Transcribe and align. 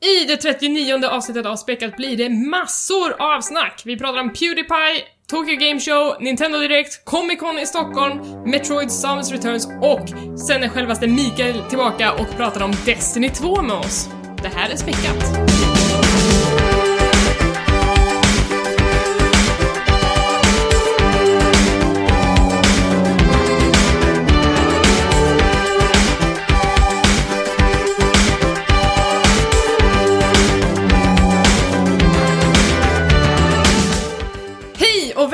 I 0.00 0.24
det 0.24 0.36
39 0.36 1.06
avsnittet 1.06 1.46
av 1.46 1.56
Späckat 1.56 1.96
blir 1.96 2.16
det 2.16 2.28
massor 2.28 3.16
av 3.18 3.40
snack. 3.40 3.82
Vi 3.84 3.98
pratar 3.98 4.20
om 4.20 4.32
Pewdiepie, 4.32 5.02
Tokyo 5.30 5.56
Game 5.56 5.80
Show, 5.80 6.16
Nintendo 6.20 6.58
Direct, 6.58 7.04
Comic 7.04 7.40
Con 7.40 7.58
i 7.58 7.66
Stockholm, 7.66 8.20
Metroid 8.46 8.92
Samus 8.92 9.32
Returns 9.32 9.66
och 9.66 10.08
sen 10.38 10.62
är 10.62 10.68
självaste 10.68 11.06
Mikael 11.06 11.62
tillbaka 11.68 12.12
och 12.12 12.36
pratar 12.36 12.62
om 12.62 12.72
Destiny 12.86 13.28
2 13.30 13.62
med 13.62 13.76
oss. 13.76 14.08
Det 14.42 14.48
här 14.48 14.70
är 14.70 14.76
Späckat. 14.76 15.77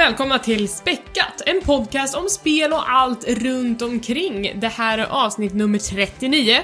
Välkomna 0.05 0.39
till 0.39 0.69
Späckat, 0.69 1.43
en 1.47 1.61
podcast 1.61 2.15
om 2.15 2.29
spel 2.29 2.73
och 2.73 2.93
allt 2.93 3.29
runt 3.29 3.83
omkring. 3.83 4.53
Det 4.61 4.69
här 4.69 4.99
är 4.99 5.07
avsnitt 5.07 5.55
nummer 5.55 5.79
39. 5.79 6.57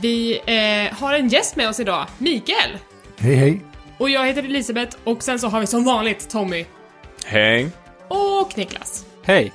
Vi 0.00 0.40
eh, 0.46 0.98
har 0.98 1.14
en 1.14 1.28
gäst 1.28 1.56
med 1.56 1.68
oss 1.68 1.80
idag, 1.80 2.06
Mikael. 2.18 2.78
Hej 3.18 3.34
hej. 3.34 3.60
Och 3.98 4.10
jag 4.10 4.26
heter 4.26 4.42
Elisabeth 4.42 4.96
och 5.04 5.22
sen 5.22 5.38
så 5.38 5.48
har 5.48 5.60
vi 5.60 5.66
som 5.66 5.84
vanligt 5.84 6.30
Tommy 6.30 6.64
Hej. 7.24 7.70
och 8.08 8.58
Niklas. 8.58 9.04
Hej! 9.24 9.52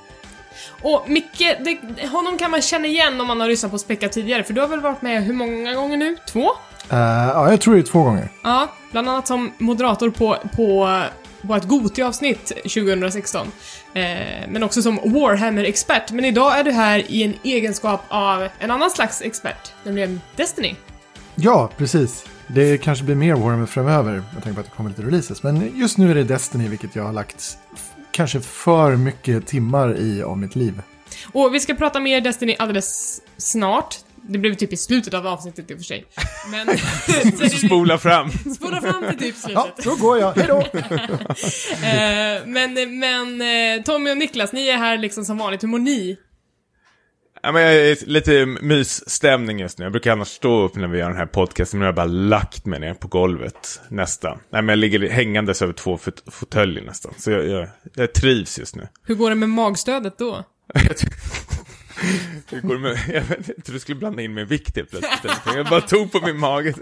Och 0.82 1.10
Micke, 1.10 1.58
det, 1.66 2.08
honom 2.08 2.38
kan 2.38 2.52
man 2.52 2.62
känna 2.62 2.88
igen 2.88 3.22
om 3.22 3.28
man 3.28 3.42
har 3.42 3.48
lyssnat 3.48 3.72
på 3.72 3.78
Späckat 3.78 4.12
tidigare, 4.12 4.44
för 4.44 4.54
du 4.54 4.62
har 4.62 4.68
väl 4.68 4.82
varit 4.82 5.02
med 5.02 5.24
hur 5.24 5.34
många 5.34 5.74
gånger 5.74 5.98
nu? 5.98 6.18
Två? 6.28 6.52
Eh, 6.90 6.98
ja, 6.98 7.50
jag 7.52 7.62
tror 7.62 7.76
det 7.76 7.82
är 7.82 7.84
två 7.84 8.04
gånger. 8.04 8.30
Ja, 8.44 8.68
bland 8.92 9.10
annat 9.10 9.28
som 9.28 9.52
moderator 9.58 10.10
på, 10.10 10.38
på, 10.56 11.02
på 11.48 11.56
ett 11.56 11.64
Goti-avsnitt 11.64 12.48
2016. 12.48 13.48
Eh, 13.94 14.04
men 14.50 14.64
också 14.64 14.82
som 14.82 14.96
Warhammer-expert. 14.96 16.12
Men 16.12 16.26
idag 16.26 16.60
är 16.60 16.64
du 16.64 16.72
här 16.72 17.12
i 17.12 17.24
en 17.24 17.34
egenskap 17.44 18.02
av 18.08 18.48
en 18.60 18.72
annan 18.72 18.92
slags 18.92 19.22
expert, 19.22 19.74
nämligen 19.84 20.22
Destiny. 20.36 20.76
Ja, 21.36 21.70
precis. 21.78 22.26
Det 22.48 22.78
kanske 22.78 23.06
blir 23.06 23.16
mer 23.16 23.36
Warhammer 23.36 23.66
framöver 23.66 24.12
med 24.34 24.44
tanke 24.44 24.54
på 24.54 24.60
att 24.60 24.66
det 24.66 24.76
kommer 24.76 24.90
lite 24.90 25.02
releases. 25.02 25.44
Men 25.44 25.78
just 25.80 25.98
nu 25.98 26.12
är 26.12 26.16
det 26.16 26.24
Destiny, 26.24 26.68
vilket 26.68 26.96
jag 26.96 27.04
har 27.04 27.14
lagt 27.14 27.58
kanske 28.12 28.42
för 28.42 28.96
mycket 28.96 29.48
timmar 29.48 29.98
i 29.98 30.24
av 30.24 30.38
mitt 30.38 30.56
liv. 30.56 30.82
Och 31.26 31.54
vi 31.54 31.60
ska 31.60 31.76
prata 31.76 32.00
mer 32.00 32.22
Destiny 32.22 32.56
alldeles 32.60 33.22
snart. 33.38 33.98
Det 34.30 34.38
blev 34.38 34.54
typ 34.56 34.74
i 34.74 34.78
slutet 34.78 35.14
av 35.14 35.28
avsnittet 35.28 35.72
i 35.72 35.74
och 35.74 35.78
för 35.78 35.84
sig. 35.84 36.06
Men... 36.52 36.68
Så 37.50 37.58
spola 37.68 37.98
fram. 37.98 38.32
Spola 38.32 38.82
fram 38.82 39.04
till 39.10 39.18
typ 39.20 39.36
Ja, 39.50 39.64
slutet. 39.76 39.86
då 39.86 39.96
går 40.08 40.20
jag. 40.20 40.34
Hej 40.34 40.46
då! 40.48 40.64
Eh, 41.86 42.42
men, 42.46 43.00
men 43.00 43.42
eh, 43.42 43.84
Tommy 43.84 44.12
och 44.12 44.18
Niklas, 44.18 44.54
ni 44.54 44.68
är 44.68 44.78
här 44.78 44.98
liksom 44.98 45.26
som 45.26 45.38
vanligt. 45.38 45.64
Hur 45.64 45.68
mår 45.68 45.80
ni? 45.80 46.18
Ja, 47.44 47.52
men 47.52 47.62
jag 47.62 47.74
är 47.76 47.98
lite 48.06 48.46
mysstämning 48.46 49.60
just 49.60 49.80
nu. 49.80 49.86
Jag 49.86 49.92
brukar 49.92 50.12
annars 50.12 50.28
stå 50.28 50.62
upp 50.64 50.76
när 50.76 50.88
vi 50.88 51.00
gör 51.00 51.08
den 51.08 51.18
här 51.18 51.26
podcasten, 51.26 51.80
men 51.80 51.86
jag 51.86 51.94
har 51.94 51.96
bara 51.96 52.06
lagt 52.06 52.66
mig 52.66 52.80
ner 52.80 52.94
på 52.94 53.08
golvet 53.08 53.82
nästan. 53.90 54.38
Nej, 54.50 54.62
men 54.62 54.70
jag 54.70 54.78
ligger 54.78 55.10
hängandes 55.10 55.62
över 55.62 55.74
två 55.74 55.98
fot 55.98 56.24
fåtöljer 56.32 56.84
nästan. 56.84 57.14
Så 57.18 57.32
jag, 57.32 57.48
jag, 57.48 57.68
jag 57.96 58.14
trivs 58.14 58.60
just 58.60 58.76
nu. 58.76 58.88
Hur 59.04 59.16
går 59.16 59.30
det 59.30 59.36
med 59.36 59.50
magstödet 59.50 60.18
då? 60.18 60.44
Hur 62.50 62.62
går 62.62 62.74
det 62.74 62.80
med, 62.80 62.98
jag 63.14 63.22
vet 63.22 63.50
inte, 63.50 63.72
du 63.72 63.80
skulle 63.80 63.96
blanda 64.00 64.22
in 64.22 64.34
min 64.34 64.48
vikt 64.48 64.76
helt 64.76 64.90
plötsligt. 64.90 65.34
Jag 65.56 65.66
bara 65.66 65.82
tog 65.82 66.12
på 66.12 66.20
min 66.26 66.40
mage. 66.40 66.74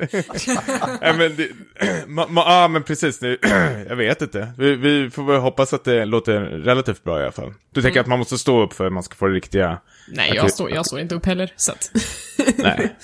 Nej, 1.02 1.14
men, 1.18 1.36
det, 1.36 1.50
ma, 2.08 2.28
ma, 2.28 2.44
ah, 2.46 2.68
men 2.68 2.84
precis, 2.84 3.22
nu, 3.22 3.38
jag 3.90 3.96
vet 3.96 4.22
inte. 4.22 4.54
Vi, 4.58 4.76
vi 4.76 5.10
får 5.10 5.24
väl 5.24 5.40
hoppas 5.42 5.74
att 5.74 5.84
det 5.84 6.06
låter 6.06 6.40
relativt 6.42 7.04
bra 7.04 7.20
i 7.20 7.24
alla 7.24 7.32
fall. 7.32 7.54
Du 7.72 7.82
tänker 7.82 8.00
att 8.00 8.08
man 8.08 8.20
måste 8.20 8.38
stå 8.38 8.64
upp 8.64 8.74
för 8.74 8.86
att 8.86 8.94
man 8.94 9.04
ska 9.04 9.16
få 9.16 9.28
det 9.28 9.34
riktiga... 9.34 9.82
Nej, 10.08 10.32
jag 10.36 10.52
står, 10.52 10.72
jag 10.72 10.86
står 10.86 11.00
inte 11.00 11.16
upp 11.16 11.26
heller, 11.26 11.54
så 11.56 11.72
att... 11.72 11.92
Nej. 12.58 12.96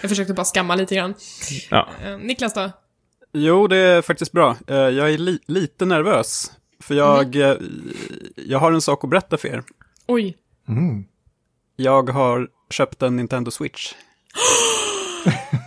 jag 0.00 0.08
försökte 0.08 0.34
bara 0.34 0.44
skamma 0.44 0.74
lite 0.74 0.94
grann. 0.94 1.14
Ja. 1.70 1.88
Eh, 2.04 2.18
Niklas 2.18 2.54
då? 2.54 2.70
Jo, 3.32 3.66
det 3.66 3.76
är 3.76 4.02
faktiskt 4.02 4.32
bra. 4.32 4.56
Eh, 4.66 4.76
Jag 4.76 5.10
är 5.12 5.18
li 5.18 5.38
lite 5.46 5.84
nervös. 5.84 6.52
För 6.82 6.94
jag, 6.94 7.36
eh, 7.36 7.56
jag 8.34 8.58
har 8.58 8.72
en 8.72 8.80
sak 8.80 9.04
att 9.04 9.10
berätta 9.10 9.36
för 9.36 9.48
er. 9.48 9.62
Oj. 10.06 10.36
Mm. 10.68 11.04
Jag 11.80 12.10
har 12.10 12.48
köpt 12.70 13.02
en 13.02 13.16
Nintendo 13.16 13.50
Switch. 13.50 13.94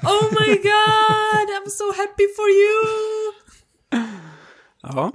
Oh 0.03 0.23
my 0.23 0.55
god, 0.55 1.47
I'm 1.49 1.69
so 1.69 1.85
happy 1.97 2.23
for 2.35 2.49
you! 2.49 3.33
Ja. 4.81 5.11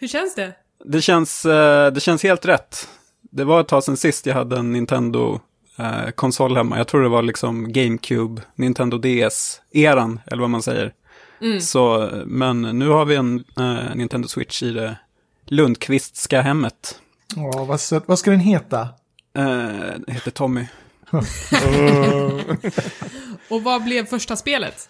Hur 0.00 0.08
känns 0.08 0.34
det? 0.34 0.52
Det 0.84 1.02
känns, 1.02 1.44
eh, 1.44 1.92
det 1.92 2.00
känns 2.00 2.22
helt 2.22 2.46
rätt. 2.46 2.88
Det 3.22 3.44
var 3.44 3.60
ett 3.60 3.68
tag 3.68 3.84
sedan 3.84 3.96
sist 3.96 4.26
jag 4.26 4.34
hade 4.34 4.58
en 4.58 4.72
Nintendo-konsol 4.72 6.56
hemma. 6.56 6.78
Jag 6.78 6.88
tror 6.88 7.02
det 7.02 7.08
var 7.08 7.22
liksom 7.22 7.72
GameCube, 7.72 8.42
Nintendo 8.54 8.98
DS-eran, 8.98 10.20
eller 10.26 10.40
vad 10.40 10.50
man 10.50 10.62
säger. 10.62 10.92
Så, 11.60 12.10
men 12.26 12.62
nu 12.62 12.88
har 12.88 13.04
vi 13.04 13.16
en 13.16 13.44
eh, 13.58 13.94
Nintendo 13.94 14.28
Switch 14.28 14.62
i 14.62 14.70
det 14.70 14.98
Lundqvistska 15.44 16.40
hemmet. 16.40 17.00
Ja, 17.36 17.64
vad, 17.64 17.80
vad 18.06 18.18
ska 18.18 18.30
den 18.30 18.40
heta? 18.40 18.88
Eh, 19.36 20.14
heter 20.14 20.30
Tommy. 20.30 20.66
Och 23.48 23.62
vad 23.62 23.84
blev 23.84 24.06
första 24.06 24.36
spelet? 24.36 24.88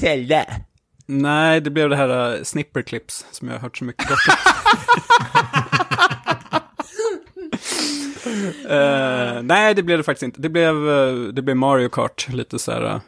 Zelda. 0.00 0.44
Nej, 1.06 1.60
det 1.60 1.70
blev 1.70 1.88
det 1.88 1.96
här 1.96 2.36
uh, 2.36 2.42
Snipperclips 2.42 3.26
som 3.30 3.48
jag 3.48 3.54
har 3.54 3.60
hört 3.60 3.78
så 3.78 3.84
mycket 3.84 4.08
gott 4.08 4.18
om. 4.28 4.34
Eh, 8.68 9.42
nej, 9.42 9.74
det 9.74 9.82
blev 9.82 9.98
det 9.98 10.04
faktiskt 10.04 10.22
inte. 10.22 10.40
Det 10.40 10.48
blev, 10.48 10.90
eh, 10.90 11.14
det 11.14 11.42
blev 11.42 11.56
Mario 11.56 11.88
Kart, 11.88 12.28
lite 12.28 12.58
så 12.58 12.72
här. 12.72 13.00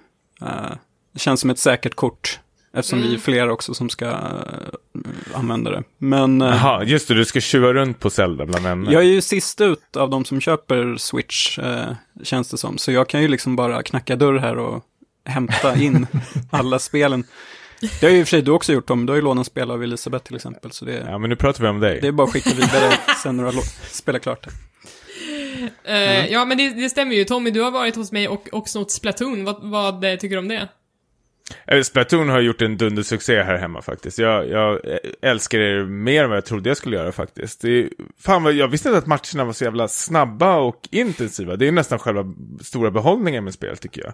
eh, 0.42 0.72
det 1.12 1.18
känns 1.18 1.40
som 1.40 1.50
ett 1.50 1.58
säkert 1.58 1.94
kort. 1.94 2.40
Eftersom 2.74 3.02
vi 3.02 3.14
är 3.14 3.18
flera 3.18 3.52
också 3.52 3.74
som 3.74 3.88
ska 3.88 4.04
eh, 4.06 4.14
använda 5.34 5.70
det. 5.70 5.82
Men 5.98 6.42
eh, 6.42 6.48
Jaha, 6.48 6.84
just 6.84 7.08
det, 7.08 7.14
du 7.14 7.24
ska 7.24 7.40
tjuva 7.40 7.72
runt 7.72 8.00
på 8.00 8.10
Zelda 8.10 8.46
bland 8.46 8.64
vänner. 8.64 8.92
jag 8.92 9.02
är 9.02 9.06
ju 9.06 9.20
sist 9.20 9.60
ut 9.60 9.96
av 9.96 10.10
de 10.10 10.24
som 10.24 10.40
köper 10.40 10.96
Switch, 10.96 11.58
eh, 11.58 11.92
känns 12.22 12.50
det 12.50 12.58
som. 12.58 12.78
Så 12.78 12.92
jag 12.92 13.08
kan 13.08 13.22
ju 13.22 13.28
liksom 13.28 13.56
bara 13.56 13.82
knacka 13.82 14.16
dörr 14.16 14.34
här 14.38 14.58
och 14.58 14.84
hämta 15.24 15.76
in 15.76 16.06
alla 16.50 16.78
spelen. 16.78 17.24
Det 18.00 18.06
har 18.06 18.10
ju 18.12 18.18
i 18.18 18.22
och 18.22 18.26
för 18.26 18.30
sig 18.30 18.42
du 18.42 18.50
också 18.50 18.72
gjort 18.72 18.86
Tom, 18.86 19.06
du 19.06 19.12
har 19.12 19.16
ju 19.16 19.22
lånat 19.22 19.46
spel 19.46 19.70
av 19.70 19.82
Elisabeth 19.82 20.24
till 20.24 20.36
exempel. 20.36 20.70
Så 20.72 20.84
det, 20.84 21.04
Ja, 21.08 21.18
men 21.18 21.30
nu 21.30 21.36
pratar 21.36 21.62
vi 21.62 21.68
om 21.68 21.80
dig. 21.80 21.98
det 22.00 22.08
är 22.08 22.12
bara 22.12 22.26
att 22.26 22.32
skicka 22.32 22.50
vidare 22.50 22.92
sen 23.22 23.36
när 23.36 23.44
du 23.44 23.50
har 23.50 23.62
spelat 23.90 24.22
klart 24.22 24.44
det. 24.44 24.50
Eh, 25.84 26.26
Ja, 26.32 26.44
men 26.44 26.58
det, 26.58 26.70
det 26.70 26.90
stämmer 26.90 27.14
ju. 27.14 27.24
Tommy, 27.24 27.50
du 27.50 27.60
har 27.60 27.70
varit 27.70 27.96
hos 27.96 28.12
mig 28.12 28.28
och, 28.28 28.48
och 28.52 28.68
snott 28.68 28.90
Splatoon. 28.90 29.44
Vad, 29.44 29.56
vad 29.62 30.00
tycker 30.00 30.28
du 30.28 30.38
om 30.38 30.48
det? 30.48 30.68
Eh, 31.66 31.82
Splatoon 31.82 32.28
har 32.28 32.40
gjort 32.40 32.62
en 32.62 32.76
dundersuccé 32.76 33.42
här 33.42 33.56
hemma 33.58 33.82
faktiskt. 33.82 34.18
Jag, 34.18 34.48
jag 34.48 34.80
älskar 35.22 35.58
det 35.58 35.84
mer 35.86 36.24
än 36.24 36.30
vad 36.30 36.36
jag 36.36 36.44
trodde 36.44 36.70
jag 36.70 36.76
skulle 36.76 36.96
göra 36.96 37.12
faktiskt. 37.12 37.60
Det 37.60 37.68
är, 37.80 37.88
fan 38.18 38.42
vad, 38.42 38.52
jag 38.52 38.68
visste 38.68 38.88
inte 38.88 38.98
att 38.98 39.06
matcherna 39.06 39.44
var 39.44 39.52
så 39.52 39.64
jävla 39.64 39.88
snabba 39.88 40.56
och 40.56 40.88
intensiva. 40.90 41.56
Det 41.56 41.68
är 41.68 41.72
nästan 41.72 41.98
själva 41.98 42.24
stora 42.62 42.90
behållningen 42.90 43.44
med 43.44 43.54
spel 43.54 43.76
tycker 43.76 44.02
jag. 44.04 44.12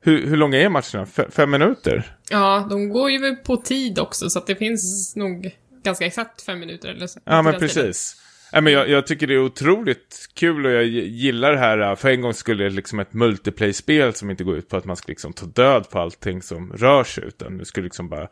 Hur, 0.00 0.26
hur 0.26 0.36
långa 0.36 0.58
är 0.60 0.68
matcherna? 0.68 1.06
F- 1.16 1.26
fem 1.30 1.50
minuter? 1.50 2.16
Ja, 2.30 2.66
de 2.70 2.88
går 2.88 3.10
ju 3.10 3.36
på 3.36 3.56
tid 3.56 3.98
också, 3.98 4.30
så 4.30 4.38
att 4.38 4.46
det 4.46 4.56
finns 4.56 5.16
nog 5.16 5.50
ganska 5.82 6.06
exakt 6.06 6.42
fem 6.42 6.60
minuter 6.60 6.88
eller 6.88 7.06
så. 7.06 7.20
Ja, 7.24 7.42
men 7.42 7.52
Den 7.52 7.60
tiden. 7.60 7.84
Nej, 8.52 8.62
men 8.62 8.72
jag, 8.72 8.88
jag 8.88 9.06
tycker 9.06 9.26
det 9.26 9.34
är 9.34 9.38
otroligt 9.38 10.28
kul 10.34 10.66
och 10.66 10.72
jag 10.72 10.84
gillar 10.84 11.52
det 11.52 11.58
här, 11.58 11.78
äh, 11.78 11.96
för 11.96 12.08
en 12.08 12.20
gång 12.20 12.34
skulle 12.34 12.64
det 12.64 12.70
liksom 12.70 12.98
ett 12.98 13.12
multiplay-spel 13.12 14.14
som 14.14 14.30
inte 14.30 14.44
går 14.44 14.56
ut 14.56 14.68
på 14.68 14.76
att 14.76 14.84
man 14.84 14.96
ska 14.96 15.08
liksom 15.08 15.32
ta 15.32 15.46
död 15.46 15.90
på 15.90 15.98
allting 15.98 16.42
som 16.42 16.72
rör 16.72 17.04
sig, 17.04 17.24
utan 17.24 17.58
du 17.58 17.64
skulle 17.64 17.84
liksom 17.84 18.08
bara 18.08 18.28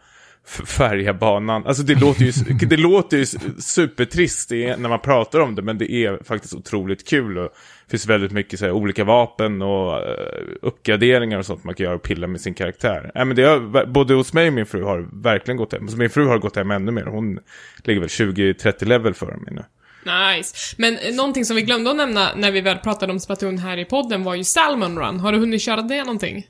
färga 0.67 1.15
banan. 1.15 1.67
Alltså 1.67 1.83
det 1.83 1.94
låter 1.94 2.25
ju, 2.25 2.33
det 2.67 2.77
låter 2.77 3.17
ju 3.17 3.27
supertrist 3.59 4.50
när 4.50 4.88
man 4.88 5.00
pratar 5.00 5.41
om 5.41 5.55
det, 5.55 5.62
men 5.62 5.79
det 5.79 5.93
är 5.93 6.25
faktiskt 6.25 6.55
otroligt 6.55 7.09
kul 7.09 7.38
och 7.38 7.50
det 7.85 7.91
finns 7.91 8.06
väldigt 8.06 8.33
mycket 8.33 8.59
så 8.59 8.65
här, 8.65 8.73
olika 8.73 9.05
vapen 9.05 9.62
och 9.62 9.97
äh, 9.97 10.44
uppgraderingar 10.62 11.38
och 11.38 11.47
sånt 11.47 11.65
man 11.65 11.75
kan 11.75 11.85
göra 11.85 11.94
och 11.94 12.03
pilla 12.03 12.27
med 12.27 12.41
sin 12.41 12.55
karaktär. 12.55 13.11
Nej, 13.15 13.25
men 13.25 13.37
det 13.37 13.43
har, 13.43 13.87
både 13.87 14.15
hos 14.15 14.33
mig 14.33 14.49
och 14.49 14.55
min 14.55 14.67
fru 14.67 14.83
har 14.83 15.09
verkligen 15.12 15.56
gått 15.56 15.73
hem. 15.73 15.88
Så 15.88 15.97
min 15.97 16.11
fru 16.11 16.27
har 16.27 16.38
gått 16.38 16.56
hem 16.56 16.71
ännu 16.71 16.93
mer. 16.93 17.05
Hon 17.05 17.38
ligger 17.85 18.00
väl 18.00 18.09
20-30 18.09 18.85
level 18.85 19.15
för 19.15 19.27
mig 19.27 19.55
nu. 19.55 19.62
Nice. 20.05 20.75
Men 20.79 20.99
eh, 20.99 21.15
någonting 21.15 21.45
som 21.45 21.56
vi 21.56 21.62
glömde 21.62 21.91
att 21.91 21.97
nämna 21.97 22.35
när 22.37 22.51
vi 22.51 22.61
väl 22.61 22.79
pratade 22.79 23.12
om 23.12 23.21
Splatoon 23.21 23.59
här 23.59 23.79
i 23.79 23.85
podden 23.85 24.25
var 24.25 24.35
ju 24.35 24.45
Salmon 24.45 24.99
Run. 24.99 25.21
Har 25.21 25.33
du 25.33 25.39
hunnit 25.39 25.62
köra 25.62 25.83
det 25.83 26.05
någonting? 26.05 26.47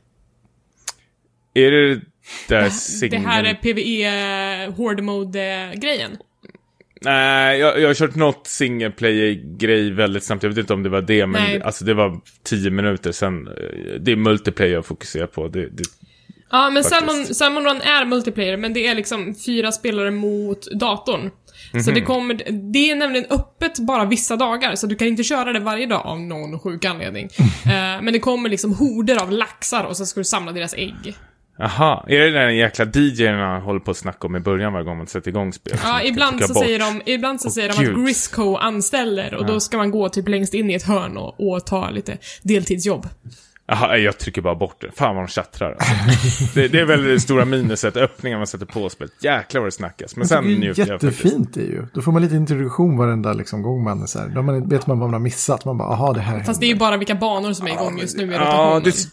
Är 1.54 1.70
det 1.70 2.00
där 2.48 2.62
Det 2.62 2.70
singeln? 2.70 3.26
här 3.26 3.44
är 3.44 3.54
PVE 3.54 4.72
Horde 4.76 5.02
Mode-grejen. 5.02 6.16
Nej, 7.00 7.58
jag, 7.58 7.80
jag 7.80 7.88
har 7.88 7.94
kört 7.94 8.14
något 8.14 8.46
single 8.46 8.90
player-grej 8.90 9.90
väldigt 9.90 10.24
snabbt. 10.24 10.42
Jag 10.42 10.50
vet 10.50 10.58
inte 10.58 10.72
om 10.74 10.82
det 10.82 10.88
var 10.88 11.02
det, 11.02 11.26
men 11.26 11.42
Nej. 11.42 11.62
alltså 11.62 11.84
det 11.84 11.94
var 11.94 12.20
tio 12.42 12.70
minuter 12.70 13.12
sen. 13.12 13.44
Det 14.00 14.12
är 14.12 14.16
multiplayer 14.16 14.72
jag 14.72 14.86
fokuserar 14.86 15.26
på. 15.26 15.48
Det, 15.48 15.68
det, 15.68 15.82
Ja, 16.50 16.70
men. 16.70 16.84
Salmon, 16.84 17.26
Salmon 17.26 17.64
Run 17.64 17.80
är 17.80 18.04
multiplayer, 18.04 18.56
men 18.56 18.72
det 18.72 18.86
är 18.86 18.94
liksom 18.94 19.34
fyra 19.46 19.72
spelare 19.72 20.10
mot 20.10 20.66
datorn. 20.72 21.30
Så 21.82 21.90
Mhm. 21.90 21.94
det 21.94 22.00
kommer, 22.00 22.34
det 22.72 22.90
är 22.90 22.96
nämligen 22.96 23.26
öppet 23.30 23.78
bara 23.78 24.04
vissa 24.04 24.36
dagar, 24.36 24.74
så 24.74 24.86
du 24.86 24.94
kan 24.96 25.08
inte 25.08 25.22
köra 25.22 25.52
det 25.52 25.60
varje 25.60 25.86
dag 25.86 26.06
av 26.06 26.20
någon 26.20 26.60
sjuk 26.60 26.84
anledning. 26.84 27.28
Eh, 27.66 28.02
men 28.02 28.12
det 28.12 28.18
kommer 28.18 28.48
liksom 28.48 28.74
horder 28.74 29.22
av 29.22 29.32
laxar 29.32 29.84
och 29.84 29.96
så 29.96 30.06
ska 30.06 30.20
du 30.20 30.24
samla 30.24 30.52
deras 30.52 30.74
ägg. 30.74 31.14
Jaha, 31.58 32.04
är 32.08 32.18
det 32.18 32.30
den 32.30 32.56
jäkla 32.56 32.84
DJn 32.84 33.34
han 33.34 33.62
håller 33.62 33.80
på 33.80 33.90
att 33.90 33.96
snacka 33.96 34.26
om 34.26 34.36
i 34.36 34.40
början 34.40 34.72
varje 34.72 34.84
gång 34.84 34.96
man 34.98 35.06
sätter 35.06 35.28
igång 35.28 35.52
spel? 35.52 35.78
som 35.78 35.88
man 35.90 36.00
Ja, 36.00 36.08
ibland 36.08 36.44
så, 36.44 36.54
säger 36.54 36.78
de, 36.78 37.02
ibland 37.12 37.40
så 37.40 37.48
Åh, 37.48 37.52
säger 37.52 37.68
de 37.68 37.84
Gud. 37.84 37.94
att 37.98 38.04
Grisco 38.04 38.56
anställer 38.56 39.34
och 39.34 39.46
då 39.46 39.60
ska 39.60 39.76
man 39.76 39.90
gå 39.90 40.08
typ 40.08 40.28
längst 40.28 40.54
in 40.54 40.70
i 40.70 40.74
ett 40.74 40.82
hörn 40.82 41.16
och, 41.16 41.52
och 41.54 41.66
ta 41.66 41.90
lite 41.90 42.18
deltidsjobb. 42.42 43.08
Jaha, 43.66 43.96
jag 43.98 44.18
trycker 44.18 44.42
bara 44.42 44.54
bort 44.54 44.76
det. 44.80 44.90
Fan 44.96 45.16
vad 45.16 45.24
de 45.24 45.28
tjattrar 45.28 45.72
alltså. 45.72 45.94
det, 46.54 46.68
det 46.68 46.80
är 46.80 46.84
väl 46.84 47.04
det 47.04 47.20
stora 47.20 47.44
minuset, 47.44 47.96
öppningen 47.96 48.38
man 48.38 48.46
sätter 48.46 48.66
på 48.66 48.88
spelet. 48.90 49.12
Jäklar 49.20 49.60
vad 49.60 49.66
det 49.68 49.72
snackas. 49.72 50.16
Men 50.16 50.28
sen 50.28 50.44
det 50.44 50.52
är 50.52 50.58
njuter 50.58 50.86
jag 50.86 51.00
faktiskt. 51.00 51.24
jättefint 51.24 51.54
det 51.54 51.60
är 51.60 51.64
ju. 51.66 51.86
Då 51.94 52.02
får 52.02 52.12
man 52.12 52.22
lite 52.22 52.34
introduktion 52.36 52.96
varenda 52.96 53.32
liksom, 53.32 53.62
gång 53.62 53.84
man 53.84 54.02
är 54.02 54.06
så 54.06 54.18
här. 54.18 54.28
Då 54.28 54.42
man, 54.42 54.68
vet 54.68 54.86
man 54.86 54.98
vad 54.98 55.08
man 55.08 55.12
har 55.12 55.20
missat. 55.20 55.64
Man 55.64 55.78
bara, 55.78 55.88
aha 55.88 56.12
det 56.12 56.20
här 56.20 56.42
Fast 56.42 56.60
det 56.60 56.66
är 56.66 56.68
ju 56.68 56.72
händer. 56.74 56.86
bara 56.86 56.96
vilka 56.96 57.14
banor 57.14 57.52
som 57.52 57.66
är 57.66 57.70
igång 57.72 57.98
just 57.98 58.16
nu 58.16 58.24
i 58.24 58.34
Ja, 58.34 58.40
rotationen. 58.40 58.82
det 58.82 58.88
är 58.90 58.92
så 58.92 59.08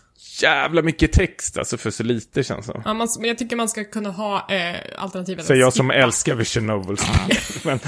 jävla 0.45 0.81
mycket 0.81 1.11
text 1.11 1.57
alltså 1.57 1.77
för 1.77 1.91
så 1.91 2.03
lite 2.03 2.43
känns 2.43 2.65
det. 2.67 2.81
Ja, 2.85 2.93
man, 2.93 3.07
men 3.19 3.27
jag 3.27 3.37
tycker 3.37 3.55
man 3.55 3.69
ska 3.69 3.83
kunna 3.83 4.09
ha 4.09 4.47
eh, 4.49 4.75
alternativet 4.97 5.45
Säger 5.45 5.61
jag 5.61 5.73
som 5.73 5.91
älskar 5.91 6.35
Vision 6.35 6.67
Novels. 6.67 7.07
Men, 7.65 7.79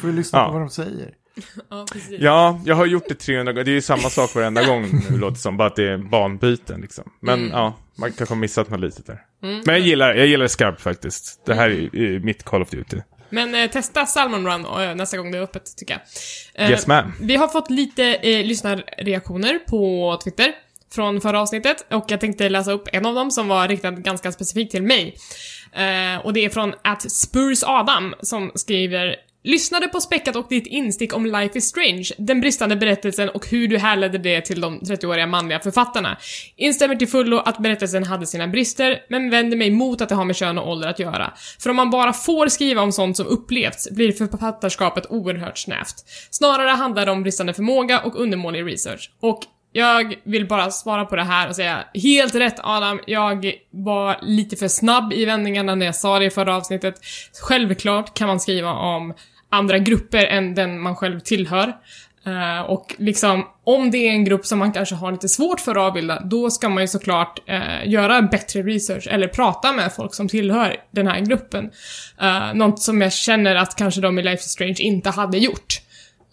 Får 0.00 0.10
ju 0.10 0.16
lyssna 0.16 0.38
Ja. 0.38 0.46
på 0.46 0.52
vad 0.52 0.62
de 0.62 0.70
säger. 0.70 1.10
Ja, 1.70 1.86
precis. 1.92 2.20
ja, 2.20 2.60
jag 2.64 2.74
har 2.74 2.86
gjort 2.86 3.08
det 3.08 3.14
300 3.14 3.52
gånger. 3.52 3.64
Det 3.64 3.70
är 3.70 3.74
ju 3.74 3.80
samma 3.82 4.10
sak 4.10 4.34
varenda 4.34 4.64
gång 4.66 5.02
nu 5.10 5.16
låter 5.18 5.34
det 5.34 5.40
som. 5.40 5.56
Bara 5.56 5.68
att 5.68 5.76
det 5.76 5.88
är 5.90 5.98
banbyten 5.98 6.80
liksom. 6.80 7.04
Men 7.20 7.38
Mm. 7.38 7.50
ja, 7.52 7.78
man 7.98 8.12
kanske 8.12 8.34
har 8.34 8.40
missat 8.40 8.70
något 8.70 8.80
litet 8.80 9.06
där. 9.06 9.18
Men 9.40 9.62
jag 9.66 9.78
gillar, 9.80 10.14
jag 10.14 10.26
gillar 10.26 10.42
det 10.42 10.48
skarpt 10.48 10.80
faktiskt. 10.80 11.42
Det 11.46 11.54
här 11.54 11.70
är 11.70 11.74
Mm. 11.74 11.88
är 12.16 12.18
mitt 12.18 12.42
Call 12.42 12.62
of 12.62 12.70
Duty. 12.70 12.96
Men 13.30 13.54
eh, 13.54 13.70
testa 13.70 14.06
Salmon 14.06 14.46
Run 14.46 14.64
eh, 14.88 14.94
nästa 14.94 15.16
gång 15.16 15.32
det 15.32 15.38
är 15.38 15.42
öppet, 15.42 15.76
tycker 15.76 15.94
jag. 16.54 16.64
Eh, 16.64 16.70
Yes, 16.70 16.86
ma'am. 16.86 17.10
Vi 17.20 17.36
har 17.36 17.48
fått 17.48 17.70
lite 17.70 18.04
eh, 18.14 18.44
lyssnarreaktioner 18.46 19.58
på 19.58 20.18
Twitter 20.24 20.52
från 20.94 21.20
förra 21.20 21.40
avsnittet 21.40 21.86
och 21.90 22.04
jag 22.08 22.20
tänkte 22.20 22.48
läsa 22.48 22.72
upp 22.72 22.88
en 22.92 23.06
av 23.06 23.14
dem 23.14 23.30
som 23.30 23.48
var 23.48 23.68
riktad 23.68 23.90
ganska 23.90 24.32
specifikt 24.32 24.70
till 24.70 24.82
mig. 24.82 25.16
Eh, 25.72 26.26
och 26.26 26.32
det 26.32 26.44
är 26.44 26.50
från 26.50 26.74
att 26.84 27.12
Spurs 27.12 27.62
Adam 27.66 28.14
som 28.22 28.52
skriver 28.54 29.16
Lyssnade 29.46 29.88
på 29.88 30.00
Späckat 30.00 30.36
och 30.36 30.46
ditt 30.48 30.66
instick 30.66 31.16
om 31.16 31.26
Life 31.26 31.58
is 31.58 31.64
Strange, 31.64 32.08
den 32.18 32.40
bristande 32.40 32.76
berättelsen 32.76 33.28
och 33.28 33.48
hur 33.48 33.68
du 33.68 33.78
härledde 33.78 34.18
det 34.18 34.40
till 34.40 34.60
de 34.60 34.80
30-åriga 34.80 35.26
manliga 35.26 35.60
författarna. 35.60 36.16
Instämmer 36.56 36.96
till 36.96 37.08
fullo 37.08 37.36
att 37.36 37.58
berättelsen 37.58 38.04
hade 38.04 38.26
sina 38.26 38.48
brister, 38.48 38.98
men 39.08 39.30
vänder 39.30 39.56
mig 39.56 39.70
mot 39.70 40.00
att 40.00 40.08
det 40.08 40.14
har 40.14 40.24
med 40.24 40.36
kön 40.36 40.58
och 40.58 40.70
ålder 40.70 40.88
att 40.88 40.98
göra. 40.98 41.32
För 41.60 41.70
om 41.70 41.76
man 41.76 41.90
bara 41.90 42.12
får 42.12 42.48
skriva 42.48 42.82
om 42.82 42.92
sånt 42.92 43.16
som 43.16 43.26
upplevts 43.26 43.90
blir 43.90 44.12
författarskapet 44.12 45.06
oerhört 45.10 45.58
snävt. 45.58 45.94
Snarare 46.30 46.70
handlar 46.70 47.06
det 47.06 47.12
om 47.12 47.22
bristande 47.22 47.54
förmåga 47.54 48.00
och 48.00 48.20
undermålig 48.20 48.66
research. 48.66 49.10
Och 49.20 49.42
jag 49.72 50.14
vill 50.24 50.48
bara 50.48 50.70
svara 50.70 51.04
på 51.04 51.16
det 51.16 51.22
här 51.22 51.48
och 51.48 51.56
säga 51.56 51.84
helt 51.94 52.34
rätt 52.34 52.60
Adam, 52.62 53.00
jag 53.06 53.52
var 53.70 54.18
lite 54.22 54.56
för 54.56 54.68
snabb 54.68 55.12
i 55.12 55.24
vändningarna 55.24 55.74
när 55.74 55.86
jag 55.86 55.94
sa 55.94 56.18
det 56.18 56.24
i 56.24 56.30
förra 56.30 56.56
avsnittet. 56.56 56.94
Självklart 57.42 58.14
kan 58.14 58.28
man 58.28 58.40
skriva 58.40 58.72
om 58.72 59.14
andra 59.54 59.78
grupper 59.78 60.24
än 60.26 60.54
den 60.54 60.80
man 60.80 60.96
själv 60.96 61.20
tillhör. 61.20 61.72
Uh, 62.26 62.60
och 62.60 62.94
liksom, 62.98 63.46
om 63.64 63.90
det 63.90 63.98
är 63.98 64.10
en 64.10 64.24
grupp 64.24 64.46
som 64.46 64.58
man 64.58 64.72
kanske 64.72 64.94
har 64.94 65.12
lite 65.12 65.28
svårt 65.28 65.60
för 65.60 65.70
att 65.72 65.76
avbilda, 65.76 66.20
då 66.20 66.50
ska 66.50 66.68
man 66.68 66.82
ju 66.82 66.88
såklart 66.88 67.38
uh, 67.50 67.88
göra 67.88 68.22
bättre 68.22 68.62
research 68.62 69.08
eller 69.10 69.28
prata 69.28 69.72
med 69.72 69.92
folk 69.92 70.14
som 70.14 70.28
tillhör 70.28 70.76
den 70.90 71.06
här 71.06 71.20
gruppen. 71.20 71.70
Uh, 72.22 72.54
något 72.54 72.80
som 72.80 73.00
jag 73.00 73.12
känner 73.12 73.54
att 73.54 73.76
kanske 73.76 74.00
de 74.00 74.18
i 74.18 74.22
Life 74.22 74.42
is 74.42 74.50
Strange 74.50 74.76
inte 74.78 75.10
hade 75.10 75.38
gjort. 75.38 75.80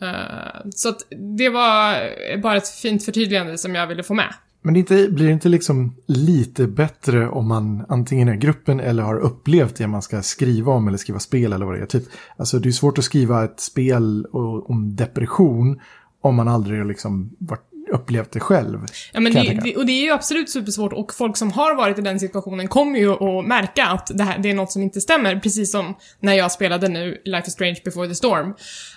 Uh, 0.01 0.69
så 0.75 0.89
att 0.89 0.99
det 1.37 1.49
var 1.49 1.97
bara 2.37 2.57
ett 2.57 2.69
fint 2.69 3.05
förtydligande 3.05 3.57
som 3.57 3.75
jag 3.75 3.87
ville 3.87 4.03
få 4.03 4.13
med. 4.13 4.33
Men 4.61 4.73
det 4.73 4.79
inte, 4.79 5.09
blir 5.09 5.25
det 5.25 5.33
inte 5.33 5.49
liksom 5.49 5.95
lite 6.05 6.67
bättre 6.67 7.29
om 7.29 7.47
man 7.47 7.85
antingen 7.89 8.27
är 8.29 8.35
gruppen 8.35 8.79
eller 8.79 9.03
har 9.03 9.19
upplevt 9.19 9.75
det 9.75 9.87
man 9.87 10.01
ska 10.01 10.21
skriva 10.21 10.73
om 10.73 10.87
eller 10.87 10.97
skriva 10.97 11.19
spel 11.19 11.53
eller 11.53 11.65
vad 11.65 11.75
det 11.75 11.81
är? 11.81 11.85
Typ, 11.85 12.03
alltså 12.37 12.59
det 12.59 12.69
är 12.69 12.71
svårt 12.71 12.97
att 12.97 13.03
skriva 13.03 13.43
ett 13.43 13.59
spel 13.59 14.25
om 14.65 14.95
depression 14.95 15.79
om 16.21 16.35
man 16.35 16.47
aldrig 16.47 16.79
har 16.79 16.85
liksom 16.85 17.35
varit, 17.39 17.70
upplevt 17.91 18.31
det 18.31 18.39
själv. 18.39 18.79
Ja, 19.13 19.19
men 19.19 19.33
det, 19.33 19.59
det, 19.63 19.75
och 19.75 19.85
det 19.85 19.91
är 19.91 20.03
ju 20.03 20.11
absolut 20.11 20.49
supersvårt 20.49 20.93
och 20.93 21.13
folk 21.13 21.37
som 21.37 21.51
har 21.51 21.75
varit 21.75 21.99
i 21.99 22.01
den 22.01 22.19
situationen 22.19 22.67
kommer 22.67 22.99
ju 22.99 23.11
att 23.11 23.45
märka 23.45 23.85
att 23.85 24.11
det, 24.13 24.23
här, 24.23 24.39
det 24.39 24.49
är 24.49 24.53
något 24.53 24.71
som 24.71 24.81
inte 24.81 25.01
stämmer, 25.01 25.35
precis 25.39 25.71
som 25.71 25.95
när 26.19 26.33
jag 26.33 26.51
spelade 26.51 26.87
nu 26.87 27.21
Life 27.25 27.47
is 27.47 27.53
Strange 27.53 27.81
before 27.85 28.07
the 28.07 28.15
storm. 28.15 28.47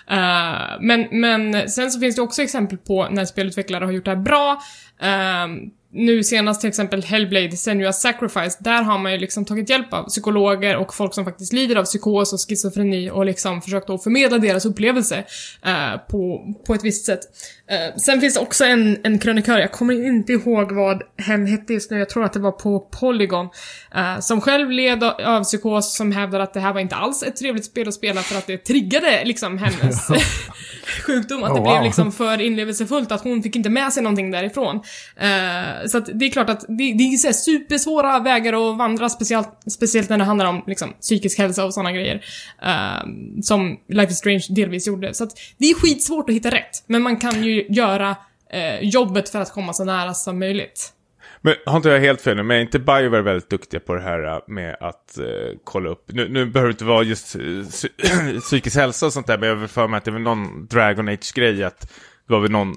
Eh, 0.09 0.81
men, 0.81 1.07
men 1.11 1.69
sen 1.69 1.91
så 1.91 1.99
finns 1.99 2.15
det 2.15 2.21
också 2.21 2.41
exempel 2.41 2.77
på 2.77 3.07
när 3.11 3.25
spelutvecklare 3.25 3.85
har 3.85 3.91
gjort 3.91 4.05
det 4.05 4.11
här 4.11 4.21
bra. 4.21 4.61
Ehm, 5.01 5.59
nu 5.95 6.23
senast 6.23 6.61
till 6.61 6.67
exempel 6.67 7.03
Hellblade, 7.03 7.47
Senua's 7.47 7.91
Sacrifice, 7.91 8.57
där 8.59 8.81
har 8.81 8.97
man 8.97 9.11
ju 9.11 9.17
liksom 9.17 9.45
tagit 9.45 9.69
hjälp 9.69 9.93
av 9.93 10.03
psykologer 10.03 10.75
och 10.75 10.93
folk 10.93 11.13
som 11.13 11.25
faktiskt 11.25 11.53
lider 11.53 11.75
av 11.75 11.83
psykos 11.83 12.33
och 12.33 12.39
schizofreni 12.49 13.09
och 13.09 13.25
liksom 13.25 13.61
försökt 13.61 13.89
att 13.89 14.03
förmedla 14.03 14.37
deras 14.37 14.65
upplevelse 14.65 15.23
eh, 15.65 15.97
på, 16.09 16.53
på 16.67 16.73
ett 16.73 16.83
visst 16.83 17.05
sätt. 17.05 17.19
Eh, 17.71 17.95
sen 17.95 18.21
finns 18.21 18.33
det 18.33 18.39
också 18.39 18.65
en, 18.65 18.97
en 19.03 19.19
krönikör, 19.19 19.59
jag 19.59 19.71
kommer 19.71 20.05
inte 20.07 20.33
ihåg 20.33 20.71
vad 20.71 21.01
hen 21.17 21.45
hette 21.47 21.73
just 21.73 21.91
nu, 21.91 21.97
jag 21.99 22.09
tror 22.09 22.23
att 22.23 22.33
det 22.33 22.39
var 22.39 22.51
på 22.51 22.79
Polygon, 22.79 23.49
eh, 23.95 24.19
som 24.19 24.41
själv 24.41 24.71
led 24.71 25.03
av- 25.03 25.43
psykos 25.43 25.95
som 25.95 26.11
hävdar 26.11 26.39
att 26.39 26.53
det 26.53 26.59
här 26.59 26.73
var 26.73 26.81
inte 26.81 26.95
alls 26.95 27.23
ett 27.23 27.35
trevligt 27.35 27.65
spel 27.65 27.87
att 27.87 27.93
spela 27.93 28.21
för 28.21 28.37
att 28.37 28.47
det 28.47 28.57
triggade 28.57 29.21
liksom 29.25 29.57
hennes 29.57 30.07
sjukdom, 31.05 31.43
att 31.43 31.49
Oh, 31.51 31.55
det 31.55 31.61
blev 31.61 31.73
wow. 31.73 31.83
liksom 31.83 32.11
för 32.11 32.41
inlevelsefullt, 32.41 33.11
att 33.11 33.23
hon 33.23 33.43
fick 33.43 33.55
inte 33.55 33.69
med 33.69 33.93
sig 33.93 34.03
någonting 34.03 34.31
därifrån. 34.31 34.75
Eh, 35.17 35.87
så 35.87 35.97
att 35.97 36.09
det 36.13 36.25
är 36.25 36.29
klart 36.29 36.49
att 36.49 36.61
det, 36.67 36.93
det 36.93 37.03
är 37.03 37.17
så 37.17 37.33
supersvåra 37.33 38.19
vägar 38.19 38.71
att 38.71 38.77
vandra, 38.77 39.09
speciellt, 39.09 39.49
speciellt 39.71 40.09
när 40.09 40.17
det 40.17 40.23
handlar 40.23 40.45
om 40.45 40.63
liksom, 40.67 40.93
psykisk 41.01 41.37
hälsa 41.37 41.65
och 41.65 41.73
sådana 41.73 41.91
grejer. 41.91 42.25
eh, 42.61 43.07
som 43.43 43.77
Life 43.89 44.11
is 44.11 44.17
Strange 44.17 44.45
delvis 44.49 44.87
gjorde. 44.87 45.13
Så 45.13 45.23
att 45.23 45.31
det 45.57 45.65
är 45.65 45.73
skitsvårt 45.73 46.29
att 46.29 46.35
hitta 46.35 46.49
rätt, 46.51 46.83
men 46.87 47.01
man 47.01 47.17
kan 47.17 47.43
ju 47.43 47.54
göra 47.69 48.15
eh, 48.49 48.79
jobbet 48.79 49.29
för 49.29 49.41
att 49.41 49.53
komma 49.53 49.73
så 49.73 49.83
nära 49.83 50.13
som 50.13 50.39
möjligt. 50.39 50.91
Men 51.41 51.55
har 51.65 51.77
inte 51.77 51.89
jag 51.89 51.99
helt 51.99 52.21
fel 52.21 52.37
nu, 52.37 52.43
men 52.43 52.57
är 52.57 52.61
inte 52.61 52.79
Bioware 52.79 53.21
väldigt 53.21 53.49
duktiga 53.49 53.79
på 53.79 53.95
det 53.95 54.01
här 54.01 54.27
eh, 54.27 54.39
med 54.47 54.77
att 54.79 55.17
eh, 55.17 55.57
kolla 55.63 55.89
upp, 55.89 56.03
nu, 56.07 56.29
nu 56.29 56.45
behöver 56.45 56.69
det 56.69 56.73
inte 56.73 56.85
vara 56.85 57.03
just 57.03 57.35
eh, 57.35 58.39
psykisk 58.39 58.77
hälsa 58.77 59.05
och 59.05 59.13
sånt 59.13 59.27
där, 59.27 59.37
men 59.37 59.49
jag 59.49 59.55
vill 59.55 59.67
för 59.67 59.87
mig 59.87 59.97
att 59.97 60.05
det 60.05 60.11
är 60.11 60.13
väl 60.13 60.21
någon 60.21 60.65
Dragon 60.65 61.07
Age-grej 61.07 61.63
att 61.63 61.91
det 62.27 62.33
var 62.33 62.39
väl 62.39 62.51
någon, 62.51 62.75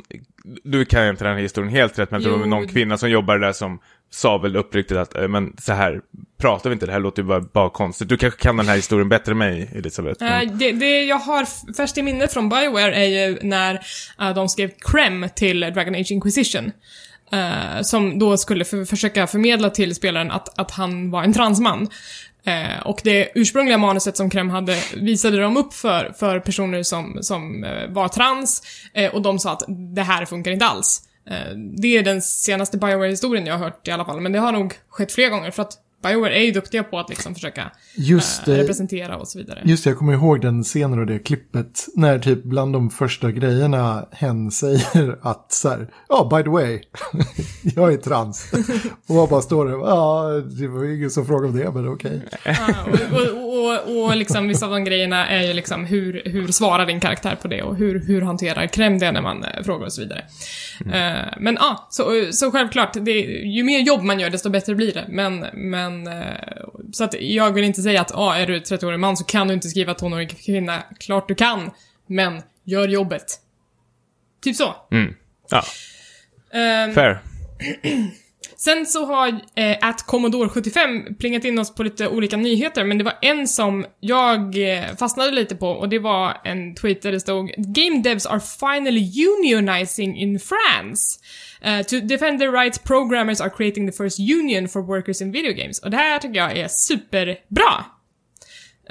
nu 0.64 0.85
kan 0.85 1.00
jag 1.02 1.11
inte 1.11 1.25
den 1.25 1.35
här 1.35 1.43
historien 1.43 1.73
helt 1.73 1.99
rätt, 1.99 2.11
men 2.11 2.23
det 2.23 2.28
var 2.28 2.37
Jo. 2.37 2.40
väl 2.40 2.49
någon 2.49 2.69
kvinna 2.69 2.99
som 2.99 3.11
jobbade 3.11 3.40
där 3.47 3.52
som 3.52 3.78
sa 4.11 4.38
väl 4.38 4.57
uppriktigt 4.57 4.99
att, 4.99 5.17
eh, 5.17 5.28
men 5.28 5.57
så 5.59 5.73
här 5.73 6.00
pratar 6.40 6.71
vi 6.71 6.75
inte, 6.75 6.87
det 6.87 6.93
här 6.93 7.00
låter 7.00 7.23
ju 7.23 7.28
bara, 7.28 7.40
bara 7.40 7.71
konstigt. 7.71 8.09
Du 8.09 8.17
kanske 8.17 8.40
kan 8.43 8.57
den 8.57 8.69
här 8.69 8.76
historien 8.76 9.09
bättre 9.09 9.33
än 9.33 9.38
mig, 9.38 9.71
Elisabeth. 9.75 10.25
Eh, 10.25 10.31
Men, 10.31 10.59
det, 10.59 10.73
det 10.73 11.02
jag 11.02 11.17
har 11.19 11.73
färskt 11.76 11.99
i 11.99 12.02
minne 12.02 12.28
från 12.28 12.49
Bioware 12.49 12.95
är 12.95 13.05
ju 13.28 13.38
när 13.43 13.81
eh, 14.21 14.35
de 14.35 14.49
skrev 14.49 14.71
Crem 14.78 15.26
till 15.37 15.61
Dragon 15.61 15.95
Age 15.95 16.11
Inquisition. 16.12 16.73
Eh, 17.33 17.83
som 17.83 18.19
då 18.19 18.37
skulle 18.37 18.64
för, 18.64 18.85
försöka 18.85 19.26
förmedla 19.26 19.71
till 19.71 19.95
spelaren 19.95 20.31
att, 20.31 20.59
att 20.59 20.71
han 20.71 21.11
var 21.11 21.23
en 21.23 21.33
transman. 21.33 21.88
Eh, 22.45 22.80
och 22.85 23.00
det 23.04 23.30
ursprungliga 23.35 23.78
manuset 23.78 24.16
som 24.16 24.30
Krem 24.30 24.50
hade 24.50 24.76
visade 24.97 25.40
de 25.40 25.57
upp 25.57 25.75
för, 25.75 26.12
för 26.18 26.40
personer 26.40 26.83
som, 26.83 27.18
som 27.21 27.64
eh, 27.64 27.88
var 27.88 28.09
trans, 28.09 28.62
eh, 28.95 29.14
och 29.14 29.23
de 29.23 29.38
sa 29.38 29.52
att 29.52 29.62
det 29.95 30.02
här 30.02 30.25
funkar 30.25 30.50
inte 30.50 30.66
alls. 30.66 31.02
Eh, 31.30 31.57
det 31.57 31.97
är 31.97 32.02
den 32.02 32.23
senaste 32.23 32.78
Bioware-historien 32.78 33.47
jag 33.47 33.54
har 33.59 33.64
hört 33.64 33.88
i 33.88 33.90
alla 33.90 34.04
fall, 34.04 34.21
men 34.21 34.33
det 34.33 34.38
har 34.38 34.52
nog 34.52 34.75
skett 34.88 35.12
fler 35.12 35.30
gånger 35.30 35.50
för 35.50 35.62
att 35.62 35.73
Bioware 36.02 36.38
är 36.38 36.43
ju 36.43 36.50
duktiga 36.50 36.83
på 36.85 36.99
att 36.99 37.09
liksom 37.09 37.35
försöka 37.35 37.71
Just 37.97 38.49
eh, 38.49 38.55
det. 38.55 38.62
representera 38.62 39.17
och 39.17 39.28
så 39.28 39.38
vidare. 39.38 39.62
Just 39.64 39.85
det, 39.85 39.90
jag 39.90 39.99
kommer 39.99 40.12
ihåg 40.12 40.40
den 40.40 40.64
scenen 40.64 40.99
och 40.99 41.07
det 41.07 41.19
klippet 41.19 41.87
när 41.95 42.19
typ 42.19 42.45
bland 42.45 42.73
de 42.73 42.90
första 42.90 43.31
grejerna 43.31 44.09
hen 44.12 44.50
säger 44.50 45.19
att 45.23 45.52
så 45.52 45.69
här, 45.69 45.88
ja 46.09 46.28
by 46.37 46.43
the 46.43 46.50
way, 46.50 46.81
jag 47.76 47.93
är 47.93 47.97
trans. 47.97 48.52
och 49.09 49.14
man 49.14 49.28
bara 49.28 49.43
står 49.43 49.67
där, 49.67 49.73
ja 49.73 50.28
det 50.61 50.69
var 50.69 50.85
ju 50.85 50.97
ingen 50.97 51.11
som 51.11 51.26
frågade 51.26 51.49
om 51.49 51.59
det, 51.59 51.71
men 51.71 51.88
okej. 51.88 52.23
Ja, 52.45 52.55
och, 53.12 53.19
och, 53.21 53.99
och, 53.99 54.05
och 54.05 54.17
liksom 54.17 54.49
vissa 54.49 54.67
av 54.67 54.73
de 54.73 54.85
grejerna 54.85 55.28
är 55.28 55.47
ju 55.47 55.52
liksom 55.52 55.85
hur, 55.85 56.23
hur 56.25 56.49
svarar 56.49 56.87
din 56.87 57.00
karaktär 57.00 57.38
på 57.43 57.49
det 57.49 57.62
och 57.62 57.76
hur, 57.76 58.00
hur 58.07 58.23
hanterar 58.23 58.67
Krem 58.67 58.99
det 58.99 59.12
när 59.12 59.23
man 59.23 59.45
eh, 59.45 59.62
frågar 59.62 59.87
och 59.87 59.93
så 59.93 60.00
vidare. 60.00 60.25
Eh, 60.81 61.35
men 61.40 61.55
ja, 61.61 61.87
så, 61.90 62.28
så 62.33 62.50
självklart, 62.50 62.93
det, 63.00 63.12
ju 63.31 63.62
mer 63.62 63.78
jobb 63.78 64.02
man 64.02 64.21
gör 64.21 64.31
desto 64.31 64.50
bättre 64.50 64.75
blir 64.75 64.93
det. 64.93 65.05
Men, 65.09 65.47
men 65.55 65.88
eh, 66.07 66.68
så 66.92 67.04
att 67.04 67.14
jag 67.21 67.52
vill 67.52 67.64
inte 67.64 67.83
säga 67.83 68.00
att 68.00 68.14
ah, 68.14 68.35
är 68.35 68.47
du 68.47 68.59
30-årig 68.59 68.99
man 68.99 69.16
så 69.16 69.25
kan 69.25 69.49
du 69.49 69.54
inte 69.54 69.68
skriva 69.68 69.95
tonårig 69.95 70.45
kvinna. 70.45 70.83
Klart 71.00 71.28
du 71.28 71.35
kan, 71.35 71.71
men 72.07 72.42
gör 72.64 72.88
jobbet. 72.88 73.40
Typ 74.42 74.57
så. 74.57 74.75
mm, 74.90 75.14
ja, 75.50 75.62
Ehm, 76.52 76.95
fair. 76.95 77.18
Sen 78.57 78.87
så 78.87 79.07
har 79.07 79.28
eh, 79.54 79.76
att 79.80 80.07
Commodore 80.07 80.49
75 80.49 81.14
plingat 81.14 81.45
in 81.45 81.59
oss 81.59 81.75
på 81.75 81.83
lite 81.83 82.09
olika 82.09 82.37
nyheter, 82.37 82.85
men 82.85 82.99
det 82.99 83.04
var 83.04 83.18
en 83.23 83.49
som 83.49 83.87
jag 84.00 84.73
eh, 84.73 84.97
fastnade 84.99 85.30
lite 85.30 85.57
på 85.57 85.68
och 85.71 85.88
det 85.88 85.99
var 85.99 86.40
en 86.45 86.75
tweet 86.75 87.02
där 87.02 87.12
det 87.12 87.21
stod 87.21 87.54
“Game 87.57 88.02
devs 88.02 88.26
are 88.26 88.40
finally 88.40 89.26
unionizing 89.26 90.16
in 90.16 90.40
France”. 90.40 91.21
Uh, 91.67 91.83
to 91.83 92.00
defend 92.00 92.41
their 92.41 92.53
rights, 92.53 92.79
programmers 92.79 93.41
are 93.41 93.50
creating 93.50 93.87
the 93.87 94.05
first 94.05 94.19
union 94.19 94.69
for 94.69 94.83
workers 94.83 95.23
in 95.23 95.33
video 95.33 95.53
games. 95.53 95.79
Och 95.79 95.91
det 95.91 95.97
här 95.97 96.19
tycker 96.19 96.35
jag 96.35 96.57
är 96.57 96.69
superbra. 96.69 97.85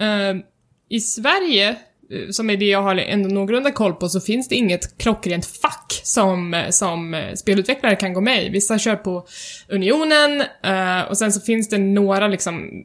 Uh, 0.01 0.41
I 0.89 0.99
Sverige 0.99 1.69
eh, 1.69 2.29
som 2.29 2.49
är 2.49 2.57
det 2.57 2.65
jag 2.65 2.81
har 2.81 2.95
ändå 2.95 3.29
någorlunda 3.29 3.71
koll 3.71 3.93
på, 3.93 4.09
så 4.09 4.19
finns 4.19 4.47
det 4.47 4.55
inget 4.55 4.97
klockrent 4.97 5.45
fack 5.45 6.01
som, 6.03 6.53
eh, 6.53 6.69
som 6.69 7.31
spelutvecklare 7.35 7.95
kan 7.95 8.13
gå 8.13 8.21
med 8.21 8.45
i. 8.45 8.49
Vissa 8.49 8.79
kör 8.79 8.95
på 8.95 9.27
Unionen, 9.67 10.41
uh, 10.67 11.01
och 11.09 11.17
sen 11.17 11.33
så 11.33 11.41
finns 11.41 11.69
det 11.69 11.77
några 11.77 12.27
liksom 12.27 12.83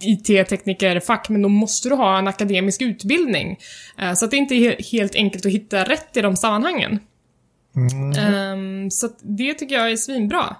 IT-tekniker-fack, 0.00 1.28
men 1.28 1.42
då 1.42 1.48
måste 1.48 1.88
du 1.88 1.94
ha 1.94 2.18
en 2.18 2.28
akademisk 2.28 2.82
utbildning. 2.82 3.58
Uh, 4.02 4.14
så 4.14 4.24
att 4.24 4.30
det 4.30 4.36
inte 4.36 4.54
är 4.54 4.82
helt 4.92 5.14
enkelt 5.14 5.46
att 5.46 5.52
hitta 5.52 5.84
rätt 5.84 6.16
i 6.16 6.20
de 6.20 6.36
sammanhangen. 6.36 6.98
Mm. 7.76 8.84
Um, 8.84 8.90
så 8.90 9.08
det 9.22 9.54
tycker 9.54 9.74
jag 9.74 9.92
är 9.92 9.96
svinbra. 9.96 10.56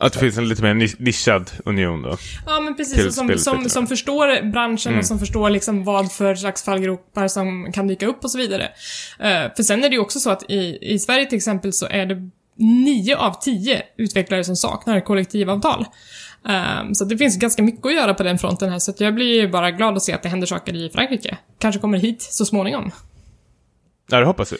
Att 0.00 0.12
det 0.12 0.18
finns 0.18 0.38
en 0.38 0.48
lite 0.48 0.62
mer 0.62 0.74
nischad 0.98 1.50
union 1.64 2.02
då? 2.02 2.16
Ja, 2.46 2.60
men 2.60 2.76
precis. 2.76 3.14
Som, 3.14 3.38
som, 3.38 3.68
som 3.68 3.86
förstår 3.86 4.50
branschen 4.50 4.92
mm. 4.92 4.98
och 4.98 5.06
som 5.06 5.18
förstår 5.18 5.50
liksom 5.50 5.84
vad 5.84 6.12
för 6.12 6.34
slags 6.34 6.64
fallgropar 6.64 7.28
som 7.28 7.72
kan 7.72 7.86
dyka 7.86 8.06
upp 8.06 8.24
och 8.24 8.30
så 8.30 8.38
vidare. 8.38 8.64
Uh, 9.20 9.54
för 9.56 9.62
sen 9.62 9.84
är 9.84 9.88
det 9.88 9.94
ju 9.94 10.00
också 10.00 10.20
så 10.20 10.30
att 10.30 10.50
i, 10.50 10.78
i 10.80 10.98
Sverige 10.98 11.26
till 11.26 11.36
exempel 11.36 11.72
så 11.72 11.86
är 11.86 12.06
det 12.06 12.30
nio 12.56 13.16
av 13.16 13.40
tio 13.40 13.82
utvecklare 13.96 14.44
som 14.44 14.56
saknar 14.56 15.00
kollektivavtal. 15.00 15.86
Um, 16.42 16.94
så 16.94 17.04
det 17.04 17.18
finns 17.18 17.38
ganska 17.38 17.62
mycket 17.62 17.86
att 17.86 17.94
göra 17.94 18.14
på 18.14 18.22
den 18.22 18.38
fronten 18.38 18.70
här, 18.70 18.78
så 18.78 18.92
jag 18.98 19.14
blir 19.14 19.40
ju 19.40 19.48
bara 19.48 19.70
glad 19.70 19.96
att 19.96 20.02
se 20.02 20.12
att 20.12 20.22
det 20.22 20.28
händer 20.28 20.46
saker 20.46 20.76
i 20.76 20.90
Frankrike. 20.90 21.38
Kanske 21.58 21.80
kommer 21.80 21.98
hit 21.98 22.22
så 22.22 22.44
småningom. 22.44 22.90
Ja, 24.10 24.20
det 24.20 24.26
hoppas 24.26 24.52
vi. 24.52 24.56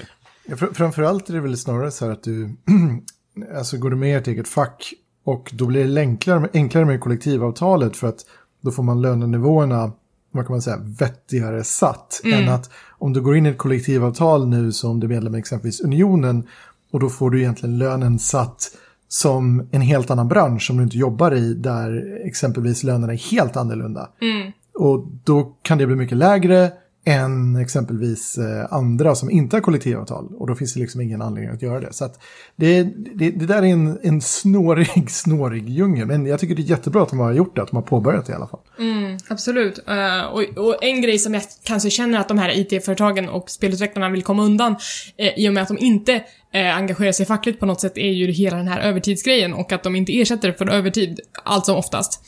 Ja, 0.51 0.57
fr 0.57 0.67
framförallt 0.73 1.31
är 1.31 1.35
det 1.35 1.41
väl 1.41 1.57
snarare 1.57 1.91
så 1.91 2.05
här 2.05 2.13
att 2.13 2.23
du, 2.23 2.57
alltså 3.57 3.77
går 3.77 3.91
du 3.91 3.97
med 3.97 4.11
i 4.11 4.13
ett 4.13 4.27
eget 4.27 4.49
fack 4.49 4.93
och 5.25 5.51
då 5.55 5.67
blir 5.67 5.89
det 5.89 6.01
enklare, 6.01 6.49
enklare 6.53 6.85
med 6.85 7.01
kollektivavtalet 7.01 7.97
för 7.97 8.07
att 8.07 8.27
då 8.61 8.71
får 8.71 8.83
man 8.83 9.03
lönenivåerna, 9.03 9.93
vad 10.31 10.47
kan 10.47 10.53
man 10.55 10.63
säga, 10.63 10.79
vettigare 10.99 11.65
satt. 11.65 12.21
Mm. 12.25 12.43
Än 12.43 12.49
att 12.49 12.71
om 12.91 13.13
du 13.13 13.21
går 13.21 13.37
in 13.37 13.47
i 13.47 13.49
ett 13.49 13.59
kollektivavtal 13.59 14.49
nu 14.49 14.73
som 14.73 15.01
du 15.01 15.07
är 15.07 15.09
medlem 15.09 15.35
i 15.35 15.39
exempelvis 15.39 15.81
Unionen 15.81 16.47
och 16.93 17.01
då 17.01 17.09
får 17.09 17.31
du 17.31 17.41
egentligen 17.41 17.79
lönen 17.79 18.19
satt 18.19 18.71
som 19.09 19.69
en 19.71 19.81
helt 19.81 20.11
annan 20.11 20.29
bransch 20.29 20.67
som 20.67 20.77
du 20.77 20.83
inte 20.83 20.99
jobbar 20.99 21.35
i 21.35 21.55
där 21.55 22.21
exempelvis 22.25 22.83
lönerna 22.83 23.13
är 23.13 23.31
helt 23.31 23.57
annorlunda. 23.57 24.09
Mm. 24.21 24.53
Och 24.75 25.07
då 25.25 25.57
kan 25.63 25.79
det 25.79 25.87
bli 25.87 25.97
mycket 25.97 26.19
lägre 26.19 26.73
än 27.09 27.57
exempelvis 27.57 28.39
eh, 28.39 28.73
andra 28.73 29.15
som 29.15 29.31
inte 29.31 29.57
har 29.57 29.61
kollektivavtal. 29.61 30.29
Och 30.39 30.47
då 30.47 30.55
finns 30.55 30.75
det 30.75 30.81
liksom 30.81 31.01
ingen 31.01 31.23
anledning 31.23 31.55
att 31.55 31.63
göra 31.63 31.81
det. 31.81 31.93
Så 31.93 32.05
att 32.05 32.21
det, 32.57 32.83
det, 33.15 33.31
det 33.31 33.47
där 33.47 33.63
är 33.63 33.67
en, 33.67 33.99
en 34.03 34.21
snårig, 34.21 35.11
snårig 35.11 35.69
djungel. 35.69 36.07
Men 36.07 36.27
jag 36.27 36.41
tycker 36.41 36.55
det 36.55 36.63
är 36.63 36.71
jättebra 36.71 37.03
att 37.03 37.09
de 37.09 37.19
har 37.19 37.33
gjort 37.33 37.57
det, 37.57 37.63
att 37.63 37.69
de 37.69 37.77
har 37.77 37.83
påbörjat 37.83 38.27
det 38.27 38.33
i 38.33 38.37
alla 38.37 38.47
fall. 38.47 38.61
Mm, 38.79 39.19
absolut. 39.29 39.79
Uh, 39.89 40.25
och, 40.25 40.67
och, 40.67 40.85
en 40.85 41.03
grej 41.03 41.19
som 41.19 41.35
jag 41.35 41.43
kanske 41.65 41.91
känner 41.91 42.19
att 42.19 42.29
de 42.29 42.39
här 42.39 42.59
IT-företagen 42.59 43.29
och 43.29 43.51
spelutvecklarna 43.51 44.11
vill 44.11 44.23
komma 44.23 44.43
undan 44.43 44.73
uh, 44.73 45.39
i 45.39 45.49
och 45.49 45.53
med 45.53 45.63
att 45.63 45.69
de 45.69 45.79
inte 45.79 46.15
uh, 46.15 46.77
engagerar 46.77 47.13
sig 47.13 47.27
fackligt 47.27 47.61
på 47.61 47.67
något 47.67 47.81
sätt 47.81 47.99
är 47.99 48.13
ju 48.13 48.31
hela 48.33 48.57
den 48.57 48.69
här 48.69 48.81
övertidsgrejen 48.81 49.55
och 49.55 49.73
att 49.73 49.83
de 49.83 49.97
inte 49.97 50.21
ersätter 50.21 50.53
för 50.53 50.71
övertid 50.71 51.21
allt 51.45 51.67
som 51.67 51.77
oftast. 51.77 52.23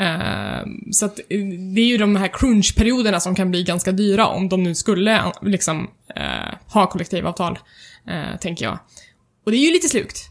Uh, 0.00 0.90
så 0.92 1.06
att 1.06 1.16
det 1.74 1.80
är 1.80 1.86
ju 1.86 1.98
de 1.98 2.16
här 2.16 2.28
crunch-perioderna 2.28 3.20
som 3.20 3.34
kan 3.34 3.50
bli 3.50 3.62
ganska 3.62 3.92
dyra 3.92 4.26
om 4.26 4.48
de 4.48 4.62
nu 4.62 4.74
skulle 4.74 5.32
liksom 5.42 5.90
uh, 6.18 6.54
ha 6.72 6.86
kollektivavtal, 6.86 7.58
tänker 8.40 8.64
jag. 8.64 8.78
Och 9.44 9.50
det 9.50 9.56
är 9.56 9.66
ju 9.66 9.72
lite 9.72 9.88
slukt. 9.88 10.28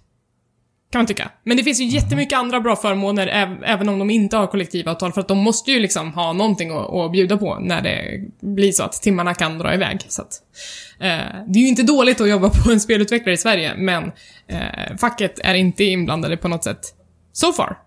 Kan 0.92 1.00
man 1.00 1.06
tycka. 1.06 1.32
Men 1.44 1.58
det 1.58 1.64
finns 1.64 1.80
ju 1.80 1.86
jättemycket 1.86 2.40
andra 2.40 2.60
bra 2.60 2.76
förmåner 2.76 3.28
även 3.66 3.90
om 3.90 4.00
de 4.00 4.10
inte 4.10 4.38
har 4.38 4.48
kollektivavtal 4.48 5.14
för 5.14 5.22
att 5.22 5.28
de 5.28 5.38
måste 5.38 5.72
ju 5.72 5.80
liksom 5.80 6.14
ha 6.14 6.34
någonting 6.34 6.72
att, 6.72 6.94
att 6.94 7.12
bjuda 7.12 7.38
på 7.38 7.60
när 7.60 7.82
det 7.82 8.20
blir 8.40 8.72
så 8.72 8.84
att 8.84 8.94
timmarna 8.94 9.34
kan 9.34 9.58
dra 9.58 9.74
iväg. 9.74 10.06
Så 10.08 10.22
att, 10.22 10.42
det 11.48 11.60
är 11.60 11.62
ju 11.62 11.68
inte 11.68 11.84
dåligt 11.84 12.22
att 12.22 12.30
jobba 12.30 12.50
på 12.66 12.72
en 12.72 12.80
spelutvecklare 12.80 13.34
i 13.34 13.38
Sverige 13.38 13.74
men 13.78 14.12
facket 14.98 15.40
är 15.40 15.54
inte 15.54 15.84
inblandade 15.84 16.38
på 16.38 16.48
något 16.48 16.64
sätt. 16.64 16.82
So 17.34 17.54
far. 17.54 17.78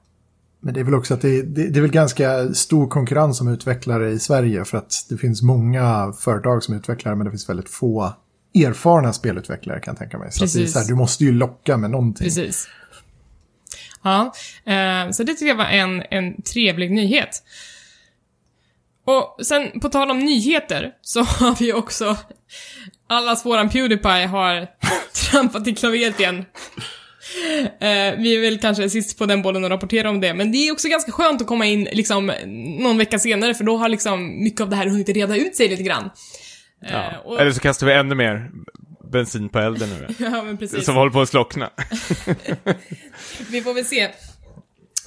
Men 0.64 0.74
det 0.74 0.80
är 0.80 0.84
väl 0.84 0.94
också 0.94 1.14
att 1.14 1.20
det, 1.20 1.42
det, 1.42 1.68
det, 1.68 1.78
är 1.78 1.80
väl 1.80 1.90
ganska 1.90 2.54
stor 2.54 2.88
konkurrens 2.88 3.40
om 3.40 3.48
utvecklare 3.48 4.10
i 4.10 4.18
Sverige 4.18 4.64
för 4.64 4.78
att 4.78 5.06
det 5.08 5.16
finns 5.16 5.42
många 5.42 6.12
företag 6.18 6.62
som 6.62 6.74
utvecklar 6.74 7.14
men 7.14 7.24
det 7.24 7.30
finns 7.30 7.48
väldigt 7.48 7.68
få 7.68 8.14
erfarna 8.54 9.12
spelutvecklare 9.12 9.80
kan 9.80 9.92
jag 9.92 9.98
tänka 9.98 10.18
mig. 10.18 10.32
Så, 10.32 10.40
Precis. 10.40 10.54
det 10.54 10.62
är 10.62 10.72
så 10.72 10.78
här, 10.78 10.86
du 10.86 10.94
måste 10.94 11.24
ju 11.24 11.32
locka 11.32 11.76
med 11.76 11.90
någonting. 11.90 12.24
Precis. 12.24 12.68
Ja, 14.02 14.34
eh, 14.64 15.10
så 15.10 15.22
det 15.22 15.32
tycker 15.32 15.46
jag 15.46 15.56
var 15.56 15.64
en, 15.64 16.02
en 16.10 16.42
trevlig 16.42 16.92
nyhet. 16.92 17.42
Och 19.04 19.46
sen 19.46 19.80
på 19.80 19.88
tal 19.88 20.10
om 20.10 20.18
nyheter 20.18 20.92
så 21.02 21.22
har 21.24 21.58
vi 21.58 21.72
också 21.72 22.16
allas 23.06 23.46
våran 23.46 23.68
Pewdiepie 23.68 24.26
har 24.26 24.66
trampat 25.30 25.66
i 25.66 25.74
klaveret 25.74 26.20
igen. 26.20 26.44
Eh, 27.80 28.18
vi 28.18 28.36
är 28.36 28.40
väl 28.40 28.58
kanske 28.58 28.90
sist 28.90 29.18
på 29.18 29.26
den 29.26 29.42
bollen 29.42 29.64
och 29.64 29.70
rapportera 29.70 30.10
om 30.10 30.20
det, 30.20 30.34
men 30.34 30.52
det 30.52 30.58
är 30.58 30.72
också 30.72 30.88
ganska 30.88 31.12
skönt 31.12 31.40
att 31.40 31.46
komma 31.46 31.66
in 31.66 31.88
liksom 31.92 32.32
någon 32.78 32.98
vecka 32.98 33.18
senare, 33.18 33.54
för 33.54 33.64
då 33.64 33.76
har 33.76 33.88
liksom 33.88 34.44
mycket 34.44 34.60
av 34.60 34.70
det 34.70 34.76
här 34.76 34.86
hunnit 34.86 35.08
reda 35.08 35.36
ut 35.36 35.56
sig 35.56 35.68
lite 35.68 35.82
grann. 35.82 36.10
Eh, 36.86 36.92
ja. 36.92 37.18
och... 37.24 37.40
Eller 37.40 37.52
så 37.52 37.60
kastar 37.60 37.86
vi 37.86 37.92
ännu 37.92 38.14
mer 38.14 38.50
bensin 39.12 39.48
på 39.48 39.58
elden 39.58 39.88
nu. 39.88 40.14
ja, 40.24 40.42
men 40.42 40.56
precis. 40.58 40.84
Som 40.84 40.94
håller 40.94 41.12
på 41.12 41.20
att 41.20 41.28
slockna. 41.28 41.70
vi 43.50 43.62
får 43.62 43.74
väl 43.74 43.84
se. 43.84 44.02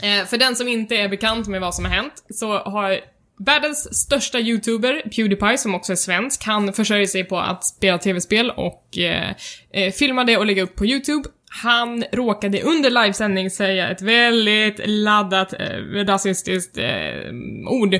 Eh, 0.01 0.25
för 0.25 0.37
den 0.37 0.55
som 0.55 0.67
inte 0.67 0.95
är 0.95 1.09
bekant 1.09 1.47
med 1.47 1.61
vad 1.61 1.75
som 1.75 1.85
har 1.85 1.91
hänt, 1.91 2.13
så 2.29 2.57
har 2.57 2.99
Världens 3.39 3.95
största 3.95 4.39
YouTuber, 4.39 5.01
Pewdiepie, 5.15 5.57
som 5.57 5.75
också 5.75 5.91
är 5.91 5.95
svensk, 5.95 6.43
han 6.43 6.73
försörjer 6.73 7.05
sig 7.05 7.23
på 7.23 7.39
att 7.39 7.65
spela 7.65 7.97
tv-spel 7.97 8.51
och 8.51 8.97
eh, 8.97 9.91
filma 9.91 10.23
det 10.23 10.37
och 10.37 10.45
lägga 10.45 10.63
upp 10.63 10.75
på 10.75 10.85
YouTube. 10.85 11.29
Han 11.49 12.03
råkade 12.11 12.61
under 12.61 12.89
livesändning 12.89 13.49
säga 13.49 13.89
ett 13.89 14.01
väldigt 14.01 14.79
laddat 14.85 15.53
eh, 15.53 16.05
rasistiskt 16.05 16.77
eh, 16.77 17.31
ord 17.69 17.93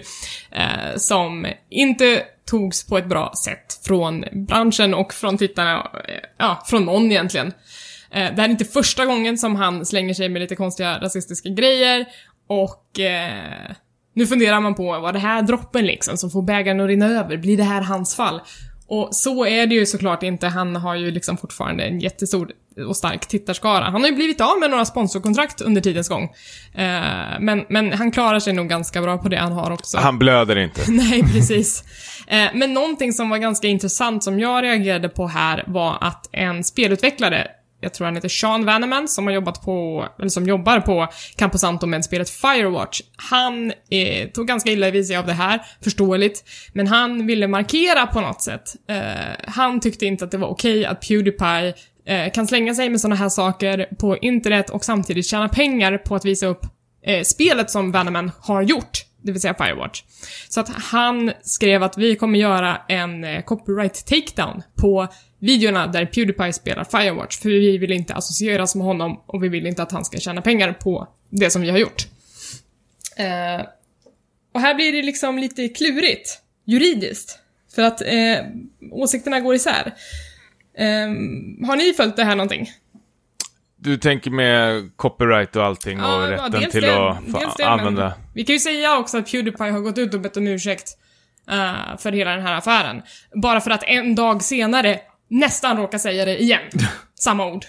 eh, 0.52 0.96
som 0.96 1.48
inte 1.70 2.24
togs 2.46 2.88
på 2.88 2.98
ett 2.98 3.10
bra 3.10 3.34
sätt 3.46 3.86
från 3.86 4.26
branschen 4.32 4.94
och 4.94 5.14
från 5.14 5.38
tittarna, 5.38 5.92
eh, 6.08 6.30
ja, 6.38 6.64
från 6.66 6.86
någon 6.86 7.12
egentligen. 7.12 7.48
Eh, 8.12 8.36
det 8.36 8.42
här 8.42 8.46
är 8.46 8.50
inte 8.50 8.66
första 8.66 9.06
gången 9.06 9.38
som 9.38 9.56
han 9.56 9.86
slänger 9.86 10.14
sig 10.14 10.30
med 10.30 10.42
lite 10.42 10.56
konstiga 10.56 11.00
rasistiska 11.00 11.50
grejer 11.50 12.06
och 12.48 13.00
eh, 13.00 13.72
nu 14.14 14.28
funderar 14.28 14.60
man 14.60 14.76
på, 14.76 15.00
var 15.00 15.14
det 15.14 15.20
här 15.20 15.42
droppen 15.42 15.86
liksom 15.86 16.18
som 16.18 16.30
får 16.32 16.42
bägaren 16.42 16.80
att 16.80 16.88
rinna 16.88 17.06
över? 17.06 17.38
Blir 17.38 17.58
det 17.58 17.64
här 17.64 17.82
hans 17.82 18.16
fall? 18.16 18.42
Och 18.88 19.16
så 19.16 19.46
är 19.46 19.68
det 19.68 19.76
ju 19.76 19.86
såklart 19.86 20.24
inte, 20.24 20.48
han 20.48 20.76
har 20.76 20.96
ju 20.96 21.12
liksom 21.12 21.38
fortfarande 21.38 21.84
en 21.84 22.00
jättestor 22.00 22.52
och 22.88 22.98
stark 22.98 23.28
tittarskara. 23.28 23.84
Han 23.84 24.02
har 24.02 24.10
ju 24.10 24.16
blivit 24.16 24.42
av 24.42 24.60
med 24.60 24.70
några 24.70 24.86
sponsorkontrakt 24.86 25.62
under 25.62 25.82
tidens 25.82 26.10
gång. 26.10 26.24
Eh, 26.74 27.40
men, 27.40 27.66
men 27.70 27.94
han 27.94 28.12
klarar 28.12 28.40
sig 28.40 28.54
nog 28.54 28.70
ganska 28.70 29.02
bra 29.02 29.18
på 29.18 29.30
det 29.30 29.38
han 29.38 29.52
har 29.52 29.72
också. 29.72 29.98
Han 29.98 30.20
blöder 30.20 30.56
inte. 30.56 30.82
Nej, 30.92 31.24
precis. 31.34 31.84
Eh, 32.28 32.48
men 32.54 32.74
någonting 32.74 33.14
som 33.14 33.30
var 33.30 33.38
ganska 33.38 33.68
intressant 33.68 34.24
som 34.24 34.40
jag 34.40 34.64
reagerade 34.64 35.10
på 35.10 35.28
här 35.28 35.64
var 35.68 35.98
att 36.02 36.30
en 36.32 36.64
spelutvecklare 36.64 37.48
jag 37.80 37.94
tror 37.94 38.06
han 38.06 38.16
heter 38.16 38.30
Sean 38.30 38.66
Vanneman, 38.66 39.08
som 39.08 39.28
har 39.28 39.34
jobbat 39.34 39.62
på, 39.62 40.08
eller 40.20 40.30
som 40.30 40.48
jobbar 40.48 40.80
på 40.80 41.08
Camposanto 41.36 41.86
med 41.86 42.06
spelet 42.06 42.30
Firewatch. 42.30 43.02
Han 43.16 43.72
eh, 43.90 44.30
tog 44.34 44.48
ganska 44.48 44.72
illa 44.72 44.92
vid 44.92 45.08
sig 45.08 45.18
av 45.18 45.26
det 45.26 45.34
här, 45.34 45.62
förståeligt, 45.84 46.44
men 46.74 46.88
han 46.88 47.28
ville 47.28 47.48
markera 47.48 48.08
på 48.08 48.22
något 48.22 48.42
sätt. 48.42 48.76
Eh, 48.90 49.52
han 49.52 49.80
tyckte 49.80 50.06
inte 50.06 50.26
att 50.26 50.32
det 50.32 50.38
var 50.38 50.48
okej 50.48 50.80
okay 50.80 50.86
att 50.86 51.08
Pewdiepie 51.08 51.74
eh, 52.08 52.32
kan 52.32 52.48
slänga 52.48 52.76
sig 52.76 52.90
med 52.90 53.02
såna 53.02 53.16
här 53.16 53.30
saker 53.30 53.90
på 54.00 54.18
internet 54.18 54.70
och 54.70 54.86
samtidigt 54.86 55.26
tjäna 55.26 55.50
pengar 55.50 55.98
på 55.98 56.16
att 56.16 56.26
visa 56.26 56.48
upp 56.48 56.66
eh, 57.04 57.24
spelet 57.24 57.72
som 57.72 57.92
Vanaman 57.92 58.32
har 58.40 58.62
gjort 58.62 59.08
det 59.28 59.32
vill 59.32 59.42
säga 59.42 59.54
Firewatch. 59.54 60.04
Så 60.50 60.60
att 60.60 60.70
han 60.70 61.32
skrev 61.42 61.84
att 61.84 61.98
vi 61.98 62.16
kommer 62.16 62.40
göra 62.40 62.82
en 62.88 63.24
eh, 63.24 63.42
copyright 63.42 64.06
takedown 64.06 64.64
på 64.76 65.08
videorna 65.40 65.88
där 65.88 66.06
Pewdiepie 66.06 66.54
spelar 66.54 66.84
Firewatch, 66.84 67.40
för 67.40 67.50
vi 67.50 67.78
vill 67.78 67.92
inte 67.92 68.14
associeras 68.14 68.76
med 68.76 68.88
honom 68.88 69.24
och 69.26 69.44
vi 69.44 69.50
vill 69.50 69.66
inte 69.66 69.84
att 69.84 69.92
han 69.92 70.06
ska 70.06 70.18
tjäna 70.18 70.42
pengar 70.42 70.74
på 70.74 71.08
det 71.30 71.50
som 71.50 71.62
vi 71.62 71.70
har 71.70 71.78
gjort. 71.78 72.08
Eh, 73.16 73.66
och 74.54 74.62
här 74.62 74.76
blir 74.76 74.92
det 74.92 75.02
liksom 75.02 75.38
lite 75.38 75.70
klurigt, 75.70 76.42
juridiskt, 76.66 77.40
för 77.76 77.82
att 77.82 78.02
eh, 78.02 78.46
åsikterna 78.92 79.40
går 79.40 79.56
isär. 79.56 79.94
Eh, 80.78 81.68
har 81.68 81.76
ni 81.76 81.94
följt 81.94 82.16
det 82.16 82.24
här 82.24 82.36
någonting? 82.36 82.70
Du 83.80 83.98
tänker 83.98 84.32
med 84.32 84.90
copyright 84.96 85.56
och 85.56 85.64
allting 85.64 86.04
och 86.04 86.28
rätten 86.28 86.52
dels 86.52 86.72
till 86.72 86.82
det, 86.82 87.10
att 87.10 87.26
dels 87.26 87.56
det, 87.56 87.70
använda. 87.70 88.14
Vi 88.34 88.44
kan 88.44 88.54
ju 88.54 88.60
säga 88.60 88.98
också 88.98 89.18
att 89.18 89.32
Pewdiepie 89.32 89.72
har 89.72 89.80
gått 89.80 89.98
ut 89.98 90.14
och 90.14 90.20
bett 90.20 90.38
om 90.38 90.48
ursäkt 90.48 90.98
eh, 91.50 91.98
för 91.98 92.12
hela 92.12 92.32
den 92.32 92.42
här 92.42 92.58
affären. 92.58 93.02
Bara 93.42 93.62
för 93.62 93.72
att 93.72 93.84
en 93.84 94.16
dag 94.16 94.44
senare 94.44 95.00
nästan 95.28 95.78
råka 95.78 96.00
säga 96.00 96.26
det 96.26 96.42
igen. 96.42 96.62
Samma 97.16 97.46
ord. 97.46 97.66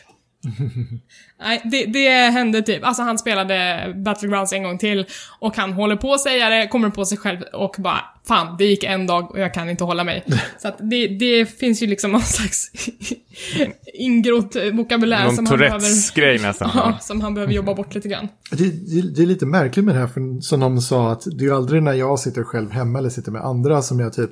Nej, 1.40 1.62
det, 1.64 1.84
det 1.84 2.08
hände 2.08 2.62
typ. 2.62 2.84
Alltså 2.84 3.02
han 3.02 3.18
spelade 3.18 3.92
Battlegrounds 3.96 4.52
en 4.52 4.62
gång 4.62 4.78
till 4.78 5.06
och 5.38 5.56
han 5.56 5.72
håller 5.72 5.96
på 5.96 6.14
att 6.14 6.20
säga 6.20 6.48
det, 6.48 6.68
kommer 6.68 6.90
på 6.90 7.04
sig 7.04 7.18
själv 7.18 7.42
och 7.52 7.74
bara 7.78 8.00
Fan, 8.28 8.56
det 8.58 8.64
gick 8.64 8.84
en 8.84 9.06
dag 9.06 9.30
och 9.30 9.40
jag 9.40 9.54
kan 9.54 9.70
inte 9.70 9.84
hålla 9.84 10.04
mig. 10.04 10.24
Så 10.58 10.68
att 10.68 10.78
det, 10.78 11.06
det 11.06 11.46
finns 11.46 11.82
ju 11.82 11.86
liksom 11.86 12.12
någon 12.12 12.22
slags 12.22 12.70
ingrott 13.94 14.56
vokabulär 14.72 15.24
Någon 15.24 15.36
som 15.36 15.46
han 15.46 15.58
behöver... 15.58 15.78
Tourettes-grej 15.78 16.38
nästan. 16.38 16.70
Ja, 16.74 16.98
som 17.00 17.20
han 17.20 17.34
behöver 17.34 17.52
jobba 17.52 17.74
bort 17.74 17.94
lite 17.94 18.08
grann. 18.08 18.28
Det, 18.50 18.64
det, 18.64 19.14
det 19.14 19.22
är 19.22 19.26
lite 19.26 19.46
märkligt 19.46 19.84
med 19.84 19.94
det 19.94 20.00
här, 20.00 20.06
för 20.06 20.40
som 20.40 20.60
någon 20.60 20.80
sa 20.80 21.12
att 21.12 21.22
det 21.24 21.44
är 21.44 21.48
ju 21.48 21.54
aldrig 21.54 21.82
när 21.82 21.92
jag 21.92 22.18
sitter 22.18 22.42
själv 22.42 22.70
hemma 22.70 22.98
eller 22.98 23.10
sitter 23.10 23.32
med 23.32 23.42
andra 23.42 23.82
som 23.82 24.00
jag 24.00 24.12
typ 24.12 24.30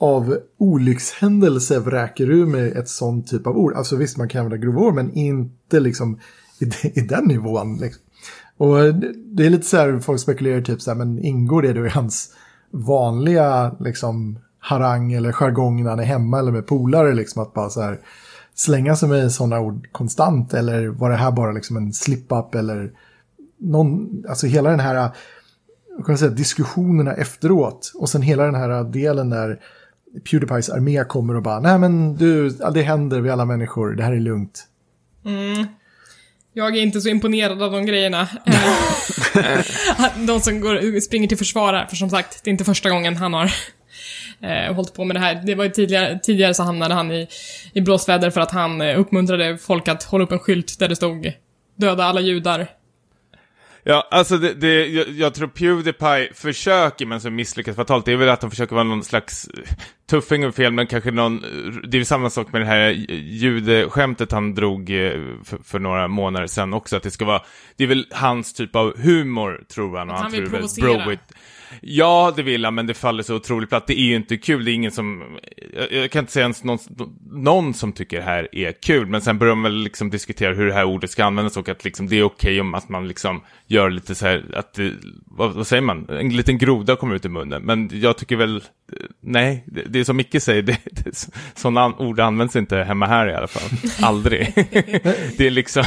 av 0.00 0.38
olyckshändelse 0.58 1.78
vräker 1.78 2.30
ur 2.30 2.46
mig 2.46 2.72
ett 2.72 2.88
sånt 2.88 3.28
typ 3.28 3.46
av 3.46 3.56
ord. 3.56 3.72
Alltså 3.72 3.96
visst, 3.96 4.16
man 4.16 4.28
kan 4.28 4.44
använda 4.44 4.66
grova 4.66 4.80
ord, 4.80 4.94
men 4.94 5.12
inte 5.12 5.80
liksom 5.80 6.18
i, 6.58 6.64
i 6.98 7.00
den 7.00 7.24
nivån. 7.24 7.76
Liksom. 7.76 8.02
Och 8.56 8.76
det, 8.76 9.12
det 9.14 9.46
är 9.46 9.50
lite 9.50 9.66
så 9.66 9.76
här, 9.76 9.98
folk 9.98 10.20
spekulerar 10.20 10.60
typ 10.60 10.82
så 10.82 10.90
här, 10.90 10.98
men 10.98 11.18
ingår 11.18 11.62
det 11.62 11.72
då 11.72 11.86
i 11.86 11.88
hans 11.88 12.34
vanliga 12.70 13.76
liksom 13.80 14.38
harang 14.58 15.12
eller 15.12 15.32
jargong 15.32 15.82
när 15.82 15.90
han 15.90 16.00
är 16.00 16.04
hemma 16.04 16.38
eller 16.38 16.52
med 16.52 16.66
polare 16.66 17.14
liksom 17.14 17.42
att 17.42 17.54
bara 17.54 17.70
så 17.70 17.80
här 17.80 18.00
slänga 18.54 18.96
sig 18.96 19.08
med 19.08 19.32
sådana 19.32 19.60
ord 19.60 19.88
konstant 19.92 20.54
eller 20.54 20.88
var 20.88 21.10
det 21.10 21.16
här 21.16 21.30
bara 21.30 21.52
liksom 21.52 21.76
en 21.76 21.92
slip-up 21.92 22.54
eller 22.54 22.92
någon, 23.58 24.24
alltså 24.28 24.46
hela 24.46 24.70
den 24.70 24.80
här 24.80 25.10
kan 26.06 26.18
säga, 26.18 26.30
diskussionerna 26.30 27.12
efteråt 27.12 27.92
och 27.94 28.08
sen 28.08 28.22
hela 28.22 28.44
den 28.44 28.54
här 28.54 28.84
delen 28.84 29.30
där 29.30 29.60
Pewdiepies 30.30 30.70
armé 30.70 31.04
kommer 31.04 31.36
och 31.36 31.42
bara 31.42 31.60
nej 31.60 31.78
men 31.78 32.16
du, 32.16 32.50
det 32.50 32.82
händer 32.82 33.20
vi 33.20 33.30
alla 33.30 33.44
människor, 33.44 33.94
det 33.94 34.02
här 34.02 34.12
är 34.12 34.20
lugnt. 34.20 34.64
Mm. 35.24 35.66
Jag 36.52 36.76
är 36.76 36.82
inte 36.82 37.00
så 37.00 37.08
imponerad 37.08 37.62
av 37.62 37.72
de 37.72 37.86
grejerna. 37.86 38.28
De 40.26 40.40
som 40.40 40.60
går, 40.60 41.00
springer 41.00 41.28
till 41.28 41.38
försvar 41.38 41.72
här, 41.72 41.86
för 41.86 41.96
som 41.96 42.10
sagt, 42.10 42.44
det 42.44 42.50
är 42.50 42.52
inte 42.52 42.64
första 42.64 42.90
gången 42.90 43.16
han 43.16 43.34
har 43.34 43.52
eh, 44.40 44.74
hållit 44.74 44.94
på 44.94 45.04
med 45.04 45.16
det 45.16 45.20
här. 45.20 45.42
Det 45.46 45.54
var 45.54 45.64
ju 45.64 45.70
tidigare, 45.70 46.18
tidigare 46.22 46.54
så 46.54 46.62
hamnade 46.62 46.94
han 46.94 47.12
i, 47.12 47.28
i 47.72 47.80
blåsväder 47.80 48.30
för 48.30 48.40
att 48.40 48.50
han 48.50 48.80
eh, 48.80 49.00
uppmuntrade 49.00 49.58
folk 49.58 49.88
att 49.88 50.02
hålla 50.02 50.24
upp 50.24 50.32
en 50.32 50.38
skylt 50.38 50.78
där 50.78 50.88
det 50.88 50.96
stod 50.96 51.32
Döda 51.76 52.04
alla 52.04 52.20
judar. 52.20 52.68
Ja, 53.90 54.08
alltså 54.10 54.38
det, 54.38 54.54
det, 54.54 54.86
jag, 54.86 55.08
jag 55.08 55.34
tror 55.34 55.48
Pewdiepie 55.48 56.32
försöker, 56.34 57.06
men 57.06 57.20
så 57.20 57.30
misslyckas 57.30 57.76
fatalt. 57.76 58.04
Det 58.04 58.12
är 58.12 58.16
väl 58.16 58.28
att 58.28 58.40
de 58.40 58.50
försöker 58.50 58.74
vara 58.74 58.84
någon 58.84 59.04
slags 59.04 59.48
tuffing 60.10 60.46
och 60.46 60.54
fel, 60.54 60.72
men 60.72 60.86
kanske 60.86 61.10
någon... 61.10 61.40
Det 61.88 61.96
är 61.96 61.98
ju 61.98 62.04
samma 62.04 62.30
sak 62.30 62.52
med 62.52 62.60
det 62.60 62.66
här 62.66 62.90
judeskämtet 63.10 64.32
han 64.32 64.54
drog 64.54 64.90
eh, 64.90 65.12
för, 65.44 65.58
för, 65.64 65.78
några 65.78 66.08
månader 66.08 66.46
sedan 66.46 66.74
också, 66.74 66.96
att 66.96 67.02
det 67.02 67.10
ska 67.10 67.24
vara... 67.24 67.42
Det 67.76 67.84
är 67.84 67.88
väl 67.88 68.06
hans 68.10 68.52
typ 68.52 68.76
av 68.76 68.98
humor, 68.98 69.64
tror 69.74 69.98
han. 69.98 70.08
Och 70.08 70.14
han, 70.14 70.22
han 70.22 70.32
vill 70.32 70.50
provocera. 70.50 71.18
Ja, 71.80 72.32
det 72.36 72.42
vill 72.42 72.64
han, 72.64 72.74
men 72.74 72.86
det 72.86 72.94
faller 72.94 73.22
så 73.22 73.36
otroligt 73.36 73.68
platt. 73.68 73.86
Det 73.86 74.00
är 74.00 74.04
ju 74.04 74.16
inte 74.16 74.36
kul, 74.36 74.64
det 74.64 74.70
är 74.70 74.74
ingen 74.74 74.90
som... 74.90 75.22
Jag, 75.74 75.92
jag 75.92 76.10
kan 76.10 76.20
inte 76.20 76.32
säga 76.32 76.42
ens 76.42 76.64
någon, 76.64 76.78
någon 77.30 77.74
som 77.74 77.92
tycker 77.92 78.16
det 78.16 78.22
här 78.22 78.48
är 78.52 78.72
kul, 78.72 79.06
men 79.06 79.20
sen 79.20 79.38
börjar 79.38 79.54
man 79.54 79.62
väl 79.62 79.82
liksom 79.82 80.10
diskutera 80.10 80.54
hur 80.54 80.66
det 80.66 80.74
här 80.74 80.84
ordet 80.84 81.10
ska 81.10 81.24
användas 81.24 81.56
och 81.56 81.68
att 81.68 81.84
liksom 81.84 82.08
det 82.08 82.18
är 82.18 82.22
okej 82.22 82.60
om 82.60 82.74
att 82.74 82.88
man 82.88 83.08
liksom 83.08 83.42
gör 83.66 83.90
lite 83.90 84.14
så 84.14 84.26
här, 84.26 84.44
att 84.54 84.74
det, 84.74 84.92
vad, 85.26 85.52
vad 85.52 85.66
säger 85.66 85.82
man, 85.82 86.06
en 86.08 86.36
liten 86.36 86.58
groda 86.58 86.96
kommer 86.96 87.14
ut 87.14 87.24
i 87.24 87.28
munnen. 87.28 87.62
Men 87.62 87.90
jag 87.92 88.18
tycker 88.18 88.36
väl, 88.36 88.56
eh, 88.56 88.62
nej, 89.20 89.64
det, 89.66 89.82
det 89.82 90.00
är 90.00 90.04
som 90.04 90.16
Micke 90.16 90.42
säger, 90.42 90.62
det, 90.62 90.78
det, 91.04 91.28
sådana 91.54 91.86
ord 91.86 92.20
används 92.20 92.56
inte 92.56 92.76
hemma 92.76 93.06
här 93.06 93.28
i 93.28 93.34
alla 93.34 93.46
fall. 93.46 93.78
Aldrig. 94.02 94.52
det 95.36 95.46
är 95.46 95.50
liksom, 95.50 95.84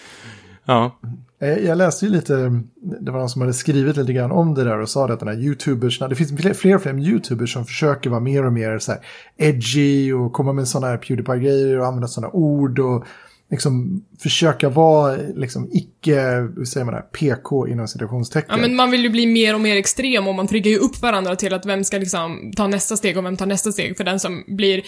ja. 0.64 1.00
Eh, 1.42 1.58
jag 1.58 1.78
läste 1.78 2.06
ju 2.06 2.12
lite, 2.12 2.62
det 3.00 3.10
var 3.10 3.18
någon 3.18 3.28
som 3.28 3.40
hade 3.40 3.52
skrivit 3.52 3.96
lite 3.96 4.12
grann 4.12 4.32
om 4.32 4.54
det 4.54 4.64
där 4.64 4.78
och 4.78 4.88
sa 4.88 5.06
det 5.06 5.12
att 5.12 5.20
den 5.20 5.28
här 5.28 5.36
YouTubers, 5.36 5.98
det 5.98 6.14
finns 6.14 6.40
fler 6.40 6.54
fler 6.54 6.74
och 6.74 6.82
fler 6.82 6.98
YouTubers 6.98 7.52
som 7.52 7.64
försöker 7.64 8.10
vara 8.10 8.20
mer 8.20 8.46
och 8.46 8.52
mer 8.52 8.78
så 8.78 8.92
här 8.92 9.00
edgy 9.36 10.12
och 10.12 10.32
komma 10.32 10.52
med 10.52 10.68
sådana 10.68 10.86
här 10.86 10.96
Pewdiepie-grejer 10.96 11.78
och 11.78 11.86
använda 11.86 12.08
sådana 12.08 12.32
ord 12.32 12.78
och 12.78 13.04
liksom 13.50 14.04
försöka 14.18 14.68
vara 14.68 15.16
liksom 15.34 15.68
icke, 15.72 16.20
hur 16.56 16.64
säger 16.64 16.84
man 16.84 16.94
det, 16.94 17.00
PK 17.00 17.68
inom 17.68 17.88
citationstecken. 17.88 18.54
Ja, 18.54 18.56
men 18.56 18.76
man 18.76 18.90
vill 18.90 19.02
ju 19.02 19.10
bli 19.10 19.26
mer 19.26 19.54
och 19.54 19.60
mer 19.60 19.76
extrem 19.76 20.26
och 20.26 20.34
man 20.34 20.46
triggar 20.46 20.70
ju 20.70 20.78
upp 20.78 21.02
varandra 21.02 21.36
till 21.36 21.54
att 21.54 21.66
vem 21.66 21.84
ska 21.84 21.98
liksom 21.98 22.52
ta 22.56 22.66
nästa 22.66 22.96
steg 22.96 23.18
och 23.18 23.24
vem 23.24 23.36
tar 23.36 23.46
nästa 23.46 23.72
steg. 23.72 23.96
För 23.96 24.04
den 24.04 24.20
som 24.20 24.44
blir 24.46 24.82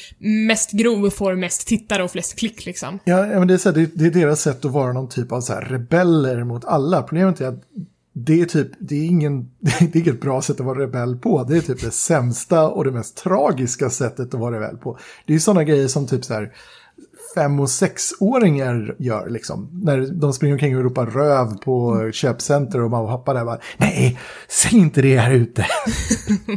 mest 0.46 0.72
grov 0.72 1.10
får 1.10 1.34
mest 1.34 1.66
tittare 1.66 2.04
och 2.04 2.10
flest 2.10 2.38
klick 2.38 2.66
liksom. 2.66 2.98
Ja, 3.04 3.26
ja, 3.26 3.38
men 3.38 3.48
det 3.48 3.54
är, 3.54 3.58
så 3.58 3.68
här, 3.68 3.76
det, 3.76 3.90
det 3.94 4.06
är 4.06 4.10
deras 4.10 4.40
sätt 4.40 4.64
att 4.64 4.72
vara 4.72 4.92
någon 4.92 5.08
typ 5.08 5.32
av 5.32 5.40
så 5.40 5.52
här 5.52 5.62
rebeller 5.62 6.44
mot 6.44 6.64
alla. 6.64 7.02
Problemet 7.02 7.40
är 7.40 7.46
att 7.46 7.62
det 8.14 8.40
är 8.40 8.46
typ, 8.46 8.68
det 8.78 8.94
är, 8.94 9.06
ingen, 9.06 9.50
det 9.60 9.94
är 9.94 9.96
inget 9.96 10.20
bra 10.20 10.42
sätt 10.42 10.60
att 10.60 10.66
vara 10.66 10.82
rebell 10.82 11.16
på. 11.16 11.44
Det 11.44 11.56
är 11.56 11.60
typ 11.60 11.80
det 11.80 11.90
sämsta 11.90 12.68
och 12.68 12.84
det 12.84 12.90
mest 12.90 13.16
tragiska 13.16 13.90
sättet 13.90 14.34
att 14.34 14.40
vara 14.40 14.56
rebell 14.56 14.76
på. 14.76 14.98
Det 15.26 15.32
är 15.32 15.34
ju 15.34 15.40
sådana 15.40 15.64
grejer 15.64 15.88
som 15.88 16.06
typ 16.06 16.24
så 16.24 16.34
här 16.34 16.52
fem 17.34 17.60
och 17.60 17.70
sexåringar 17.70 18.96
gör 18.98 19.28
liksom. 19.30 19.70
När 19.72 20.20
de 20.20 20.32
springer 20.32 20.54
omkring 20.54 20.76
och 20.76 20.82
ropar 20.82 21.06
röv 21.06 21.58
på 21.58 22.10
köpcenter 22.12 22.80
och 22.80 22.90
man 22.90 23.06
hoppar 23.06 23.34
där 23.34 23.40
och 23.40 23.46
bara 23.46 23.60
nej, 23.76 24.18
säg 24.48 24.78
inte 24.78 25.02
det 25.02 25.18
här 25.18 25.32
ute. 25.32 25.66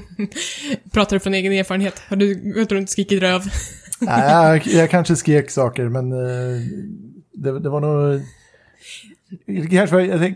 Pratar 0.91 1.15
du 1.15 1.19
från 1.19 1.33
egen 1.33 1.53
erfarenhet? 1.53 2.01
Har 2.09 2.15
du 2.15 2.53
gått 2.53 2.71
runt 2.71 2.83
och 2.83 2.89
skrikit 2.89 3.21
röv? 3.21 3.41
nej, 3.99 4.31
jag, 4.31 4.67
jag 4.67 4.89
kanske 4.89 5.15
skrek 5.15 5.51
saker 5.51 5.89
men 5.89 6.11
eh, 6.11 6.61
det, 7.33 7.59
det 7.59 7.69
var 7.69 7.79
nog... 7.79 8.21
Kanske 9.71 10.01
jag, 10.01 10.33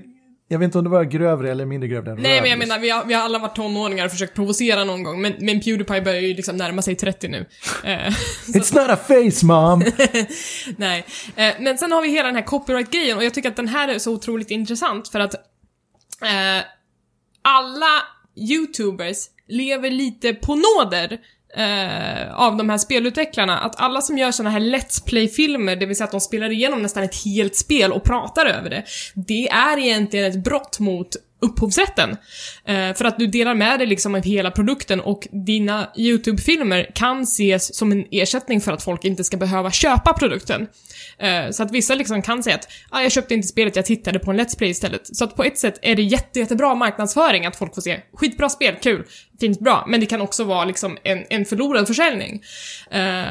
jag 0.52 0.60
vet 0.60 0.66
inte 0.66 0.78
om 0.78 0.84
det 0.84 0.90
var 0.90 1.04
grövre 1.04 1.52
eller 1.52 1.66
mindre 1.66 1.90
grövre 1.90 2.12
än 2.12 2.18
Nej, 2.18 2.36
röv, 2.36 2.42
men 2.42 2.50
jag 2.50 2.60
menar, 2.60 2.80
vi 2.80 2.90
har, 2.90 3.06
vi 3.06 3.14
har 3.14 3.22
alla 3.22 3.40
varit 3.40 3.56
tonåringar 3.56 4.06
och 4.06 4.12
försökt 4.12 4.36
provocera 4.36 4.84
någon 4.84 5.04
gång, 5.04 5.22
men, 5.22 5.34
men 5.40 5.62
Pewdiepie 5.62 6.02
börjar 6.02 6.22
ju 6.22 6.34
liksom 6.34 6.58
närma 6.58 6.82
sig 6.82 6.96
30 6.96 7.28
nu. 7.28 7.46
Eh, 7.84 7.90
It's 8.48 8.76
not 8.76 8.90
a 8.90 8.98
face 9.08 9.46
mom! 9.46 9.84
Nej. 10.78 11.06
Eh, 11.36 11.54
men 11.60 11.78
sen 11.78 11.92
har 11.92 12.02
vi 12.02 12.10
hela 12.10 12.28
den 12.28 12.36
här 12.36 12.44
copyright-grejen 12.44 13.18
och 13.18 13.24
jag 13.24 13.34
tycker 13.34 13.50
att 13.50 13.56
den 13.56 13.68
här 13.68 13.88
är 13.88 14.00
så 14.00 14.14
otroligt 14.14 14.52
intressant 14.52 15.08
för 15.08 15.20
att 15.20 15.34
eh, 15.34 16.66
alla 17.42 18.04
YouTubers 18.36 19.18
lever 19.48 19.92
lite 19.92 20.34
på 20.34 20.56
nåder 20.56 21.20
eh, 21.54 22.34
av 22.40 22.58
de 22.58 22.70
här 22.70 22.78
spelutvecklarna. 22.78 23.60
Att 23.60 23.80
alla 23.80 24.02
som 24.02 24.18
gör 24.18 24.32
såna 24.32 24.50
här 24.50 24.60
Let's 24.60 25.06
Play-filmer, 25.06 25.76
det 25.76 25.86
vill 25.86 25.96
säga 25.96 26.06
att 26.06 26.12
de 26.12 26.22
spelar 26.22 26.50
igenom 26.50 26.82
nästan 26.82 27.04
ett 27.04 27.24
helt 27.26 27.56
spel 27.56 27.92
och 27.92 28.04
pratar 28.04 28.46
över 28.46 28.70
det, 28.70 28.84
det 29.16 29.50
är 29.50 29.78
egentligen 29.78 30.26
ett 30.32 30.44
brott 30.44 30.80
mot 30.80 31.16
upphovsrätten. 31.40 32.18
Eh, 32.66 32.94
för 32.94 33.06
att 33.06 33.20
du 33.20 33.28
delar 33.28 33.56
med 33.56 33.80
dig 33.80 33.88
liksom 33.88 34.16
av 34.16 34.24
hela 34.24 34.52
produkten 34.52 35.00
och 35.00 35.28
dina 35.32 35.90
YouTube-filmer 35.98 36.92
kan 36.96 37.22
ses 37.22 37.76
som 37.76 37.92
en 37.92 38.06
ersättning 38.12 38.62
för 38.62 38.72
att 38.72 38.84
folk 38.84 39.06
inte 39.06 39.24
ska 39.24 39.38
behöva 39.38 39.72
köpa 39.72 40.14
produkten. 40.14 40.68
Eh, 41.18 41.52
så 41.52 41.64
att 41.64 41.72
vissa 41.72 41.96
liksom 41.96 42.22
kan 42.22 42.44
säga 42.44 42.56
att 42.56 42.68
ah, 42.90 43.02
jag 43.02 43.12
köpte 43.12 43.34
inte 43.34 43.48
spelet, 43.48 43.76
jag 43.76 43.86
tittade 43.86 44.20
på 44.20 44.32
en 44.32 44.40
Let's 44.40 44.58
Play 44.58 44.70
istället. 44.70 45.16
Så 45.16 45.24
att 45.24 45.36
på 45.36 45.44
ett 45.44 45.58
sätt 45.58 45.80
är 45.82 45.96
det 45.96 46.04
jätte, 46.04 46.40
jättebra 46.40 46.76
marknadsföring 46.76 47.46
att 47.46 47.56
folk 47.56 47.76
får 47.76 47.82
se 47.82 48.02
skitbra 48.14 48.50
spel, 48.50 48.76
kul, 48.82 49.06
fint, 49.40 49.60
bra. 49.60 49.86
Men 49.88 50.00
det 50.00 50.06
kan 50.06 50.22
också 50.22 50.44
vara 50.44 50.66
liksom 50.66 50.98
en, 51.04 51.26
en 51.30 51.46
förlorad 51.46 51.88
försäljning. 51.88 52.42
Eh, 52.92 53.24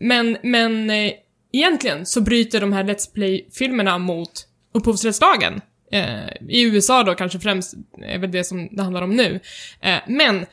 men, 0.00 0.36
men 0.42 0.90
eh, 0.90 1.12
egentligen 1.52 2.06
så 2.06 2.20
bryter 2.20 2.60
de 2.60 2.72
här 2.72 2.84
Let's 2.84 3.14
Play-filmerna 3.14 3.98
mot 3.98 4.46
upphovsrättslagen. 4.74 5.60
Eh, 5.92 6.48
I 6.48 6.62
USA 6.62 7.02
då 7.02 7.14
kanske 7.14 7.38
främst 7.38 7.74
är 8.02 8.18
väl 8.18 8.30
det 8.30 8.44
som 8.44 8.68
det 8.72 8.82
handlar 8.82 9.02
om 9.02 9.10
nu. 9.10 9.40
Eh, 9.80 9.98
men 10.06 10.46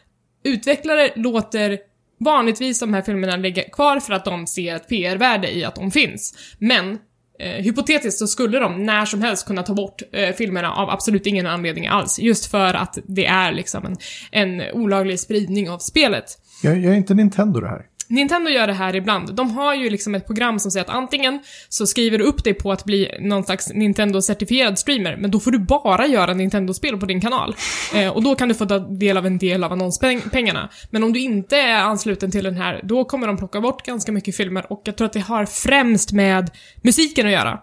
utvecklare 0.44 1.10
låter 1.15 1.80
vanligtvis 2.20 2.80
de 2.80 2.94
här 2.94 3.02
filmerna 3.02 3.36
ligga 3.36 3.63
kvar 3.63 4.00
för 4.00 4.13
att 4.13 4.26
de 4.26 4.48
ser 4.48 4.76
ett 4.76 4.89
PR-värde 4.89 5.58
i 5.58 5.63
att 5.63 5.76
de 5.76 5.91
finns. 5.91 6.34
Men 6.60 7.00
eh, 7.39 7.50
hypotetiskt 7.50 8.20
så 8.20 8.28
skulle 8.28 8.60
de 8.60 8.86
när 8.86 9.06
som 9.06 9.22
helst 9.22 9.48
kunna 9.48 9.63
ta 9.63 9.74
bort 9.74 10.02
eh, 10.12 10.36
filmerna 10.36 10.72
av 10.72 10.89
absolut 10.89 11.28
ingen 11.28 11.48
anledning 11.48 11.88
alls. 11.88 12.20
Just 12.20 12.52
för 12.52 12.74
att 12.74 12.98
det 13.06 13.26
är 13.26 13.52
liksom 13.52 13.86
en, 13.86 13.98
en 14.32 14.72
olaglig 14.74 15.20
spridning 15.20 15.70
av 15.70 15.78
spelet. 15.78 16.26
Jag, 16.63 16.80
jag 16.80 16.94
är 16.94 16.98
inte 16.98 17.13
Nintendo 17.13 17.60
det 17.60 17.70
här. 17.70 17.86
Nintendo 18.12 18.50
gör 18.50 18.67
det 18.67 18.74
här 18.74 18.95
ibland. 18.95 19.36
De 19.36 19.52
har 19.52 19.76
ju 19.76 19.89
liksom 19.89 20.15
ett 20.15 20.26
program 20.26 20.60
som 20.60 20.71
säger 20.71 20.86
att 20.86 20.95
antingen 20.95 21.39
så 21.69 21.88
skriver 21.88 22.17
du 22.17 22.24
upp 22.24 22.43
dig 22.43 22.54
på 22.54 22.71
att 22.71 22.86
bli 22.86 23.17
någon 23.19 23.43
slags 23.43 23.74
Nintendo-certifierad 23.74 24.76
streamer, 24.76 25.17
men 25.17 25.32
då 25.32 25.39
får 25.39 25.52
du 25.52 25.60
bara 25.60 26.08
göra 26.08 26.34
Nintendo-spel 26.34 26.97
på 26.97 27.06
din 27.06 27.21
kanal. 27.21 27.56
Eh, 27.95 28.10
och 28.10 28.24
då 28.24 28.36
kan 28.36 28.47
du 28.47 28.54
få 28.54 28.65
ta 28.65 28.80
del 28.80 29.17
av 29.17 29.26
en 29.26 29.38
del 29.38 29.63
av 29.63 29.71
annonspengarna. 29.71 30.69
Men 30.89 31.04
om 31.04 31.13
du 31.13 31.19
inte 31.19 31.58
är 31.58 31.82
ansluten 31.82 32.32
till 32.32 32.43
den 32.43 32.58
här, 32.58 32.82
då 32.84 33.06
kommer 33.06 33.28
de 33.28 33.38
plocka 33.38 33.62
bort 33.62 33.86
ganska 33.86 34.12
mycket 34.12 34.36
filmer 34.36 34.71
och 34.71 34.82
jag 34.84 34.97
tror 34.97 35.06
att 35.06 35.13
det 35.13 35.19
har 35.19 35.45
främst 35.45 36.12
med 36.12 36.52
musiken 36.82 37.26
att 37.26 37.32
göra. 37.32 37.60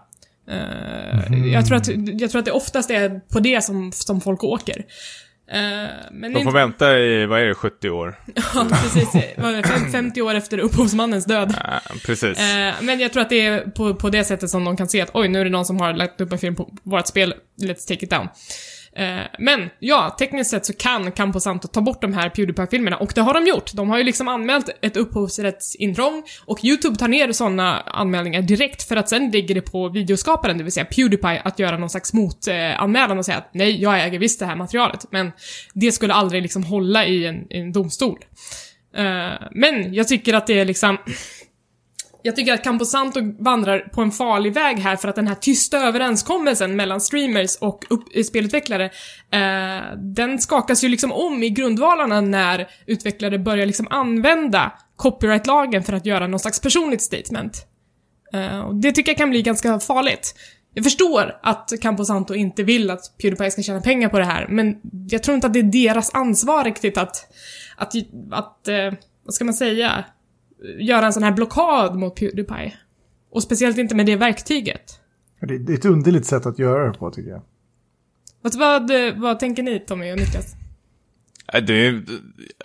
Eh, 0.49 1.47
jag, 1.53 1.65
tror 1.65 1.77
att, 1.77 1.87
jag 2.21 2.31
tror 2.31 2.39
att 2.39 2.45
det 2.45 2.51
oftast 2.51 2.91
är 2.91 3.19
på 3.33 3.39
det 3.39 3.63
som, 3.63 3.91
som 3.91 4.21
folk 4.21 4.43
åker. 4.43 4.85
Eh, 5.51 5.89
men 6.11 6.33
De 6.33 6.43
får 6.43 6.51
vänta 6.51 6.99
i, 6.99 7.25
vad 7.25 7.39
är 7.41 7.45
det, 7.45 7.53
70 7.55 7.89
år? 7.89 8.15
Ja, 8.55 8.67
precis. 8.83 9.09
Vad 9.37 9.53
är 9.53 9.57
det, 9.57 9.67
fem- 9.67 9.91
50 9.91 10.21
år 10.21 10.33
efter 10.35 10.57
upphovsmannens 10.57 11.25
död. 11.25 11.55
Ja, 11.63 11.79
precis. 12.05 12.39
Eh, 12.39 12.73
men 12.81 12.99
jag 12.99 13.13
tror 13.13 13.21
att 13.21 13.29
det 13.29 13.45
är 13.45 13.61
på, 13.61 13.95
på 13.95 14.09
det 14.09 14.23
sättet 14.23 14.49
som 14.49 14.65
de 14.65 14.77
kan 14.77 14.87
se 14.87 15.01
att 15.01 15.09
oj, 15.13 15.27
nu 15.27 15.39
är 15.39 15.43
det 15.43 15.49
någon 15.51 15.65
som 15.65 15.79
har 15.79 15.93
lagt 15.93 16.21
upp 16.21 16.31
en 16.31 16.37
film 16.39 16.55
på 16.55 16.69
vårt 16.83 17.07
spel, 17.07 17.33
let's 17.61 17.87
take 17.87 18.05
it 18.05 18.09
down. 18.09 18.27
Eh, 18.99 19.21
men 19.39 19.69
ja, 19.79 20.15
tekniskt 20.19 20.51
sett 20.51 20.65
så 20.65 20.73
kan 20.73 21.11
Camposanto 21.11 21.67
ta 21.67 21.81
bort 21.81 22.01
de 22.01 22.13
här 22.13 22.29
Pewdiepie-filmerna 22.29 22.97
och 22.97 23.11
det 23.15 23.21
har 23.21 23.33
de 23.33 23.47
gjort. 23.47 23.73
De 23.73 23.89
har 23.89 23.97
ju 23.97 24.03
liksom 24.03 24.27
anmält 24.27 24.69
ett 24.81 24.97
upphovsrättsintrång 24.97 26.23
och 26.45 26.63
YouTube 26.63 26.95
tar 26.95 27.07
ner 27.07 27.31
sådana 27.31 27.79
anmälningar 27.79 28.41
direkt 28.41 28.83
för 28.83 28.95
att 28.95 29.09
sen 29.09 29.31
ligger 29.31 29.55
det 29.55 29.61
på 29.61 29.89
videoskaparen, 29.89 30.57
det 30.57 30.63
vill 30.63 30.73
säga 30.73 30.85
Pewdiepie, 30.85 31.41
att 31.41 31.59
göra 31.59 31.77
någon 31.77 31.89
slags 31.89 32.13
motanmälan 32.13 33.17
och 33.17 33.25
säga 33.25 33.37
att 33.37 33.49
nej, 33.53 33.81
jag 33.81 34.03
äger 34.03 34.19
visst 34.19 34.39
det 34.39 34.45
här 34.45 34.55
materialet, 34.55 35.05
men 35.11 35.31
det 35.73 35.91
skulle 35.91 36.13
aldrig 36.13 36.41
liksom 36.41 36.63
hålla 36.63 37.05
i 37.05 37.25
en, 37.25 37.51
i 37.51 37.59
en 37.59 37.71
domstol. 37.71 38.19
Eh, 38.95 39.47
men 39.51 39.93
jag 39.93 40.07
tycker 40.07 40.33
att 40.33 40.47
det 40.47 40.59
är 40.59 40.65
liksom 40.65 40.97
jag 42.21 42.35
tycker 42.35 42.53
att 42.53 42.63
Camposanto 42.63 43.19
vandrar 43.39 43.79
på 43.79 44.01
en 44.01 44.11
farlig 44.11 44.53
väg 44.53 44.79
här 44.79 44.95
för 44.95 45.07
att 45.07 45.15
den 45.15 45.27
här 45.27 45.35
tysta 45.35 45.77
överenskommelsen 45.77 46.75
mellan 46.75 47.01
streamers 47.01 47.57
och 47.57 47.85
upp, 47.89 48.03
eh, 48.15 48.23
spelutvecklare, 48.23 48.85
eh, 49.31 49.97
den 49.97 50.39
skakas 50.39 50.83
ju 50.83 50.89
liksom 50.89 51.11
om 51.11 51.43
i 51.43 51.49
grundvalarna 51.49 52.21
när 52.21 52.67
utvecklare 52.85 53.39
börjar 53.39 53.65
liksom 53.65 53.87
använda 53.89 54.71
copyrightlagen 54.95 55.83
för 55.83 55.93
att 55.93 56.05
göra 56.05 56.27
någon 56.27 56.39
slags 56.39 56.59
personligt 56.59 57.01
statement. 57.01 57.65
Eh, 58.33 58.59
och 58.59 58.75
det 58.75 58.91
tycker 58.91 59.11
jag 59.11 59.17
kan 59.17 59.29
bli 59.29 59.41
ganska 59.41 59.79
farligt. 59.79 60.35
Jag 60.73 60.83
förstår 60.83 61.39
att 61.43 61.71
Camposanto 61.81 62.33
inte 62.33 62.63
vill 62.63 62.91
att 62.91 63.17
Pewdiepie 63.21 63.51
ska 63.51 63.61
tjäna 63.61 63.81
pengar 63.81 64.09
på 64.09 64.19
det 64.19 64.25
här, 64.25 64.47
men 64.49 64.75
jag 65.09 65.23
tror 65.23 65.35
inte 65.35 65.47
att 65.47 65.53
det 65.53 65.59
är 65.59 65.63
deras 65.63 66.13
ansvar 66.13 66.63
riktigt 66.63 66.97
att, 66.97 67.33
att, 67.77 67.93
att 68.31 68.67
eh, 68.67 68.93
vad 69.25 69.33
ska 69.33 69.45
man 69.45 69.53
säga, 69.53 70.03
göra 70.79 71.05
en 71.05 71.13
sån 71.13 71.23
här 71.23 71.31
blockad 71.31 71.95
mot 71.95 72.15
Pewdiepie. 72.15 72.73
Och 73.31 73.43
speciellt 73.43 73.77
inte 73.77 73.95
med 73.95 74.05
det 74.05 74.15
verktyget. 74.15 74.99
Det 75.41 75.53
är 75.53 75.73
ett 75.73 75.85
underligt 75.85 76.25
sätt 76.25 76.45
att 76.45 76.59
göra 76.59 76.87
det 76.87 76.97
på 76.97 77.11
tycker 77.11 77.29
jag. 77.29 77.41
Vad, 78.41 78.55
vad, 78.55 78.91
vad 79.17 79.39
tänker 79.39 79.63
ni 79.63 79.79
Tommy 79.79 80.11
och 80.11 80.17
Niklas? 80.17 80.55
Nej, 81.53 81.61
Det 81.61 81.73
är, 81.73 82.03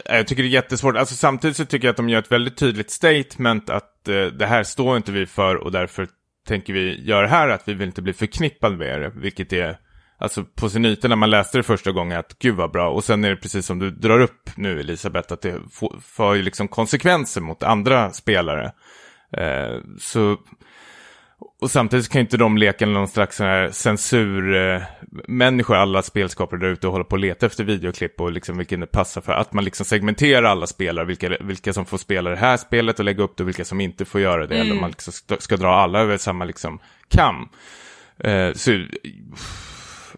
jag 0.04 0.26
tycker 0.26 0.42
det 0.42 0.48
är 0.48 0.50
jättesvårt. 0.50 0.96
Alltså, 0.96 1.14
samtidigt 1.14 1.56
så 1.56 1.64
tycker 1.64 1.88
jag 1.88 1.92
att 1.92 1.96
de 1.96 2.08
gör 2.08 2.18
ett 2.18 2.32
väldigt 2.32 2.56
tydligt 2.56 2.90
statement 2.90 3.70
att 3.70 4.08
eh, 4.08 4.26
det 4.26 4.46
här 4.46 4.62
står 4.62 4.96
inte 4.96 5.12
vi 5.12 5.26
för 5.26 5.56
och 5.56 5.72
därför 5.72 6.08
tänker 6.46 6.72
vi 6.72 7.04
göra 7.04 7.22
det 7.22 7.28
här 7.28 7.48
att 7.48 7.68
vi 7.68 7.74
vill 7.74 7.88
inte 7.88 8.02
bli 8.02 8.12
förknippade 8.12 8.76
med 8.76 9.00
det. 9.00 9.12
Vilket 9.14 9.52
är, 9.52 9.78
alltså 10.24 10.44
på 10.44 10.68
sin 10.68 10.84
yta 10.84 11.08
när 11.08 11.16
man 11.16 11.30
läste 11.30 11.58
det 11.58 11.62
första 11.62 11.92
gången 11.92 12.18
att 12.18 12.38
gud 12.38 12.54
vad 12.54 12.70
bra. 12.70 12.90
Och 12.90 13.04
sen 13.04 13.24
är 13.24 13.30
det 13.30 13.36
precis 13.36 13.66
som 13.66 13.78
du 13.78 13.90
drar 13.90 14.20
upp 14.20 14.50
nu 14.56 14.80
Elisabeth 14.80 15.32
att 15.32 15.40
det 15.40 15.60
får, 15.70 15.96
får 16.02 16.36
ju 16.36 16.42
liksom 16.42 16.68
konsekvenser 16.68 17.40
mot 17.40 17.62
andra 17.62 18.10
spelare. 18.10 18.72
Eh, 19.36 19.74
så 20.00 20.36
och 21.60 21.70
samtidigt 21.70 22.08
kan 22.08 22.18
ju 22.18 22.24
inte 22.24 22.36
de 22.36 22.58
leka 22.58 22.86
någon 22.86 23.08
slags 23.08 23.36
sån 23.36 23.46
här 23.46 23.70
censurmänniskor, 23.70 25.76
alla 25.76 26.02
spelskapare 26.02 26.60
där 26.60 26.68
ute 26.68 26.86
och 26.86 26.92
hålla 26.92 27.04
på 27.04 27.12
och 27.12 27.18
leta 27.18 27.46
efter 27.46 27.64
videoklipp 27.64 28.20
och 28.20 28.32
liksom 28.32 28.58
vilken 28.58 28.80
det 28.80 28.86
passar 28.86 29.20
för. 29.20 29.32
Att 29.32 29.52
man 29.52 29.64
liksom 29.64 29.86
segmenterar 29.86 30.42
alla 30.42 30.66
spelare, 30.66 31.06
vilka, 31.06 31.36
vilka 31.40 31.72
som 31.72 31.84
får 31.84 31.98
spela 31.98 32.30
det 32.30 32.36
här 32.36 32.56
spelet 32.56 32.98
och 32.98 33.04
lägga 33.04 33.22
upp 33.22 33.36
det 33.36 33.42
och 33.42 33.48
vilka 33.48 33.64
som 33.64 33.80
inte 33.80 34.04
får 34.04 34.20
göra 34.20 34.46
det. 34.46 34.56
Eller 34.56 34.72
om 34.72 34.80
man 34.80 34.90
liksom 34.90 35.12
ska, 35.12 35.36
ska 35.36 35.56
dra 35.56 35.74
alla 35.74 36.00
över 36.00 36.16
samma 36.16 36.44
liksom 36.44 36.78
kam. 37.08 37.48
Eh, 38.18 38.52
så, 38.52 38.84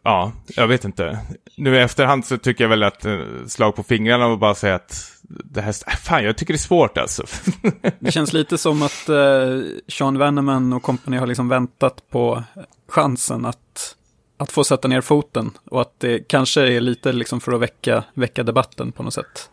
ja, 0.06 0.32
jag 0.46 0.68
vet 0.68 0.84
inte. 0.84 1.18
Nu 1.56 1.76
i 1.76 1.78
efterhand 1.78 2.24
så 2.24 2.38
tycker 2.38 2.64
jag 2.64 2.68
väl 2.68 2.82
att 2.82 3.04
eh, 3.04 3.18
slag 3.46 3.76
på 3.76 3.82
fingrarna 3.82 4.26
och 4.26 4.38
bara 4.38 4.54
säga 4.54 4.74
att 4.74 5.12
det 5.28 5.60
här, 5.60 5.74
äh, 5.86 5.96
fan 5.96 6.24
jag 6.24 6.36
tycker 6.36 6.52
det 6.52 6.56
är 6.56 6.58
svårt 6.58 6.98
alltså. 6.98 7.22
Det 7.98 8.12
känns 8.12 8.32
lite 8.32 8.58
som 8.58 8.82
att 8.82 9.08
eh, 9.08 9.60
Sean 9.88 10.18
Venneman 10.18 10.72
och 10.72 10.82
company 10.82 11.16
har 11.16 11.26
liksom 11.26 11.48
väntat 11.48 12.10
på 12.10 12.44
chansen 12.88 13.44
att, 13.44 13.96
att 14.36 14.52
få 14.52 14.64
sätta 14.64 14.88
ner 14.88 15.00
foten. 15.00 15.50
Och 15.70 15.80
att 15.80 16.00
det 16.00 16.28
kanske 16.28 16.60
är 16.60 16.80
lite 16.80 17.12
liksom 17.12 17.40
för 17.40 17.52
att 17.52 17.60
väcka, 17.60 18.04
väcka 18.14 18.42
debatten 18.42 18.92
på 18.92 19.02
något 19.02 19.14
sätt. 19.14 19.50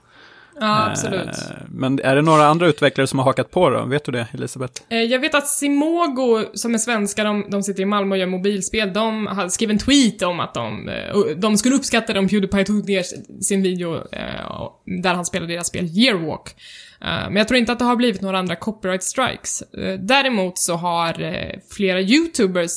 Ja, 0.59 0.89
absolut. 0.89 1.27
Eh, 1.27 1.33
men 1.69 1.99
är 1.99 2.15
det 2.15 2.21
några 2.21 2.45
andra 2.45 2.67
utvecklare 2.67 3.07
som 3.07 3.19
har 3.19 3.25
hakat 3.25 3.51
på 3.51 3.69
då? 3.69 3.85
Vet 3.85 4.05
du 4.05 4.11
det, 4.11 4.27
Elisabeth? 4.33 4.81
Eh, 4.89 5.01
Jag 5.01 5.19
vet 5.19 5.35
att 5.35 5.47
Simogo, 5.47 6.45
som 6.53 6.73
är 6.73 6.77
svenska, 6.77 7.23
de, 7.23 7.45
de 7.49 7.63
sitter 7.63 7.83
i 7.83 7.85
Malmö 7.85 8.15
och 8.15 8.19
gör 8.19 8.27
mobilspel, 8.27 8.93
de 8.93 9.27
har 9.27 9.49
skrivit 9.49 9.73
en 9.73 9.79
tweet 9.85 10.21
om 10.21 10.39
att 10.39 10.53
de, 10.53 10.89
eh, 10.89 11.17
de 11.37 11.57
skulle 11.57 11.75
uppskatta 11.75 12.13
det 12.13 12.19
om 12.19 12.27
Pewdiepie 12.27 12.65
tog 12.65 12.89
ner 12.89 13.03
sin 13.43 13.61
video 13.61 14.03
där 15.03 15.13
han 15.13 15.25
spelade 15.25 15.53
deras 15.53 15.67
spel 15.67 15.85
Yearwalk. 15.85 16.55
Men 16.99 17.35
jag 17.35 17.47
tror 17.47 17.57
inte 17.57 17.71
att 17.71 17.79
det 17.79 17.85
har 17.85 17.95
blivit 17.95 18.21
några 18.21 18.39
andra 18.39 18.55
copyright 18.55 19.03
strikes. 19.03 19.63
Däremot 19.99 20.57
så 20.57 20.73
har 20.75 21.13
flera 21.73 22.01
YouTubers 22.01 22.71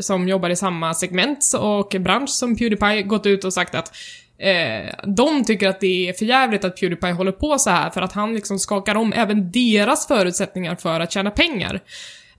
som 0.00 0.28
jobbar 0.28 0.50
i 0.50 0.56
samma 0.56 0.94
segment 0.94 1.44
och 1.60 1.96
bransch 2.00 2.30
som 2.30 2.56
Pewdiepie 2.56 3.02
gått 3.02 3.26
ut 3.26 3.44
och 3.44 3.52
sagt 3.52 3.74
att 3.74 3.92
Eh, 4.40 4.94
de 5.16 5.44
tycker 5.44 5.68
att 5.68 5.80
det 5.80 6.08
är 6.08 6.12
förjävligt 6.12 6.64
att 6.64 6.80
Pewdiepie 6.80 7.12
håller 7.12 7.32
på 7.32 7.58
så 7.58 7.70
här 7.70 7.90
för 7.90 8.02
att 8.02 8.12
han 8.12 8.34
liksom 8.34 8.58
skakar 8.58 8.94
om 8.94 9.12
även 9.12 9.50
deras 9.50 10.06
förutsättningar 10.06 10.74
för 10.74 11.00
att 11.00 11.12
tjäna 11.12 11.30
pengar. 11.30 11.80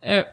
Eh, 0.01 0.23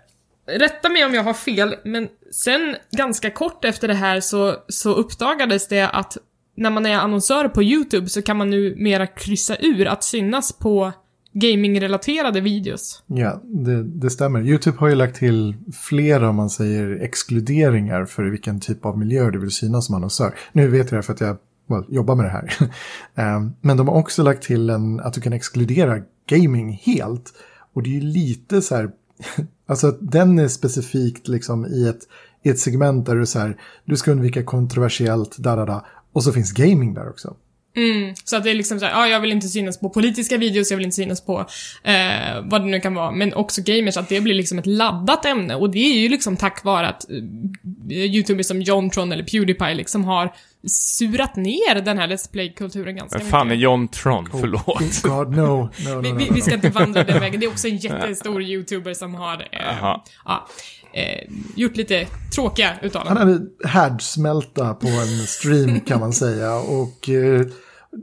rätta 0.46 0.88
mig 0.88 1.04
om 1.04 1.14
jag 1.14 1.22
har 1.22 1.34
fel, 1.34 1.74
men 1.84 2.08
sen 2.32 2.76
ganska 2.90 3.30
kort 3.30 3.64
efter 3.64 3.88
det 3.88 3.94
här 3.94 4.20
så, 4.20 4.56
så 4.68 4.94
uppdagades 4.94 5.68
det 5.68 5.88
att 5.88 6.16
när 6.56 6.70
man 6.70 6.86
är 6.86 6.96
annonsör 6.96 7.48
på 7.48 7.62
YouTube 7.62 8.08
så 8.08 8.22
kan 8.22 8.36
man 8.36 8.50
nu 8.50 8.74
mera 8.76 9.06
kryssa 9.06 9.56
ur 9.60 9.86
att 9.86 10.04
synas 10.04 10.52
på 10.52 10.92
gaming-relaterade 11.32 12.40
videos. 12.40 13.02
Ja, 13.06 13.40
det, 13.44 13.82
det 13.84 14.10
stämmer. 14.10 14.40
YouTube 14.40 14.78
har 14.78 14.88
ju 14.88 14.94
lagt 14.94 15.16
till 15.16 15.56
flera, 15.88 16.28
om 16.28 16.36
man 16.36 16.50
säger, 16.50 17.02
exkluderingar 17.02 18.04
för 18.04 18.22
vilken 18.22 18.60
typ 18.60 18.84
av 18.84 18.98
miljö 18.98 19.30
du 19.30 19.38
vill 19.38 19.50
synas 19.50 19.86
som 19.86 19.94
annonsör. 19.94 20.34
Nu 20.52 20.68
vet 20.68 20.90
jag 20.90 20.98
det 20.98 21.02
för 21.02 21.12
att 21.12 21.20
jag 21.20 21.36
well, 21.68 21.84
jobba 21.88 22.14
med 22.14 22.24
det 22.24 22.30
här. 22.30 22.70
Ehm, 23.14 23.52
men 23.60 23.76
de 23.76 23.88
har 23.88 23.94
också 23.94 24.22
lagt 24.22 24.42
till 24.42 24.70
en, 24.70 25.00
att 25.00 25.14
du 25.14 25.20
kan 25.20 25.32
exkludera 25.32 26.02
gaming 26.28 26.80
helt. 26.82 27.32
Och 27.72 27.82
det 27.82 27.90
är 27.90 27.94
ju 27.94 28.00
lite 28.00 28.62
så 28.62 28.76
här, 28.76 28.90
alltså 29.66 29.86
att 29.86 29.98
den 30.00 30.38
är 30.38 30.48
specifikt 30.48 31.28
liksom 31.28 31.66
i 31.66 31.88
ett, 31.88 32.00
i 32.42 32.48
ett 32.48 32.58
segment 32.58 33.06
där 33.06 33.14
du 33.14 33.26
så 33.26 33.38
här, 33.38 33.60
du 33.84 33.96
ska 33.96 34.10
undvika 34.10 34.44
kontroversiellt, 34.44 35.38
da 35.38 35.56
da 35.56 35.64
da. 35.64 35.86
Och 36.12 36.24
så 36.24 36.32
finns 36.32 36.52
gaming 36.52 36.94
där 36.94 37.08
också. 37.08 37.36
Mm, 37.78 38.14
så 38.24 38.36
att 38.36 38.44
det 38.44 38.50
är 38.50 38.54
liksom 38.54 38.80
såhär, 38.80 38.92
ja 38.92 39.08
jag 39.08 39.20
vill 39.20 39.32
inte 39.32 39.48
synas 39.48 39.80
på 39.80 39.90
politiska 39.90 40.36
videos, 40.36 40.70
jag 40.70 40.76
vill 40.76 40.84
inte 40.84 40.96
synas 40.96 41.20
på 41.24 41.38
eh, 41.84 42.42
vad 42.42 42.60
det 42.60 42.66
nu 42.66 42.80
kan 42.80 42.94
vara, 42.94 43.10
men 43.10 43.34
också 43.34 43.62
gamers, 43.64 43.96
att 43.96 44.08
det 44.08 44.20
blir 44.20 44.34
liksom 44.34 44.58
ett 44.58 44.66
laddat 44.66 45.24
ämne 45.24 45.54
och 45.54 45.70
det 45.70 45.78
är 45.78 45.98
ju 45.98 46.08
liksom 46.08 46.36
tack 46.36 46.64
vare 46.64 46.88
att 46.88 47.10
eh, 47.10 47.96
youtubers 47.96 48.46
som 48.46 48.62
Jontron 48.62 49.12
eller 49.12 49.24
Pewdiepie 49.24 49.74
liksom 49.74 50.04
har 50.04 50.32
surat 50.66 51.36
ner 51.36 51.80
den 51.80 51.98
här 51.98 52.08
Let's 52.08 52.32
Play-kulturen 52.32 52.96
ganska 52.96 53.18
Men 53.18 53.26
fan 53.26 53.40
är 53.40 53.44
mycket. 53.44 53.62
John 53.62 53.88
Tron, 53.88 54.28
förlåt. 54.30 55.02
God, 55.02 55.36
no, 55.36 55.40
no, 55.40 55.70
no, 55.84 56.00
Vi, 56.00 56.12
no, 56.12 56.18
vi, 56.18 56.26
no. 56.28 56.34
vi 56.34 56.40
ska 56.40 56.54
inte 56.54 56.70
vandra 56.70 57.04
den 57.04 57.20
vägen, 57.20 57.40
det 57.40 57.46
är 57.46 57.50
också 57.50 57.68
en 57.68 57.76
jättestor 57.76 58.42
youtuber 58.42 58.94
som 58.94 59.14
har 59.14 59.34
eh, 59.52 59.96
ja, 60.24 60.48
eh, 60.92 61.30
gjort 61.56 61.76
lite 61.76 62.06
tråkiga 62.34 62.68
Han 62.68 62.84
uttalanden. 62.88 63.16
hade 63.16 63.68
härdsmälta 63.68 64.74
på 64.74 64.88
en 64.88 65.26
stream 65.26 65.80
kan 65.80 66.00
man 66.00 66.12
säga. 66.12 66.54
Och 66.54 67.08
eh, 67.08 67.46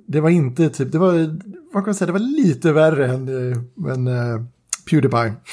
det 0.08 0.22
var 0.22 0.30
inte 0.30 0.70
typ, 0.70 0.92
det 0.92 0.98
var, 0.98 1.14
vad 1.74 1.84
kan 1.84 1.86
man 1.86 1.96
säga, 1.96 2.06
det 2.06 2.12
var 2.12 2.44
lite 2.44 2.72
värre 2.72 3.06
än, 3.08 3.52
eh, 3.52 3.94
än 3.94 4.08
eh, 4.08 4.42
Pewdiepie. 4.90 5.34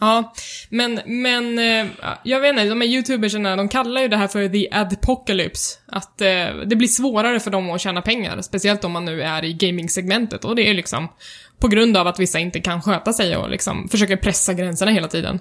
Ja, 0.00 0.34
men, 0.68 1.00
men 1.06 1.58
eh, 1.58 1.86
jag 2.22 2.40
vet 2.40 2.50
inte, 2.50 2.64
de 2.64 2.80
här 2.80 2.88
youtubersarna, 2.88 3.56
de 3.56 3.68
kallar 3.68 4.00
ju 4.00 4.08
det 4.08 4.16
här 4.16 4.28
för 4.28 4.48
the 4.48 4.68
adpocalypse. 4.70 5.78
Att 5.86 6.20
eh, 6.20 6.46
det 6.66 6.76
blir 6.76 6.88
svårare 6.88 7.40
för 7.40 7.50
dem 7.50 7.70
att 7.70 7.80
tjäna 7.80 8.02
pengar, 8.02 8.40
speciellt 8.42 8.84
om 8.84 8.92
man 8.92 9.04
nu 9.04 9.22
är 9.22 9.44
i 9.44 9.52
gaming-segmentet. 9.52 10.44
Och 10.44 10.56
det 10.56 10.70
är 10.70 10.74
liksom 10.74 11.08
på 11.58 11.68
grund 11.68 11.96
av 11.96 12.06
att 12.06 12.18
vissa 12.18 12.38
inte 12.38 12.60
kan 12.60 12.82
sköta 12.82 13.12
sig 13.12 13.36
och 13.36 13.50
liksom 13.50 13.88
försöker 13.88 14.16
pressa 14.16 14.54
gränserna 14.54 14.90
hela 14.90 15.08
tiden. 15.08 15.40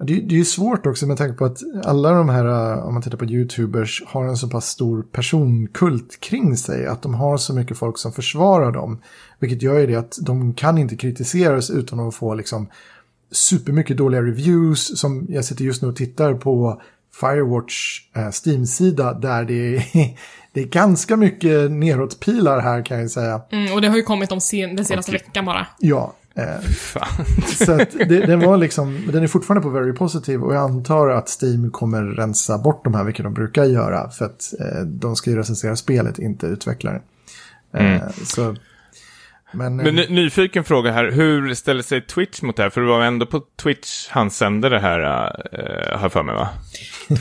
Det, 0.00 0.14
det 0.14 0.34
är 0.34 0.38
ju 0.38 0.44
svårt 0.44 0.86
också 0.86 1.06
med 1.06 1.16
tanke 1.16 1.34
på 1.34 1.44
att 1.44 1.58
alla 1.84 2.12
de 2.12 2.28
här, 2.28 2.44
eh, 2.44 2.86
om 2.86 2.94
man 2.94 3.02
tittar 3.02 3.18
på 3.18 3.24
YouTubers, 3.24 4.02
har 4.06 4.24
en 4.24 4.36
så 4.36 4.48
pass 4.48 4.66
stor 4.68 5.02
personkult 5.12 6.20
kring 6.20 6.56
sig. 6.56 6.86
Att 6.86 7.02
de 7.02 7.14
har 7.14 7.36
så 7.36 7.54
mycket 7.54 7.78
folk 7.78 7.98
som 7.98 8.12
försvarar 8.12 8.72
dem. 8.72 9.02
Vilket 9.38 9.62
gör 9.62 9.78
ju 9.78 9.86
det 9.86 9.94
att 9.94 10.18
de 10.22 10.54
kan 10.54 10.78
inte 10.78 10.96
kritiseras 10.96 11.70
utan 11.70 12.00
att 12.00 12.14
få 12.14 12.34
liksom 12.34 12.68
supermycket 13.32 13.96
dåliga 13.96 14.22
reviews. 14.22 15.00
Som 15.00 15.26
jag 15.28 15.44
sitter 15.44 15.64
just 15.64 15.82
nu 15.82 15.88
och 15.88 15.96
tittar 15.96 16.34
på 16.34 16.82
Firewatch 17.20 18.00
eh, 18.16 18.30
Steam-sida 18.44 19.14
där 19.14 19.44
det 19.44 19.76
är, 19.76 19.84
det 20.52 20.60
är 20.60 20.66
ganska 20.66 21.16
mycket 21.16 21.70
neråtpilar 21.70 22.60
här 22.60 22.84
kan 22.84 23.00
jag 23.00 23.10
säga. 23.10 23.40
Mm, 23.50 23.72
och 23.72 23.80
det 23.80 23.88
har 23.88 23.96
ju 23.96 24.02
kommit 24.02 24.28
de 24.28 24.40
sen, 24.40 24.76
den 24.76 24.84
senaste 24.84 25.12
Okej. 25.12 25.24
veckan 25.26 25.44
bara. 25.44 25.66
Ja. 25.78 26.14
Så 27.46 27.72
att 27.72 27.90
det, 27.90 28.26
den 28.26 28.40
var 28.40 28.56
liksom, 28.56 29.06
den 29.12 29.22
är 29.22 29.26
fortfarande 29.26 29.62
på 29.62 29.68
very 29.68 29.92
positive 29.92 30.44
och 30.44 30.54
jag 30.54 30.62
antar 30.62 31.08
att 31.08 31.28
Steam 31.42 31.70
kommer 31.70 32.02
rensa 32.02 32.58
bort 32.58 32.84
de 32.84 32.94
här, 32.94 33.04
vilket 33.04 33.24
de 33.24 33.34
brukar 33.34 33.64
göra, 33.64 34.10
för 34.10 34.24
att 34.24 34.54
eh, 34.60 34.80
de 34.86 35.16
ska 35.16 35.30
ju 35.30 35.36
recensera 35.36 35.76
spelet, 35.76 36.18
inte 36.18 36.46
utvecklaren. 36.46 37.02
Eh, 37.74 38.08
så, 38.24 38.56
men, 39.52 39.76
Men 39.76 39.94
ny- 39.94 40.06
nyfiken 40.08 40.64
fråga 40.64 40.92
här, 40.92 41.10
hur 41.10 41.54
ställer 41.54 41.82
sig 41.82 42.00
Twitch 42.06 42.42
mot 42.42 42.56
det 42.56 42.62
här? 42.62 42.70
För 42.70 42.80
det 42.80 42.86
var 42.86 43.00
ändå 43.02 43.26
på 43.26 43.42
Twitch 43.62 44.08
han 44.10 44.30
sände 44.30 44.68
det 44.68 44.80
här, 44.80 45.00
äh, 45.00 45.96
har 45.96 46.02
jag 46.02 46.12
för 46.12 46.22
mig 46.22 46.34
va? 46.34 46.48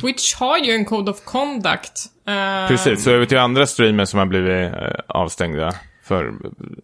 Twitch 0.01 0.35
har 0.35 0.57
ju 0.57 0.71
en 0.71 0.85
code 0.85 1.11
of 1.11 1.23
conduct. 1.25 2.05
eh, 2.27 2.67
Precis, 2.67 3.03
så 3.03 3.09
jag 3.09 3.19
vet 3.19 3.31
ju 3.31 3.37
andra 3.37 3.65
streamers 3.67 4.09
som 4.09 4.19
har 4.19 4.25
blivit 4.25 4.73
äh, 4.73 4.79
avstängda 5.07 5.73
för, 6.03 6.33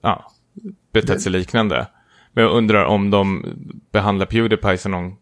ja, 0.02 0.32
betett 0.94 1.22
sig 1.22 1.32
liknande. 1.32 1.88
Men 2.34 2.44
jag 2.44 2.54
undrar 2.54 2.86
om 2.86 3.10
de 3.10 3.46
behandlar 3.92 4.26
Pewdiepie 4.26 4.78
som 4.78 4.92
någon, 4.92 5.14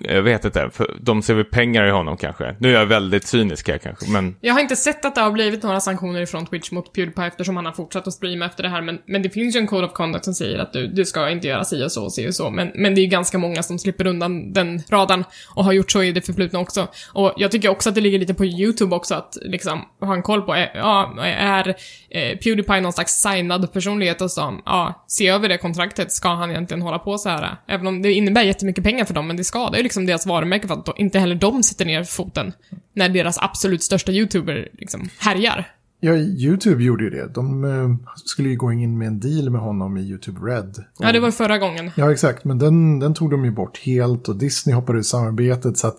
jag 0.00 0.22
vet 0.22 0.44
inte, 0.44 0.70
för 0.72 0.96
de 1.00 1.22
ser 1.22 1.34
väl 1.34 1.44
pengar 1.44 1.86
i 1.86 1.90
honom 1.90 2.16
kanske. 2.16 2.56
Nu 2.58 2.68
är 2.68 2.78
jag 2.78 2.86
väldigt 2.86 3.26
cynisk 3.26 3.68
här 3.68 3.78
kanske, 3.78 4.10
men 4.10 4.36
Jag 4.40 4.54
har 4.54 4.60
inte 4.60 4.76
sett 4.76 5.04
att 5.04 5.14
det 5.14 5.20
har 5.20 5.30
blivit 5.30 5.62
några 5.62 5.80
sanktioner 5.80 6.20
ifrån 6.20 6.46
Twitch 6.46 6.70
mot 6.70 6.92
Pewdiepie 6.92 7.26
eftersom 7.26 7.56
han 7.56 7.66
har 7.66 7.72
fortsatt 7.72 8.06
att 8.06 8.12
streama 8.12 8.46
efter 8.46 8.62
det 8.62 8.68
här, 8.68 8.82
men, 8.82 8.98
men 9.06 9.22
det 9.22 9.30
finns 9.30 9.56
ju 9.56 9.60
en 9.60 9.66
code 9.66 9.86
of 9.86 9.92
conduct 9.92 10.24
som 10.24 10.34
säger 10.34 10.58
att 10.58 10.72
du, 10.72 10.86
du 10.86 11.04
ska 11.04 11.30
inte 11.30 11.48
göra 11.48 11.64
si 11.64 11.84
och 11.84 11.92
så 11.92 12.04
och 12.04 12.12
si 12.12 12.28
och 12.28 12.34
så, 12.34 12.50
men, 12.50 12.72
men 12.74 12.94
det 12.94 13.00
är 13.00 13.02
ju 13.02 13.08
ganska 13.08 13.38
många 13.38 13.62
som 13.62 13.78
slipper 13.78 14.06
undan 14.06 14.52
den 14.52 14.82
radarn 14.88 15.24
och 15.54 15.64
har 15.64 15.72
gjort 15.72 15.90
så 15.90 16.02
i 16.02 16.12
det 16.12 16.22
förflutna 16.22 16.58
också. 16.58 16.88
Och 17.12 17.32
jag 17.36 17.50
tycker 17.50 17.68
också 17.68 17.88
att 17.88 17.94
det 17.94 18.00
ligger 18.00 18.18
lite 18.18 18.34
på 18.34 18.44
YouTube 18.44 18.96
också 18.96 19.14
att 19.14 19.38
liksom 19.42 19.84
ha 20.00 20.14
en 20.14 20.22
koll 20.22 20.42
på, 20.42 20.54
är, 20.54 20.70
ja, 20.74 21.14
är 21.24 21.74
eh, 22.14 22.38
Pewdiepie 22.38 22.80
någon 22.80 22.92
slags 22.92 23.12
signad 23.12 23.72
personlighet 23.72 24.20
och 24.20 24.30
som, 24.30 24.62
ja, 24.64 25.04
se 25.06 25.28
över 25.28 25.48
det 25.48 25.58
kontraktet, 25.58 26.12
ska 26.12 26.28
han 26.28 26.50
egentligen 26.50 26.82
hålla 26.82 26.98
på 26.98 27.18
så 27.18 27.28
här? 27.28 27.56
Även 27.66 27.86
om 27.86 28.02
det 28.02 28.12
innebär 28.12 28.42
jättemycket 28.42 28.84
pengar 28.84 29.04
för 29.04 29.14
dem, 29.14 29.26
men 29.26 29.36
det 29.36 29.44
skadar 29.44 29.76
ju 29.76 29.82
liksom 29.82 30.06
deras 30.06 30.26
varumärke 30.26 30.68
för 30.68 30.74
att 30.74 30.86
då, 30.86 30.94
inte 30.96 31.18
heller 31.18 31.34
de 31.34 31.62
sätter 31.62 31.84
ner 31.84 32.04
foten 32.04 32.52
när 32.92 33.08
deras 33.08 33.38
absolut 33.38 33.82
största 33.82 34.12
YouTuber 34.12 34.68
liksom 34.72 35.08
härjar. 35.18 35.68
Ja, 36.00 36.14
YouTube 36.16 36.84
gjorde 36.84 37.04
ju 37.04 37.10
det. 37.10 37.28
De 37.34 37.64
eh, 37.64 38.14
skulle 38.16 38.48
ju 38.48 38.56
gå 38.56 38.72
in 38.72 38.98
med 38.98 39.08
en 39.08 39.20
deal 39.20 39.50
med 39.50 39.60
honom 39.60 39.96
i 39.96 40.00
YouTube 40.00 40.50
Red. 40.50 40.84
Ja, 40.98 41.12
det 41.12 41.20
var 41.20 41.30
förra 41.30 41.58
gången. 41.58 41.90
Ja, 41.96 42.12
exakt. 42.12 42.44
Men 42.44 42.58
den, 42.58 42.98
den 42.98 43.14
tog 43.14 43.30
de 43.30 43.44
ju 43.44 43.50
bort 43.50 43.78
helt 43.78 44.28
och 44.28 44.36
Disney 44.36 44.74
hoppade 44.74 44.98
ur 44.98 45.02
samarbetet. 45.02 45.78
Så 45.78 45.86
att, 45.86 45.96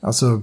alltså, 0.00 0.42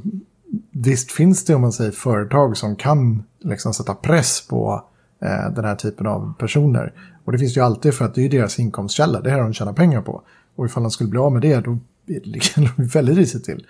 visst 0.72 1.12
finns 1.12 1.46
det 1.46 1.56
om 1.56 1.62
man 1.62 1.72
säger 1.72 1.92
företag 1.92 2.58
som 2.58 2.76
kan 2.76 3.24
liksom 3.44 3.74
sätta 3.74 3.94
press 3.94 4.48
på 4.48 4.86
eh, 5.26 5.54
den 5.56 5.66
här 5.66 5.76
typen 5.76 6.08
av 6.08 6.34
personer. 6.40 6.94
Och 7.26 7.32
det 7.32 7.40
finns 7.40 7.58
ju 7.58 7.62
alltid 7.62 7.94
för 7.94 8.06
att 8.06 8.16
det 8.16 8.26
är 8.26 8.30
deras 8.30 8.60
inkomstkälla, 8.60 9.22
det 9.22 9.30
är 9.30 9.34
här 9.34 9.42
de 9.42 9.54
tjänar 9.54 9.74
pengar 9.74 10.02
på. 10.02 10.22
Och 10.56 10.66
ifall 10.66 10.84
de 10.84 10.92
skulle 10.92 11.10
bli 11.10 11.20
av 11.20 11.32
med 11.32 11.42
det, 11.42 11.60
då 11.60 11.72
är 12.08 12.20
det 12.20 12.26
liksom 12.26 12.70
väldigt 12.78 13.18
risigt 13.18 13.46
till. 13.46 13.66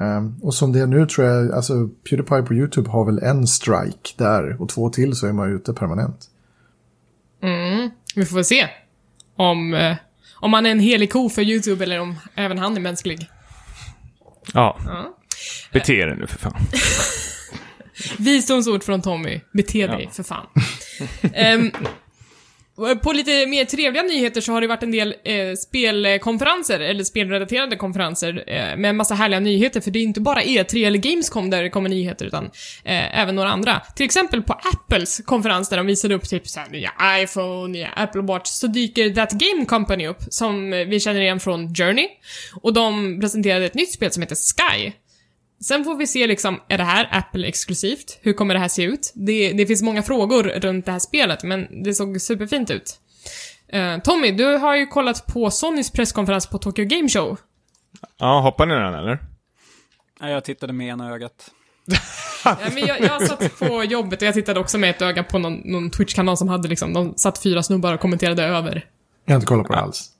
Um, 0.00 0.40
och 0.42 0.54
som 0.54 0.72
det 0.72 0.80
är 0.80 0.86
nu 0.86 1.06
tror 1.06 1.26
jag, 1.26 1.52
alltså 1.52 1.88
Pewdiepie 2.10 2.42
på 2.42 2.54
YouTube 2.54 2.90
har 2.90 3.04
väl 3.04 3.18
en 3.18 3.46
strike 3.46 4.10
där 4.16 4.62
och 4.62 4.68
två 4.68 4.90
till 4.90 5.14
så 5.14 5.26
är 5.26 5.32
man 5.32 5.52
ute 5.52 5.72
permanent. 5.72 6.30
Vi 8.18 8.24
får 8.24 8.34
väl 8.34 8.44
se. 8.44 8.68
Om, 9.36 9.74
eh, 9.74 9.96
om 10.34 10.52
han 10.52 10.66
är 10.66 10.70
en 10.70 10.80
helig 10.80 11.12
ko 11.12 11.28
för 11.28 11.42
YouTube 11.42 11.84
eller 11.84 12.00
om 12.00 12.14
även 12.34 12.58
han 12.58 12.76
är 12.76 12.80
mänsklig. 12.80 13.30
ja. 14.54 14.78
Ja. 14.86 15.16
Bete 15.72 15.92
er 15.92 16.16
nu 16.20 16.26
för 16.26 16.38
fan. 16.38 16.56
Visdomsord 18.18 18.84
från 18.84 19.02
Tommy. 19.02 19.40
Bete 19.52 19.86
dig, 19.86 20.08
för 20.12 20.22
fan. 20.22 20.46
Ehm, 21.34 21.72
på 23.02 23.12
lite 23.12 23.46
mer 23.46 23.64
trevliga 23.64 24.02
nyheter 24.02 24.40
så 24.40 24.52
har 24.52 24.60
det 24.60 24.66
varit 24.66 24.82
en 24.82 24.90
del 24.90 25.14
eh, 25.24 25.54
spelkonferenser, 25.54 26.80
eller 26.80 27.04
spelrelaterade 27.04 27.76
konferenser, 27.76 28.44
eh, 28.46 28.76
med 28.76 28.90
en 28.90 28.96
massa 28.96 29.14
härliga 29.14 29.40
nyheter, 29.40 29.80
för 29.80 29.90
det 29.90 29.98
är 29.98 30.02
inte 30.02 30.20
bara 30.20 30.42
E3 30.42 30.86
eller 30.86 30.98
Gamescom 30.98 31.50
där 31.50 31.62
det 31.62 31.70
kommer 31.70 31.88
nyheter, 31.88 32.26
utan 32.26 32.44
eh, 32.84 33.20
även 33.20 33.34
några 33.34 33.48
andra. 33.48 33.82
Till 33.96 34.04
exempel 34.04 34.42
på 34.42 34.52
Apples 34.52 35.20
konferens 35.24 35.68
där 35.68 35.76
de 35.76 35.86
visade 35.86 36.14
upp 36.14 36.28
typ 36.28 36.48
såhär 36.48 36.68
nya 36.68 36.92
iPhone, 37.22 37.68
nya 37.68 37.88
Apple 37.88 38.22
Watch, 38.22 38.48
så 38.48 38.66
dyker 38.66 39.10
That 39.10 39.32
Game 39.32 39.64
Company 39.64 40.06
upp, 40.06 40.22
som 40.28 40.70
vi 40.70 41.00
känner 41.00 41.20
igen 41.20 41.40
från 41.40 41.74
Journey. 41.74 42.08
Och 42.62 42.72
de 42.72 43.20
presenterade 43.20 43.64
ett 43.64 43.74
nytt 43.74 43.92
spel 43.92 44.12
som 44.12 44.22
heter 44.22 44.36
Sky. 44.36 44.92
Sen 45.60 45.84
får 45.84 45.94
vi 45.94 46.06
se 46.06 46.26
liksom, 46.26 46.60
är 46.68 46.78
det 46.78 46.84
här 46.84 47.08
Apple-exklusivt? 47.12 48.18
Hur 48.22 48.32
kommer 48.32 48.54
det 48.54 48.60
här 48.60 48.68
se 48.68 48.82
ut? 48.82 49.12
Det, 49.14 49.52
det 49.52 49.66
finns 49.66 49.82
många 49.82 50.02
frågor 50.02 50.42
runt 50.42 50.86
det 50.86 50.92
här 50.92 50.98
spelet, 50.98 51.42
men 51.42 51.82
det 51.82 51.94
såg 51.94 52.20
superfint 52.20 52.70
ut. 52.70 53.00
Eh, 53.68 53.98
Tommy, 53.98 54.32
du 54.32 54.56
har 54.56 54.76
ju 54.76 54.86
kollat 54.86 55.26
på 55.26 55.50
Sonys 55.50 55.90
presskonferens 55.90 56.46
på 56.46 56.58
Tokyo 56.58 56.84
Game 56.84 57.08
Show. 57.08 57.38
Ja, 58.18 58.40
hoppar 58.40 58.66
ni 58.66 58.74
den 58.74 58.94
eller? 58.94 59.18
Nej, 60.20 60.32
jag 60.32 60.44
tittade 60.44 60.72
med 60.72 60.88
ena 60.88 61.14
ögat. 61.14 61.50
Ja, 62.44 62.56
men 62.74 62.86
jag, 62.86 63.00
jag 63.00 63.22
satt 63.22 63.58
på 63.58 63.84
jobbet 63.84 64.22
och 64.22 64.28
jag 64.28 64.34
tittade 64.34 64.60
också 64.60 64.78
med 64.78 64.90
ett 64.90 65.02
öga 65.02 65.24
på 65.24 65.38
någon, 65.38 65.54
någon 65.64 65.90
Twitch-kanal 65.90 66.36
som 66.36 66.48
hade 66.48 66.68
liksom, 66.68 66.92
de 66.92 67.14
satt 67.16 67.42
fyra 67.42 67.62
snubbar 67.62 67.94
och 67.94 68.00
kommenterade 68.00 68.44
över. 68.44 68.84
Jag 69.24 69.32
har 69.32 69.36
inte 69.36 69.46
kollat 69.46 69.66
på 69.66 69.72
det 69.72 69.78
alls. 69.78 70.10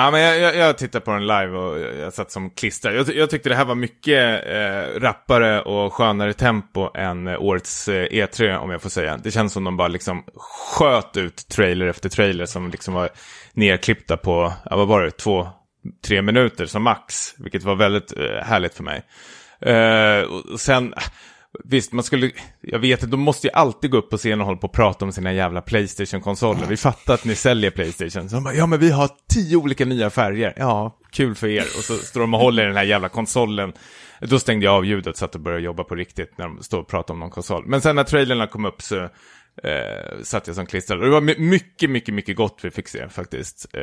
Ja, 0.00 0.10
men 0.10 0.20
jag, 0.20 0.38
jag, 0.40 0.56
jag 0.56 0.78
tittade 0.78 1.04
på 1.04 1.10
den 1.10 1.26
live 1.26 1.58
och 1.58 1.80
jag, 1.80 1.96
jag 1.96 2.12
satt 2.12 2.30
som 2.30 2.50
klistrad. 2.50 2.94
Jag, 2.94 3.08
jag 3.14 3.30
tyckte 3.30 3.48
det 3.48 3.54
här 3.54 3.64
var 3.64 3.74
mycket 3.74 4.46
eh, 4.46 5.00
rappare 5.00 5.62
och 5.62 5.92
skönare 5.92 6.32
tempo 6.32 6.96
än 6.96 7.26
eh, 7.26 7.42
årets 7.42 7.88
eh, 7.88 8.06
E3, 8.06 8.56
om 8.56 8.70
jag 8.70 8.82
får 8.82 8.90
säga. 8.90 9.16
Det 9.16 9.30
känns 9.30 9.52
som 9.52 9.64
de 9.64 9.76
bara 9.76 9.88
liksom 9.88 10.24
sköt 10.36 11.16
ut 11.16 11.48
trailer 11.48 11.86
efter 11.86 12.08
trailer 12.08 12.46
som 12.46 12.70
liksom 12.70 12.94
var 12.94 13.08
nerklippta 13.52 14.16
på, 14.16 14.52
ja, 14.64 14.76
vad 14.76 14.88
var 14.88 15.02
det, 15.02 15.10
två, 15.10 15.48
tre 16.06 16.22
minuter 16.22 16.66
som 16.66 16.82
max. 16.82 17.34
Vilket 17.38 17.62
var 17.62 17.74
väldigt 17.74 18.12
eh, 18.18 18.44
härligt 18.44 18.74
för 18.74 18.84
mig. 18.84 19.02
Eh, 19.60 20.22
och 20.52 20.60
sen, 20.60 20.94
visst, 21.64 21.92
man 21.92 22.04
skulle, 22.04 22.30
jag 22.60 22.78
vet 22.78 23.04
att 23.04 23.10
de 23.10 23.20
måste 23.20 23.46
ju 23.46 23.52
alltid 23.52 23.90
gå 23.90 23.98
upp 23.98 24.10
på 24.10 24.16
scenen 24.16 24.40
och 24.40 24.46
hålla 24.46 24.58
på 24.58 24.66
och 24.66 24.72
prata 24.72 25.04
om 25.04 25.12
sina 25.12 25.32
jävla 25.32 25.60
Playstation-konsoler. 25.60 26.66
Vi 26.68 26.76
fattar 26.76 27.14
att 27.14 27.24
ni 27.24 27.34
säljer 27.34 27.70
Playstation. 27.70 28.28
Så 28.28 28.34
de 28.36 28.44
bara, 28.44 28.54
ja 28.54 28.66
men 28.66 28.80
vi 28.80 28.90
har 28.90 29.10
tio 29.34 29.56
olika 29.56 29.84
nya 29.84 30.10
färger. 30.10 30.54
Ja, 30.56 30.98
kul 31.12 31.34
för 31.34 31.46
er. 31.46 31.64
Och 31.78 31.84
så 31.84 31.94
står 31.94 32.20
de 32.20 32.34
och 32.34 32.40
håller 32.40 32.62
i 32.62 32.66
den 32.66 32.76
här 32.76 32.84
jävla 32.84 33.08
konsolen. 33.08 33.72
Då 34.20 34.38
stängde 34.38 34.64
jag 34.64 34.74
av 34.74 34.86
ljudet 34.86 35.16
så 35.16 35.20
satt 35.20 35.34
och 35.34 35.40
började 35.40 35.62
jobba 35.62 35.84
på 35.84 35.94
riktigt 35.94 36.38
när 36.38 36.44
de 36.44 36.62
står 36.62 36.80
och 36.80 36.88
pratar 36.88 37.14
om 37.14 37.20
någon 37.20 37.30
konsol. 37.30 37.64
Men 37.66 37.80
sen 37.80 37.96
när 37.96 38.04
trailerna 38.04 38.46
kom 38.46 38.64
upp 38.64 38.82
så 38.82 39.08
eh, 39.62 40.22
satt 40.22 40.46
jag 40.46 40.56
som 40.56 40.66
klistrad. 40.66 40.98
Och 40.98 41.04
det 41.04 41.10
var 41.10 41.20
mycket, 41.40 41.90
mycket, 41.90 42.14
mycket 42.14 42.36
gott 42.36 42.58
vi 42.62 42.70
fick 42.70 42.88
se 42.88 43.08
faktiskt. 43.08 43.66
Eh, 43.72 43.82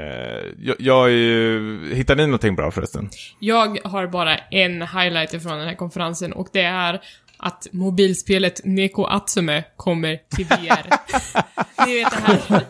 jag, 0.57 0.75
jag 0.79 1.05
är 1.05 1.09
ju... 1.09 1.93
Hittar 1.95 2.15
ni 2.15 2.25
någonting 2.25 2.55
bra 2.55 2.71
förresten? 2.71 3.09
Jag 3.39 3.79
har 3.83 4.07
bara 4.07 4.37
en 4.37 4.81
highlight 4.81 5.29
från 5.29 5.57
den 5.57 5.67
här 5.67 5.75
konferensen 5.75 6.33
och 6.33 6.47
det 6.53 6.61
är 6.61 7.01
att 7.37 7.67
mobilspelet 7.71 8.61
Neko 8.63 9.03
Atsume 9.05 9.63
kommer 9.77 10.19
till 10.35 10.45
VR. 10.45 10.89
Ni 11.85 11.99
vet 11.99 12.11
det 12.11 12.17
här, 12.17 12.63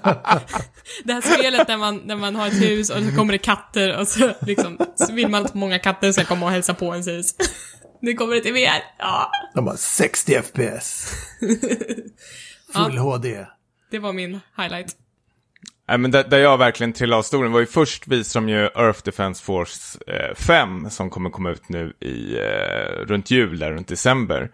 det 1.04 1.14
här 1.14 1.22
spelet 1.22 1.68
där 1.68 1.78
man, 1.78 2.08
där 2.08 2.16
man 2.16 2.36
har 2.36 2.48
ett 2.48 2.62
hus 2.62 2.90
och 2.90 3.04
så 3.04 3.16
kommer 3.16 3.32
det 3.32 3.38
katter 3.38 3.98
och 3.98 4.08
så 4.08 4.32
liksom, 4.42 4.78
så 4.96 5.14
vill 5.14 5.28
man 5.28 5.46
att 5.46 5.54
många 5.54 5.80
katter 5.80 6.12
ska 6.12 6.26
komma 6.26 6.46
och 6.46 6.52
hälsa 6.52 6.74
på 6.74 6.86
ens 6.86 7.08
hus. 7.08 7.36
Nu 8.02 8.14
kommer 8.14 8.36
det 8.36 8.42
till 8.42 8.54
VR, 8.54 8.84
ja. 9.00 9.32
De 9.54 9.68
har 9.68 9.76
60 9.76 10.42
FPS. 10.42 11.12
Full 12.74 12.98
HD. 12.98 13.46
Det 13.92 14.00
var 14.00 14.14
min 14.14 14.40
highlight. 14.58 15.05
Nej, 15.88 15.98
men 15.98 16.12
där, 16.12 16.24
där 16.24 16.38
jag 16.40 16.58
verkligen 16.58 16.94
trillade 16.94 17.20
av 17.20 17.24
stolen 17.24 17.52
var 17.52 17.60
ju 17.60 17.66
först 17.66 18.08
visade 18.08 18.46
de 18.46 18.52
ju 18.52 18.64
Earth 18.64 19.00
Defense 19.04 19.44
Force 19.44 20.00
eh, 20.08 20.36
5 20.36 20.90
som 20.90 21.10
kommer 21.10 21.30
komma 21.30 21.50
ut 21.50 21.70
nu 21.70 21.94
i, 22.00 22.38
eh, 22.38 23.06
runt 23.06 23.32
jul, 23.32 23.60
där 23.60 23.72
runt 23.72 23.88
december. 23.88 24.52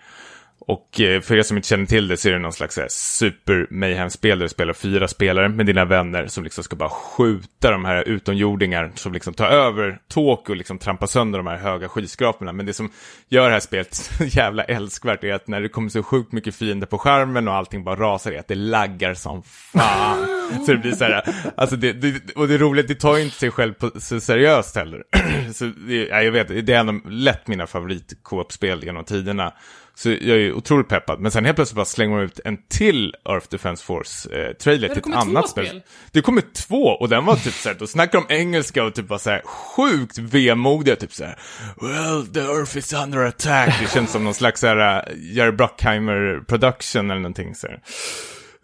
Och 0.67 1.02
eh, 1.02 1.21
för 1.21 1.36
er 1.36 1.43
som 1.43 1.58
inte 1.58 1.69
känner 1.69 1.86
till 1.86 2.08
det 2.08 2.17
så 2.17 2.30
är 2.30 2.34
det 2.34 2.39
någon 2.39 2.54
slags 2.54 2.78
eh, 2.78 2.88
super 2.89 3.67
mayhem-spel 3.69 4.39
där 4.39 4.45
du 4.45 4.50
spelar 4.50 4.74
fyra 4.74 5.08
spelare 5.08 5.50
med 5.50 5.65
dina 5.65 5.86
vänner 5.86 6.28
som 6.28 6.43
liksom 6.43 6.63
ska 6.63 6.76
bara 6.76 6.89
skjuta 6.89 7.71
de 7.71 7.86
här 7.86 8.08
utomjordingar 8.08 8.91
som 8.95 9.13
liksom 9.13 9.34
tar 9.34 9.47
över 9.47 10.00
Tokyo 10.08 10.52
och 10.52 10.56
liksom 10.56 10.78
trampar 10.78 11.08
sönder 11.08 11.39
de 11.39 11.47
här 11.47 11.58
höga 11.58 11.89
skyskraporna. 11.89 12.54
Men 12.54 12.65
det 12.65 12.74
som 12.74 12.91
gör 13.30 13.45
det 13.45 13.54
här 13.54 13.60
spelet 13.60 13.93
så 14.17 14.24
jävla 14.24 14.63
älskvärt 14.63 15.24
är 15.24 15.34
att 15.34 15.47
när 15.47 15.62
det 15.62 15.69
kommer 15.69 15.89
så 15.89 16.04
sjukt 16.04 16.32
mycket 16.32 16.56
fiender 16.56 16.88
på 16.88 16.97
skärmen 16.97 17.47
och 17.47 17.54
allting 17.54 17.84
bara 17.84 17.95
rasar 17.95 18.32
är 18.32 18.39
att 18.39 18.47
det 18.47 18.56
laggar 18.56 19.13
som 19.13 19.43
fan. 19.43 20.28
så 20.65 20.71
det 20.71 20.78
blir 20.78 20.91
så 20.91 21.04
här, 21.04 21.36
alltså 21.58 21.76
det, 21.76 21.93
det, 21.93 22.36
och 22.36 22.47
det 22.47 22.54
är 22.54 22.60
roligt, 22.60 22.88
det 22.88 22.95
tar 22.95 23.17
ju 23.17 23.24
inte 23.24 23.38
sig 23.38 23.52
själv 23.52 23.74
på, 23.74 23.91
så 24.00 24.19
seriöst 24.19 24.76
heller. 24.76 25.04
så 25.54 25.65
det, 25.65 26.08
ja, 26.08 26.21
jag 26.21 26.32
vet, 26.32 26.47
det 26.47 26.74
är 26.74 26.80
en 26.80 26.89
av 26.89 27.12
lätt 27.12 27.47
mina 27.47 27.67
favorit-co-op-spel 27.67 28.84
genom 28.84 29.04
tiderna. 29.04 29.54
Så 29.95 30.10
jag 30.10 30.38
är 30.38 30.54
otroligt 30.54 30.88
peppad. 30.88 31.19
Men 31.19 31.32
sen 31.32 31.45
helt 31.45 31.56
plötsligt 31.56 31.75
bara 31.75 31.86
slänger 31.86 32.15
man 32.15 32.23
ut 32.23 32.39
en 32.45 32.58
till 32.69 33.15
Earth 33.30 33.47
Defense 33.49 33.86
Force-trailer 33.86 34.88
det 34.88 34.89
till 34.89 35.12
ett 35.13 35.17
annat 35.17 35.49
spel. 35.49 35.67
spel. 35.67 35.82
Det 36.12 36.21
kommer 36.21 36.43
två 36.54 36.84
och 36.84 37.10
den 37.10 37.25
var 37.25 37.36
typ 37.36 37.54
såhär, 37.54 37.75
då 37.80 37.88
snackar 37.88 38.23
de 38.27 38.36
engelska 38.36 38.84
och 38.84 38.93
typ 38.93 39.10
var 39.10 39.17
såhär 39.17 39.41
sjukt 39.45 40.17
vemodiga, 40.17 40.95
typ 40.95 41.13
såhär 41.13 41.39
Well, 41.82 42.27
the 42.27 42.39
earth 42.39 42.77
is 42.77 42.93
under 42.93 43.25
attack. 43.25 43.80
Det 43.82 43.91
känns 43.93 44.12
som 44.12 44.23
någon 44.23 44.34
slags 44.34 44.62
såhär 44.62 45.13
Jerry 45.17 45.51
Bruckheimer 45.51 46.43
production 46.47 47.12
eller 47.12 47.21
någonting 47.21 47.56
såhär. 47.56 47.80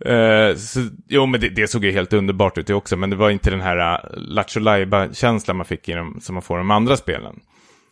Eh, 0.05 0.55
så, 0.55 0.89
jo, 1.07 1.25
men 1.25 1.41
det, 1.41 1.49
det 1.49 1.67
såg 1.67 1.85
ju 1.85 1.91
helt 1.91 2.13
underbart 2.13 2.57
ut 2.57 2.67
det 2.67 2.73
också, 2.73 2.97
men 2.97 3.09
det 3.09 3.15
var 3.15 3.29
inte 3.29 3.49
den 3.49 3.61
här 3.61 3.93
uh, 3.93 4.17
Lattjo 4.17 4.61
känslan 5.13 5.57
man 5.57 5.65
fick 5.65 5.89
i 5.89 5.93
dem, 5.93 6.19
som 6.21 6.33
man 6.35 6.41
får 6.41 6.57
i 6.57 6.59
de 6.59 6.71
andra 6.71 6.97
spelen. 6.97 7.39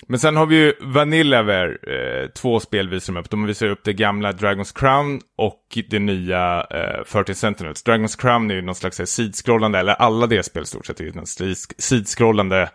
Men 0.08 0.20
sen 0.20 0.36
har 0.36 0.46
vi 0.46 0.56
ju 0.56 0.74
Vanillaware, 0.82 1.72
eh, 1.72 2.30
två 2.30 2.60
spel 2.60 2.90
visar 2.90 3.14
de 3.14 3.20
upp. 3.20 3.30
De 3.30 3.46
visar 3.46 3.68
upp 3.68 3.84
det 3.84 3.94
gamla 3.94 4.32
Dragon's 4.32 4.80
Crown 4.80 5.22
och 5.38 5.78
det 5.90 6.00
nya 6.00 6.68
eh, 6.70 7.04
13 7.12 7.36
Sentinels. 7.36 7.86
Dragon's 7.86 8.22
Crown 8.22 8.52
är 8.52 8.56
ju 8.56 8.62
någon 8.62 8.76
slags 8.76 9.00
eh, 9.00 9.06
sidskrollande, 9.06 9.80
eller 9.80 9.94
alla 9.94 10.28
deras 10.28 10.46
spel 10.46 10.66
stort 10.66 10.86
sett 10.86 11.00
är 11.00 11.04
ju 11.04 11.12
någon 11.12 11.56
sidskrollande 11.78 12.70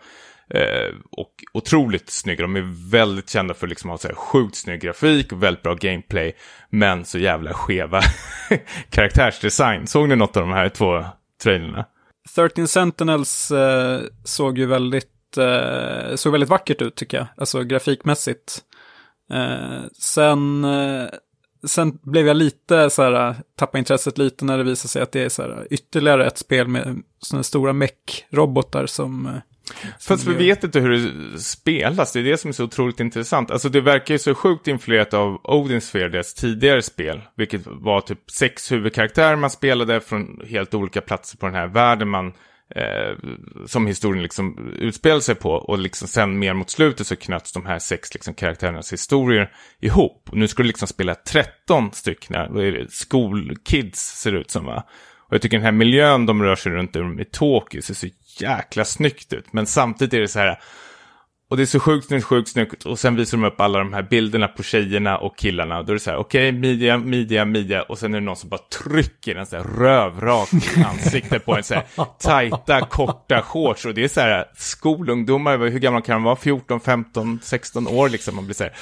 Eh, 0.55 0.95
och 1.11 1.31
otroligt 1.53 2.11
snygga. 2.11 2.43
De 2.43 2.57
är 2.57 2.90
väldigt 2.90 3.31
kända 3.31 3.55
för 3.55 3.66
liksom 3.66 3.90
att 3.90 4.03
ha 4.03 4.11
så 4.11 4.16
sjukt 4.16 4.57
snygg 4.57 4.81
grafik 4.81 5.33
och 5.33 5.43
väldigt 5.43 5.62
bra 5.62 5.75
gameplay. 5.75 6.37
Men 6.71 7.05
så 7.05 7.19
jävla 7.19 7.53
skeva 7.53 8.01
karaktärsdesign. 8.90 9.87
Såg 9.87 10.09
ni 10.09 10.16
något 10.16 10.37
av 10.37 10.43
de 10.43 10.53
här 10.53 10.69
två 10.69 11.05
trailerna? 11.43 11.85
13 12.35 12.69
Sentinels 12.69 13.51
eh, 13.51 14.01
såg 14.25 14.59
ju 14.59 14.66
väldigt, 14.66 15.09
eh, 15.38 16.14
såg 16.16 16.33
väldigt 16.33 16.51
vackert 16.51 16.83
ut 16.83 16.95
tycker 16.95 17.16
jag. 17.16 17.27
Alltså 17.37 17.62
grafikmässigt. 17.62 18.64
Eh, 19.33 19.85
sen, 19.99 20.64
eh, 20.64 21.09
sen 21.66 21.99
blev 22.03 22.27
jag 22.27 22.37
lite 22.37 22.90
så 22.90 23.03
här, 23.03 23.35
tappade 23.57 23.79
intresset 23.79 24.19
lite 24.19 24.45
när 24.45 24.59
det 24.59 24.64
visade 24.64 24.88
sig 24.88 25.03
att 25.03 25.12
det 25.12 25.23
är 25.23 25.29
så 25.29 25.43
här, 25.43 25.66
ytterligare 25.71 26.27
ett 26.27 26.38
spel 26.38 26.69
med 26.69 27.03
sådana 27.19 27.43
stora 27.43 27.73
mech-robotar 27.73 28.87
som 28.87 29.27
eh, 29.27 29.33
Fast 30.01 30.27
vi 30.27 30.35
vet 30.35 30.64
inte 30.64 30.81
hur 30.81 30.90
det 30.90 31.38
spelas, 31.38 32.12
det 32.12 32.21
är 32.21 32.25
det 32.25 32.37
som 32.37 32.49
är 32.49 32.53
så 32.53 32.64
otroligt 32.64 33.01
intressant. 33.01 33.51
Alltså 33.51 33.69
det 33.69 33.81
verkar 33.81 34.14
ju 34.14 34.19
så 34.19 34.35
sjukt 34.35 34.69
influerat 34.69 35.14
av 35.14 35.40
Odin 35.45 35.81
Sphere, 35.81 36.09
deras 36.09 36.35
tidigare 36.35 36.83
spel. 36.83 37.21
Vilket 37.37 37.62
var 37.64 38.01
typ 38.01 38.31
sex 38.31 38.73
huvudkaraktärer 38.73 39.37
man 39.37 39.51
spelade 39.51 40.01
från 40.01 40.40
helt 40.49 40.75
olika 40.75 41.01
platser 41.01 41.38
på 41.38 41.47
den 41.47 41.55
här 41.55 41.66
världen 41.66 42.09
man 42.09 42.33
eh, 42.76 43.16
som 43.66 43.87
historien 43.87 44.22
liksom 44.22 44.72
utspelar 44.78 45.20
sig 45.20 45.35
på. 45.35 45.50
Och 45.50 45.78
liksom 45.78 46.09
sen 46.09 46.38
mer 46.38 46.54
mot 46.54 46.70
slutet 46.70 47.06
så 47.06 47.16
knöts 47.16 47.52
de 47.52 47.66
här 47.66 47.78
sex 47.78 48.14
liksom, 48.14 48.35
karaktärernas 48.35 48.92
historier 48.92 49.52
ihop. 49.80 50.28
Och 50.30 50.37
nu 50.37 50.48
ska 50.48 50.62
du 50.62 50.66
liksom 50.66 50.88
spela 50.88 51.14
13 51.14 51.92
stycken, 51.92 52.54
vad 52.54 52.64
är 52.64 52.72
det, 52.72 52.92
skolkids 52.92 54.00
ser 54.00 54.33
det 54.33 54.38
ut 54.38 54.50
som 54.50 54.64
va? 54.64 54.85
Och 55.30 55.35
jag 55.35 55.42
tycker 55.42 55.56
den 55.56 55.64
här 55.64 55.72
miljön 55.72 56.26
de 56.26 56.42
rör 56.42 56.56
sig 56.56 56.72
runt 56.72 56.96
i 57.20 57.24
Tokyo 57.24 57.83
ser 57.83 57.94
så 57.94 58.06
jäkla 58.38 58.85
snyggt 58.85 59.33
ut. 59.33 59.52
Men 59.52 59.66
samtidigt 59.66 60.14
är 60.14 60.20
det 60.20 60.28
så 60.28 60.38
här, 60.38 60.61
och 61.51 61.57
det 61.57 61.63
är 61.63 61.67
så 61.67 61.81
sjukt 61.81 62.07
snyggt, 62.07 62.25
sjukt 62.25 62.49
snyggt. 62.49 62.87
Och 62.87 62.99
sen 62.99 63.17
visar 63.17 63.39
de 63.39 63.45
upp 63.45 63.61
alla 63.61 63.79
de 63.79 63.93
här 63.93 64.03
bilderna 64.03 64.49
på 64.49 64.63
tjejerna 64.63 65.19
och 65.19 65.39
killarna. 65.39 65.83
Då 65.83 65.93
är 65.93 65.95
det 65.95 66.01
så 66.01 66.11
här, 66.11 66.17
okej, 66.17 66.49
okay, 66.49 66.61
midja, 66.61 66.99
midja, 66.99 67.45
midja. 67.45 67.83
Och 67.83 67.99
sen 67.99 68.15
är 68.15 68.21
det 68.21 68.25
någon 68.25 68.37
som 68.37 68.49
bara 68.49 68.61
trycker 68.85 69.37
en 69.37 69.47
så 69.47 69.57
här 69.57 69.65
rövrakt 69.65 70.53
ansikte 70.87 71.39
på 71.39 71.57
en 71.57 71.63
så 71.63 71.75
här 71.75 71.85
tajta, 72.19 72.81
korta 72.81 73.43
shorts. 73.43 73.85
Och 73.85 73.95
det 73.95 74.05
är 74.05 74.09
så 74.09 74.21
här 74.21 74.45
skolungdomar, 74.57 75.59
hur 75.59 75.79
gamla 75.79 76.01
kan 76.01 76.15
de 76.15 76.23
vara? 76.23 76.37
14, 76.37 76.81
15, 76.81 77.41
16 77.43 77.89
år 77.89 78.09
liksom. 78.09 78.37
Man 78.37 78.45
blir 78.45 78.55
så 78.55 78.65
här, 78.65 78.73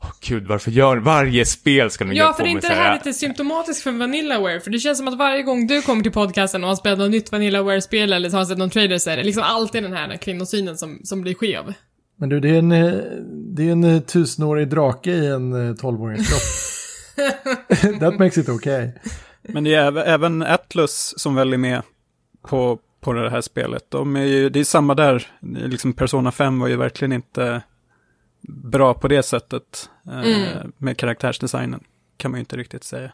oh, 0.00 0.12
gud, 0.20 0.46
varför 0.46 0.70
gör 0.70 0.96
varje 0.96 1.44
spel 1.44 1.90
ska 1.90 2.04
de 2.04 2.14
Ja, 2.14 2.32
för 2.32 2.42
är 2.42 2.48
inte 2.48 2.68
det 2.68 2.74
här 2.74 2.94
lite 2.94 3.12
symptomatiskt 3.12 3.82
för 3.82 3.92
Vanillaware? 3.92 4.60
För 4.60 4.70
det 4.70 4.78
känns 4.78 4.98
som 4.98 5.08
att 5.08 5.18
varje 5.18 5.42
gång 5.42 5.66
du 5.66 5.82
kommer 5.82 6.02
till 6.02 6.12
podcasten 6.12 6.62
och 6.64 6.68
har 6.68 6.76
spelat 6.76 6.98
något 6.98 7.10
nytt 7.10 7.32
Vanillaware-spel 7.32 8.12
eller 8.12 8.30
har 8.30 8.44
sett 8.44 8.58
någon 8.58 8.70
trailer 8.70 8.98
så 8.98 9.10
är 9.10 9.16
det 9.16 9.22
liksom 9.22 9.42
alltid 9.42 9.82
den 9.82 9.92
här 9.92 10.16
kvinnosynen 10.16 10.76
som, 10.76 11.00
som 11.04 11.22
blir 11.22 11.34
skev. 11.34 11.74
Men 12.20 12.28
du, 12.28 12.40
det 12.40 12.48
är 12.48 12.58
en, 12.58 12.72
eh, 12.72 12.94
det 13.30 13.68
är 13.68 13.72
en 13.72 13.84
eh, 13.84 14.00
tusenårig 14.00 14.68
drake 14.68 15.10
i 15.10 15.26
en 15.26 15.68
eh, 15.68 15.74
tolvårings 15.74 16.28
kropp. 16.28 18.00
That 18.00 18.18
makes 18.18 18.38
it 18.38 18.48
okay. 18.48 18.90
Men 19.42 19.64
det 19.64 19.74
är 19.74 19.96
även 19.96 20.42
Atlus 20.42 21.14
som 21.16 21.34
väl 21.34 21.52
är 21.52 21.58
med 21.58 21.82
på, 22.42 22.78
på 23.00 23.12
det 23.12 23.30
här 23.30 23.40
spelet. 23.40 23.84
De 23.88 24.16
är 24.16 24.24
ju, 24.24 24.48
det 24.48 24.60
är 24.60 24.64
samma 24.64 24.94
där. 24.94 25.26
Liksom 25.40 25.92
Persona 25.92 26.32
5 26.32 26.58
var 26.58 26.68
ju 26.68 26.76
verkligen 26.76 27.12
inte 27.12 27.62
bra 28.48 28.94
på 28.94 29.08
det 29.08 29.22
sättet 29.22 29.90
mm. 30.06 30.72
med 30.76 30.96
karaktärsdesignen. 30.96 31.84
Kan 32.16 32.30
man 32.30 32.38
ju 32.38 32.40
inte 32.40 32.56
riktigt 32.56 32.84
säga. 32.84 33.12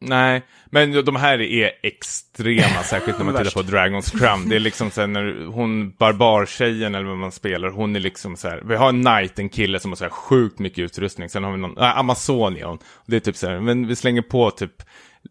Nej, 0.00 0.42
men 0.66 1.04
de 1.04 1.16
här 1.16 1.40
är 1.40 1.70
extrema, 1.82 2.82
särskilt 2.84 3.18
när 3.18 3.24
man 3.24 3.36
tittar 3.36 3.62
på 3.62 3.68
Dragon's 3.68 4.18
Crown. 4.18 4.48
Det 4.48 4.56
är 4.56 4.60
liksom 4.60 4.90
så 4.90 5.00
här 5.00 5.08
när 5.08 5.46
hon, 5.46 5.90
barbartjejen 5.90 6.94
eller 6.94 7.08
vad 7.08 7.18
man 7.18 7.32
spelar, 7.32 7.68
hon 7.68 7.96
är 7.96 8.00
liksom 8.00 8.36
så 8.36 8.48
här, 8.48 8.62
vi 8.64 8.76
har 8.76 8.88
en 8.88 9.04
knight, 9.04 9.38
en 9.38 9.48
kille 9.48 9.80
som 9.80 9.90
har 9.90 9.96
så 9.96 10.04
här 10.04 10.10
sjukt 10.10 10.58
mycket 10.58 10.78
utrustning. 10.78 11.28
Sen 11.28 11.44
har 11.44 11.52
vi 11.52 11.58
någon, 11.58 11.78
äh, 11.78 11.98
Amazonion. 11.98 12.78
Det 13.06 13.16
är 13.16 13.20
typ 13.20 13.36
så 13.36 13.48
här, 13.48 13.60
men 13.60 13.86
vi 13.86 13.96
slänger 13.96 14.22
på 14.22 14.50
typ 14.50 14.82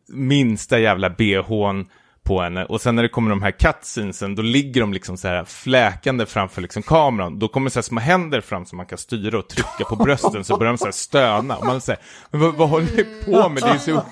minsta 0.08 0.80
jävla 0.80 1.10
bhn 1.10 1.86
på 2.24 2.42
henne. 2.42 2.66
Och 2.66 2.82
sen 2.82 2.96
när 2.96 3.04
det 3.04 3.10
kommer 3.10 3.30
de 3.30 3.42
här 3.42 3.52
cutscenesen, 3.52 4.36
då 4.36 4.42
ligger 4.42 4.82
de 4.82 4.94
liksom 4.94 5.18
så 5.18 5.28
här 5.28 5.46
fläkande 5.46 6.26
framför 6.26 6.62
liksom 6.62 6.84
kameran. 6.84 7.40
Då 7.40 7.48
kommer 7.48 7.70
så 7.70 7.80
här 7.80 7.84
små 7.84 8.00
händer 8.00 8.42
fram 8.42 8.66
som 8.66 8.78
man 8.78 8.86
kan 8.86 8.98
styra 8.98 9.40
och 9.40 9.48
trycka 9.48 9.86
på 9.90 9.96
brösten 9.96 10.44
så 10.44 10.58
börjar 10.58 10.74
de 10.74 10.78
så 10.78 10.86
här 10.86 10.92
stöna. 10.92 11.58
Och 11.58 11.66
man 11.66 11.82
säger, 11.82 12.02
men 12.32 12.42
vad, 12.42 12.56
vad 12.56 12.70
håller 12.70 12.88
ni 12.96 13.04
på 13.26 13.50
med? 13.50 13.64
Det 13.64 13.70
är 13.70 13.78
så, 13.78 14.04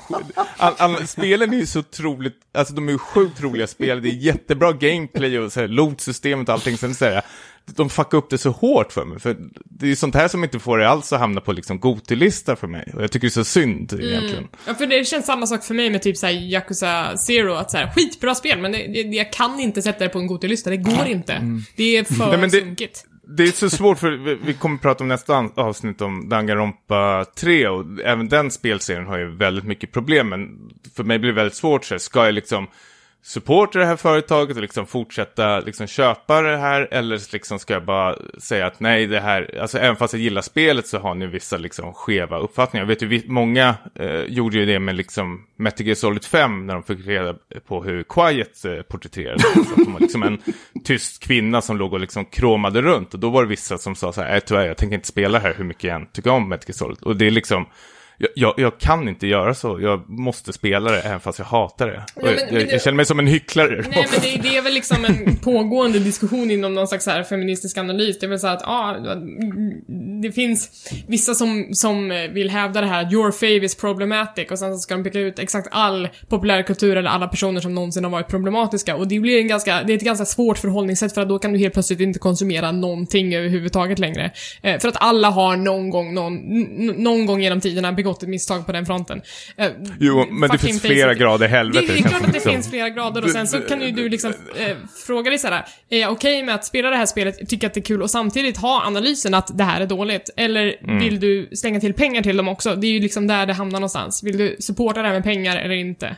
all, 0.57 0.73
all, 0.77 1.07
spelen 1.07 1.53
är 1.53 1.57
ju 1.57 1.65
så 1.65 1.79
otroligt, 1.79 2.35
alltså 2.53 2.73
de 2.73 2.87
är 2.87 2.91
ju 2.91 2.97
sjukt 2.97 3.41
roliga 3.41 3.67
spel. 3.67 4.01
Det 4.01 4.09
är 4.09 4.13
jättebra 4.13 4.71
gameplay 4.71 5.39
och 5.39 5.51
så 5.51 5.59
här, 5.59 5.67
lootsystemet 5.67 6.49
och 6.49 6.53
allting. 6.53 6.77
Sen 6.77 6.95
säger 6.95 7.21
de 7.65 7.89
fuckar 7.89 8.17
upp 8.17 8.29
det 8.29 8.37
så 8.37 8.49
hårt 8.49 8.91
för 8.91 9.05
mig. 9.05 9.19
För 9.19 9.37
det 9.65 9.91
är 9.91 9.95
sånt 9.95 10.15
här 10.15 10.27
som 10.27 10.43
inte 10.43 10.59
får 10.59 10.77
det 10.77 10.89
alls 10.89 11.13
att 11.13 11.19
hamna 11.19 11.41
på 11.41 11.51
liksom 11.53 11.79
Gotilista 11.79 12.55
för 12.55 12.67
mig. 12.67 12.91
Och 12.95 13.03
jag 13.03 13.11
tycker 13.11 13.27
det 13.27 13.29
är 13.29 13.43
så 13.43 13.43
synd 13.43 13.93
mm. 13.93 14.05
egentligen. 14.05 14.47
Ja, 14.67 14.73
för 14.73 14.87
det 14.87 15.07
känns 15.07 15.25
samma 15.25 15.47
sak 15.47 15.63
för 15.63 15.73
mig 15.73 15.89
med 15.89 16.01
typ 16.01 16.17
såhär 16.17 16.33
Yakuza 16.33 17.17
Zero. 17.17 17.53
Att 17.53 17.71
såhär, 17.71 17.91
skitbra 17.95 18.35
spel, 18.35 18.59
men 18.59 18.71
det, 18.71 18.77
det, 18.77 19.01
jag 19.01 19.33
kan 19.33 19.59
inte 19.59 19.81
sätta 19.81 20.03
det 20.03 20.09
på 20.09 20.19
en 20.19 20.27
Gotilista. 20.27 20.69
Det 20.69 20.77
går 20.77 21.07
inte. 21.07 21.33
Mm. 21.33 21.61
Det 21.75 21.97
är 21.97 22.03
för 22.03 22.37
Nej, 22.37 22.49
sunkigt. 22.49 23.05
Det 23.37 23.43
är 23.43 23.51
så 23.51 23.69
svårt 23.69 23.99
för 23.99 24.11
vi, 24.11 24.35
vi 24.35 24.53
kommer 24.53 24.77
prata 24.77 25.03
om 25.03 25.07
nästa 25.07 25.49
avsnitt 25.55 26.01
om 26.01 26.29
Danganronpa 26.29 27.25
3 27.35 27.67
och 27.67 27.85
även 28.05 28.29
den 28.29 28.51
spelserien 28.51 29.05
har 29.05 29.17
ju 29.17 29.35
väldigt 29.35 29.63
mycket 29.63 29.91
problem 29.91 30.29
men 30.29 30.49
för 30.95 31.03
mig 31.03 31.19
blir 31.19 31.29
det 31.29 31.35
väldigt 31.35 31.55
svårt 31.55 31.85
så 31.85 31.99
ska 31.99 32.25
jag 32.25 32.33
liksom 32.33 32.67
supporta 33.23 33.79
det 33.79 33.85
här 33.85 33.95
företaget 33.95 34.55
och 34.55 34.61
liksom 34.61 34.85
fortsätta 34.85 35.59
liksom 35.59 35.87
köpa 35.87 36.41
det 36.41 36.57
här 36.57 36.87
eller 36.91 37.33
liksom 37.33 37.59
ska 37.59 37.73
jag 37.73 37.85
bara 37.85 38.15
säga 38.39 38.65
att 38.67 38.79
nej 38.79 39.07
det 39.07 39.19
här, 39.19 39.59
alltså 39.61 39.77
även 39.77 39.95
fast 39.95 40.13
jag 40.13 40.21
gillar 40.21 40.41
spelet 40.41 40.87
så 40.87 40.99
har 40.99 41.15
ni 41.15 41.27
vissa 41.27 41.57
liksom 41.57 41.93
skeva 41.93 42.37
uppfattningar. 42.39 42.85
Jag 42.85 42.87
vet 42.87 43.01
ju, 43.01 43.21
många 43.27 43.75
eh, 43.95 44.21
gjorde 44.21 44.57
ju 44.57 44.65
det 44.65 44.79
med 44.79 44.95
liksom 44.95 45.45
Metal 45.55 45.85
Gear 45.85 45.95
Solid 45.95 46.25
5 46.25 46.67
när 46.67 46.73
de 46.73 46.83
fick 46.83 47.07
reda 47.07 47.35
på 47.67 47.83
hur 47.83 48.03
Quiet 48.03 48.65
eh, 48.65 48.81
porträtterades. 48.81 49.45
Alltså, 49.45 49.75
så 49.75 49.83
de 49.83 49.93
var 49.93 49.99
liksom 49.99 50.23
en 50.23 50.41
tyst 50.83 51.23
kvinna 51.23 51.61
som 51.61 51.77
låg 51.77 51.93
och 51.93 51.99
liksom 51.99 52.25
kromade 52.25 52.81
runt 52.81 53.13
och 53.13 53.19
då 53.19 53.29
var 53.29 53.43
det 53.43 53.49
vissa 53.49 53.77
som 53.77 53.95
sa 53.95 54.13
så 54.13 54.21
här, 54.21 54.35
äh, 54.35 54.39
tyvärr 54.39 54.67
jag 54.67 54.77
tänker 54.77 54.95
inte 54.95 55.07
spela 55.07 55.39
här 55.39 55.53
hur 55.57 55.65
mycket 55.65 55.83
jag 55.83 55.95
än 55.95 56.07
tycker 56.07 56.31
om 56.31 56.49
Metal 56.49 56.65
Gear 56.67 56.77
Solid. 56.77 56.97
Och 57.01 57.15
det 57.15 57.27
är 57.27 57.31
liksom 57.31 57.65
jag, 58.35 58.53
jag, 58.57 58.79
kan 58.79 59.07
inte 59.07 59.27
göra 59.27 59.53
så. 59.53 59.79
Jag 59.81 60.09
måste 60.09 60.53
spela 60.53 60.91
det 60.91 61.01
även 61.01 61.19
fast 61.19 61.39
jag 61.39 61.45
hatar 61.45 61.87
det. 61.87 62.03
Ja, 62.15 62.21
men, 62.21 62.33
jag, 62.33 62.53
men 62.53 62.53
det... 62.53 62.71
jag, 62.71 62.81
känner 62.81 62.95
mig 62.95 63.05
som 63.05 63.19
en 63.19 63.27
hycklare. 63.27 63.85
Nej, 63.89 64.07
men 64.11 64.21
det, 64.21 64.49
det, 64.49 64.57
är 64.57 64.61
väl 64.61 64.73
liksom 64.73 65.05
en 65.05 65.35
pågående 65.37 65.99
diskussion 65.99 66.51
inom 66.51 66.73
någon 66.73 66.87
slags 66.87 67.07
här 67.07 67.23
feministisk 67.23 67.77
analys. 67.77 68.19
Det 68.19 68.25
är 68.25 68.29
väl 68.29 68.39
så 68.39 68.47
att, 68.47 68.61
ja, 68.61 68.97
ah, 69.05 69.15
det 70.21 70.31
finns 70.31 70.89
vissa 71.07 71.33
som, 71.33 71.69
som 71.73 72.09
vill 72.33 72.49
hävda 72.49 72.81
det 72.81 72.87
här, 72.87 73.13
your 73.13 73.31
fave 73.31 73.65
is 73.65 73.75
problematic, 73.75 74.51
och 74.51 74.59
sen 74.59 74.73
så 74.73 74.79
ska 74.79 74.93
de 74.93 75.03
peka 75.03 75.19
ut 75.19 75.39
exakt 75.39 75.67
all 75.71 76.09
populärkultur 76.29 76.97
eller 76.97 77.09
alla 77.09 77.27
personer 77.27 77.61
som 77.61 77.75
någonsin 77.75 78.03
har 78.03 78.11
varit 78.11 78.27
problematiska. 78.27 78.95
Och 78.95 79.07
det 79.07 79.19
blir 79.19 79.39
en 79.39 79.47
ganska, 79.47 79.83
det 79.83 79.93
är 79.93 79.97
ett 79.97 80.03
ganska 80.03 80.25
svårt 80.25 80.57
förhållningssätt 80.57 81.13
för 81.13 81.21
att 81.21 81.29
då 81.29 81.39
kan 81.39 81.53
du 81.53 81.59
helt 81.59 81.73
plötsligt 81.73 81.99
inte 81.99 82.19
konsumera 82.19 82.71
någonting 82.71 83.35
överhuvudtaget 83.35 83.99
längre. 83.99 84.31
Eh, 84.61 84.79
för 84.79 84.87
att 84.87 84.97
alla 84.99 85.29
har 85.29 85.57
någon 85.57 85.89
gång, 85.89 86.13
någon, 86.13 86.35
någon 87.03 87.25
gång 87.25 87.41
genom 87.41 87.61
tiderna 87.61 87.91
begått 87.91 88.10
begått 88.11 88.23
ett 88.23 88.29
misstag 88.29 88.65
på 88.65 88.71
den 88.71 88.85
fronten. 88.85 89.21
Uh, 89.61 89.67
jo, 89.99 90.25
men 90.29 90.49
det 90.49 90.57
finns 90.57 90.81
flera 90.81 91.13
grader 91.13 91.47
helvete. 91.47 91.85
Det, 91.87 91.93
det 91.93 91.99
är 91.99 92.09
klart 92.09 92.21
att 92.21 92.27
det 92.27 92.33
liksom. 92.33 92.51
finns 92.51 92.69
flera 92.69 92.89
grader 92.89 93.23
och 93.23 93.29
sen 93.29 93.47
så 93.47 93.61
kan 93.61 93.81
ju 93.81 93.91
du 93.91 94.09
liksom 94.09 94.33
eh, 94.55 94.77
fråga 95.05 95.29
dig 95.29 95.39
såhär, 95.39 95.65
är 95.89 95.99
jag 95.99 96.11
okej 96.11 96.37
okay 96.37 96.45
med 96.45 96.55
att 96.55 96.65
spela 96.65 96.89
det 96.89 96.95
här 96.95 97.05
spelet, 97.05 97.49
tycka 97.49 97.67
att 97.67 97.73
det 97.73 97.79
är 97.79 97.85
kul 97.85 98.01
och 98.01 98.09
samtidigt 98.09 98.57
ha 98.57 98.85
analysen 98.85 99.33
att 99.33 99.57
det 99.57 99.63
här 99.63 99.81
är 99.81 99.85
dåligt? 99.85 100.29
Eller 100.37 100.75
mm. 100.83 100.99
vill 100.99 101.19
du 101.19 101.49
slänga 101.55 101.79
till 101.79 101.93
pengar 101.93 102.21
till 102.21 102.37
dem 102.37 102.47
också? 102.47 102.75
Det 102.75 102.87
är 102.87 102.91
ju 102.91 102.99
liksom 102.99 103.27
där 103.27 103.45
det 103.45 103.53
hamnar 103.53 103.79
någonstans. 103.79 104.23
Vill 104.23 104.37
du 104.37 104.55
supporta 104.59 105.01
det 105.01 105.07
här 105.07 105.15
med 105.15 105.23
pengar 105.23 105.55
eller 105.55 105.75
inte? 105.75 106.15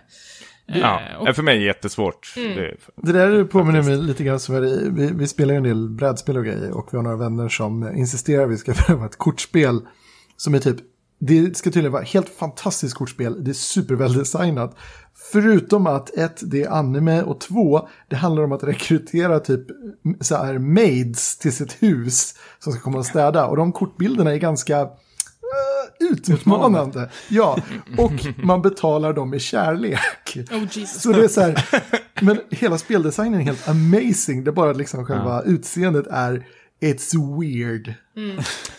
Ja, 0.66 1.02
uh, 1.16 1.30
och, 1.30 1.36
för 1.36 1.44
mig 1.44 1.56
är 1.56 1.60
det 1.60 1.66
jättesvårt. 1.66 2.34
Mm. 2.38 2.56
Det, 2.56 2.76
det 2.96 3.12
där 3.12 3.44
påminner 3.44 3.82
mig 3.82 3.98
lite 3.98 4.24
grann 4.24 4.40
som 4.40 4.62
vi, 4.96 5.12
vi 5.16 5.28
spelar 5.28 5.54
en 5.54 5.64
del 5.64 5.90
brädspel 5.90 6.38
och 6.38 6.46
grejer 6.46 6.72
och 6.72 6.90
vi 6.92 6.98
har 6.98 7.04
några 7.04 7.18
vänner 7.18 7.50
som 7.50 7.96
insisterar 7.96 8.44
att 8.44 8.52
vi 8.52 8.58
ska 8.58 8.74
pröva 8.88 9.06
ett 9.06 9.18
kortspel 9.18 9.82
som 10.38 10.56
är 10.56 10.60
typ 10.60 10.78
det 11.28 11.58
ska 11.58 11.70
tydligen 11.70 11.92
vara 11.92 12.04
helt 12.04 12.30
fantastiskt 12.30 12.96
kortspel. 12.96 13.44
Det 13.44 13.52
är 13.52 13.54
superväldesignat. 13.54 14.76
Förutom 15.32 15.88
att 15.88 16.18
ett, 16.18 16.42
det 16.52 16.64
är 16.64 16.70
anime 16.70 17.22
och 17.22 17.40
två, 17.40 17.88
det 18.10 18.16
handlar 18.16 18.44
om 18.44 18.52
att 18.52 18.64
rekrytera 18.64 19.40
typ 19.40 19.62
så 20.22 20.36
här 20.36 20.58
maids 20.58 21.38
till 21.38 21.54
sitt 21.54 21.84
hus 21.84 22.36
som 22.60 22.74
ska 22.74 22.82
komma 22.82 22.98
och 22.98 23.06
städa. 23.06 23.48
Och 23.48 23.58
de 23.58 23.72
kortbilderna 23.72 24.32
är 24.32 24.38
ganska 24.38 24.82
uh, 24.82 24.88
utmanande. 26.12 27.10
Ja, 27.30 27.58
och 27.98 28.44
man 28.44 28.62
betalar 28.62 29.14
dem 29.14 29.30
med 29.30 29.42
kärlek. 29.42 30.00
Oh 30.52 30.64
Jesus. 30.72 31.02
Så 31.02 31.12
det 31.12 31.24
är 31.24 31.28
så 31.28 31.42
här, 31.42 31.70
men 32.22 32.40
hela 32.50 32.78
speldesignen 32.78 33.40
är 33.40 33.44
helt 33.44 33.70
amazing. 33.70 34.44
Det 34.44 34.50
är 34.50 34.54
bara 34.54 34.74
liksom 34.74 35.06
själva 35.06 35.42
utseendet 35.42 36.08
är, 36.08 36.46
it's 36.84 37.40
weird. 37.40 37.94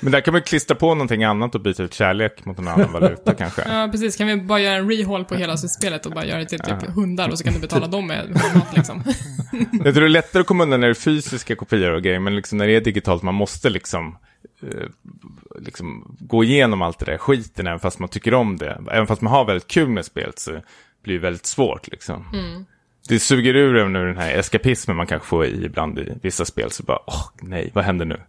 Men 0.00 0.12
där 0.12 0.20
kan 0.20 0.32
man 0.32 0.42
klistra 0.42 0.74
på 0.74 0.94
någonting 0.94 1.24
annat 1.24 1.54
och 1.54 1.60
byta 1.60 1.82
ut 1.82 1.94
kärlek 1.94 2.44
mot 2.44 2.58
en 2.58 2.68
annan 2.68 2.92
valuta 2.92 3.34
kanske. 3.38 3.62
Ja, 3.68 3.88
precis. 3.92 4.16
Kan 4.16 4.26
vi 4.26 4.36
bara 4.36 4.60
göra 4.60 4.74
en 4.76 4.90
rehaul 4.90 5.24
på 5.24 5.34
hela 5.34 5.56
spelet 5.56 6.06
och 6.06 6.12
bara 6.12 6.26
göra 6.26 6.38
det 6.38 6.46
till 6.46 6.58
typ 6.58 6.90
hundar 6.94 7.28
och 7.28 7.38
så 7.38 7.44
kan 7.44 7.54
du 7.54 7.60
betala 7.60 7.86
dem 7.86 8.06
med 8.06 8.28
mat 8.54 8.76
liksom. 8.76 9.02
Jag 9.72 9.94
tror 9.94 10.00
det 10.00 10.06
är 10.06 10.08
lättare 10.08 10.40
att 10.40 10.46
komma 10.46 10.62
undan 10.62 10.80
när 10.80 10.86
det 10.86 10.92
är 10.92 10.94
fysiska 10.94 11.56
kopior 11.56 11.90
och 11.90 12.02
grejer, 12.02 12.20
men 12.20 12.36
liksom 12.36 12.58
när 12.58 12.66
det 12.66 12.76
är 12.76 12.80
digitalt, 12.80 13.22
man 13.22 13.34
måste 13.34 13.70
liksom, 13.70 14.18
eh, 14.62 14.88
liksom 15.58 16.16
gå 16.20 16.44
igenom 16.44 16.82
allt 16.82 16.98
det 16.98 17.04
där 17.04 17.18
skiten, 17.18 17.66
även 17.66 17.80
fast 17.80 17.98
man 17.98 18.08
tycker 18.08 18.34
om 18.34 18.56
det. 18.56 18.82
Även 18.90 19.06
fast 19.06 19.22
man 19.22 19.32
har 19.32 19.44
väldigt 19.44 19.68
kul 19.68 19.88
med 19.88 20.04
spelet 20.04 20.38
så 20.38 20.60
blir 21.02 21.14
det 21.14 21.20
väldigt 21.20 21.46
svårt 21.46 21.88
liksom. 21.88 22.24
Det 23.08 23.18
suger 23.18 23.54
ur 23.54 23.76
en 23.76 23.96
ur 23.96 24.06
den 24.06 24.16
här 24.16 24.38
eskapismen 24.38 24.96
man 24.96 25.06
kanske 25.06 25.28
får 25.28 25.46
i 25.46 25.64
ibland 25.64 25.98
i 25.98 26.18
vissa 26.22 26.44
spel, 26.44 26.70
så 26.70 26.82
bara, 26.82 26.98
åh 27.06 27.24
nej, 27.42 27.70
vad 27.74 27.84
händer 27.84 28.04
nu? 28.04 28.20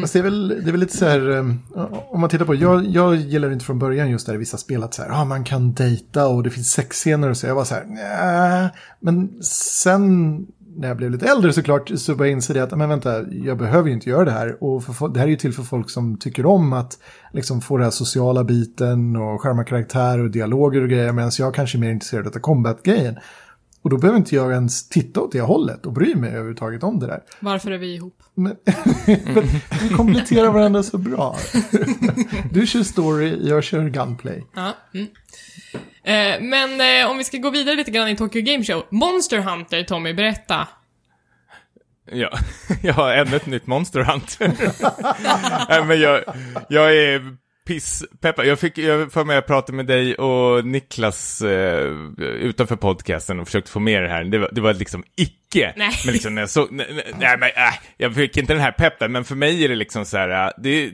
Fast 0.00 0.12
det 0.12 0.18
är, 0.18 0.22
väl, 0.22 0.48
det 0.48 0.70
är 0.70 0.72
väl 0.72 0.80
lite 0.80 0.96
så 0.96 1.04
här, 1.04 1.28
um, 1.28 1.62
om 2.08 2.20
man 2.20 2.30
tittar 2.30 2.44
på, 2.44 2.54
jag, 2.54 2.86
jag 2.86 3.16
gillar 3.16 3.52
inte 3.52 3.64
från 3.64 3.78
början 3.78 4.10
just 4.10 4.26
där 4.26 4.34
i 4.34 4.36
vissa 4.36 4.56
spel 4.56 4.82
att 4.82 4.94
så 4.94 5.02
här, 5.02 5.10
ah, 5.10 5.24
man 5.24 5.44
kan 5.44 5.72
dejta 5.72 6.26
och 6.26 6.42
det 6.42 6.50
finns 6.50 6.72
sexscener 6.72 7.30
och 7.30 7.36
så. 7.36 7.46
Jag 7.46 7.54
var 7.54 7.64
så 7.64 7.74
här, 7.74 7.84
nja. 7.84 8.70
Men 9.00 9.42
sen 9.42 10.46
när 10.76 10.88
jag 10.88 10.96
blev 10.96 11.10
lite 11.10 11.26
äldre 11.26 11.52
såklart 11.52 11.90
så 11.96 12.14
började 12.14 12.30
jag 12.30 12.36
inse 12.36 12.52
det 12.52 12.62
att, 12.62 12.78
men 12.78 12.88
vänta, 12.88 13.24
jag 13.30 13.58
behöver 13.58 13.88
ju 13.88 13.94
inte 13.94 14.10
göra 14.10 14.24
det 14.24 14.30
här. 14.30 14.64
Och 14.64 14.84
för, 14.84 15.08
det 15.08 15.20
här 15.20 15.26
är 15.26 15.30
ju 15.30 15.36
till 15.36 15.52
för 15.52 15.62
folk 15.62 15.90
som 15.90 16.18
tycker 16.18 16.46
om 16.46 16.72
att 16.72 16.98
liksom 17.32 17.60
få 17.60 17.76
den 17.76 17.84
här 17.84 17.90
sociala 17.90 18.44
biten 18.44 19.16
och 19.16 19.40
skärma 19.40 19.64
karaktär 19.64 20.18
och 20.18 20.30
dialoger 20.30 20.82
och 20.82 20.88
grejer, 20.88 21.12
medan 21.12 21.30
jag 21.38 21.54
kanske 21.54 21.78
är 21.78 21.80
mer 21.80 21.90
intresserad 21.90 22.26
av 22.26 22.40
combat-grejen. 22.40 23.16
Och 23.86 23.90
då 23.90 23.98
behöver 23.98 24.18
inte 24.18 24.34
jag 24.34 24.52
ens 24.52 24.88
titta 24.88 25.20
åt 25.20 25.32
det 25.32 25.40
hållet 25.40 25.86
och 25.86 25.92
bry 25.92 26.14
mig 26.14 26.30
överhuvudtaget 26.30 26.82
om 26.82 26.98
det 26.98 27.06
där. 27.06 27.22
Varför 27.40 27.70
är 27.70 27.78
vi 27.78 27.94
ihop? 27.94 28.22
Men, 28.34 28.56
men 29.06 29.44
vi 29.82 29.88
kompletterar 29.96 30.50
varandra 30.50 30.82
så 30.82 30.98
bra. 30.98 31.36
Du 32.52 32.66
kör 32.66 32.82
story, 32.82 33.48
jag 33.48 33.64
kör 33.64 33.88
gunplay. 33.88 34.46
Ja. 34.54 34.72
Mm. 34.94 35.06
Eh, 36.04 36.48
men 36.48 37.00
eh, 37.00 37.10
om 37.10 37.18
vi 37.18 37.24
ska 37.24 37.38
gå 37.38 37.50
vidare 37.50 37.76
lite 37.76 37.90
grann 37.90 38.08
i 38.08 38.16
Tokyo 38.16 38.42
Game 38.42 38.64
Show. 38.64 38.86
Monster 38.90 39.38
Hunter, 39.38 39.82
Tommy, 39.82 40.14
berätta. 40.14 40.68
Ja, 42.12 42.38
jag 42.82 42.94
har 42.94 43.12
ännu 43.12 43.36
ett 43.36 43.46
nytt 43.46 43.66
Monster 43.66 44.00
Hunter. 44.00 44.52
Nej, 45.68 45.84
men 45.84 46.00
jag, 46.00 46.24
jag 46.68 46.96
är 46.96 47.36
pisspeppad. 47.66 48.46
Jag 48.46 48.58
fick 48.58 48.78
jag 48.78 49.12
för 49.12 49.24
mig 49.24 49.36
att 49.36 49.46
prata 49.46 49.72
med 49.72 49.86
dig 49.86 50.14
och 50.14 50.66
Niklas 50.66 51.42
eh, 51.42 51.86
utanför 52.18 52.76
podcasten 52.76 53.40
och 53.40 53.46
försökte 53.46 53.70
få 53.70 53.80
med 53.80 54.02
det 54.02 54.08
här. 54.08 54.24
Det 54.24 54.38
var, 54.38 54.50
det 54.52 54.60
var 54.60 54.74
liksom 54.74 55.04
icke. 55.16 55.72
Nej. 55.76 55.90
Men 56.04 56.12
liksom 56.12 56.34
när 56.34 56.42
jag 56.42 56.50
såg, 56.50 56.68
nej, 56.72 56.86
nej, 57.18 57.36
men 57.38 57.48
äh, 57.48 57.74
jag 57.96 58.14
fick 58.14 58.36
inte 58.36 58.52
den 58.52 58.62
här 58.62 58.72
peppen, 58.72 59.12
men 59.12 59.24
för 59.24 59.34
mig 59.34 59.64
är 59.64 59.68
det 59.68 59.74
liksom 59.74 60.04
så 60.04 60.16
här, 60.16 60.46
äh, 60.46 60.52
det, 60.58 60.90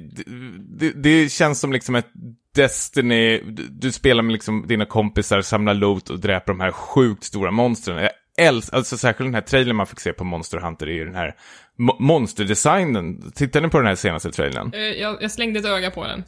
det, 0.78 0.90
det 1.02 1.32
känns 1.32 1.60
som 1.60 1.72
liksom 1.72 1.94
ett 1.94 2.08
Destiny, 2.54 3.38
du, 3.38 3.66
du 3.70 3.92
spelar 3.92 4.22
med 4.22 4.32
liksom 4.32 4.66
dina 4.66 4.84
kompisar, 4.84 5.42
samlar 5.42 5.74
loot 5.74 6.10
och 6.10 6.20
dräper 6.20 6.52
de 6.52 6.60
här 6.60 6.70
sjukt 6.70 7.24
stora 7.24 7.50
monstren. 7.50 7.96
Jag 7.96 8.10
älskar, 8.46 8.76
alltså 8.76 8.96
särskilt 8.96 9.26
den 9.26 9.34
här 9.34 9.40
trailern 9.40 9.76
man 9.76 9.86
fick 9.86 10.00
se 10.00 10.12
på 10.12 10.24
Monster 10.24 10.58
Hunter 10.58 10.86
är 10.86 10.92
ju 10.92 11.04
den 11.04 11.14
här 11.14 11.34
mo- 11.78 11.96
monsterdesignen. 12.00 13.32
Tittade 13.34 13.66
ni 13.66 13.70
på 13.70 13.78
den 13.78 13.86
här 13.86 13.94
senaste 13.94 14.30
trailern? 14.30 14.70
Eh, 14.74 14.80
jag, 14.80 15.22
jag 15.22 15.30
slängde 15.30 15.58
ett 15.58 15.66
öga 15.66 15.90
på 15.90 16.04
den. 16.06 16.24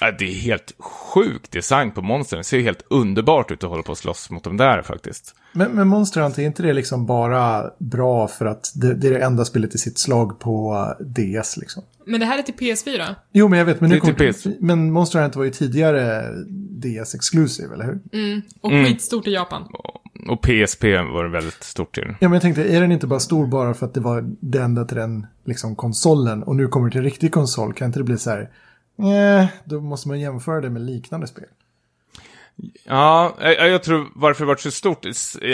Ja, 0.00 0.12
det 0.18 0.24
är 0.24 0.34
helt 0.34 0.72
sjuk 0.78 1.50
design 1.50 1.90
på 1.90 2.02
monstren. 2.02 2.38
Det 2.40 2.44
ser 2.44 2.56
ju 2.56 2.62
helt 2.62 2.84
underbart 2.90 3.50
ut 3.50 3.64
att 3.64 3.70
hålla 3.70 3.82
på 3.82 3.90
och 3.90 3.98
slåss 3.98 4.30
mot 4.30 4.44
dem 4.44 4.56
där 4.56 4.82
faktiskt. 4.82 5.34
Men, 5.52 5.70
men 5.72 5.88
Monster 5.88 6.20
Hunter, 6.20 6.42
är 6.42 6.46
inte 6.46 6.62
det 6.62 6.72
liksom 6.72 7.06
bara 7.06 7.70
bra 7.78 8.28
för 8.28 8.46
att 8.46 8.72
det, 8.74 8.94
det 8.94 9.06
är 9.08 9.10
det 9.12 9.18
enda 9.24 9.44
spelet 9.44 9.74
i 9.74 9.78
sitt 9.78 9.98
slag 9.98 10.40
på 10.40 10.86
DS 11.00 11.56
liksom? 11.56 11.82
Men 12.06 12.20
det 12.20 12.26
här 12.26 12.38
är 12.38 12.42
till 12.42 12.54
PS4. 12.54 13.14
Jo, 13.32 13.48
men 13.48 13.58
jag 13.58 13.66
vet, 13.66 13.80
men, 13.80 13.90
nu 13.90 13.94
Det 13.96 13.98
är 13.98 14.00
kommer, 14.00 14.32
till 14.32 14.34
PS. 14.34 14.46
men 14.60 14.92
Monster 14.92 15.22
Hunter 15.22 15.38
var 15.38 15.44
ju 15.44 15.50
tidigare 15.50 16.30
DS 16.70 17.14
Exclusive, 17.14 17.74
eller 17.74 17.84
hur? 17.84 18.00
Och 18.60 18.70
Mm. 18.72 18.84
skitstort 18.84 19.26
i 19.26 19.30
Japan. 19.32 19.62
Och 20.28 20.42
PSP 20.42 20.84
var 20.96 21.24
väldigt 21.28 21.62
stort 21.64 21.94
till. 21.94 22.04
Ja, 22.08 22.28
men 22.28 22.32
jag 22.32 22.42
tänkte, 22.42 22.64
är 22.64 22.80
den 22.80 22.92
inte 22.92 23.06
bara 23.06 23.20
stor 23.20 23.46
bara 23.46 23.74
för 23.74 23.86
att 23.86 23.94
det 23.94 24.00
var 24.00 24.24
det 24.40 24.58
enda 24.62 24.84
till 24.84 24.96
den 24.96 25.26
liksom, 25.44 25.76
konsolen 25.76 26.42
och 26.42 26.56
nu 26.56 26.68
kommer 26.68 26.86
det 26.86 26.92
till 26.92 26.98
en 26.98 27.04
riktig 27.04 27.32
konsol? 27.32 27.74
Kan 27.74 27.86
inte 27.86 27.98
det 27.98 28.04
bli 28.04 28.18
så 28.18 28.30
här, 28.30 28.50
nej, 28.96 29.52
då 29.64 29.80
måste 29.80 30.08
man 30.08 30.20
jämföra 30.20 30.60
det 30.60 30.70
med 30.70 30.82
liknande 30.82 31.26
spel. 31.26 31.48
Ja, 32.84 33.36
jag, 33.40 33.68
jag 33.70 33.82
tror 33.82 34.08
varför 34.14 34.44
det 34.44 34.48
varit 34.48 34.60
så 34.60 34.70
stort, 34.70 35.06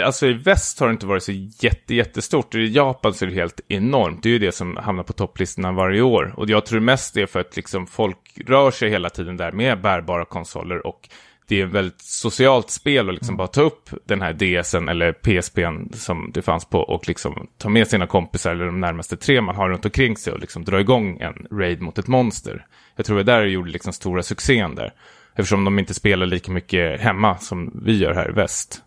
alltså 0.05 0.27
i 0.27 0.33
väst 0.33 0.81
har 0.81 0.87
det 0.87 0.93
inte 0.93 1.07
varit 1.07 1.23
så 1.23 1.33
jätte, 1.61 1.95
jättestort. 1.95 2.55
I 2.55 2.67
Japan 2.67 3.15
så 3.15 3.25
är 3.25 3.29
det 3.29 3.35
helt 3.35 3.61
enormt. 3.69 4.23
Det 4.23 4.29
är 4.29 4.33
ju 4.33 4.39
det 4.39 4.53
som 4.53 4.77
hamnar 4.77 5.03
på 5.03 5.13
topplistorna 5.13 5.73
varje 5.73 6.03
år. 6.03 6.35
Och 6.37 6.51
jag 6.51 6.67
tror 6.67 6.81
mest 6.81 7.15
det 7.15 7.23
är 7.23 7.27
för 7.27 7.41
att 7.41 7.57
liksom 7.57 7.87
folk 7.87 8.19
rör 8.47 8.71
sig 8.71 8.91
hela 8.91 9.11
tiden 9.11 9.37
där 9.37 9.53
med 9.53 9.81
bärbara 9.81 10.25
konsoler 10.25 10.87
och 10.87 11.09
det 11.51 11.61
är 11.61 11.67
ett 11.67 11.73
väldigt 11.73 12.01
socialt 12.01 12.71
spel 12.71 13.09
att 13.09 13.15
liksom 13.15 13.37
bara 13.37 13.49
ta 13.49 13.61
upp 13.63 13.91
den 14.05 14.23
här 14.23 14.33
DSen 14.33 14.89
eller 14.89 15.13
PSPn 15.13 15.93
som 15.93 16.31
det 16.35 16.43
fanns 16.43 16.65
på 16.65 16.79
och 16.79 17.09
liksom 17.09 17.47
ta 17.59 17.69
med 17.69 17.89
sina 17.89 18.07
kompisar 18.07 18.51
eller 18.51 18.67
de 18.67 18.81
närmaste 18.81 19.17
tre 19.17 19.41
man 19.41 19.57
har 19.57 19.69
runt 19.69 19.85
omkring 19.85 20.17
sig 20.17 20.33
och 20.33 20.41
liksom 20.41 20.65
dra 20.65 20.81
igång 20.81 21.19
en 21.21 21.47
raid 21.59 21.81
mot 21.81 21.99
ett 21.99 22.07
monster. 22.07 22.67
Jag 23.01 23.07
tror 23.07 23.17
det 23.17 23.23
där 23.23 23.45
gjorde 23.45 23.71
liksom 23.71 23.93
stora 23.93 24.23
succén 24.23 24.75
där. 24.75 24.93
Eftersom 25.35 25.65
de 25.65 25.79
inte 25.79 25.95
spelar 25.95 26.27
lika 26.27 26.53
mycket 26.53 27.01
hemma 27.01 27.39
som 27.39 27.81
vi 27.85 27.99
gör 27.99 28.15
här 28.15 28.31
i 28.31 28.33
väst. 28.33 28.83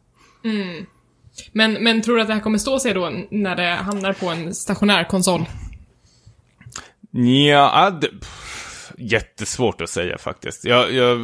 Men, 1.51 1.73
men 1.73 2.01
tror 2.01 2.15
du 2.15 2.21
att 2.21 2.27
det 2.27 2.33
här 2.33 2.41
kommer 2.41 2.57
stå 2.57 2.79
sig 2.79 2.93
då 2.93 3.11
när 3.31 3.55
det 3.55 3.75
hamnar 3.75 4.13
på 4.13 4.27
en 4.29 4.53
stationär 4.53 5.03
konsol? 5.03 5.45
Ja, 7.49 7.89
det, 8.01 8.07
pff, 8.07 8.91
jättesvårt 8.97 9.81
att 9.81 9.89
säga 9.89 10.17
faktiskt. 10.17 10.65
Jag, 10.65 10.93
jag 10.93 11.17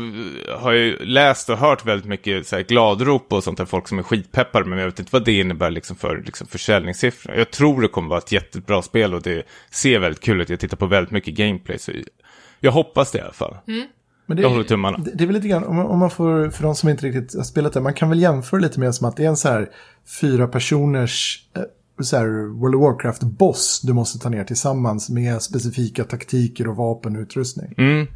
har 0.60 0.72
ju 0.72 0.98
läst 1.06 1.50
och 1.50 1.58
hört 1.58 1.86
väldigt 1.86 2.08
mycket 2.08 2.48
så 2.48 2.56
här 2.56 2.64
gladrop 2.64 3.34
och 3.34 3.44
sånt 3.44 3.58
där, 3.58 3.66
folk 3.66 3.88
som 3.88 4.00
är 4.00 4.04
skitpeppade, 4.04 4.66
men 4.66 4.80
jag 4.80 4.86
vet 4.86 5.00
inte 5.00 5.14
vad 5.14 5.26
det 5.26 5.40
innebär 5.40 5.70
liksom 5.70 5.96
för 5.96 6.24
liksom 6.26 6.48
försäljningssiffror. 6.48 7.36
Jag 7.36 7.52
tror 7.52 7.82
det 7.82 7.88
kommer 7.88 8.10
vara 8.10 8.20
ett 8.20 8.32
jättebra 8.32 8.82
spel 8.82 9.14
och 9.14 9.22
det 9.22 9.44
ser 9.72 10.00
väldigt 10.00 10.24
kul 10.24 10.42
ut. 10.42 10.50
Jag 10.50 10.60
tittar 10.60 10.78
på 10.78 10.86
väldigt 10.86 11.12
mycket 11.12 11.34
gameplay, 11.34 11.80
så 11.80 11.92
jag 12.60 12.72
hoppas 12.72 13.12
det 13.12 13.18
i 13.18 13.22
alla 13.22 13.34
fall. 13.34 13.58
Men 14.26 14.38
det, 14.38 14.44
Jag 14.44 14.50
håller 14.50 14.64
tummarna. 14.64 14.98
Det, 14.98 15.12
det 15.16 15.24
är 15.24 15.26
väl 15.26 15.36
lite 15.36 15.48
grann, 15.48 15.64
om 15.64 15.76
man, 15.76 15.86
om 15.86 16.00
man 16.00 16.10
får, 16.10 16.50
för 16.50 16.64
de 16.64 16.76
som 16.76 16.90
inte 16.90 17.06
riktigt 17.06 17.36
har 17.36 17.44
spelat 17.44 17.74
det, 17.74 17.82
man 17.82 17.94
kan 17.94 18.10
väl 18.10 18.20
jämföra 18.20 18.60
lite 18.60 18.80
mer 18.80 18.92
som 18.92 19.08
att 19.08 19.18
det 19.18 19.26
är 19.26 19.30
en 19.30 19.38
så 19.38 19.50
här 19.50 19.70
fyra 20.22 20.48
personers 20.48 21.48
eh, 21.56 21.64
så 22.04 22.18
här 22.18 22.60
World 22.60 22.76
of 22.76 22.82
Warcraft-boss 22.82 23.82
du 23.84 23.94
måste 23.94 24.20
ta 24.20 24.30
ner 24.30 24.44
tillsammans 24.44 25.10
med 25.10 25.42
specifika 25.42 26.04
taktiker 26.04 26.68
och 26.68 26.76
vapen 26.76 27.16
och 27.16 27.22
utrustning. 27.22 27.74
Mm, 27.78 28.08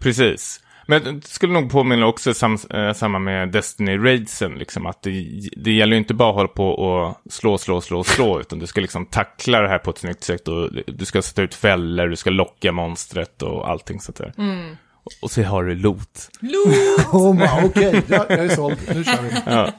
precis. 0.00 0.60
Men 0.86 1.20
det 1.20 1.26
skulle 1.26 1.52
nog 1.52 1.70
påminna 1.70 2.06
också 2.06 2.34
sam, 2.34 2.58
eh, 2.70 2.92
samma 2.92 3.18
med 3.18 3.48
Destiny 3.48 3.98
Raidsen, 3.98 4.54
liksom 4.54 4.86
att 4.86 5.02
det, 5.02 5.10
det 5.56 5.72
gäller 5.72 5.92
ju 5.92 5.98
inte 5.98 6.14
bara 6.14 6.28
att 6.28 6.34
hålla 6.34 6.48
på 6.48 6.68
och 6.68 7.20
slå, 7.30 7.58
slå, 7.58 7.80
slå, 7.80 8.04
slå, 8.04 8.40
utan 8.44 8.58
du 8.58 8.66
ska 8.66 8.80
liksom 8.80 9.06
tackla 9.06 9.60
det 9.60 9.68
här 9.68 9.78
på 9.78 9.90
ett 9.90 9.98
snyggt 9.98 10.24
sätt 10.24 10.48
och 10.48 10.70
du 10.86 11.04
ska 11.04 11.22
sätta 11.22 11.42
ut 11.42 11.54
fällor, 11.54 12.08
du 12.08 12.16
ska 12.16 12.30
locka 12.30 12.72
monstret 12.72 13.42
och 13.42 13.70
allting 13.70 14.00
sånt 14.00 14.18
där. 14.18 14.32
Och, 15.04 15.12
och 15.22 15.30
så 15.30 15.42
har 15.42 15.64
du 15.64 15.74
loot. 15.74 16.30
Loot! 16.40 17.06
Oh, 17.12 17.64
Okej, 17.64 18.02
ja, 18.06 18.26
jag 18.28 18.38
är 18.38 18.48
såld. 18.48 18.78
Nu 18.94 19.04
kör 19.04 19.22
vi. 19.22 19.30
Ja. 19.46 19.70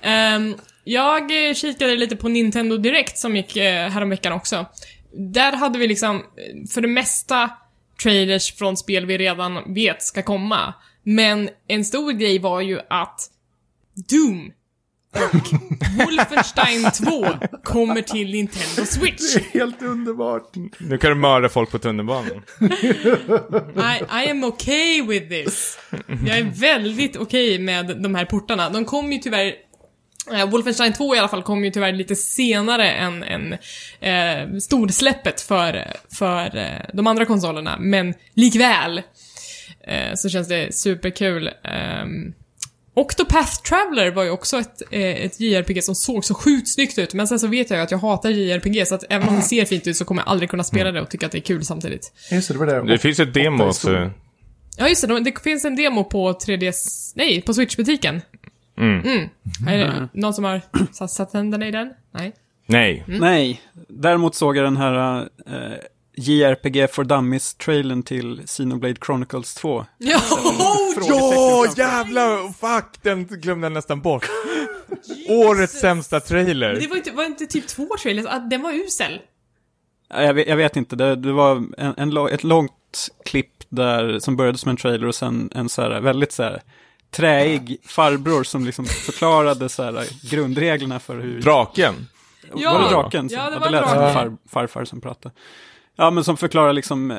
Ehm, 0.00 0.54
jag 0.84 1.48
eh, 1.48 1.54
kikade 1.54 1.96
lite 1.96 2.16
på 2.16 2.28
Nintendo 2.28 2.76
Direct 2.76 3.18
som 3.18 3.36
gick 3.36 3.56
eh, 3.56 3.88
häromveckan 3.88 4.32
också. 4.32 4.66
Där 5.12 5.52
hade 5.52 5.78
vi 5.78 5.86
liksom, 5.86 6.16
eh, 6.16 6.68
för 6.70 6.80
det 6.80 6.88
mesta, 6.88 7.50
trailers 8.02 8.54
från 8.54 8.76
spel 8.76 9.06
vi 9.06 9.18
redan 9.18 9.74
vet 9.74 10.02
ska 10.02 10.22
komma. 10.22 10.74
Men 11.02 11.50
en 11.68 11.84
stor 11.84 12.12
grej 12.12 12.38
var 12.38 12.60
ju 12.60 12.80
att 12.88 13.30
Doom 14.08 14.52
och 15.16 15.52
Wolfenstein 16.06 16.90
2 16.90 17.26
kommer 17.64 18.02
till 18.02 18.30
Nintendo 18.32 18.84
Switch. 18.84 19.34
Det 19.34 19.40
är 19.40 19.58
helt 19.58 19.82
underbart. 19.82 20.52
Nu 20.78 20.98
kan 20.98 21.10
du 21.10 21.16
mörda 21.16 21.48
folk 21.48 21.70
på 21.70 21.78
tunnelbanan. 21.78 22.42
I, 23.76 24.24
I 24.26 24.30
am 24.30 24.44
okay 24.44 25.02
with 25.02 25.28
this. 25.28 25.78
Jag 26.26 26.38
är 26.38 26.60
väldigt 26.60 27.16
okej 27.16 27.58
med 27.58 28.02
de 28.02 28.14
här 28.14 28.24
portarna. 28.24 28.70
De 28.70 28.84
kom 28.84 29.12
ju 29.12 29.18
tyvärr 29.18 29.54
eh, 30.34 30.48
Wolfenstein 30.50 30.92
2 30.92 31.14
i 31.14 31.18
alla 31.18 31.28
fall 31.28 31.42
kom 31.42 31.64
ju 31.64 31.70
tyvärr 31.70 31.92
lite 31.92 32.16
senare 32.16 32.90
än, 32.90 33.22
än 33.22 33.52
eh, 34.00 34.58
storsläppet 34.58 35.40
för, 35.40 35.92
för 36.18 36.56
eh, 36.56 36.90
de 36.92 37.06
andra 37.06 37.24
konsolerna, 37.24 37.76
men 37.80 38.14
likväl 38.34 38.98
eh, 39.86 40.14
så 40.14 40.28
känns 40.28 40.48
det 40.48 40.74
superkul. 40.74 41.50
Um, 42.02 42.34
Octopath 42.94 43.62
Traveler 43.62 44.10
var 44.10 44.24
ju 44.24 44.30
också 44.30 44.58
ett, 44.58 44.82
eh, 44.90 45.00
ett 45.24 45.40
JRPG 45.40 45.82
som 45.84 45.94
såg 45.94 46.24
så 46.24 46.34
sjukt 46.34 46.68
snyggt 46.68 46.98
ut, 46.98 47.14
men 47.14 47.28
sen 47.28 47.38
så 47.40 47.46
vet 47.46 47.70
jag 47.70 47.76
ju 47.76 47.82
att 47.82 47.90
jag 47.90 47.98
hatar 47.98 48.30
JRPG, 48.30 48.86
så 48.88 48.94
att 48.94 49.04
även 49.10 49.28
om 49.28 49.36
det 49.36 49.42
ser 49.42 49.64
fint 49.64 49.86
ut 49.86 49.96
så 49.96 50.04
kommer 50.04 50.22
jag 50.22 50.28
aldrig 50.28 50.50
kunna 50.50 50.64
spela 50.64 50.92
det 50.92 51.00
och 51.00 51.08
tycka 51.10 51.26
att 51.26 51.32
det 51.32 51.38
är 51.38 51.42
kul 51.42 51.64
samtidigt. 51.64 52.12
Just 52.30 52.48
det, 52.48 52.54
det 52.54 52.58
var 52.58 52.66
det. 52.66 52.82
Det 52.92 52.98
finns 52.98 53.20
ett 53.20 53.34
demo 53.34 53.64
också. 53.64 54.10
Ja, 54.78 54.88
just 54.88 55.00
det. 55.02 55.06
de- 55.08 55.24
Det 55.24 55.42
finns 55.42 55.64
en 55.64 55.76
demo 55.76 56.04
på 56.04 56.32
3DS... 56.32 57.12
Nej, 57.14 57.40
på 57.42 57.52
Switch-butiken. 57.52 58.20
Mm. 58.76 59.00
Mm. 59.00 59.28
Är 59.68 59.78
det 59.78 60.08
någon 60.12 60.34
som 60.34 60.44
har 60.44 60.60
satt, 60.92 61.10
satt 61.10 61.32
händerna 61.32 61.68
i 61.68 61.70
den? 61.70 61.90
Nej. 62.12 62.34
Nej. 62.66 63.04
Nej, 63.06 63.60
däremot 63.88 64.34
såg 64.34 64.56
jag 64.56 64.64
den 64.64 64.76
här 64.76 65.20
eh, 65.46 65.76
JRPG 66.16 66.90
for 66.90 67.04
Dummies-trailern 67.04 68.02
till 68.02 68.42
Xenoblade 68.46 68.94
Chronicles 69.06 69.54
2. 69.54 69.84
Ja, 69.98 70.20
Ja, 71.08 71.66
jävlar! 71.76 72.52
Fuck, 72.52 73.02
den 73.02 73.24
glömde 73.26 73.64
jag 73.64 73.72
nästan 73.72 74.00
bort. 74.00 74.26
Årets 75.28 75.80
sämsta 75.80 76.16
Men 76.16 76.20
trailer. 76.22 76.74
det 76.80 76.86
var 76.88 76.96
inte, 76.96 77.10
var 77.12 77.24
inte 77.24 77.46
typ 77.46 77.66
två 77.68 77.88
trailers? 78.02 78.26
Ah, 78.28 78.38
Den 78.38 78.62
var 78.62 78.72
usel. 78.72 79.20
Ja, 80.08 80.22
Jag 80.22 80.34
vet, 80.34 80.48
jag 80.48 80.56
vet 80.56 80.76
inte, 80.76 80.96
det, 80.96 81.16
det 81.16 81.32
var 81.32 81.64
en, 81.78 81.94
en, 81.96 82.16
ett 82.26 82.44
långt 82.44 83.08
klipp 83.24 83.52
där, 83.68 84.18
som 84.18 84.36
började 84.36 84.58
som 84.58 84.70
en 84.70 84.76
trailer 84.76 85.06
och 85.06 85.14
sen 85.14 85.50
en 85.54 85.68
så 85.68 85.82
här 85.82 86.00
väldigt 86.00 86.32
så 86.32 86.42
här 86.42 86.62
träig 87.16 87.76
farbror 87.84 88.44
som 88.44 88.64
liksom 88.64 88.84
förklarade 88.84 89.68
så 89.68 89.82
här 89.82 90.06
grundreglerna 90.30 91.00
för 91.00 91.20
hur... 91.20 91.40
Draken. 91.40 92.08
Ja. 92.56 92.72
Var 92.72 92.82
det 92.82 92.88
draken? 92.88 93.28
Som, 93.28 93.38
Ja, 93.38 93.44
det 93.50 93.54
ja, 93.54 93.60
var 93.60 93.70
lät 93.70 93.88
som 93.88 93.98
draken. 93.98 94.14
far, 94.14 94.36
farfar 94.48 94.84
som 94.84 95.00
pratade. 95.00 95.34
Ja, 95.96 96.10
men 96.10 96.24
som 96.24 96.36
förklarar 96.36 96.72
liksom 96.72 97.10
eh, 97.10 97.16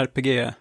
RPG. 0.00 0.26
Ja, 0.26 0.52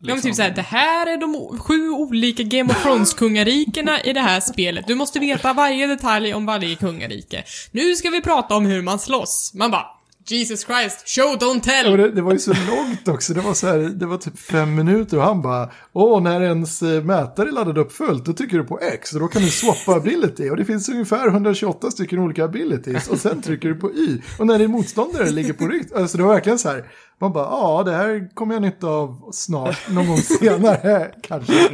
men 0.00 0.14
liksom. 0.14 0.30
typ 0.30 0.36
såhär, 0.36 0.50
det 0.50 0.62
här 0.62 1.06
är 1.06 1.16
de 1.16 1.58
sju 1.58 1.90
olika 1.90 2.42
Game 2.42 2.72
of 2.72 2.82
Thrones-kungarikena 2.82 4.00
i 4.00 4.12
det 4.12 4.20
här 4.20 4.40
spelet. 4.40 4.86
Du 4.86 4.94
måste 4.94 5.18
veta 5.18 5.52
varje 5.52 5.86
detalj 5.86 6.34
om 6.34 6.46
varje 6.46 6.74
kungarike. 6.76 7.44
Nu 7.70 7.94
ska 7.94 8.10
vi 8.10 8.22
prata 8.22 8.54
om 8.56 8.66
hur 8.66 8.82
man 8.82 8.98
slåss. 8.98 9.52
Man 9.54 9.70
bara, 9.70 9.86
Jesus 10.26 10.64
Christ, 10.66 11.08
show 11.08 11.36
don't 11.36 11.54
Ja, 11.66 11.82
tell! 11.82 11.96
det, 11.96 12.10
det 12.10 12.22
var 12.22 12.32
ju 12.32 12.38
så 12.38 12.52
långt 12.52 13.08
också. 13.08 13.34
Det 13.34 13.40
var, 13.40 13.54
så 13.54 13.66
här, 13.66 13.78
det 13.78 14.06
var 14.06 14.16
typ 14.18 14.38
fem 14.38 14.74
minuter 14.74 15.16
och 15.16 15.22
han 15.22 15.42
bara, 15.42 15.70
åh, 15.92 16.22
när 16.22 16.40
ens 16.40 16.82
eh, 16.82 17.02
mätare 17.04 17.48
är 17.48 17.52
laddad 17.52 17.78
upp 17.78 17.92
fullt, 17.92 18.24
då 18.24 18.32
trycker 18.32 18.56
du 18.58 18.64
på 18.64 18.80
X 18.80 19.12
och 19.14 19.20
då 19.20 19.28
kan 19.28 19.42
du 19.42 19.50
swappa 19.50 19.94
ability. 19.94 20.50
Och 20.50 20.56
det 20.56 20.64
finns 20.64 20.88
ungefär 20.88 21.28
128 21.28 21.90
stycken 21.90 22.18
olika 22.18 22.44
abilities. 22.44 23.08
Och 23.08 23.18
sen 23.18 23.42
trycker 23.42 23.68
du 23.68 23.74
på 23.74 23.92
Y. 23.92 24.20
Och 24.38 24.46
när 24.46 24.58
din 24.58 24.70
motståndare 24.70 25.30
ligger 25.30 25.52
på 25.52 25.68
rygg, 25.68 25.88
alltså 25.96 26.16
det 26.16 26.22
var 26.22 26.34
verkligen 26.34 26.58
så 26.58 26.68
här, 26.68 26.84
man 27.20 27.32
bara, 27.32 27.44
ja, 27.44 27.82
det 27.82 27.92
här 27.92 28.34
kommer 28.34 28.54
jag 28.54 28.62
nytta 28.62 28.86
av 28.86 29.30
snart, 29.32 29.78
någon 29.90 30.06
gång 30.08 30.18
senare 30.18 31.10
kanske. 31.22 31.68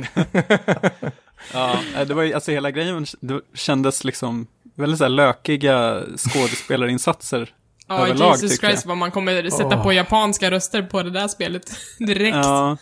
Ja, 1.53 1.79
eh, 1.97 2.07
det 2.07 2.15
var 2.15 2.23
ju, 2.23 2.33
alltså 2.35 2.51
hela 2.51 2.71
grejen 2.71 3.07
det 3.21 3.41
kändes 3.55 4.05
liksom 4.05 4.47
väldigt 4.75 4.99
så 4.99 5.05
här 5.05 5.09
lökiga 5.09 6.03
skådespelarinsatser 6.17 7.51
Ja, 7.91 8.07
överlag 8.07 8.33
Jesus 8.33 8.59
Christ 8.61 8.83
jag. 8.85 8.89
vad 8.89 8.97
man 8.97 9.11
kommer 9.11 9.51
sätta 9.51 9.77
Åh. 9.77 9.83
på 9.83 9.93
japanska 9.93 10.51
röster 10.51 10.83
på 10.83 11.03
det 11.03 11.11
där 11.11 11.29
spelet. 11.29 11.63
Direkt. 11.99 12.37
Ja. 12.37 12.77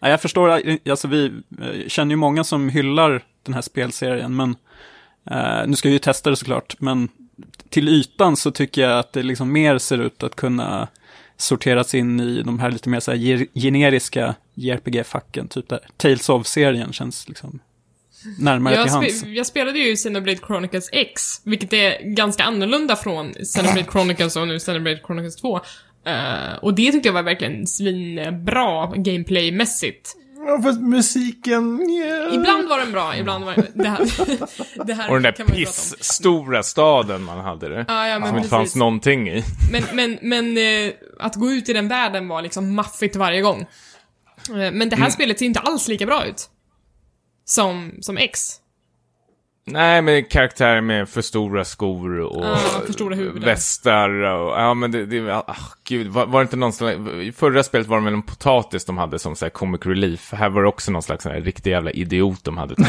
ja, 0.00 0.08
jag 0.08 0.20
förstår, 0.22 0.62
alltså 0.90 1.08
vi 1.08 1.24
eh, 1.60 1.88
känner 1.88 2.10
ju 2.12 2.16
många 2.16 2.44
som 2.44 2.68
hyllar 2.68 3.24
den 3.42 3.54
här 3.54 3.62
spelserien, 3.62 4.36
men 4.36 4.56
eh, 5.30 5.66
nu 5.66 5.76
ska 5.76 5.88
vi 5.88 5.92
ju 5.92 5.98
testa 5.98 6.30
det 6.30 6.36
såklart, 6.36 6.74
men 6.78 7.08
till 7.68 7.88
ytan 7.88 8.36
så 8.36 8.50
tycker 8.50 8.82
jag 8.82 8.98
att 8.98 9.12
det 9.12 9.22
liksom 9.22 9.52
mer 9.52 9.78
ser 9.78 9.98
ut 9.98 10.22
att 10.22 10.36
kunna 10.36 10.88
sorteras 11.36 11.94
in 11.94 12.20
i 12.20 12.42
de 12.42 12.58
här 12.58 12.70
lite 12.70 12.88
mer 12.88 13.00
så 13.00 13.10
här 13.10 13.18
ge- 13.18 13.46
generiska 13.54 14.34
JRPG-facken, 14.54 15.48
typ 15.48 15.68
där 15.68 15.80
Tales 15.96 16.28
of-serien 16.28 16.92
känns 16.92 17.28
liksom 17.28 17.58
närmare 18.38 18.74
Jag, 18.74 18.84
till 18.84 18.92
hands. 18.92 19.24
spe- 19.24 19.32
jag 19.32 19.46
spelade 19.46 19.78
ju 19.78 19.96
Xenoblade 19.96 20.38
Chronicles 20.46 20.88
X, 20.92 21.22
vilket 21.44 21.72
är 21.72 22.14
ganska 22.14 22.44
annorlunda 22.44 22.96
från 22.96 23.32
Xenoblade 23.34 23.84
Chronicles 23.92 24.36
och 24.36 24.48
nu 24.48 24.58
Xenoblade 24.58 25.00
Chronicles 25.06 25.36
2. 25.36 25.60
Eh, 26.06 26.54
och 26.62 26.74
det 26.74 26.92
tyckte 26.92 27.08
jag 27.08 27.12
var 27.14 27.22
verkligen 27.22 27.66
svinbra 27.66 28.86
gameplaymässigt. 28.96 30.16
Ja, 30.46 30.60
fast 30.62 30.80
musiken, 30.80 31.90
yeah. 31.90 32.34
Ibland 32.34 32.68
var 32.68 32.78
den 32.78 32.92
bra, 32.92 33.16
ibland 33.16 33.44
var 33.44 33.54
det 33.74 33.88
här... 33.88 33.98
det 34.86 34.94
här 34.94 35.08
Och 35.10 35.14
den 35.14 35.22
där 35.22 35.44
piss-stora 35.44 36.62
staden 36.62 37.22
man 37.22 37.40
hade 37.40 37.68
det. 37.68 37.84
Ja, 37.88 38.06
ja, 38.08 38.18
men 38.18 38.28
som 38.28 38.36
inte 38.36 38.48
fanns 38.48 38.76
någonting 38.76 39.28
i. 39.28 39.44
Men, 39.72 39.82
men, 39.92 40.18
men 40.22 40.58
eh, 40.86 40.92
att 41.18 41.34
gå 41.36 41.50
ut 41.50 41.68
i 41.68 41.72
den 41.72 41.88
världen 41.88 42.28
var 42.28 42.42
liksom 42.42 42.74
maffigt 42.74 43.16
varje 43.16 43.40
gång. 43.40 43.60
Eh, 43.60 43.66
men 44.54 44.78
det 44.78 44.84
Mm. 44.86 45.02
här 45.02 45.10
spelet 45.10 45.38
ser 45.38 45.46
inte 45.46 45.60
alls 45.60 45.88
lika 45.88 46.06
bra 46.06 46.26
ut. 46.26 46.48
Som, 47.50 47.98
som 48.00 48.18
X. 48.18 48.59
Nej, 49.64 50.02
men 50.02 50.24
karaktärer 50.24 50.80
med 50.80 51.08
för 51.08 51.22
stora 51.22 51.64
skor 51.64 52.18
och 52.20 52.44
Ja, 52.46 52.56
för 52.86 52.92
stora 52.92 53.16
västar 53.32 54.10
och, 54.10 54.50
ja 54.60 54.74
men 54.74 54.90
det, 54.90 55.06
det 55.06 55.34
ah, 55.36 55.56
gud, 55.88 56.06
var, 56.06 56.26
var 56.26 56.40
det 56.40 56.42
inte 56.42 56.56
någon 56.56 56.72
slags, 56.72 56.98
i 57.22 57.32
förra 57.32 57.62
spelet 57.62 57.86
var 57.86 57.98
det 57.98 58.04
väl 58.04 58.14
en 58.14 58.22
potatis 58.22 58.84
de 58.84 58.98
hade 58.98 59.18
som 59.18 59.36
så 59.36 59.44
här 59.44 59.50
comic 59.50 59.80
relief, 59.86 60.32
här 60.32 60.48
var 60.48 60.62
det 60.62 60.68
också 60.68 60.90
någon 60.92 61.02
slags 61.02 61.22
sån 61.22 61.32
här 61.32 61.40
riktig 61.40 61.70
jävla 61.70 61.90
idiot 61.90 62.44
de 62.44 62.58
hade. 62.58 62.74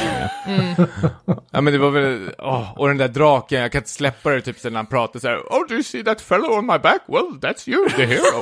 Mm. 0.48 0.76
Ja 1.52 1.62
men 1.62 1.74
det 1.74 1.80
var 1.80 1.90
väl, 1.90 2.32
åh, 2.38 2.74
och 2.78 2.88
den 2.88 2.98
där 2.98 3.08
draken, 3.08 3.62
jag 3.62 3.72
kan 3.72 3.80
inte 3.80 3.90
släppa 3.90 4.30
det 4.30 4.42
typ 4.42 4.64
när 4.64 4.72
han 4.72 4.86
pratar 4.86 5.20
så 5.20 5.28
här, 5.28 5.38
oh 5.38 5.68
do 5.68 5.74
you 5.74 5.84
see 5.84 6.04
that 6.04 6.22
fellow 6.22 6.52
on 6.52 6.66
my 6.66 6.78
back? 6.80 7.02
Well, 7.08 7.40
that's 7.42 7.70
you, 7.70 7.90
the 7.90 8.06
hero. 8.06 8.42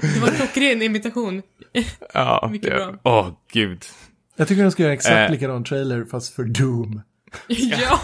Det 0.14 0.20
var 0.20 0.28
en 0.28 0.34
klockren 0.34 0.82
imitation. 0.82 1.42
ja, 2.14 2.48
Mycket 2.52 2.70
det- 2.70 2.76
bra. 3.02 3.18
åh 3.18 3.28
gud. 3.52 3.84
Jag 4.36 4.48
tycker 4.48 4.62
de 4.62 4.70
ska 4.70 4.82
göra 4.82 4.92
exakt 4.92 5.14
Eh. 5.14 5.30
likadan 5.30 5.64
trailer 5.64 6.04
fast 6.04 6.34
för 6.34 6.44
Doom. 6.44 7.02
ja. 7.48 8.00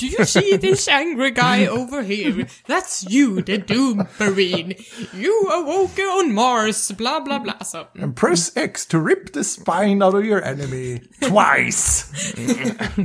Do 0.00 0.06
you 0.06 0.24
see 0.26 0.58
this 0.58 0.88
angry 0.88 1.30
guy 1.30 1.68
over 1.68 2.02
here? 2.02 2.46
That's 2.66 3.10
you, 3.10 3.42
the 3.42 3.56
Doom 3.56 4.04
Marine. 4.18 4.74
You 5.14 5.50
awoke 5.52 6.02
on 6.02 6.34
Mars, 6.34 6.92
bla 6.92 7.20
bla 7.20 7.40
bla. 7.40 7.52
Alltså, 7.58 7.86
And 8.02 8.16
press 8.16 8.56
X 8.56 8.86
to 8.86 9.06
rip 9.06 9.32
the 9.32 9.44
spine 9.44 10.04
out 10.04 10.14
of 10.14 10.24
your 10.24 10.42
enemy 10.44 11.00
twice. 11.20 12.04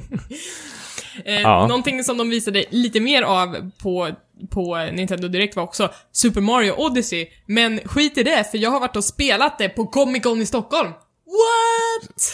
Eh, 1.25 1.41
Ja. 1.41 1.67
Någonting 1.67 2.03
som 2.03 2.17
de 2.17 2.29
visade 2.29 2.65
lite 2.69 2.99
mer 2.99 3.21
av 3.21 3.71
på, 3.83 4.09
på 4.49 4.77
Nintendo 4.93 5.27
Direkt 5.27 5.55
var 5.55 5.63
också 5.63 5.89
Super 6.11 6.41
Mario 6.41 6.71
Odyssey. 6.77 7.27
Men 7.45 7.79
skit 7.85 8.17
i 8.17 8.23
det, 8.23 8.51
för 8.51 8.57
jag 8.57 8.69
har 8.71 8.79
varit 8.79 8.95
och 8.95 9.03
spelat 9.03 9.57
det 9.57 9.69
på 9.69 9.87
Comic 9.87 10.23
Con 10.23 10.41
i 10.41 10.45
Stockholm. 10.45 10.91
What? 11.29 12.33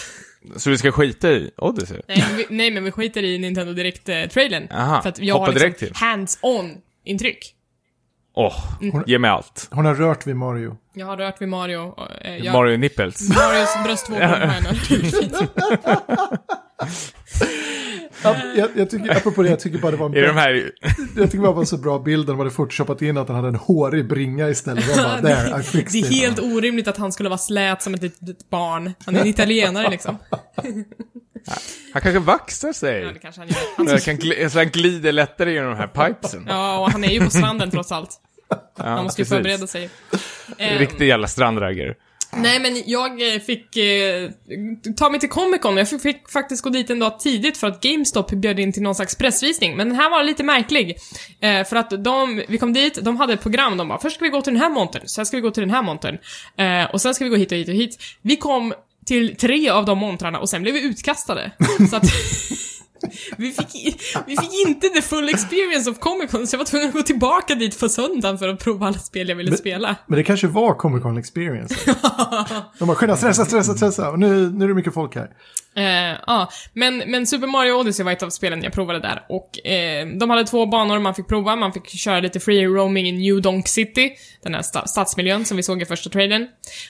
Så 0.62 0.70
vi 0.70 0.78
ska 0.78 0.92
skita 0.92 1.32
i 1.32 1.52
Odyssey? 1.58 2.02
Nej, 2.08 2.24
men 2.28 2.38
vi, 2.38 2.46
nej, 2.50 2.72
men 2.72 2.84
vi 2.84 2.92
skiter 2.92 3.24
i 3.24 3.38
Nintendo 3.38 3.74
Direkt-trailern. 3.74 4.68
Aha, 4.72 5.02
för 5.02 5.10
att 5.10 5.20
jag 5.20 5.36
hoppa 5.36 5.52
har 5.52 5.60
direkt 5.60 5.82
liksom 5.82 5.96
till. 5.96 6.06
hands-on 6.08 6.78
intryck. 7.04 7.52
Åh, 8.38 8.78
Mm. 8.82 9.04
ge 9.08 9.20
mig 9.20 9.30
allt. 9.32 9.68
Hon 9.72 9.86
har 9.86 9.96
rört 9.96 10.28
vid 10.28 10.36
Mario. 10.36 10.78
Jag 10.94 11.06
har 11.06 11.18
rört 11.18 11.42
vid 11.42 11.50
Mario. 11.50 11.78
Och, 11.78 12.26
eh, 12.26 12.38
jag, 12.38 12.54
Mario 12.54 12.78
Nipples. 12.78 13.30
Marios 13.36 13.70
bröstvårtor 13.84 14.26
jag 18.56 18.70
jag, 18.76 18.90
tycker, 18.90 19.18
apropå 19.18 19.44
det, 19.44 19.50
jag 19.50 19.60
tycker 19.60 19.78
bara 19.80 19.92
det 19.92 19.98
var 19.98 20.06
en 20.06 20.16
Är 20.18 20.22
de 20.28 20.34
här... 20.38 20.72
jag 21.16 21.32
tycker 21.32 21.38
bara 21.42 21.52
det 21.52 21.56
var 21.58 21.66
så 21.66 21.78
bra 21.78 22.00
bild. 22.00 22.28
De 22.28 22.38
hade 22.38 22.50
photoshopat 22.52 23.02
in 23.02 23.18
att 23.18 23.28
han 23.28 23.36
hade 23.36 23.48
en 23.48 23.56
hårig 23.56 24.08
bringa 24.08 24.50
istället. 24.50 24.96
Bara, 24.98 25.22
Det 25.22 25.32
är 25.32 25.96
it. 25.96 26.08
helt 26.10 26.40
orimligt 26.40 26.88
att 26.88 26.98
han 26.98 27.12
skulle 27.12 27.30
vara 27.30 27.38
slät 27.38 27.82
som 27.82 27.94
ett 27.94 28.02
litet 28.02 28.50
barn. 28.50 28.94
Han 29.06 29.16
är 29.16 29.22
en 29.22 29.28
italienare 29.28 29.90
liksom. 29.90 30.18
Han 31.94 32.02
kanske 32.02 32.20
vaxar 32.20 32.74
sig. 32.74 33.02
Ja, 33.02 33.12
det 33.14 33.20
kanske 33.20 33.42
han 33.42 33.48
gör. 33.48 33.58
Han, 33.78 33.88
Så, 33.88 34.06
kan 34.06 34.18
gl- 34.18 34.50
så 34.50 34.58
han 34.60 34.70
glider 34.70 35.12
lättare 35.12 35.54
genom 35.54 35.70
de 35.72 35.78
här 35.78 35.88
pipesen. 35.88 36.46
ja, 36.48 36.80
och 36.80 36.92
han 36.92 37.04
är 37.04 37.10
ju 37.10 37.20
på 37.24 37.30
stranden 37.30 37.72
trots 37.72 37.92
allt. 37.92 38.10
Ja, 38.50 38.58
Han 38.78 39.04
måste 39.04 39.22
ju 39.22 39.26
precis. 39.26 39.38
förbereda 39.38 39.68
sig. 39.68 39.90
Riktig 40.80 41.08
jävla 41.08 41.28
strandragger. 41.28 41.96
Nej, 42.38 42.60
men 42.60 42.84
jag 42.86 43.34
eh, 43.34 43.40
fick 43.40 43.78
eh, 43.78 44.30
ta 44.98 45.10
mig 45.10 45.20
till 45.20 45.30
Comic 45.30 45.62
Con. 45.62 45.78
Jag 45.78 45.90
fick, 45.90 46.02
fick 46.02 46.30
faktiskt 46.30 46.64
gå 46.64 46.70
dit 46.70 46.90
en 46.90 47.00
dag 47.00 47.20
tidigt 47.20 47.58
för 47.58 47.68
att 47.68 47.82
GameStop 47.82 48.32
bjöd 48.32 48.60
in 48.60 48.74
till 48.74 48.82
någon 48.82 48.96
slags 48.96 49.16
pressvisning. 49.16 49.78
Men 49.78 49.88
den 49.90 49.98
här 49.98 50.10
var 50.10 50.24
lite 50.24 50.44
märklig. 50.44 50.98
Eh, 51.40 51.64
för 51.64 51.76
att 51.76 52.04
de, 52.04 52.44
vi 52.48 52.58
kom 52.58 52.74
dit, 52.74 53.00
de 53.02 53.18
hade 53.18 53.34
ett 53.34 53.42
program. 53.42 53.78
De 53.78 53.88
bara, 53.88 54.00
först 54.00 54.16
ska 54.16 54.26
vi 54.26 54.32
gå 54.32 54.42
till 54.42 54.54
den 54.54 54.62
här 54.62 54.70
montern, 54.70 55.08
sen 55.08 55.26
ska 55.26 55.38
vi 55.38 55.42
gå 55.42 55.52
till 55.52 55.64
den 55.64 55.70
här 55.70 55.82
montern. 55.82 56.18
Eh, 56.58 56.94
och 56.94 57.02
sen 57.02 57.16
ska 57.16 57.24
vi 57.24 57.30
gå 57.30 57.36
hit 57.36 57.52
och 57.52 57.58
hit 57.58 57.68
och 57.68 57.76
hit. 57.76 57.98
Vi 58.22 58.36
kom 58.36 58.74
till 59.06 59.36
tre 59.36 59.70
av 59.70 59.86
de 59.86 59.98
montrarna 59.98 60.40
och 60.40 60.50
sen 60.50 60.62
blev 60.62 60.74
vi 60.74 60.82
utkastade. 60.82 61.52
Så 61.90 61.96
att... 61.96 62.04
Vi 63.38 63.52
fick, 63.52 64.02
vi 64.28 64.38
fick 64.38 64.68
inte 64.68 64.90
the 64.90 65.02
full 65.02 65.30
experience 65.30 65.90
of 65.90 66.00
Comic 66.00 66.32
Con, 66.32 66.48
så 66.48 66.54
jag 66.54 66.58
var 66.58 66.66
tvungen 66.66 66.88
att 66.88 66.94
gå 66.94 67.02
tillbaka 67.02 67.56
dit 67.56 67.80
på 67.80 67.90
söndagen 67.90 68.38
för 68.38 68.48
att 68.50 68.60
prova 68.60 68.88
alla 68.88 68.98
spel 69.00 69.30
jag 69.30 69.36
ville 69.36 69.50
Men- 69.50 69.58
spela. 69.58 69.96
Men 70.08 70.18
det 70.18 70.24
kanske 70.24 70.48
var 70.48 70.74
Comic 70.74 71.04
Con 71.04 71.18
experience. 71.18 71.76
De 72.80 72.88
bara, 72.88 72.96
skynda, 72.96 73.18
stressa, 73.18 73.46
stressa, 73.46 73.74
stressa. 73.74 74.10
Och 74.10 74.20
nu, 74.20 74.50
nu 74.52 74.64
är 74.64 74.68
det 74.70 74.74
mycket 74.76 74.94
folk 74.94 75.16
här. 75.16 75.30
Eh, 75.78 76.18
ah. 76.28 76.48
men, 76.74 76.98
men 76.98 77.28
Super 77.28 77.48
Mario 77.48 77.74
Odyssey 77.74 78.06
var 78.06 78.12
ett 78.12 78.24
av 78.24 78.30
spelen 78.30 78.64
jag 78.64 78.74
provade 78.74 79.00
där 79.00 79.26
och 79.30 79.68
eh, 79.68 80.08
de 80.08 80.30
hade 80.30 80.46
två 80.46 80.66
banor 80.66 81.00
man 81.00 81.16
fick 81.16 81.28
prova. 81.28 81.56
Man 81.56 81.74
fick 81.74 81.90
köra 81.90 82.20
lite 82.20 82.40
free 82.40 82.66
roaming 82.66 83.08
i 83.08 83.12
New 83.12 83.42
Donk 83.42 83.68
City, 83.68 84.16
den 84.44 84.54
här 84.54 84.62
sta- 84.62 84.86
stadsmiljön 84.86 85.46
som 85.46 85.58
vi 85.58 85.64
såg 85.64 85.82
i 85.82 85.86
första 85.86 86.10
trailern. 86.10 86.48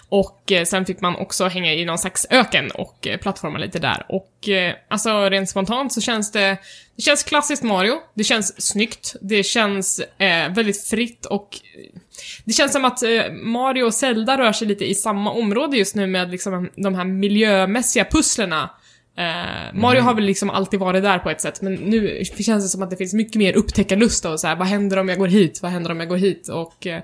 Och 0.10 0.52
eh, 0.52 0.66
sen 0.66 0.86
fick 0.86 1.02
man 1.02 1.16
också 1.16 1.46
hänga 1.46 1.74
i 1.74 1.86
någon 1.86 1.98
slags 1.98 2.28
öken 2.30 2.72
och 2.72 3.08
eh, 3.08 3.18
plattforma 3.18 3.58
lite 3.58 3.80
där. 3.80 4.06
Och 4.10 4.50
eh, 4.50 4.76
alltså 4.88 5.30
rent 5.30 5.50
spontant 5.50 5.94
så 5.94 6.02
känns 6.02 6.32
det, 6.32 6.58
det 6.96 7.02
känns 7.02 7.24
klassiskt 7.24 7.64
Mario, 7.64 7.96
det 8.14 8.24
känns 8.24 8.68
snyggt, 8.68 9.16
det 9.22 9.44
känns 9.44 10.00
eh, 10.00 10.54
väldigt 10.54 10.88
fritt 10.88 11.26
och 11.26 11.60
eh, 11.78 12.00
det 12.46 12.54
känns 12.54 12.74
som 12.74 12.86
att 12.86 13.04
eh, 13.04 13.32
Mario 13.32 13.84
och 13.84 13.94
Zelda 13.94 14.38
rör 14.38 14.52
sig 14.52 14.68
lite 14.68 14.86
i 14.86 14.96
samma 14.96 15.32
område 15.32 15.78
just 15.78 15.96
nu 15.96 16.08
med 16.08 16.32
liksom 16.32 16.70
de 16.76 16.96
här 16.96 17.06
miljömässiga 17.06 18.06
pusslerna. 18.06 18.70
Eh, 19.18 19.74
Mario 19.74 20.02
har 20.02 20.14
väl 20.14 20.24
liksom 20.24 20.50
alltid 20.50 20.80
varit 20.80 21.04
där 21.04 21.20
på 21.20 21.30
ett 21.30 21.42
sätt, 21.42 21.62
men 21.62 21.74
nu 21.74 22.24
känns 22.26 22.64
det 22.64 22.70
som 22.70 22.82
att 22.84 22.90
det 22.90 22.98
finns 22.98 23.14
mycket 23.14 23.36
mer 23.36 23.54
upptäckarlust 23.54 24.26
och 24.26 24.40
så 24.40 24.48
här, 24.48 24.56
vad 24.56 24.68
händer 24.68 24.98
om 24.98 25.10
jag 25.10 25.18
går 25.18 25.28
hit? 25.28 25.60
Vad 25.62 25.72
händer 25.72 25.92
om 25.92 26.00
jag 26.00 26.10
går 26.10 26.18
hit? 26.18 26.48
Och, 26.48 26.88
eh, 26.88 27.02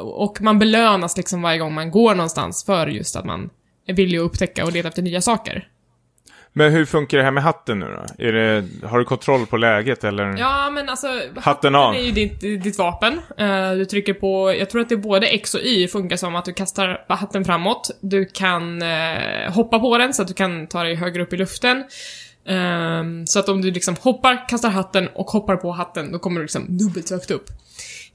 och 0.00 0.40
man 0.40 0.58
belönas 0.58 1.16
liksom 1.16 1.42
varje 1.42 1.58
gång 1.58 1.74
man 1.74 1.90
går 1.90 2.14
någonstans 2.14 2.64
för 2.64 2.86
just 2.86 3.16
att 3.16 3.24
man 3.24 3.50
är 3.86 3.94
villig 3.94 4.18
att 4.18 4.24
upptäcka 4.24 4.64
och 4.64 4.72
leta 4.72 4.88
efter 4.88 5.02
nya 5.02 5.20
saker. 5.20 5.68
Men 6.52 6.72
hur 6.72 6.84
funkar 6.84 7.18
det 7.18 7.24
här 7.24 7.30
med 7.30 7.42
hatten 7.42 7.78
nu 7.78 7.86
då? 7.86 8.24
Är 8.24 8.32
det, 8.32 8.64
har 8.86 8.98
du 8.98 9.04
kontroll 9.04 9.46
på 9.46 9.56
läget 9.56 10.04
eller? 10.04 10.38
Ja, 10.38 10.70
men 10.70 10.88
alltså... 10.88 11.20
Hatten 11.36 11.74
av. 11.74 11.94
är 11.94 12.00
ju 12.00 12.10
ditt, 12.10 12.40
ditt 12.40 12.78
vapen. 12.78 13.20
Eh, 13.38 13.72
du 13.72 13.84
trycker 13.84 14.14
på, 14.14 14.54
jag 14.58 14.70
tror 14.70 14.82
att 14.82 14.88
det 14.88 14.94
är 14.94 14.96
både 14.96 15.26
X 15.26 15.54
och 15.54 15.60
Y 15.60 15.88
funkar 15.88 16.16
som 16.16 16.36
att 16.36 16.44
du 16.44 16.52
kastar 16.52 17.04
hatten 17.08 17.44
framåt. 17.44 17.90
Du 18.00 18.24
kan 18.24 18.82
eh, 18.82 19.52
hoppa 19.52 19.78
på 19.78 19.98
den 19.98 20.14
så 20.14 20.22
att 20.22 20.28
du 20.28 20.34
kan 20.34 20.66
ta 20.66 20.82
dig 20.82 20.94
högre 20.94 21.22
upp 21.22 21.32
i 21.32 21.36
luften. 21.36 21.84
Ehm, 22.46 23.26
så 23.26 23.38
att 23.38 23.48
om 23.48 23.62
du 23.62 23.70
liksom 23.70 23.96
hoppar, 24.00 24.48
kastar 24.48 24.70
hatten 24.70 25.08
och 25.08 25.30
hoppar 25.30 25.56
på 25.56 25.70
hatten, 25.70 26.12
då 26.12 26.18
kommer 26.18 26.40
du 26.40 26.44
liksom 26.44 26.78
dubbelt 26.78 27.08
så 27.08 27.14
högt 27.14 27.30
upp. 27.30 27.46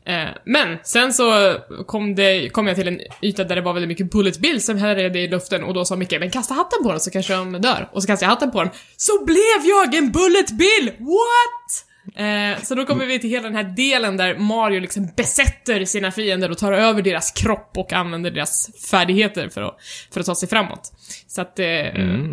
Eh, 0.05 0.29
men 0.45 0.77
sen 0.83 1.13
så 1.13 1.57
kom, 1.85 2.15
det, 2.15 2.49
kom 2.49 2.67
jag 2.67 2.75
till 2.75 2.87
en 2.87 2.99
yta 3.21 3.43
där 3.43 3.55
det 3.55 3.61
var 3.61 3.73
väldigt 3.73 3.89
mycket 3.89 4.11
bullet 4.11 4.39
bill 4.39 4.63
som 4.63 4.77
härjade 4.77 5.19
i 5.19 5.27
luften 5.27 5.63
och 5.63 5.73
då 5.73 5.85
sa 5.85 5.95
Micke 5.95 6.19
men 6.19 6.31
kasta 6.31 6.53
hatten 6.53 6.83
på 6.83 6.91
den 6.91 6.99
så 6.99 7.11
kanske 7.11 7.33
de 7.33 7.51
dör. 7.51 7.89
Och 7.91 8.01
så 8.03 8.07
kastade 8.07 8.25
jag 8.25 8.35
hatten 8.35 8.51
på 8.51 8.63
den. 8.63 8.71
Så 8.97 9.25
blev 9.25 9.61
jag 9.63 9.95
en 9.95 10.11
bullet 10.11 10.51
bill! 10.51 10.91
What? 10.99 11.85
Eh, 12.15 12.63
så 12.63 12.75
då 12.75 12.85
kommer 12.85 13.05
vi 13.05 13.19
till 13.19 13.29
hela 13.29 13.43
den 13.43 13.55
här 13.55 13.63
delen 13.63 14.17
där 14.17 14.37
Mario 14.37 14.79
liksom 14.79 15.09
besätter 15.17 15.85
sina 15.85 16.11
fiender 16.11 16.51
och 16.51 16.57
tar 16.57 16.71
över 16.71 17.01
deras 17.01 17.31
kropp 17.31 17.71
och 17.77 17.93
använder 17.93 18.31
deras 18.31 18.69
färdigheter 18.91 19.49
för 19.49 19.61
att, 19.61 19.77
för 20.13 20.19
att 20.19 20.25
ta 20.25 20.35
sig 20.35 20.49
framåt. 20.49 20.91
Så 21.27 21.41
att, 21.41 21.59
eh, 21.59 21.65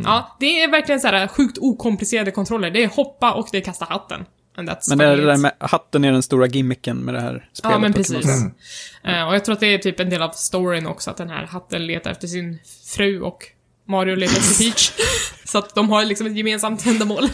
ja, 0.04 0.36
det 0.40 0.62
är 0.62 0.70
verkligen 0.70 1.00
så 1.00 1.08
här 1.08 1.26
sjukt 1.26 1.58
okomplicerade 1.60 2.30
kontroller. 2.30 2.70
Det 2.70 2.84
är 2.84 2.88
hoppa 2.88 3.32
och 3.32 3.48
det 3.52 3.58
är 3.58 3.62
kasta 3.62 3.84
hatten. 3.84 4.24
Men 4.56 4.66
det, 4.66 5.04
är 5.04 5.16
det 5.16 5.26
där 5.26 5.36
med 5.36 5.52
hatten 5.58 6.04
är 6.04 6.12
den 6.12 6.22
stora 6.22 6.46
gimmicken 6.46 6.96
med 6.96 7.14
det 7.14 7.20
här 7.20 7.48
spelet. 7.52 7.74
Ja, 7.74 7.78
men 7.78 7.92
precis. 7.92 8.26
säga. 8.26 9.20
Eh, 9.20 9.28
och 9.28 9.34
jag 9.34 9.44
tror 9.44 9.52
att 9.52 9.60
det 9.60 9.74
är 9.74 9.78
typ 9.78 10.00
en 10.00 10.10
del 10.10 10.22
av 10.22 10.30
storyn 10.30 10.86
också, 10.86 11.10
att 11.10 11.16
den 11.16 11.30
här 11.30 11.46
hatten 11.46 11.86
letar 11.86 12.10
efter 12.10 12.28
sin 12.28 12.58
fru 12.96 13.20
och 13.20 13.44
Mario 13.88 14.16
letar 14.16 14.36
efter 14.36 14.64
Peach. 14.64 14.92
så 15.44 15.58
att 15.58 15.74
de 15.74 15.90
har 15.90 16.04
liksom 16.04 16.26
ett 16.26 16.36
gemensamt 16.36 16.86
ändamål. 16.86 17.28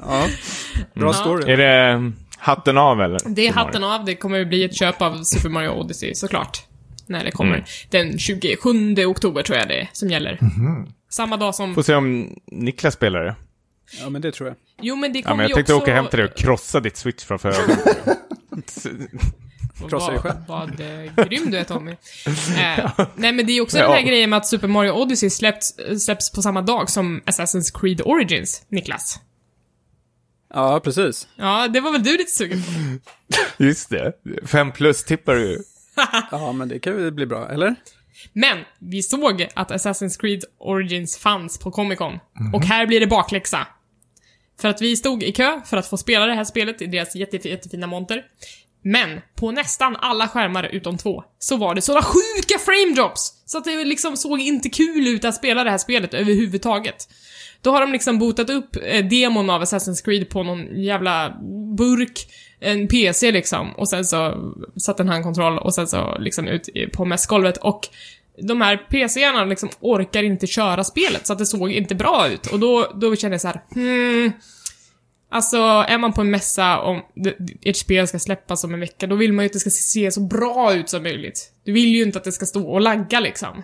Ja, 0.00 0.26
bra 0.94 1.08
Ja. 1.08 1.12
story. 1.12 1.52
Är 1.52 1.56
det 1.56 1.68
mm, 1.68 2.14
hatten 2.38 2.78
av 2.78 3.00
eller? 3.00 3.20
Det 3.26 3.48
är 3.48 3.52
hatten 3.52 3.84
av, 3.84 4.04
det 4.04 4.14
kommer 4.14 4.44
bli 4.44 4.64
ett 4.64 4.74
köp 4.74 5.02
av 5.02 5.22
Super 5.22 5.48
Mario 5.48 5.68
Odyssey 5.70 6.14
såklart. 6.14 6.62
När 7.06 7.24
det 7.24 7.30
kommer. 7.30 7.54
Mm. 7.54 7.64
Den 7.90 8.18
27 8.18 9.06
oktober 9.06 9.42
tror 9.42 9.58
jag 9.58 9.68
det 9.68 9.80
är, 9.80 9.90
som 9.92 10.10
gäller. 10.10 10.38
Samma 11.10 11.36
dag 11.36 11.54
som... 11.54 11.74
Får 11.74 11.82
se 11.82 11.94
om 11.94 12.36
Niklas 12.46 12.94
spelar 12.94 13.24
det. 13.24 13.34
Ja, 14.00 14.08
men 14.10 14.22
det 14.22 14.32
tror 14.32 14.48
jag. 14.48 14.56
Jo 14.80 14.96
men 14.96 15.12
det 15.12 15.18
Ja, 15.18 15.22
kommer 15.22 15.36
men 15.36 15.42
jag 15.42 15.48
ju 15.48 15.54
tänkte 15.54 15.74
också... 15.74 15.82
åka 15.82 15.94
hem 15.94 16.06
till 16.08 16.18
dig 16.18 16.28
och 16.28 16.36
krossa 16.36 16.80
ditt 16.80 16.96
switch 16.96 17.24
framför 17.24 17.48
ögonen. 17.48 17.78
Krossa 19.88 20.06
dig 20.10 20.14
Vad, 20.16 20.22
själv. 20.22 20.36
vad 20.48 20.80
eh, 20.80 21.26
grym 21.28 21.50
du 21.50 21.58
är 21.58 21.64
Tommy. 21.64 21.90
Eh, 22.58 22.90
nej 23.14 23.32
men 23.32 23.46
det 23.46 23.52
är 23.52 23.60
också 23.60 23.78
Ja. 23.78 23.82
den 23.84 23.92
här 23.92 24.02
grejen 24.02 24.30
med 24.30 24.36
att 24.36 24.46
Super 24.46 24.68
Mario 24.68 24.90
Odyssey 24.92 25.30
släpps, 25.30 25.74
släpps 26.04 26.32
på 26.32 26.42
samma 26.42 26.62
dag 26.62 26.90
som 26.90 27.20
Assassin's 27.26 27.80
Creed 27.80 28.00
Origins, 28.04 28.62
Niklas. 28.68 29.20
Ja, 30.54 30.80
precis. 30.84 31.28
Ja, 31.36 31.68
det 31.68 31.80
var 31.80 31.92
väl 31.92 32.02
du 32.02 32.12
lite 32.16 32.30
sugen 32.30 32.62
på? 32.62 32.70
Just 33.64 33.90
det. 33.90 34.12
Fem 34.46 34.72
plus 34.72 35.04
tippar 35.04 35.34
du. 35.34 35.64
Ja, 36.30 36.52
men 36.52 36.68
det 36.68 36.78
kan 36.78 36.96
väl 36.96 37.12
bli 37.12 37.26
bra, 37.26 37.48
eller? 37.50 37.74
Men, 38.32 38.58
vi 38.78 39.02
såg 39.02 39.46
att 39.54 39.70
Assassin's 39.70 40.20
Creed 40.20 40.44
Origins 40.58 41.18
fanns 41.18 41.58
på 41.58 41.70
Comic 41.70 41.98
Con. 41.98 42.18
Och 42.54 42.64
här 42.64 42.86
blir 42.86 43.00
det 43.00 43.06
bakläxa. 43.06 43.66
För 44.60 44.68
att 44.68 44.82
vi 44.82 44.96
stod 44.96 45.22
i 45.22 45.32
kö 45.32 45.60
för 45.64 45.76
att 45.76 45.86
få 45.86 45.96
spela 45.96 46.26
det 46.26 46.34
här 46.34 46.44
spelet 46.44 46.82
i 46.82 46.86
deras 46.86 47.16
jätte, 47.16 47.48
jättefina 47.48 47.86
monter. 47.86 48.24
Men, 48.84 49.20
på 49.34 49.50
nästan 49.50 49.96
alla 49.96 50.28
skärmar 50.28 50.64
utom 50.64 50.98
två, 50.98 51.24
så 51.38 51.56
var 51.56 51.74
det 51.74 51.82
sådana 51.82 52.02
sjuka 52.02 52.58
frame 52.58 52.94
drops! 52.94 53.42
Så 53.46 53.58
att 53.58 53.64
det 53.64 53.84
liksom 53.84 54.16
såg 54.16 54.40
inte 54.40 54.68
kul 54.68 55.08
ut 55.08 55.24
att 55.24 55.34
spela 55.34 55.64
det 55.64 55.70
här 55.70 55.78
spelet 55.78 56.14
överhuvudtaget. 56.14 57.08
Då 57.60 57.70
har 57.70 57.80
de 57.80 57.92
liksom 57.92 58.18
botat 58.18 58.50
upp 58.50 58.76
eh, 58.82 59.04
demon 59.04 59.50
av 59.50 59.62
Assassin's 59.62 60.04
Creed 60.04 60.28
på 60.28 60.42
någon 60.42 60.82
jävla 60.82 61.30
burk, 61.78 62.26
en 62.60 62.88
PC 62.88 63.32
liksom, 63.32 63.72
och 63.72 63.88
sen 63.88 64.04
så 64.04 64.52
satt 64.76 65.00
en 65.00 65.08
handkontroll 65.08 65.58
och 65.58 65.74
sen 65.74 65.86
så 65.86 66.18
liksom 66.18 66.48
ut 66.48 66.68
på 66.92 67.04
mässgolvet 67.04 67.56
och 67.56 67.88
de 68.48 68.60
här 68.60 68.76
pc 68.76 69.44
liksom 69.46 69.68
orkar 69.80 70.22
inte 70.22 70.46
köra 70.46 70.84
spelet 70.84 71.26
så 71.26 71.32
att 71.32 71.38
det 71.38 71.46
såg 71.46 71.70
inte 71.70 71.94
bra 71.94 72.28
ut 72.28 72.46
och 72.46 72.58
då, 72.60 72.92
då 72.94 73.16
kände 73.16 73.34
jag 73.34 73.40
så 73.40 73.48
här, 73.48 73.62
hmm, 73.74 74.32
Alltså, 75.34 75.56
är 75.88 75.98
man 75.98 76.12
på 76.12 76.20
en 76.20 76.30
mässa 76.30 76.80
om 76.80 77.02
ert 77.64 77.76
spel 77.76 78.08
ska 78.08 78.18
släppas 78.18 78.64
om 78.64 78.74
en 78.74 78.80
vecka, 78.80 79.06
då 79.06 79.16
vill 79.16 79.32
man 79.32 79.44
ju 79.44 79.46
att 79.46 79.52
det 79.52 79.58
ska 79.58 79.70
se 79.70 80.10
så 80.10 80.20
bra 80.20 80.74
ut 80.74 80.88
som 80.88 81.02
möjligt. 81.02 81.52
Du 81.64 81.72
vill 81.72 81.88
ju 81.88 82.02
inte 82.02 82.18
att 82.18 82.24
det 82.24 82.32
ska 82.32 82.46
stå 82.46 82.72
och 82.72 82.80
lagga 82.80 83.20
liksom. 83.20 83.62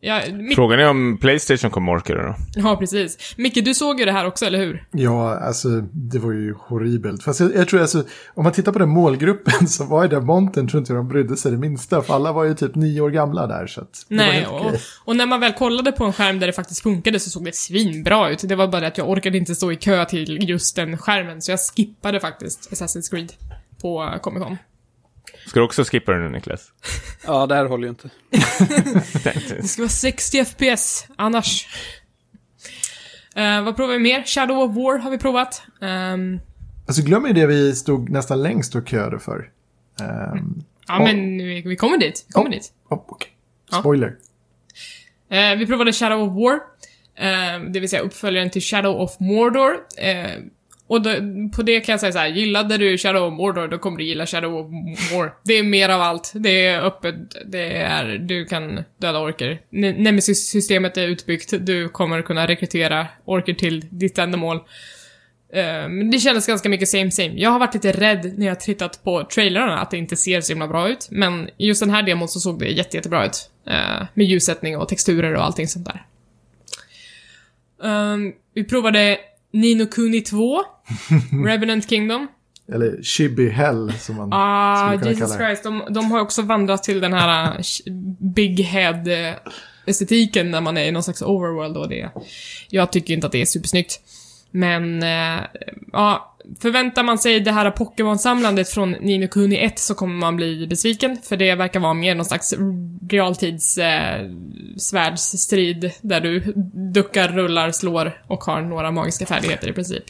Ja, 0.00 0.22
Mick, 0.32 0.54
Frågan 0.54 0.80
är 0.80 0.88
om 0.88 1.18
Playstation 1.20 1.70
kommer 1.70 1.92
orka 1.92 2.14
det 2.14 2.22
då. 2.22 2.34
ja 2.54 2.76
precis. 2.76 3.34
Micke, 3.36 3.64
du 3.64 3.74
såg 3.74 3.98
ju 4.00 4.04
det 4.04 4.12
här 4.12 4.26
också, 4.26 4.46
eller 4.46 4.58
hur? 4.58 4.84
Ja, 4.90 5.38
alltså 5.38 5.68
det 5.92 6.18
var 6.18 6.32
ju 6.32 6.54
horribelt. 6.58 7.22
Fast 7.22 7.40
jag, 7.40 7.54
jag 7.54 7.68
tror 7.68 7.80
alltså, 7.80 8.04
om 8.34 8.44
man 8.44 8.52
tittar 8.52 8.72
på 8.72 8.78
den 8.78 8.88
målgruppen 8.88 9.68
så 9.68 9.84
var 9.84 10.02
ju 10.02 10.08
den 10.08 10.24
montern, 10.24 10.68
tror 10.68 10.80
inte 10.80 10.92
jag 10.92 10.98
de 11.00 11.08
brydde 11.08 11.36
sig 11.36 11.52
det 11.52 11.58
minsta. 11.58 12.02
För 12.02 12.14
alla 12.14 12.32
var 12.32 12.44
ju 12.44 12.54
typ 12.54 12.74
nio 12.74 13.00
år 13.00 13.10
gamla 13.10 13.46
där. 13.46 13.66
Så 13.66 13.80
att 13.80 14.06
Nej, 14.08 14.46
och, 14.46 14.72
och 15.04 15.16
när 15.16 15.26
man 15.26 15.40
väl 15.40 15.52
kollade 15.52 15.92
på 15.92 16.04
en 16.04 16.12
skärm 16.12 16.38
där 16.38 16.46
det 16.46 16.52
faktiskt 16.52 16.82
funkade 16.82 17.20
så 17.20 17.30
såg 17.30 17.44
det 17.44 17.54
svinbra 17.54 18.30
ut. 18.30 18.48
Det 18.48 18.56
var 18.56 18.68
bara 18.68 18.80
det 18.80 18.86
att 18.86 18.98
jag 18.98 19.10
orkade 19.10 19.38
inte 19.38 19.54
stå 19.54 19.72
i 19.72 19.76
kö 19.76 20.04
till 20.04 20.48
just 20.48 20.76
den 20.76 20.98
skärmen, 20.98 21.42
så 21.42 21.50
jag 21.50 21.60
skippade 21.60 22.20
faktiskt 22.20 22.70
Assassin's 22.72 23.10
Creed 23.10 23.32
på 23.82 24.18
Comic 24.22 24.42
Con. 24.42 24.56
Ska 25.46 25.60
du 25.60 25.66
också 25.66 25.84
skippa 25.84 26.12
det 26.12 26.18
nu 26.18 26.28
Niklas? 26.28 26.72
Ja, 27.28 27.46
det 27.46 27.54
här 27.54 27.64
håller 27.64 27.84
ju 27.84 27.88
inte. 27.90 28.10
Det 29.60 29.68
ska 29.68 29.82
vara 29.82 29.88
60 29.88 30.44
FPS, 30.44 31.06
annars. 31.16 31.66
Eh, 33.34 33.62
vad 33.62 33.76
provar 33.76 33.92
vi 33.92 33.98
mer? 33.98 34.22
Shadow 34.24 34.58
of 34.58 34.76
War 34.76 34.98
har 34.98 35.10
vi 35.10 35.18
provat. 35.18 35.62
Ehm, 35.82 36.40
Alltså 36.86 37.02
glöm 37.02 37.26
ju 37.26 37.32
det 37.32 37.46
vi 37.46 37.74
stod 37.76 38.10
nästan 38.10 38.42
längst 38.42 38.74
och 38.74 38.88
köade 38.88 39.18
för. 39.18 39.50
Um, 40.00 40.64
ja, 40.88 40.98
men 41.04 41.38
vi, 41.38 41.62
vi 41.62 41.76
kommer 41.76 41.98
dit. 41.98 42.24
Vi 42.28 42.32
kommer 42.32 42.48
Oh. 42.48 42.52
dit. 42.52 42.72
oh. 42.88 43.02
Ja. 43.70 43.78
Spoiler. 43.80 44.16
Eh, 45.30 45.56
vi 45.58 45.66
provade 45.66 45.92
Shadow 45.92 46.22
of 46.28 46.34
War, 46.42 46.54
eh, 47.26 47.60
det 47.70 47.80
vill 47.80 47.88
säga 47.88 48.02
uppföljaren 48.02 48.50
till 48.50 48.62
Shadow 48.62 49.00
of 49.00 49.20
Mordor. 49.20 49.76
Eh, 49.98 50.30
och 50.88 51.02
då, 51.02 51.10
på 51.56 51.62
det 51.62 51.80
kan 51.80 51.92
jag 51.92 52.00
säga 52.00 52.12
så 52.12 52.18
här: 52.18 52.28
gillade 52.28 52.78
du 52.78 52.98
Shadow 52.98 53.32
of 53.32 53.34
Mordor, 53.38 53.68
då 53.68 53.78
kommer 53.78 53.98
du 53.98 54.04
gilla 54.04 54.26
Shadow 54.26 54.54
of 54.54 54.66
War. 55.12 55.34
Det 55.44 55.54
är 55.54 55.62
mer 55.62 55.88
av 55.88 56.00
allt. 56.00 56.32
Det 56.34 56.66
är 56.66 56.80
öppet, 56.80 57.14
det 57.46 57.76
är, 57.76 58.18
du 58.18 58.44
kan 58.44 58.84
döda 58.98 59.18
orker. 59.18 59.60
Ne- 59.70 59.98
Nemesis-systemet 59.98 60.96
är 60.96 61.06
utbyggt, 61.06 61.54
du 61.60 61.88
kommer 61.88 62.22
kunna 62.22 62.46
rekrytera 62.46 63.06
orker 63.24 63.54
till 63.54 63.84
ditt 63.90 64.18
ändamål. 64.18 64.56
Eh, 65.52 65.88
men 65.88 66.10
det 66.10 66.18
kändes 66.18 66.46
ganska 66.46 66.68
mycket 66.68 66.88
same 66.88 67.10
same. 67.10 67.32
Jag 67.36 67.50
har 67.50 67.58
varit 67.58 67.74
lite 67.74 67.92
rädd 67.92 68.38
när 68.38 68.46
jag 68.46 68.60
tittat 68.60 69.04
på 69.04 69.24
trailrarna 69.24 69.78
att 69.78 69.90
det 69.90 69.96
inte 69.98 70.16
ser 70.16 70.40
så 70.40 70.52
himla 70.52 70.68
bra 70.68 70.88
ut, 70.88 71.08
men 71.10 71.48
i 71.56 71.66
just 71.66 71.80
den 71.80 71.90
här 71.90 72.02
demon 72.02 72.28
så 72.28 72.40
såg 72.40 72.58
det 72.58 72.68
jätte, 72.68 72.96
jättebra 72.96 73.26
ut. 73.26 73.50
Eh, 73.66 74.06
med 74.14 74.26
ljussättning 74.26 74.76
och 74.76 74.88
texturer 74.88 75.34
och 75.34 75.44
allting 75.44 75.68
sånt 75.68 75.86
där. 75.86 76.04
Ehm, 77.84 78.32
vi 78.54 78.64
provade 78.64 79.18
Nino 79.52 79.86
Kuni 79.86 80.20
2, 80.20 80.64
Revenant 81.46 81.88
Kingdom. 81.90 82.28
Eller 82.72 83.02
Chibi 83.02 83.48
Hell 83.50 83.92
som 83.98 84.16
man 84.16 84.28
Ah, 84.32 84.86
skulle 84.88 84.98
kunna 84.98 85.10
Jesus 85.10 85.30
kalla 85.36 85.38
det. 85.42 85.46
Christ, 85.48 85.62
de, 85.64 85.82
de 85.90 86.10
har 86.10 86.20
också 86.20 86.42
vandrat 86.42 86.82
till 86.82 87.00
den 87.00 87.12
här 87.12 87.58
sh- 87.58 87.82
Big 88.34 88.60
Head-estetiken 88.60 90.50
när 90.50 90.60
man 90.60 90.76
är 90.76 90.84
i 90.84 90.90
någon 90.92 91.02
slags 91.02 91.22
overworld 91.22 91.76
och 91.76 91.88
det. 91.88 92.10
Jag 92.68 92.92
tycker 92.92 93.14
inte 93.14 93.26
att 93.26 93.32
det 93.32 93.40
är 93.40 93.46
supersnyggt. 93.46 94.00
Men, 94.50 95.02
eh, 95.02 95.40
ja, 95.92 96.36
förväntar 96.60 97.02
man 97.02 97.18
sig 97.18 97.40
det 97.40 97.52
här 97.52 97.70
Pokémon-samlandet 97.70 98.68
från 98.68 98.90
Nino 98.90 99.28
Kuni 99.28 99.56
1 99.58 99.78
så 99.78 99.94
kommer 99.94 100.14
man 100.14 100.36
bli 100.36 100.66
besviken, 100.66 101.16
för 101.22 101.36
det 101.36 101.54
verkar 101.54 101.80
vara 101.80 101.94
mer 101.94 102.14
någon 102.14 102.24
slags 102.24 102.54
realtids 103.10 103.78
eh, 103.78 104.26
svärdsstrid 104.76 105.90
där 106.00 106.20
du 106.20 106.52
duckar, 106.92 107.28
rullar, 107.28 107.70
slår 107.72 108.22
och 108.26 108.44
har 108.44 108.60
några 108.62 108.90
magiska 108.90 109.26
färdigheter 109.26 109.68
i 109.68 109.72
princip. 109.72 110.04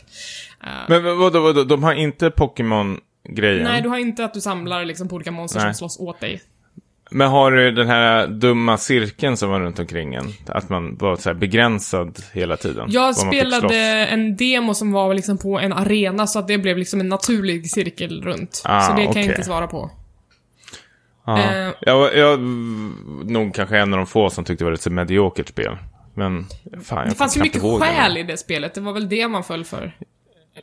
Men 0.88 1.04
vad- 1.04 1.16
vadå, 1.16 1.40
vadå, 1.40 1.64
de 1.64 1.82
har 1.82 1.94
inte 1.94 2.30
Pokémon-grejen? 2.30 3.64
Nej, 3.64 3.82
du 3.82 3.88
har 3.88 3.98
inte 3.98 4.24
att 4.24 4.34
du 4.34 4.40
samlar 4.40 4.84
liksom 4.84 5.08
på 5.08 5.14
olika 5.14 5.30
monster 5.30 5.60
Nej. 5.60 5.74
som 5.74 5.74
slåss 5.74 6.00
åt 6.08 6.20
dig. 6.20 6.42
Men 7.10 7.28
har 7.28 7.52
du 7.52 7.70
den 7.70 7.86
här 7.88 8.26
dumma 8.26 8.76
cirkeln 8.78 9.36
som 9.36 9.50
var 9.50 9.60
runt 9.60 9.78
omkring 9.78 10.14
en? 10.14 10.26
Att 10.46 10.68
man 10.68 10.96
var 10.96 11.16
så 11.16 11.34
begränsad 11.34 12.18
hela 12.32 12.56
tiden? 12.56 12.86
Jag 12.90 13.16
spelade 13.16 13.76
en 14.06 14.36
demo 14.36 14.74
som 14.74 14.92
var 14.92 15.14
liksom 15.14 15.38
på 15.38 15.58
en 15.58 15.72
arena 15.72 16.26
så 16.26 16.38
att 16.38 16.48
det 16.48 16.58
blev 16.58 16.78
liksom 16.78 17.00
en 17.00 17.08
naturlig 17.08 17.70
cirkel 17.70 18.22
runt. 18.22 18.62
Ah, 18.64 18.80
så 18.80 18.90
det 18.92 18.96
kan 18.96 19.02
jag 19.04 19.10
okej. 19.10 19.24
inte 19.24 19.42
svara 19.42 19.66
på. 19.66 19.90
Ja. 21.26 21.38
Eh. 21.38 21.70
Jag, 21.80 22.16
jag 22.16 22.40
nog 23.30 23.54
kanske 23.54 23.78
en 23.78 23.92
av 23.92 23.96
de 23.96 24.06
få 24.06 24.30
som 24.30 24.44
tyckte 24.44 24.64
det 24.64 24.66
var 24.70 24.74
ett 24.74 24.80
så 24.82 24.90
mediokert 24.90 25.48
spel. 25.48 25.76
Men 26.14 26.46
fan, 26.84 26.98
jag 26.98 27.08
Det 27.08 27.14
fanns 27.14 27.36
ju 27.36 27.40
mycket 27.40 27.62
själ 27.62 28.16
i 28.16 28.22
det 28.22 28.36
spelet, 28.36 28.74
det 28.74 28.80
var 28.80 28.92
väl 28.92 29.08
det 29.08 29.28
man 29.28 29.44
föll 29.44 29.64
för. 29.64 29.96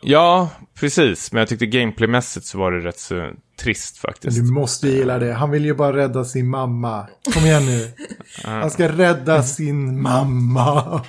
Ja, 0.01 0.49
precis. 0.79 1.31
Men 1.31 1.39
jag 1.39 1.47
tyckte 1.47 1.65
gameplaymässigt 1.65 2.45
så 2.45 2.57
var 2.57 2.71
det 2.71 2.79
rätt 2.79 2.99
så 2.99 3.31
trist 3.57 3.97
faktiskt. 3.97 4.37
Du 4.37 4.43
måste 4.51 4.87
gilla 4.87 5.19
det. 5.19 5.33
Han 5.33 5.51
vill 5.51 5.65
ju 5.65 5.73
bara 5.73 5.97
rädda 5.97 6.25
sin 6.25 6.49
mamma. 6.49 7.07
Kom 7.33 7.45
igen 7.45 7.65
nu. 7.65 7.91
Han 8.43 8.71
ska 8.71 8.87
rädda 8.87 9.43
sin 9.43 10.01
mamma. 10.01 11.01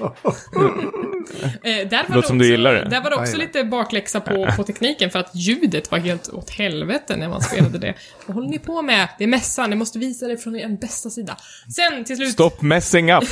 Eh, 1.63 1.89
där 1.89 1.91
var 1.91 1.99
Låter 1.99 2.09
som 2.09 2.19
också, 2.19 2.33
du 2.33 2.47
gillar 2.47 2.75
det. 2.75 2.89
Där 2.89 3.01
var 3.03 3.11
det 3.11 3.17
också 3.17 3.37
lite 3.37 3.65
bakläxa 3.65 4.21
på, 4.21 4.49
på 4.57 4.65
tekniken 4.65 5.11
för 5.11 5.19
att 5.19 5.31
ljudet 5.35 5.91
var 5.91 5.99
helt 5.99 6.29
åt 6.29 6.51
helvete 6.51 7.17
när 7.17 7.29
man 7.29 7.43
spelade 7.43 7.79
det. 7.79 7.95
Vad 8.27 8.35
håller 8.35 8.49
ni 8.49 8.59
på 8.59 8.83
med? 8.83 9.09
Det 9.19 9.25
är 9.25 9.29
mässan, 9.29 9.71
ni 9.71 9.77
måste 9.77 9.99
visa 9.99 10.27
det 10.27 10.39
från 10.39 10.57
er 10.57 10.69
bästa 10.69 11.11
sida. 11.11 11.37
Sen 11.77 12.05
till 12.05 12.17
slut, 12.17 12.33
Stop 12.33 12.51
messing 12.61 13.13
up! 13.13 13.25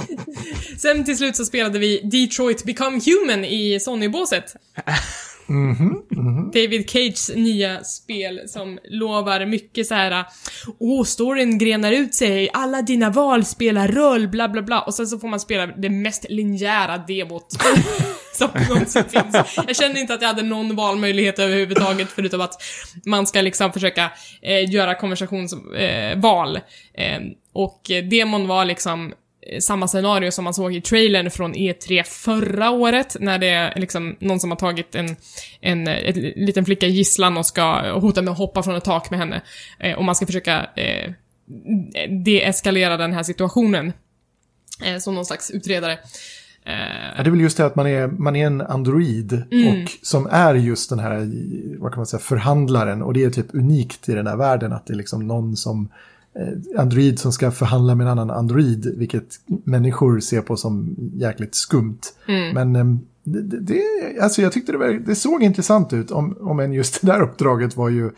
sen 0.78 1.04
till 1.04 1.16
slut 1.16 1.36
så 1.36 1.44
spelade 1.44 1.78
vi 1.78 2.00
Detroit 2.02 2.64
Become 2.64 3.00
Human 3.06 3.44
i 3.44 3.80
Sony-båset. 3.80 4.56
Mm-hmm. 5.46 6.50
David 6.52 6.90
Cages 6.90 7.30
nya 7.36 7.84
spel 7.84 8.40
som 8.46 8.78
lovar 8.84 9.46
mycket 9.46 9.86
så 9.86 9.94
här. 9.94 10.24
Åh, 10.78 11.04
storyn 11.04 11.58
grenar 11.58 11.92
ut 11.92 12.14
sig, 12.14 12.50
alla 12.52 12.82
dina 12.82 13.10
val 13.10 13.44
spelar 13.44 13.88
roll, 13.88 14.28
bla 14.28 14.48
bla 14.48 14.62
bla. 14.62 14.80
Och 14.80 14.94
sen 14.94 15.06
så 15.06 15.18
får 15.18 15.28
man 15.28 15.40
spela 15.40 15.66
det 15.66 15.90
mest 15.90 16.26
linjära 16.28 16.98
demot 16.98 17.46
som 18.32 18.48
någonsin 18.68 19.04
finns. 19.04 19.64
Jag 19.66 19.76
kände 19.76 20.00
inte 20.00 20.14
att 20.14 20.22
jag 20.22 20.28
hade 20.28 20.42
någon 20.42 20.76
valmöjlighet 20.76 21.38
överhuvudtaget 21.38 22.08
förutom 22.10 22.40
att 22.40 22.62
man 23.06 23.26
ska 23.26 23.40
liksom 23.40 23.72
försöka 23.72 24.10
eh, 24.42 24.70
göra 24.70 24.94
konversationsval. 24.94 26.56
Eh, 26.94 27.14
eh, 27.14 27.20
och 27.52 27.90
demon 28.10 28.48
var 28.48 28.64
liksom 28.64 29.12
samma 29.60 29.88
scenario 29.88 30.30
som 30.30 30.44
man 30.44 30.54
såg 30.54 30.74
i 30.74 30.80
trailern 30.80 31.30
från 31.30 31.54
E3 31.54 32.02
förra 32.02 32.70
året, 32.70 33.16
när 33.20 33.38
det 33.38 33.48
är 33.48 33.80
liksom 33.80 34.16
någon 34.18 34.40
som 34.40 34.50
har 34.50 34.58
tagit 34.58 34.94
en, 34.94 35.16
en, 35.60 35.88
en 35.88 36.14
liten 36.36 36.64
flicka 36.64 36.86
i 36.86 36.90
gisslan 36.90 37.36
och 37.36 37.46
ska 37.46 37.92
hota 37.92 38.22
med 38.22 38.32
att 38.32 38.38
hoppa 38.38 38.62
från 38.62 38.76
ett 38.76 38.84
tak 38.84 39.10
med 39.10 39.18
henne. 39.18 39.42
Eh, 39.78 39.98
och 39.98 40.04
man 40.04 40.14
ska 40.14 40.26
försöka 40.26 40.66
eh, 40.76 41.12
deeskalera 42.24 42.96
den 42.96 43.12
här 43.12 43.22
situationen. 43.22 43.92
Eh, 44.84 44.98
som 44.98 45.14
någon 45.14 45.26
slags 45.26 45.50
utredare. 45.50 45.92
Eh, 46.64 47.12
Ja, 47.16 47.22
det 47.22 47.28
är 47.28 47.30
väl 47.30 47.40
just 47.40 47.56
det 47.56 47.66
att 47.66 47.76
man 47.76 47.86
är, 47.86 48.06
man 48.06 48.36
är 48.36 48.46
en 48.46 48.60
android 48.60 49.32
och 49.32 49.90
som 50.02 50.28
är 50.30 50.54
just 50.54 50.90
den 50.90 50.98
här, 50.98 51.30
vad 51.78 51.92
kan 51.92 51.98
man 51.98 52.06
säga, 52.06 52.20
förhandlaren. 52.20 53.02
Och 53.02 53.14
det 53.14 53.24
är 53.24 53.30
typ 53.30 53.54
unikt 53.54 54.08
i 54.08 54.12
den 54.12 54.26
här 54.26 54.36
världen 54.36 54.72
att 54.72 54.86
det 54.86 54.92
är 54.92 54.96
liksom 54.96 55.26
någon 55.26 55.56
som, 55.56 55.80
eh, 55.82 55.88
android 56.78 57.18
som 57.18 57.32
ska 57.32 57.50
förhandla 57.50 57.94
med 57.94 58.04
en 58.06 58.10
annan 58.10 58.30
android, 58.30 58.94
vilket 58.96 59.40
människor 59.64 60.20
ser 60.20 60.40
på 60.40 60.56
som 60.56 60.96
jäkligt 61.14 61.54
skumt. 61.54 62.00
Men 62.54 62.76
eh, 62.76 62.84
det, 63.24 63.60
det, 63.60 63.82
alltså 64.20 64.42
jag 64.42 64.52
tyckte 64.52 64.72
det, 64.72 64.78
var, 64.78 64.88
det 65.06 65.14
såg 65.14 65.42
intressant 65.42 65.92
ut, 65.92 66.10
om, 66.10 66.36
om 66.40 66.60
än 66.60 66.72
just 66.72 67.00
det 67.00 67.06
där 67.06 67.22
uppdraget 67.22 67.76
var 67.76 67.88
ju, 67.88 68.10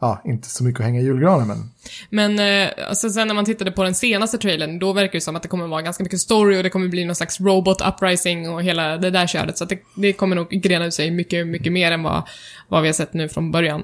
ja, 0.00 0.22
inte 0.24 0.48
så 0.48 0.64
mycket 0.64 0.80
att 0.80 0.86
hänga 0.86 1.00
i 1.00 1.04
julgranen, 1.04 1.48
men 1.48 1.70
Men 2.10 2.38
eh, 2.38 2.88
alltså, 2.88 3.10
sen 3.10 3.28
när 3.28 3.34
man 3.34 3.44
tittade 3.44 3.72
på 3.72 3.82
den 3.82 3.94
senaste 3.94 4.38
trailern, 4.38 4.78
då 4.78 4.92
verkar 4.92 5.12
det 5.12 5.20
som 5.20 5.36
att 5.36 5.42
det 5.42 5.48
kommer 5.48 5.66
vara 5.66 5.82
ganska 5.82 6.02
mycket 6.02 6.20
story 6.20 6.58
och 6.58 6.62
det 6.62 6.70
kommer 6.70 6.88
bli 6.88 7.04
någon 7.04 7.16
slags 7.16 7.40
robot 7.40 7.80
uprising 7.80 8.48
och 8.50 8.62
hela 8.62 8.96
det 8.96 9.10
där 9.10 9.26
köret. 9.26 9.58
Så 9.58 9.64
det, 9.64 9.78
det 9.96 10.12
kommer 10.12 10.36
nog 10.36 10.50
grena 10.50 10.86
ut 10.86 10.94
sig 10.94 11.10
mycket, 11.10 11.46
mycket 11.46 11.72
mer 11.72 11.92
än 11.92 12.02
vad, 12.02 12.22
vad 12.68 12.82
vi 12.82 12.88
har 12.88 12.92
sett 12.92 13.14
nu 13.14 13.28
från 13.28 13.50
början. 13.50 13.82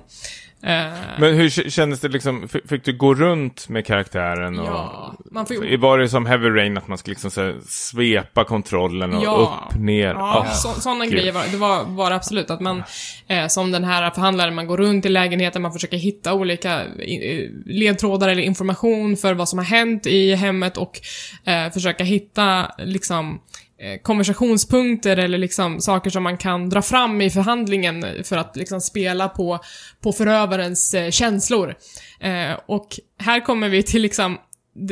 Eh, 0.62 0.92
Men 1.18 1.34
hur 1.34 1.48
kändes 1.70 2.00
det 2.00 2.08
liksom, 2.08 2.48
fick 2.68 2.84
du 2.84 2.96
gå 2.96 3.14
runt 3.14 3.68
med 3.68 3.86
karaktären 3.86 4.58
och... 4.58 4.66
ja, 4.66 5.14
man 5.30 5.46
får 5.46 5.64
ju... 5.66 5.76
Var 5.76 5.98
det 5.98 6.08
som 6.08 6.26
Heavy 6.26 6.48
Rain 6.50 6.78
att 6.78 6.88
man 6.88 6.98
skulle 6.98 7.12
liksom 7.12 7.30
så 7.30 7.54
svepa 7.66 8.44
kontrollen 8.44 9.14
och 9.14 9.24
Ja. 9.24 9.62
upp, 9.70 9.80
ner? 9.80 10.06
Ja, 10.14 10.46
Ah, 10.48 10.54
så, 10.54 10.80
sådana 10.80 11.06
grejer 11.06 11.32
var 11.32 11.44
det. 11.50 11.56
Var, 11.56 11.84
var 11.84 12.10
absolut. 12.10 12.50
Att 12.50 12.60
man, 12.60 12.82
eh, 13.28 13.46
som 13.46 13.70
den 13.72 13.84
här 13.84 14.10
förhandlaren, 14.10 14.54
man 14.54 14.66
går 14.66 14.76
runt 14.76 15.06
i 15.06 15.08
lägenheten, 15.08 15.62
man 15.62 15.72
försöker 15.72 15.96
hitta 15.96 16.34
olika 16.34 16.82
ledtrådar 17.66 18.28
eller 18.28 18.42
information 18.42 19.16
för 19.16 19.34
vad 19.34 19.48
som 19.48 19.58
har 19.58 19.66
hänt 19.66 20.06
i 20.06 20.34
hemmet 20.34 20.76
och 20.76 21.00
eh, 21.44 21.70
försöka 21.72 22.04
hitta 22.04 22.70
liksom 22.78 23.40
Eh, 23.82 24.00
konversationspunkter 24.02 25.16
eller 25.16 25.38
liksom 25.38 25.80
saker 25.80 26.10
som 26.10 26.22
man 26.22 26.36
kan 26.36 26.68
dra 26.68 26.82
fram 26.82 27.20
i 27.20 27.30
förhandlingen 27.30 28.24
för 28.24 28.36
att 28.36 28.56
liksom 28.56 28.80
spela 28.80 29.28
på, 29.28 29.58
på 30.00 30.12
förövarens 30.12 30.94
eh, 30.94 31.10
känslor. 31.10 31.74
Eh, 32.20 32.52
och 32.66 33.00
här 33.18 33.40
kommer 33.40 33.68
vi 33.68 33.82
till 33.82 34.02
liksom 34.02 34.38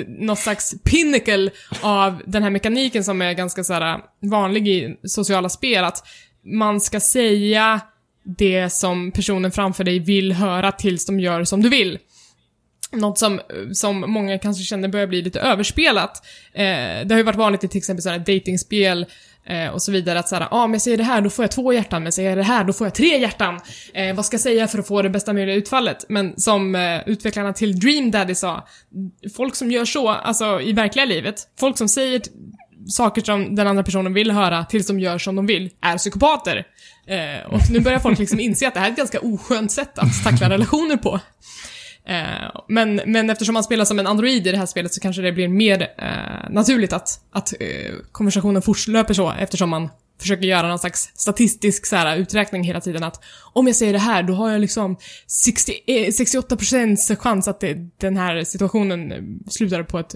något 0.07 0.39
slags 0.39 0.75
pinnacle 0.83 1.51
av 1.81 2.23
den 2.27 2.43
här 2.43 2.51
mekaniken 2.51 3.05
som 3.05 3.23
är 3.23 3.33
ganska 3.33 3.65
så 3.65 3.73
här 3.73 3.95
eh, 3.95 4.01
vanlig 4.21 4.69
i 4.69 4.97
sociala 5.03 5.49
spel, 5.49 5.85
att 5.85 6.05
man 6.45 6.81
ska 6.81 7.01
säga 7.01 7.81
det 8.25 8.71
som 8.71 9.13
personen 9.13 9.53
framför 9.53 9.85
dig 9.85 9.99
vill 9.99 10.33
höra 10.33 10.73
tills 10.73 11.07
de 11.07 11.21
gör 11.21 11.45
som 11.45 11.63
du 11.63 11.69
vill. 11.69 11.99
Något 12.91 13.19
som, 13.19 13.41
som 13.73 14.01
många 14.01 14.39
kanske 14.39 14.65
känner 14.65 14.89
börjar 14.89 15.07
bli 15.07 15.23
lite 15.23 15.41
överspelat. 15.41 16.27
Eh, 16.53 16.63
det 17.05 17.09
har 17.11 17.17
ju 17.17 17.23
varit 17.23 17.37
vanligt 17.37 17.65
i 17.65 17.69
till 17.69 17.79
exempel 17.79 18.03
sådana 18.03 18.19
datingspel 18.19 19.07
eh, 19.47 19.69
och 19.69 19.83
så 19.83 19.93
vidare 19.93 20.19
att 20.19 20.29
såhär, 20.29 20.43
ja 20.43 20.49
ah, 20.51 20.65
om 20.65 20.73
jag 20.73 20.83
säger 20.83 20.97
det 20.97 21.05
här 21.05 21.21
då 21.21 21.31
får 21.31 21.43
jag 21.43 21.51
två 21.51 21.73
hjärtan, 21.73 22.03
men 22.03 22.13
säger 22.13 22.29
jag 22.29 22.39
det 22.39 22.43
här 22.43 22.65
då 22.65 22.73
får 22.73 22.87
jag 22.87 22.95
tre 22.95 23.19
hjärtan. 23.19 23.61
Eh, 23.95 24.15
vad 24.15 24.27
ska 24.27 24.35
jag 24.35 24.41
säga 24.41 24.69
för 24.69 24.79
att 24.79 24.89
få 24.89 25.03
det 25.03 25.11
bästa 25.11 25.33
möjliga 25.33 25.57
utfallet? 25.57 26.05
Men 26.09 26.41
som 26.41 26.75
eh, 26.75 27.09
utvecklarna 27.09 27.53
till 27.53 27.81
Dream 27.81 28.11
Daddy 28.11 28.35
sa, 28.35 28.69
folk 29.37 29.55
som 29.55 29.71
gör 29.71 29.85
så, 29.85 30.09
alltså 30.09 30.61
i 30.61 30.73
verkliga 30.73 31.05
livet, 31.05 31.37
folk 31.61 31.79
som 31.79 31.89
säger 31.89 32.23
saker 32.89 33.23
som 33.23 33.55
den 33.55 33.67
andra 33.67 33.83
personen 33.83 34.15
vill 34.15 34.31
höra 34.31 34.65
tills 34.65 34.87
de 34.87 35.01
gör 35.01 35.19
som 35.19 35.37
de 35.37 35.47
vill, 35.47 35.71
är 35.81 35.99
psykopater. 35.99 36.67
Eh, 37.07 37.53
och 37.53 37.61
nu 37.71 37.81
börjar 37.81 37.99
folk 37.99 38.19
liksom 38.19 38.41
inse 38.41 38.69
att 38.69 38.75
det 38.75 38.81
här 38.81 38.87
är 38.87 38.91
ett 38.91 38.97
ganska 38.97 39.21
oskönt 39.21 39.73
sätt 39.73 39.99
att 39.99 40.25
tackla 40.25 40.51
relationer 40.51 40.97
på. 40.97 41.21
Eh, 42.09 42.51
men, 42.69 43.01
men 43.07 43.31
eftersom 43.31 43.55
man 43.55 43.65
spelar 43.65 43.85
som 43.85 43.99
en 43.99 44.07
android 44.07 44.47
i 44.47 44.51
det 44.51 44.59
här 44.59 44.67
spelet 44.67 44.95
så 44.95 45.01
kanske 45.01 45.23
det 45.23 45.33
blir 45.33 45.49
mer 45.49 45.83
eh, 45.99 46.51
naturligt 46.51 46.93
att, 46.93 47.21
att 47.31 47.55
eh, 47.61 47.95
konversationen 48.13 48.63
fortlöper 48.63 49.15
så 49.15 49.33
eftersom 49.39 49.71
man 49.71 49.89
försöker 50.21 50.47
göra 50.47 50.69
någon 50.69 50.79
slags 50.79 51.11
statistisk 51.15 51.87
så 51.87 51.97
här, 51.97 52.17
uträkning 52.17 52.65
hela 52.65 52.81
tiden 52.81 53.05
att 53.05 53.25
om 53.53 53.67
jag 53.67 53.77
säger 53.77 53.93
det 53.93 53.99
här 53.99 54.23
då 54.23 54.35
har 54.35 54.51
jag 54.51 54.61
liksom 54.61 54.97
60, 55.27 55.73
eh, 55.87 55.93
68% 55.93 57.17
chans 57.17 57.49
att 57.49 57.61
det, 57.61 57.75
den 57.99 58.17
här 58.17 58.45
situationen 58.45 59.13
eh, 59.13 59.23
slutar 59.51 59.83
på 59.83 59.99
ett 59.99 60.15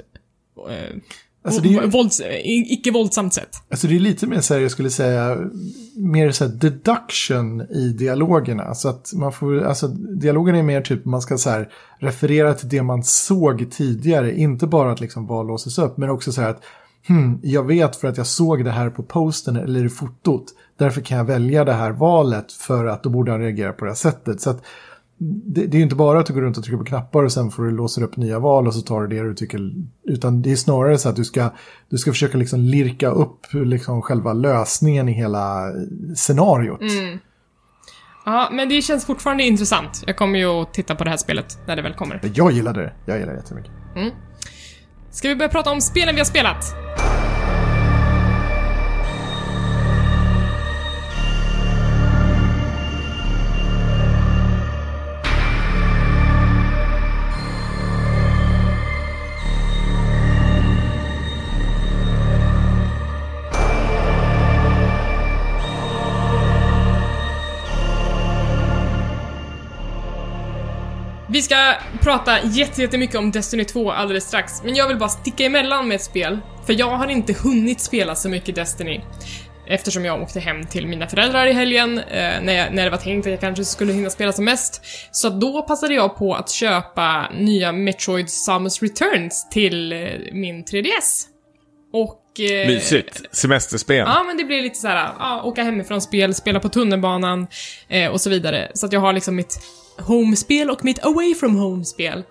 eh, 0.70 0.97
Alltså 1.45 1.64
ju- 1.64 1.86
vålds, 1.86 2.22
icke-våldsamt 2.45 3.34
sätt. 3.34 3.57
Alltså 3.70 3.86
det 3.86 3.97
är 3.97 4.01
lite 4.01 4.26
mer 4.26 4.40
så 4.40 4.55
här, 4.55 4.61
jag 4.61 4.70
skulle 4.70 4.90
säga, 4.90 5.38
mer 5.97 6.30
så 6.30 6.45
här 6.45 6.53
deduction 6.53 7.61
i 7.61 7.88
dialogerna. 7.99 8.74
Så 8.74 8.88
att 8.88 9.12
man 9.14 9.32
får, 9.32 9.62
alltså 9.62 9.88
dialogen 9.88 10.55
är 10.55 10.62
mer 10.62 10.80
typ, 10.80 11.05
man 11.05 11.22
ska 11.22 11.38
så 11.38 11.51
här 11.51 11.68
referera 11.99 12.55
till 12.55 12.68
det 12.68 12.82
man 12.82 13.03
såg 13.03 13.70
tidigare. 13.70 14.38
Inte 14.38 14.66
bara 14.66 14.93
att 14.93 15.01
liksom 15.01 15.26
vad 15.26 15.47
låses 15.47 15.78
upp, 15.78 15.97
men 15.97 16.11
också 16.11 16.32
så 16.32 16.40
här 16.40 16.51
att 16.51 16.62
hmm, 17.09 17.40
jag 17.43 17.66
vet 17.66 17.97
för 17.97 18.09
att 18.09 18.16
jag 18.16 18.26
såg 18.26 18.64
det 18.64 18.70
här 18.70 18.90
på 18.90 19.03
posten 19.03 19.57
eller 19.57 19.84
i 19.84 19.88
fotot. 19.88 20.45
Därför 20.78 21.01
kan 21.01 21.18
jag 21.18 21.24
välja 21.24 21.64
det 21.64 21.72
här 21.72 21.90
valet 21.90 22.53
för 22.53 22.86
att 22.86 23.03
då 23.03 23.11
borde 23.11 23.30
han 23.32 23.40
reagera 23.40 23.72
på 23.72 23.84
det 23.84 23.90
här 23.90 23.97
sättet. 23.97 24.40
Så 24.40 24.51
att 24.51 24.62
det, 25.25 25.66
det 25.66 25.77
är 25.77 25.79
ju 25.79 25.83
inte 25.83 25.97
bara 25.97 26.20
att 26.20 26.27
du 26.27 26.35
går 26.35 26.41
runt 26.41 26.59
och 26.59 26.64
trycker 26.64 26.79
på 26.79 26.85
knappar 26.85 27.25
och 27.25 27.33
sen 27.33 27.51
får 27.51 27.62
du 27.62 27.70
låsa 27.70 28.05
upp 28.05 28.16
nya 28.16 28.39
val 28.39 28.66
och 28.66 28.75
så 28.75 28.81
tar 28.81 29.01
du 29.01 29.16
det 29.16 29.23
du 29.23 29.35
tycker. 29.35 29.73
Utan 30.05 30.43
det 30.43 30.53
är 30.53 30.57
snarare 30.57 30.99
så 30.99 31.09
att 31.09 31.16
du 31.16 31.25
ska, 31.25 31.51
du 31.89 31.99
ska 31.99 32.11
försöka 32.11 32.39
liksom 32.39 32.61
lirka 32.61 33.09
upp 33.09 33.47
liksom 33.53 34.03
själva 34.03 34.33
lösningen 34.33 35.09
i 35.09 35.12
hela 35.12 35.73
scenariot. 36.16 36.81
Ja, 38.25 38.49
men 38.53 38.68
det 38.68 38.83
känns 38.83 39.07
fortfarande 39.07 39.45
intressant. 39.45 40.05
Jag 40.07 40.16
kommer 40.16 40.39
ju 40.39 40.47
att 40.47 40.75
titta 40.75 40.95
på 40.95 41.05
det 41.05 41.11
här 41.11 41.16
spelet 41.16 41.59
när 41.66 41.77
det 41.77 41.83
väl 41.83 41.95
kommer. 41.95 42.20
Jag 42.35 42.53
gillade 42.53 42.81
det. 42.81 42.93
Jag 43.07 43.18
gillar 43.18 43.33
det 43.33 43.39
jättemycket. 43.39 43.73
Ska 45.11 45.29
vi 45.29 45.37
börja 45.37 45.49
prata 45.49 45.70
om 45.70 45.81
spelen 45.81 46.14
vi 46.14 46.20
har 46.20 46.25
spelat? 46.25 46.64
Vi 71.43 71.47
ska 71.47 71.74
prata 72.01 72.43
jätte- 72.45 72.82
jättemycket 72.82 73.16
om 73.16 73.30
Destiny 73.30 73.64
2 73.64 73.93
alldeles 73.93 74.24
strax, 74.24 74.62
men 74.64 74.74
jag 74.74 74.88
vill 74.88 74.97
bara 74.97 75.09
sticka 75.09 75.45
emellan 75.45 75.88
med 75.88 75.95
ett 75.95 76.03
spel, 76.03 76.38
för 76.66 76.72
jag 76.78 76.90
har 76.90 77.09
inte 77.09 77.32
hunnit 77.32 77.80
spela 77.80 78.14
så 78.14 78.28
mycket 78.28 78.55
Destiny. 78.55 79.01
Eftersom 79.66 80.05
jag 80.05 80.22
åkte 80.22 80.40
hem 80.40 80.66
till 80.66 80.86
mina 80.86 81.09
föräldrar 81.09 81.47
i 81.47 81.53
helgen, 81.53 81.99
eh, 81.99 82.43
när, 82.43 82.53
jag, 82.53 82.74
när 82.74 82.84
det 82.84 82.90
var 82.90 82.99
tänkt 82.99 83.26
att 83.26 83.30
jag 83.30 83.40
kanske 83.40 83.64
skulle 83.64 83.93
hinna 83.93 84.11
spela 84.11 84.32
som 84.32 84.45
mest. 84.45 84.82
Så 85.11 85.28
då 85.28 85.62
passade 85.62 85.95
jag 85.95 86.16
på 86.16 86.34
att 86.34 86.51
köpa 86.51 87.26
nya 87.38 87.72
Metroid 87.72 88.30
Samus 88.30 88.82
Returns 88.82 89.49
till 89.51 89.93
eh, 89.93 89.99
min 90.32 90.64
3DS. 90.64 91.24
Och... 91.93 92.40
Eh, 92.40 92.66
Mysigt. 92.68 93.22
Semesterspel. 93.32 93.97
Ja, 94.07 94.22
men 94.22 94.36
det 94.36 94.45
blir 94.45 94.62
lite 94.62 94.78
så 94.78 94.88
här, 94.88 95.11
ja, 95.18 95.43
åka 95.43 95.62
hemifrån 95.62 96.01
spel, 96.01 96.34
spela 96.34 96.61
på 96.61 96.68
tunnelbanan 96.68 97.47
eh, 97.88 98.11
och 98.11 98.20
så 98.20 98.30
vidare. 98.30 98.70
Så 98.74 98.86
att 98.86 98.93
jag 98.93 99.01
har 99.01 99.12
liksom 99.12 99.36
mitt 99.36 99.59
home-spel 99.99 100.70
och 100.70 100.84
mitt 100.84 101.05
away 101.05 101.34
from 101.34 101.57
home-spel. 101.57 102.24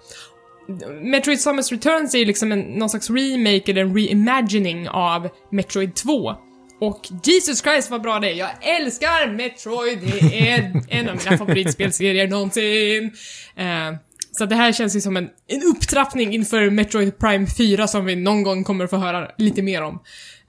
Metroid 1.01 1.39
Samus 1.39 1.71
Returns 1.71 2.13
är 2.13 2.19
ju 2.19 2.25
liksom 2.25 2.51
en, 2.51 2.59
någon 2.59 2.89
slags 2.89 3.09
remake 3.09 3.71
eller 3.71 3.81
en 3.81 3.95
reimagining 3.95 4.89
av 4.89 5.29
Metroid 5.51 5.95
2. 5.95 6.35
Och 6.79 7.07
Jesus 7.23 7.61
Christ 7.61 7.89
vad 7.89 8.01
bra 8.01 8.19
det 8.19 8.31
är! 8.31 8.33
Jag 8.33 8.49
älskar 8.61 9.31
Metroid! 9.31 9.99
Det 10.01 10.49
är 10.49 10.83
en 10.89 11.09
av 11.09 11.15
mina 11.15 11.37
favoritspelserier 11.37 12.27
någonsin! 12.27 13.11
Eh, 13.55 13.93
så 14.31 14.45
det 14.45 14.55
här 14.55 14.71
känns 14.71 14.95
ju 14.95 15.01
som 15.01 15.17
en, 15.17 15.29
en 15.47 15.63
upptrappning 15.63 16.33
inför 16.33 16.69
Metroid 16.69 17.17
Prime 17.17 17.47
4 17.47 17.87
som 17.87 18.05
vi 18.05 18.15
någon 18.15 18.43
gång 18.43 18.63
kommer 18.63 18.87
få 18.87 18.97
höra 18.97 19.31
lite 19.37 19.61
mer 19.61 19.81
om. 19.81 19.99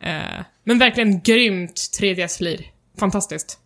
Eh, 0.01 0.45
men 0.65 0.79
verkligen 0.79 1.21
grymt 1.21 1.75
3DS-lir. 2.01 2.61
Fantastiskt. 2.99 3.59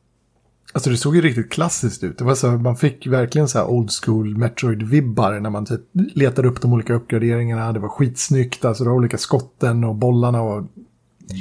Alltså 0.77 0.91
det 0.91 0.97
såg 0.97 1.17
ju 1.17 1.23
riktigt 1.23 1.53
klassiskt 1.53 2.05
ut. 2.05 2.19
Det 2.19 2.25
var 2.25 2.35
så, 2.35 2.47
man 2.47 2.77
fick 2.77 3.07
verkligen 3.07 3.49
så 3.49 3.59
här 3.59 3.67
old 3.67 3.91
school 3.91 4.37
Metroid-vibbar 4.37 5.41
när 5.41 5.51
man 5.51 5.67
typ 5.67 5.81
letade 6.15 6.49
upp 6.49 6.61
de 6.61 6.73
olika 6.73 6.95
uppgraderingarna. 6.95 7.73
Det 7.73 7.81
var 7.81 7.89
skitsnyggt, 7.89 8.65
alltså 8.65 8.85
de 8.85 8.93
olika 8.93 9.19
skotten 9.19 9.85
och 9.85 9.95
bollarna 9.95 10.43
och... 10.43 10.67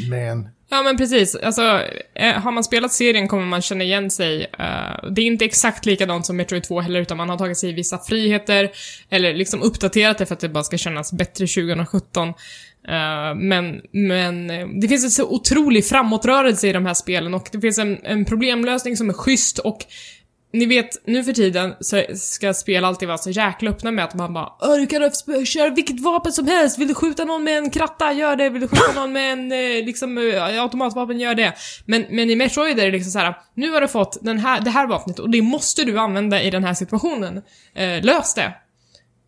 Man. 0.10 0.50
Ja 0.70 0.84
men 0.84 0.98
precis, 0.98 1.36
alltså 1.36 1.82
eh, 2.14 2.34
har 2.34 2.52
man 2.52 2.64
spelat 2.64 2.92
serien 2.92 3.28
kommer 3.28 3.46
man 3.46 3.62
känna 3.62 3.84
igen 3.84 4.12
sig. 4.12 4.42
Eh, 4.60 5.10
det 5.12 5.22
är 5.22 5.26
inte 5.26 5.46
exakt 5.46 5.86
likadant 5.86 6.26
som 6.26 6.38
Metroid 6.38 6.64
2 6.64 6.80
heller, 6.80 7.02
utan 7.02 7.18
man 7.18 7.30
har 7.30 7.38
tagit 7.38 7.58
sig 7.58 7.74
vissa 7.74 7.98
friheter, 7.98 8.72
eller 9.10 9.34
liksom 9.34 9.62
uppdaterat 9.62 10.18
det 10.18 10.26
för 10.26 10.34
att 10.34 10.40
det 10.40 10.50
bara 10.50 10.64
ska 10.64 10.78
kännas 10.78 11.14
bättre 11.14 11.48
2017. 11.48 12.34
Uh, 12.90 13.36
men, 13.36 13.82
men 13.92 14.50
eh, 14.50 14.68
det 14.68 14.88
finns 14.88 15.04
en 15.04 15.12
så 15.12 15.30
otrolig 15.30 15.86
framåtrörelse 15.86 16.68
i 16.68 16.74
de 16.74 16.86
här 16.86 16.94
spelen 16.94 17.34
och 17.34 17.50
det 17.52 17.62
finns 17.62 17.78
en, 17.78 17.98
en 18.04 18.26
problemlösning 18.26 18.98
som 18.98 19.10
är 19.10 19.14
schysst 19.14 19.60
och 19.60 19.86
ni 20.54 20.66
vet, 20.66 21.08
nu 21.08 21.24
för 21.24 21.34
tiden 21.34 21.74
så 21.80 22.04
ska 22.16 22.54
spel 22.54 22.86
alltid 22.86 23.08
vara 23.08 23.18
så 23.18 23.30
jäkla 23.30 23.70
öppna 23.70 23.92
med 23.92 24.06
att 24.06 24.14
man 24.14 24.34
bara 24.34 24.52
öh, 24.62 24.76
du 24.80 24.88
kan 24.88 25.12
köra 25.46 25.70
vilket 25.70 26.00
vapen 26.00 26.32
som 26.32 26.48
helst, 26.48 26.80
vill 26.80 26.88
du 26.88 26.94
skjuta 26.94 27.26
någon 27.26 27.44
med 27.44 27.58
en 27.58 27.70
kratta, 27.70 28.14
gör 28.14 28.36
det, 28.36 28.50
vill 28.50 28.62
du 28.62 28.68
skjuta 28.68 28.94
någon 28.96 29.14
med 29.14 29.34
en 29.34 29.52
eh, 29.52 29.86
liksom 29.86 30.18
automatvapen, 30.60 31.20
gör 31.20 31.36
det. 31.36 31.54
Men, 31.86 32.06
men 32.10 32.30
i 32.30 32.36
Metroid 32.36 32.80
är 32.80 32.86
det 32.86 32.92
liksom 32.92 33.12
så 33.12 33.20
här: 33.20 33.38
nu 33.54 33.72
har 33.72 33.82
du 33.82 33.88
fått 33.88 34.18
den 34.22 34.40
här, 34.40 34.62
det 34.62 34.70
här 34.70 34.88
vapnet 34.88 35.20
och 35.20 35.30
det 35.30 35.42
måste 35.42 35.84
du 35.84 36.00
använda 36.00 36.42
i 36.42 36.50
den 36.50 36.64
här 36.64 36.74
situationen. 36.74 37.42
Eh, 37.76 38.04
lös 38.04 38.34
det. 38.34 38.54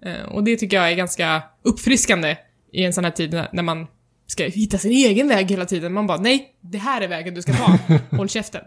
Eh, 0.05 0.26
och 0.32 0.43
det 0.43 0.58
tycker 0.58 0.78
jag 0.78 0.91
är 0.91 0.95
ganska 0.95 1.41
uppfriskande 1.64 2.38
i 2.72 2.84
en 2.84 2.93
sån 2.93 3.03
här 3.03 3.11
tid 3.11 3.43
när 3.53 3.63
man 3.63 3.88
ska 4.28 4.43
hitta 4.43 4.78
sin 4.78 4.91
egen 4.91 5.28
väg 5.28 5.51
hela 5.51 5.65
tiden. 5.65 5.93
Man 5.93 6.07
bara, 6.07 6.18
nej, 6.18 6.53
det 6.61 6.78
här 6.78 7.01
är 7.01 7.07
vägen 7.07 7.34
du 7.34 7.41
ska 7.41 7.53
ta. 7.53 7.78
Håll 8.18 8.30
käften. 8.30 8.61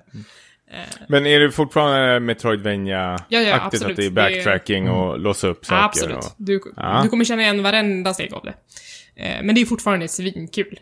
Men 1.09 1.27
är 1.27 1.41
det 1.41 1.51
fortfarande 1.51 2.21
Metroidvania-aktigt 2.21 3.27
Ja, 3.29 3.41
ja, 3.41 3.55
att 3.55 3.75
absolut. 3.75 3.97
det 3.97 4.07
är 4.07 4.11
backtracking 4.11 4.91
och 4.91 5.19
låsa 5.21 5.49
upp 5.49 5.67
saker? 5.67 5.85
Absolut. 5.85 6.17
Och... 6.17 6.25
Du, 6.37 6.61
Ja. 6.77 7.01
du 7.03 7.09
kommer 7.09 7.25
känna 7.25 7.43
igen 7.43 7.63
varenda 7.63 8.15
steg 8.15 8.35
av 8.35 8.45
det. 8.45 8.55
Eh, 9.23 9.43
men 9.43 9.55
det 9.55 9.61
är 9.61 9.65
fortfarande 9.67 10.09
svinkul. 10.09 10.81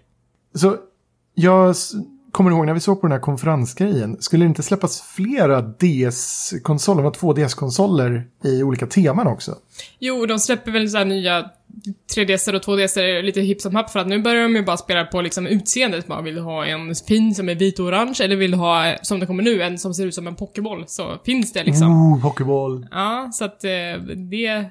Så 0.55 0.77
jag 1.35 1.75
kommer 2.33 2.51
ihåg 2.51 2.67
när 2.67 2.75
vi 2.75 2.81
såg 2.81 3.01
på 3.01 3.07
den 3.07 3.13
här 3.13 3.21
konferensgrejen. 3.21 4.17
Skulle 4.23 4.45
det 4.45 4.49
inte 4.49 4.63
släppas 4.63 5.03
flera 5.03 5.61
DS-konsoler, 5.63 6.97
det 7.03 7.05
var 7.05 7.15
två 7.15 7.33
DS-konsoler 7.33 8.27
i 8.45 8.63
olika 8.63 8.87
teman 8.87 9.27
också? 9.27 9.57
Jo, 9.99 10.27
de 10.27 10.39
släpper 10.39 10.71
väl 10.71 10.91
så 10.91 10.99
här 10.99 11.05
nya 11.05 11.51
3DS 12.17 12.55
och 12.55 12.63
2DS 12.63 13.23
lite 13.23 13.41
hipp 13.41 13.61
som 13.61 13.75
happ 13.75 13.91
för 13.91 14.01
att 14.01 14.07
nu 14.07 14.23
börjar 14.23 14.43
de 14.43 14.57
ju 14.57 14.63
bara 14.63 14.77
spela 14.77 15.05
på 15.05 15.21
liksom 15.21 15.47
utseendet. 15.47 16.07
Bara, 16.07 16.23
vill 16.23 16.35
du 16.35 16.41
ha 16.41 16.67
en 16.67 16.95
fin 16.95 17.35
som 17.35 17.49
är 17.49 17.55
vit 17.55 17.79
och 17.79 17.87
orange 17.87 18.19
eller 18.21 18.37
vill 18.37 18.51
du 18.51 18.57
ha, 18.57 18.97
som 19.03 19.21
det 19.21 19.27
kommer 19.27 19.43
nu, 19.43 19.63
en 19.63 19.79
som 19.79 19.95
ser 19.95 20.07
ut 20.07 20.15
som 20.15 20.27
en 20.27 20.35
pokéboll? 20.35 20.85
Så 20.87 21.19
finns 21.25 21.53
det 21.53 21.65
liksom. 21.65 22.13
Ooh, 22.13 22.23
Pokéboll. 22.23 22.87
Ja, 22.91 23.31
så 23.33 23.45
att 23.45 23.65
eh, 23.65 23.71
det... 24.31 24.65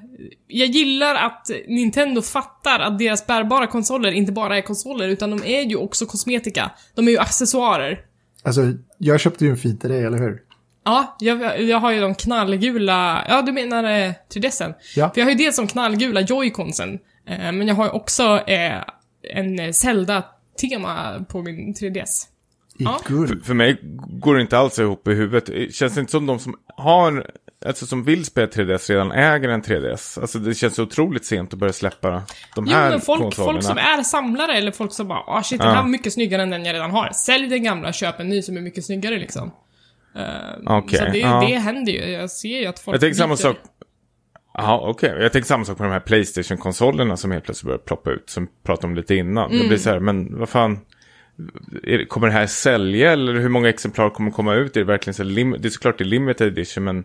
Jag 0.48 0.68
gillar 0.68 1.16
att 1.16 1.50
Nintendo 1.68 2.22
fattar 2.22 2.80
att 2.80 3.00
deras 3.00 3.28
bärbara 3.28 3.68
konsoler 3.68 4.12
inte 4.12 4.32
bara 4.32 4.58
är 4.58 4.62
konsoler, 4.62 5.08
utan 5.08 5.30
de 5.30 5.43
är 5.43 5.62
ju 5.62 5.76
också 5.76 6.06
kosmetika. 6.06 6.72
De 6.95 7.08
är 7.08 7.12
ju 7.12 7.18
accessoarer. 7.18 8.00
Alltså, 8.43 8.62
jag 8.98 9.20
köpte 9.20 9.45
ju 9.45 9.52
en 9.52 9.58
fin 9.58 9.78
till 9.78 9.89
dig, 9.89 10.04
eller 10.04 10.18
hur? 10.18 10.41
Ja, 10.88 11.16
jag, 11.20 11.62
jag 11.62 11.80
har 11.80 11.92
ju 11.92 12.00
de 12.02 12.16
knallgula... 12.16 13.26
Ja, 13.30 13.42
du 13.42 13.52
menar 13.52 13.84
eh, 13.84 14.12
3DSen? 14.34 14.74
Ja. 14.96 15.10
För 15.14 15.22
jag 15.22 15.26
har 15.26 15.32
ju 15.32 15.38
dels 15.38 15.56
de 15.56 15.68
knallgula 15.68 16.22
joyconsen, 16.22 17.00
eh, 17.30 17.52
men 17.52 17.68
jag 17.68 17.76
har 17.76 17.86
ju 17.86 17.92
också 17.92 18.40
eh, 18.48 18.82
en 19.34 19.74
Zelda-tema 19.74 21.26
på 21.30 21.42
min 21.42 21.74
3DS. 21.74 22.24
I 22.80 22.84
Ja. 22.84 23.00
guld. 23.08 23.46
För 23.46 23.54
mig 23.54 23.80
går 24.22 24.36
det 24.36 24.42
inte 24.42 24.58
alls 24.58 24.80
ihop 24.80 25.08
i 25.08 25.14
huvudet. 25.14 25.76
Känns 25.76 25.94
det 25.94 26.00
inte 26.00 26.12
som 26.12 26.26
de 26.26 26.40
som 26.40 26.56
har, 26.78 27.32
alltså 27.66 27.86
som 27.86 28.04
vill 28.04 28.26
spela 28.26 28.48
3DS 28.48 28.90
redan 28.92 29.12
äger 29.12 29.50
en 29.50 29.62
3DS? 29.64 30.22
Alltså 30.22 30.40
det 30.40 30.56
känns 30.56 30.76
så 30.76 30.84
otroligt 30.84 31.26
sent 31.26 31.54
att 31.54 31.60
börja 31.60 31.74
släppa 31.74 32.10
de 32.56 32.66
Jo, 32.68 32.74
här 32.74 32.90
men 32.90 33.02
folk, 33.02 33.22
konsolerna. 33.22 33.54
folk 33.54 33.64
som 33.66 33.78
är 33.78 34.04
samlare 34.04 34.54
eller 34.58 34.72
folk 34.72 34.94
som 34.94 35.08
bara 35.08 35.20
ah 35.20 35.44
shit, 35.44 35.60
den 35.60 35.68
Ja. 35.68 35.74
här 35.76 35.82
var 35.82 35.90
mycket 35.90 36.14
snyggare 36.14 36.42
än 36.42 36.50
den 36.50 36.66
jag 36.66 36.74
redan 36.74 36.92
har. 36.92 37.10
Sälj 37.14 37.48
den 37.48 37.64
gamla, 37.64 37.94
köp 37.94 38.20
en 38.20 38.30
ny 38.30 38.42
som 38.42 38.58
är 38.58 38.62
mycket 38.62 38.86
snyggare 38.86 39.20
liksom. 39.20 39.52
Uh, 40.18 40.24
Okej, 40.78 40.99
så 40.99 41.05
det, 41.05 41.18
ja. 41.18 41.45
det 41.47 41.55
händer 41.55 41.91
ju. 41.91 41.99
Jag 42.09 42.32
ser 42.32 42.59
ju 42.61 42.65
att 42.65 42.80
folk 42.80 42.95
Jag 42.95 43.01
tänker 43.01 43.15
samma 43.15 43.36
sak. 43.38 43.57
Ja, 44.53 44.80
okej. 44.89 45.15
Jag 45.20 45.32
tänker 45.32 45.47
samma 45.47 45.65
sak 45.65 45.78
på 45.78 45.84
de 45.84 45.91
här 45.91 45.99
Playstation-konsolerna 45.99 47.18
som 47.18 47.32
helt 47.32 47.43
plötsligt 47.45 47.65
börjar 47.68 47.78
ploppa 47.80 48.11
ut, 48.11 48.30
som 48.30 48.45
vi 48.45 48.51
pratade 48.63 48.88
om 48.88 48.95
lite 48.95 49.15
innan. 49.15 49.49
Mm. 49.51 49.61
Det 49.61 49.68
blir 49.68 49.78
så 49.78 49.89
här, 49.89 49.99
men 49.99 50.39
vad 50.39 50.49
fan. 50.49 50.80
Det- 51.84 52.05
kommer 52.05 52.28
det 52.28 52.34
här 52.34 52.47
sälja 52.47 53.11
eller 53.11 53.34
hur 53.34 53.49
många 53.49 53.70
exemplar 53.70 54.09
kommer 54.09 54.32
komma 54.32 54.53
ut? 54.55 54.76
Är 54.78 54.80
det 54.82 54.86
verkligen 54.86 55.13
så 55.13 55.24
lim- 55.24 55.57
Det 55.59 55.68
är 55.68 55.70
såklart 55.70 55.97
det 55.97 56.03
är 56.03 56.05
limited 56.05 56.47
edition, 56.47 56.84
men 56.84 57.03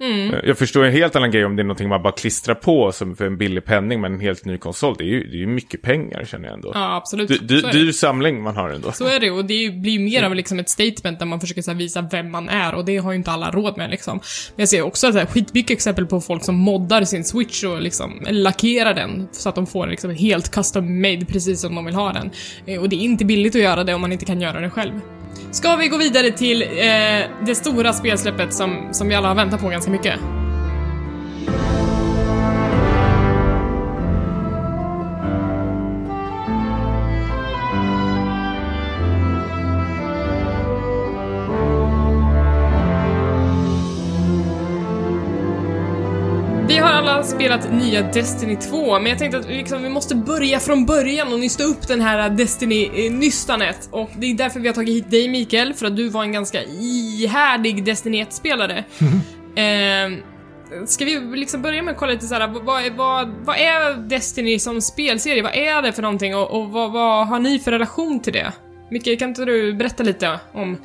Mm. 0.00 0.34
eh, 0.34 0.40
jag 0.44 0.58
förstår 0.58 0.84
en 0.84 0.92
helt 0.92 1.16
annan 1.16 1.30
grej 1.30 1.44
om 1.44 1.56
det 1.56 1.62
är 1.62 1.64
någonting 1.64 1.88
man 1.88 2.02
bara 2.02 2.12
klistrar 2.12 2.54
på 2.54 2.92
som 2.92 3.16
för 3.16 3.26
en 3.26 3.36
billig 3.38 3.64
penning 3.64 4.00
med 4.00 4.12
en 4.12 4.20
helt 4.20 4.44
ny 4.44 4.58
konsol. 4.58 4.94
Det 4.98 5.04
är 5.04 5.08
ju, 5.08 5.24
det 5.24 5.36
är 5.36 5.40
ju 5.40 5.46
mycket 5.46 5.82
pengar 5.82 6.24
känner 6.24 6.44
jag 6.44 6.54
ändå. 6.54 6.70
Ja, 6.74 6.96
absolut. 6.96 7.28
Du, 7.28 7.38
du, 7.38 7.60
dyr 7.60 7.92
samling 7.92 8.42
man 8.42 8.56
har 8.56 8.68
ändå. 8.70 8.92
Så 8.92 9.04
är 9.06 9.20
det 9.20 9.30
och 9.30 9.44
det 9.44 9.70
blir 9.70 9.92
ju 9.92 9.98
mer 9.98 10.22
av 10.22 10.34
liksom 10.34 10.58
ett 10.58 10.68
statement 10.68 11.18
där 11.18 11.26
man 11.26 11.40
försöker 11.40 11.62
så 11.62 11.74
visa 11.74 12.08
vem 12.12 12.30
man 12.30 12.48
är 12.48 12.74
och 12.74 12.84
det 12.84 12.96
har 12.96 13.12
ju 13.12 13.16
inte 13.18 13.30
alla 13.30 13.50
råd 13.50 13.76
med 13.76 13.90
liksom. 13.90 14.20
Men 14.56 14.62
jag 14.62 14.68
ser 14.68 14.82
också 14.82 15.12
så 15.12 15.18
här, 15.18 15.26
skitmycket 15.26 15.70
exempel 15.70 16.06
på 16.06 16.20
folk 16.20 16.44
som 16.44 16.54
moddar 16.54 17.04
sin 17.04 17.24
switch 17.24 17.64
och 17.64 17.82
liksom 17.82 18.26
lackerar 18.30 18.94
den 18.94 19.28
så 19.32 19.48
att 19.48 19.54
de 19.54 19.66
får 19.66 19.86
liksom 19.86 20.10
helt 20.10 20.50
custom 20.50 21.00
made 21.02 21.24
precis 21.26 21.60
som 21.60 21.74
de 21.74 21.84
vill 21.84 21.94
ha 21.94 22.12
den. 22.12 22.30
Eh, 22.66 22.80
Och 22.80 22.88
det 22.88 22.96
är 22.96 23.00
inte 23.00 23.24
billigt 23.24 23.54
att 23.56 23.62
göra 23.62 23.84
det 23.84 23.94
om 23.94 24.00
man 24.00 24.12
inte 24.12 24.24
kan 24.24 24.40
göra 24.40 24.60
det 24.60 24.70
själv. 24.70 24.92
Ska 25.50 25.76
vi 25.76 25.88
gå 25.88 25.96
vidare 25.96 26.30
till 26.30 26.62
eh, 26.62 26.68
det 27.46 27.54
stora 27.54 27.92
spelsläppet 27.92 28.54
som, 28.54 28.88
som 28.92 29.08
vi 29.08 29.14
alla 29.14 29.28
har 29.28 29.34
väntat 29.34 29.60
på 29.60 29.68
ganska 29.68 29.90
mycket? 29.90 30.20
Spelat 47.48 47.72
nya 47.72 48.02
Destiny 48.02 48.56
2, 48.56 48.98
men 48.98 49.06
jag 49.06 49.18
tänkte 49.18 49.38
att 49.38 49.48
liksom, 49.48 49.82
vi 49.82 49.88
måste 49.88 50.14
börja 50.14 50.60
från 50.60 50.86
början 50.86 51.32
och 51.32 51.40
nysta 51.40 51.64
upp 51.64 51.88
den 51.88 52.00
här 52.00 52.30
Destiny-nystanet. 52.30 53.88
Och 53.90 54.10
det 54.18 54.26
är 54.26 54.34
därför 54.34 54.60
vi 54.60 54.68
har 54.68 54.74
tagit 54.74 54.94
hit 54.94 55.10
dig 55.10 55.28
Mikael, 55.28 55.74
för 55.74 55.86
att 55.86 55.96
du 55.96 56.08
var 56.08 56.22
en 56.22 56.32
ganska 56.32 56.62
ihärdig 56.62 57.84
Destiny 57.84 58.24
1-spelare. 58.24 58.78
eh, 59.56 60.18
ska 60.86 61.04
vi 61.04 61.20
liksom 61.20 61.62
börja 61.62 61.82
med 61.82 61.92
att 61.92 61.98
kolla 61.98 62.12
lite 62.12 62.26
såhär, 62.26 62.48
vad, 62.48 62.64
vad, 62.64 62.86
är- 62.86 62.90
vad, 62.90 63.28
vad 63.44 63.56
är 63.56 64.08
Destiny 64.08 64.58
som 64.58 64.80
spelserie? 64.80 65.42
Vad 65.42 65.54
är 65.54 65.82
det 65.82 65.92
för 65.92 66.02
någonting 66.02 66.36
och, 66.36 66.50
och 66.50 66.70
vad, 66.70 66.92
vad 66.92 67.26
har 67.28 67.38
ni 67.38 67.58
för 67.58 67.70
relation 67.70 68.20
till 68.20 68.32
det? 68.32 68.52
Mikael, 68.90 69.18
kan 69.18 69.28
inte 69.28 69.44
du 69.44 69.74
berätta 69.74 70.02
lite 70.02 70.40
om 70.52 70.78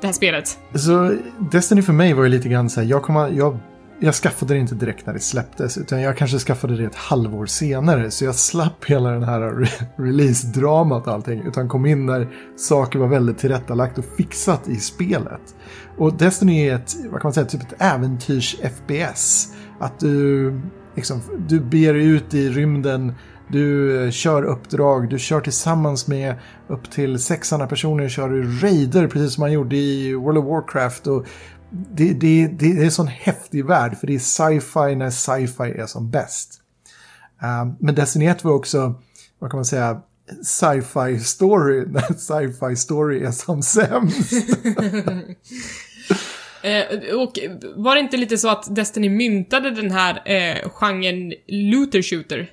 det 0.00 0.06
här 0.06 0.14
spelet? 0.14 0.58
Så 0.74 1.16
Destiny 1.52 1.82
för 1.82 1.92
mig 1.92 2.12
var 2.12 2.22
ju 2.22 2.28
lite 2.28 2.48
grann 2.48 2.70
så 2.70 2.80
här, 2.80 2.88
jag, 2.88 3.02
kommer, 3.02 3.28
jag, 3.28 3.58
jag 4.00 4.14
skaffade 4.14 4.54
det 4.54 4.60
inte 4.60 4.74
direkt 4.74 5.06
när 5.06 5.14
det 5.14 5.20
släpptes, 5.20 5.78
utan 5.78 6.00
jag 6.00 6.16
kanske 6.16 6.38
skaffade 6.38 6.76
det 6.76 6.84
ett 6.84 6.94
halvår 6.94 7.46
senare, 7.46 8.10
så 8.10 8.24
jag 8.24 8.34
slapp 8.34 8.84
hela 8.84 9.10
den 9.10 9.22
här 9.22 9.40
re- 9.40 9.84
release-dramat 9.96 11.06
och 11.06 11.12
allting, 11.12 11.42
utan 11.46 11.68
kom 11.68 11.86
in 11.86 12.06
när 12.06 12.28
saker 12.56 12.98
var 12.98 13.06
väldigt 13.08 13.38
tillrättalagt 13.38 13.98
och 13.98 14.04
fixat 14.16 14.68
i 14.68 14.76
spelet. 14.76 15.54
Och 15.98 16.16
Destiny 16.16 16.68
är 16.68 16.74
ett, 16.74 16.94
vad 17.10 17.20
kan 17.20 17.28
man 17.28 17.32
säga, 17.32 17.46
typ 17.46 17.62
ett 17.62 17.80
äventyrs-FPS. 17.80 19.48
Att 19.80 20.00
du, 20.00 20.60
liksom, 20.94 21.20
du 21.48 21.60
ber 21.60 21.94
ut 21.94 22.34
i 22.34 22.48
rymden 22.50 23.14
Du 23.48 24.04
eh, 24.04 24.10
kör 24.10 24.42
uppdrag, 24.42 25.08
du 25.08 25.18
kör 25.18 25.40
tillsammans 25.40 26.06
med 26.08 26.34
upp 26.68 26.90
till 26.90 27.18
sex 27.18 27.52
andra 27.52 27.66
personer, 27.66 28.08
kör 28.08 28.28
du 28.28 28.58
raider 28.60 29.08
precis 29.08 29.34
som 29.34 29.40
man 29.42 29.52
gjorde 29.52 29.76
i 29.76 30.14
World 30.14 30.38
of 30.38 30.44
Warcraft. 30.44 31.06
Och 31.06 31.26
det, 31.74 32.12
det, 32.12 32.46
det 32.46 32.66
är 32.66 32.84
en 32.84 32.90
sån 32.90 33.06
häftig 33.06 33.64
värld 33.64 33.98
för 33.98 34.06
det 34.06 34.14
är 34.14 34.18
sci-fi 34.18 34.96
när 34.96 35.10
sci-fi 35.10 35.80
är 35.80 35.86
som 35.86 36.10
bäst. 36.10 36.60
Um, 37.42 37.76
men 37.80 37.94
Destiny 37.94 38.26
1 38.26 38.44
var 38.44 38.52
också, 38.52 38.94
vad 39.38 39.50
kan 39.50 39.58
man 39.58 39.64
säga, 39.64 40.00
sci-fi 40.44 41.18
story 41.18 41.84
när 41.90 42.12
sci-fi 42.12 42.76
story 42.76 43.24
är 43.24 43.30
som 43.30 43.62
sämst. 43.62 44.32
Eh, 46.64 47.14
och 47.14 47.38
var 47.76 47.94
det 47.94 48.00
inte 48.00 48.16
lite 48.16 48.38
så 48.38 48.48
att 48.48 48.74
Destiny 48.74 49.08
myntade 49.08 49.70
den 49.70 49.90
här 49.90 50.22
eh, 50.24 50.68
genren 50.70 51.32
looter 51.46 52.02
shooter? 52.02 52.50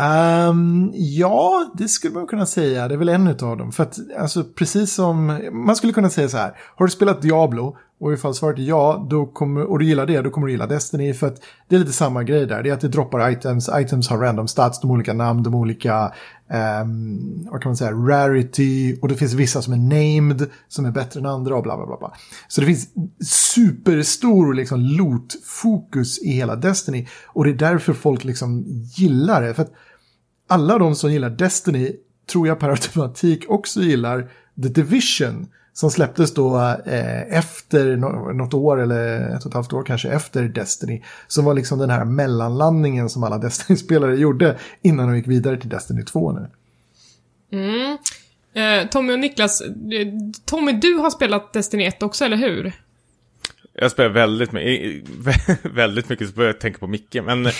Um, 0.00 0.92
ja, 0.94 1.70
det 1.74 1.88
skulle 1.88 2.14
man 2.14 2.26
kunna 2.26 2.46
säga. 2.46 2.88
Det 2.88 2.94
är 2.94 2.98
väl 2.98 3.08
en 3.08 3.28
av 3.28 3.56
dem. 3.56 3.72
För 3.72 3.82
att, 3.82 3.98
alltså, 4.18 4.44
precis 4.44 4.94
som, 4.94 5.40
man 5.52 5.76
skulle 5.76 5.92
kunna 5.92 6.10
säga 6.10 6.28
så 6.28 6.36
här. 6.36 6.56
Har 6.76 6.86
du 6.86 6.92
spelat 6.92 7.22
Diablo 7.22 7.76
och 8.00 8.12
ifall 8.12 8.34
svaret 8.34 8.58
är 8.58 8.62
ja, 8.62 9.06
då 9.10 9.26
kommer, 9.26 9.64
och 9.64 9.78
du 9.78 9.84
gillar 9.84 10.06
det, 10.06 10.22
då 10.22 10.30
kommer 10.30 10.46
du 10.46 10.52
gilla 10.52 10.66
Destiny. 10.66 11.14
För 11.14 11.26
att 11.26 11.40
det 11.68 11.76
är 11.76 11.80
lite 11.80 11.92
samma 11.92 12.22
grej 12.22 12.46
där. 12.46 12.62
Det 12.62 12.70
är 12.70 12.74
att 12.74 12.80
det 12.80 12.88
droppar 12.88 13.30
items, 13.30 13.70
items 13.74 14.08
har 14.08 14.18
random 14.18 14.48
stats, 14.48 14.80
de 14.80 14.90
olika 14.90 15.12
namn, 15.12 15.42
de 15.42 15.54
olika, 15.54 16.12
um, 16.82 17.48
vad 17.50 17.62
kan 17.62 17.70
man 17.70 17.76
säga, 17.76 17.92
rarity. 17.92 18.98
Och 19.02 19.08
det 19.08 19.14
finns 19.14 19.32
vissa 19.32 19.62
som 19.62 19.72
är 19.72 19.76
named, 19.76 20.50
som 20.68 20.84
är 20.84 20.90
bättre 20.90 21.20
än 21.20 21.26
andra 21.26 21.56
och 21.56 21.62
bla 21.62 21.76
bla 21.76 21.86
bla. 21.86 21.96
bla. 21.96 22.12
Så 22.48 22.60
det 22.60 22.66
finns 22.66 22.88
superstor 23.54 24.54
liksom 24.54 24.80
loot-fokus 24.80 26.18
i 26.22 26.30
hela 26.30 26.56
Destiny. 26.56 27.06
Och 27.26 27.44
det 27.44 27.50
är 27.50 27.54
därför 27.54 27.92
folk 27.92 28.24
liksom 28.24 28.64
gillar 28.96 29.42
det. 29.42 29.54
För 29.54 29.62
att 29.62 29.72
alla 30.46 30.78
de 30.78 30.94
som 30.94 31.12
gillar 31.12 31.30
Destiny 31.30 31.96
tror 32.30 32.48
jag 32.48 32.58
per 32.58 32.68
automatik 32.68 33.44
också 33.48 33.80
gillar 33.80 34.30
The 34.62 34.68
Division 34.68 35.46
som 35.72 35.90
släpptes 35.90 36.34
då 36.34 36.56
eh, 36.86 37.36
efter 37.38 37.96
no 37.96 38.32
något 38.32 38.54
år 38.54 38.82
eller 38.82 39.28
ett 39.36 39.44
och 39.44 39.50
ett 39.50 39.54
halvt 39.54 39.72
år 39.72 39.82
kanske 39.82 40.08
efter 40.08 40.42
Destiny. 40.42 41.02
Som 41.28 41.44
var 41.44 41.54
liksom 41.54 41.78
den 41.78 41.90
här 41.90 42.04
mellanlandningen 42.04 43.08
som 43.08 43.24
alla 43.24 43.38
Destiny-spelare 43.48 44.16
gjorde 44.16 44.58
innan 44.82 45.08
de 45.08 45.16
gick 45.16 45.26
vidare 45.26 45.56
till 45.56 45.68
Destiny 45.68 46.02
2 46.02 46.32
nu. 46.32 46.48
Mm. 47.52 47.98
Eh, 48.54 48.88
Tommy 48.88 49.12
och 49.12 49.18
Niklas, 49.18 49.60
eh, 49.60 49.68
Tommy 50.44 50.72
du 50.72 50.94
har 50.94 51.10
spelat 51.10 51.52
Destiny 51.52 51.84
1 51.84 52.02
också, 52.02 52.24
eller 52.24 52.36
hur? 52.36 52.72
Jag 53.78 53.90
spelar 53.90 54.10
väldigt 54.10 54.52
mycket, 54.52 55.08
väldigt 55.62 56.08
mycket 56.08 56.28
så 56.28 56.34
börjar 56.34 56.48
jag 56.48 56.60
tänka 56.60 56.78
på 56.78 56.86
Micke. 56.86 57.14
Men, 57.24 57.44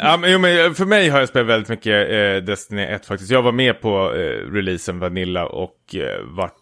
ja, 0.00 0.16
men, 0.16 0.32
jo, 0.32 0.38
men 0.38 0.74
för 0.74 0.84
mig 0.84 1.08
har 1.08 1.18
jag 1.18 1.28
spelat 1.28 1.48
väldigt 1.48 1.68
mycket 1.68 2.10
eh, 2.10 2.44
Destiny 2.44 2.82
1 2.82 3.06
faktiskt. 3.06 3.30
Jag 3.30 3.42
var 3.42 3.52
med 3.52 3.80
på 3.80 4.14
eh, 4.14 4.52
releasen 4.52 4.98
Vanilla 4.98 5.46
och 5.46 5.94
eh, 5.94 6.24
vart 6.24 6.58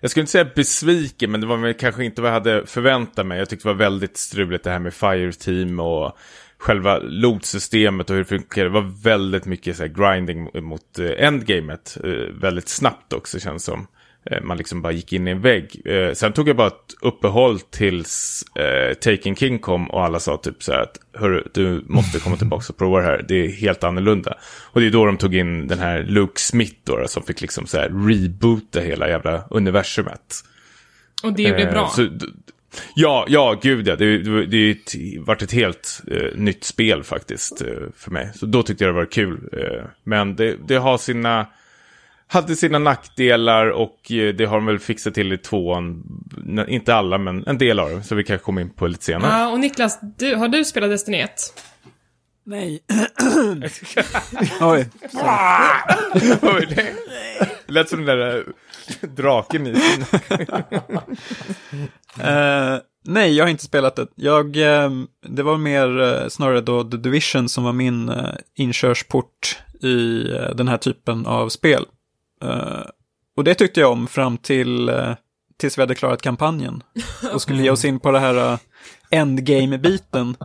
jag 0.00 0.10
skulle 0.10 0.22
inte 0.22 0.32
säga 0.32 0.50
besviken, 0.54 1.30
men 1.30 1.40
det 1.40 1.46
var 1.46 1.56
väl 1.56 1.74
kanske 1.74 2.04
inte 2.04 2.22
vad 2.22 2.30
jag 2.30 2.34
hade 2.34 2.66
förväntat 2.66 3.26
mig. 3.26 3.38
Jag 3.38 3.48
tyckte 3.48 3.68
det 3.68 3.72
var 3.72 3.78
väldigt 3.78 4.16
struligt 4.16 4.64
det 4.64 4.70
här 4.70 4.78
med 4.78 4.94
Fireteam 4.94 5.80
och 5.80 6.18
själva 6.58 6.98
loot-systemet 6.98 8.10
och 8.10 8.16
hur 8.16 8.22
det 8.22 8.28
funkar. 8.28 8.64
Det 8.64 8.70
var 8.70 9.02
väldigt 9.02 9.44
mycket 9.44 9.76
så 9.76 9.86
grinding 9.86 10.64
mot 10.64 10.98
eh, 10.98 11.26
endgamet. 11.26 11.98
Eh, 12.04 12.10
väldigt 12.40 12.68
snabbt 12.68 13.12
också 13.12 13.40
känns 13.40 13.64
som. 13.64 13.86
Eh, 14.30 14.42
man 14.42 14.56
liksom 14.56 14.82
bara 14.82 14.92
gick 14.92 15.12
in 15.12 15.28
i 15.28 15.30
en 15.30 15.40
vägg. 15.40 15.82
Eh, 15.84 16.12
sen 16.12 16.32
tog 16.32 16.48
jag 16.48 16.56
bara 16.56 16.66
ett 16.66 16.94
uppehåll 17.00 17.60
tills 17.60 18.44
eh, 18.56 18.94
Taken 18.94 19.36
King 19.36 19.58
kom 19.58 19.90
och 19.90 20.04
alla 20.04 20.20
sa 20.20 20.36
typ 20.36 20.62
så 20.62 20.72
här 20.72 20.82
att 20.82 20.98
Hörru, 21.14 21.42
du 21.54 21.84
måste 21.86 22.20
komma 22.20 22.36
tillbaka 22.36 22.64
och 22.68 22.76
prova 22.76 23.00
det 23.00 23.06
här. 23.06 23.24
Det 23.28 23.34
är 23.34 23.48
helt 23.48 23.84
annorlunda. 23.84 24.36
Och 24.44 24.80
det 24.80 24.86
är 24.86 24.90
då 24.90 25.06
de 25.06 25.16
tog 25.16 25.34
in 25.34 25.68
den 25.68 25.78
här 25.78 26.02
Luke 26.02 26.40
Smith 26.40 26.76
då, 26.84 27.08
som 27.08 27.22
fick 27.22 27.40
liksom 27.40 27.66
så 27.66 27.78
här 27.78 28.08
reboota 28.08 28.80
hela 28.80 29.08
jävla 29.08 29.44
universumet. 29.50 30.44
Och 31.22 31.32
det 31.32 31.54
blev 31.54 31.70
bra. 31.70 31.88
Så, 31.88 32.08
ja, 32.94 33.26
ja, 33.28 33.58
gud 33.62 33.88
ja. 33.88 33.96
Det, 33.96 34.18
det, 34.18 34.46
det 34.46 35.18
varit 35.18 35.42
ett 35.42 35.52
helt 35.52 36.02
eh, 36.10 36.38
nytt 36.38 36.64
spel 36.64 37.02
faktiskt 37.02 37.62
eh, 37.62 37.68
för 37.96 38.10
mig. 38.10 38.30
Så 38.34 38.46
då 38.46 38.62
tyckte 38.62 38.84
jag 38.84 38.94
det 38.94 38.98
var 38.98 39.06
kul. 39.06 39.48
Eh, 39.52 39.84
men 40.04 40.36
det, 40.36 40.56
det 40.68 40.76
har 40.76 40.98
sina 40.98 41.46
hade 42.32 42.56
sina 42.56 42.78
nackdelar 42.78 43.66
och 43.66 44.12
eh, 44.12 44.34
det 44.34 44.44
har 44.44 44.56
de 44.56 44.66
väl 44.66 44.78
fixat 44.78 45.14
till 45.14 45.32
i 45.32 45.38
tvåan. 45.38 46.02
Inte 46.68 46.94
alla, 46.94 47.18
men 47.18 47.46
en 47.46 47.58
del 47.58 47.78
av 47.78 47.90
dem. 47.90 48.02
Så 48.02 48.14
vi 48.14 48.24
kan 48.24 48.38
komma 48.38 48.60
in 48.60 48.70
på 48.70 48.86
lite 48.86 49.04
senare. 49.04 49.30
Ja, 49.30 49.48
och 49.48 49.60
Niklas, 49.60 49.98
du, 50.18 50.34
har 50.34 50.48
du 50.48 50.64
spelat 50.64 50.90
Destiny 50.90 51.18
1? 51.18 51.30
Nej. 52.44 52.82
Oj. 54.60 54.88
Oj, 56.42 56.66
det 56.76 56.92
lät 57.66 57.88
som 57.88 58.04
den 58.04 58.18
där 58.18 58.38
eh, 58.38 59.08
draken 59.08 59.66
i 59.66 59.74
sin... 59.74 60.02
uh, 62.20 62.78
nej, 63.04 63.36
jag 63.36 63.44
har 63.44 63.50
inte 63.50 63.64
spelat 63.64 63.96
det. 63.96 64.06
Jag, 64.14 64.56
uh, 64.56 65.04
det 65.28 65.42
var 65.42 65.56
mer 65.56 66.00
uh, 66.00 66.28
snarare 66.28 66.60
då 66.60 66.84
The 66.84 66.96
Division 66.96 67.48
som 67.48 67.64
var 67.64 67.72
min 67.72 68.08
uh, 68.08 68.34
inkörsport 68.54 69.58
i 69.82 70.22
den 70.54 70.68
här 70.68 70.78
typen 70.78 71.26
av 71.26 71.48
spel. 71.48 71.84
Uh, 72.44 72.84
och 73.36 73.44
det 73.44 73.54
tyckte 73.54 73.80
jag 73.80 73.92
om 73.92 74.06
fram 74.06 74.38
till 74.38 74.90
uh, 74.90 75.14
tills 75.58 75.78
vi 75.78 75.82
hade 75.82 75.94
klarat 75.94 76.22
kampanjen. 76.22 76.82
Och 77.32 77.42
skulle 77.42 77.62
ge 77.62 77.70
oss 77.70 77.84
in 77.84 78.00
på 78.00 78.10
det 78.10 78.18
här 78.18 78.52
uh, 78.52 78.58
endgame-biten. 79.10 80.36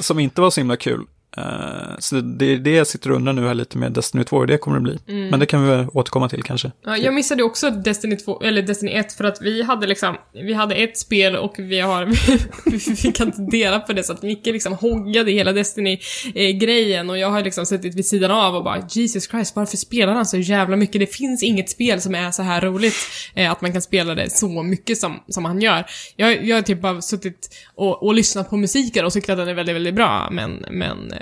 Som 0.00 0.18
inte 0.18 0.40
var 0.40 0.50
så 0.50 0.60
himla 0.60 0.76
kul. 0.76 1.06
Uh, 1.38 1.96
så 1.98 2.20
det 2.20 2.44
är 2.46 2.56
det 2.56 2.70
jag 2.70 2.86
sitter 2.86 3.10
och 3.10 3.16
undrar 3.16 3.32
nu 3.32 3.46
här 3.46 3.54
lite 3.54 3.78
med 3.78 3.92
Destiny 3.92 4.24
2, 4.24 4.40
hur 4.40 4.46
det 4.46 4.58
kommer 4.58 4.76
att 4.76 4.82
bli. 4.82 4.98
Mm. 5.08 5.28
Men 5.28 5.40
det 5.40 5.46
kan 5.46 5.62
vi 5.62 5.70
väl 5.70 5.86
återkomma 5.92 6.28
till 6.28 6.42
kanske. 6.42 6.72
Ja, 6.84 6.96
jag 6.96 7.14
missade 7.14 7.42
också 7.42 7.70
Destiny 7.70 8.16
2, 8.16 8.42
eller 8.42 8.62
Destiny 8.62 8.92
1 8.92 9.12
för 9.12 9.24
att 9.24 9.42
vi 9.42 9.62
hade 9.62 9.86
liksom, 9.86 10.16
vi 10.32 10.52
hade 10.52 10.74
ett 10.74 10.98
spel 10.98 11.36
och 11.36 11.54
vi 11.58 11.80
har, 11.80 12.04
vi 13.04 13.12
kan 13.12 13.26
inte 13.26 13.42
dela 13.42 13.80
på 13.80 13.92
det 13.92 14.02
så 14.02 14.12
att 14.12 14.22
Micke 14.22 14.46
liksom 14.46 14.72
hoggade 14.72 15.30
hela 15.30 15.52
Destiny-grejen 15.52 17.10
och 17.10 17.18
jag 17.18 17.30
har 17.30 17.42
liksom 17.42 17.66
suttit 17.66 17.94
vid 17.94 18.06
sidan 18.06 18.30
av 18.30 18.54
och 18.56 18.64
bara 18.64 18.82
Jesus 18.90 19.30
Christ, 19.30 19.56
varför 19.56 19.76
spelar 19.76 20.12
han 20.12 20.26
så 20.26 20.36
jävla 20.36 20.76
mycket? 20.76 21.00
Det 21.00 21.06
finns 21.06 21.42
inget 21.42 21.70
spel 21.70 22.00
som 22.00 22.14
är 22.14 22.30
så 22.30 22.42
här 22.42 22.60
roligt, 22.60 22.96
eh, 23.34 23.50
att 23.50 23.60
man 23.60 23.72
kan 23.72 23.82
spela 23.82 24.14
det 24.14 24.30
så 24.30 24.62
mycket 24.62 24.98
som, 24.98 25.20
som 25.28 25.44
han 25.44 25.60
gör. 25.60 25.86
Jag, 26.16 26.44
jag 26.46 26.56
har 26.56 26.62
typ 26.62 26.80
bara 26.80 27.02
suttit 27.02 27.48
och, 27.74 28.02
och 28.02 28.14
lyssnat 28.14 28.50
på 28.50 28.56
musiken 28.56 29.04
och 29.04 29.12
tyckt 29.12 29.28
att 29.28 29.38
den 29.38 29.48
är 29.48 29.54
väldigt, 29.54 29.74
väldigt 29.74 29.94
bra, 29.94 30.28
men, 30.30 30.64
men 30.70 31.12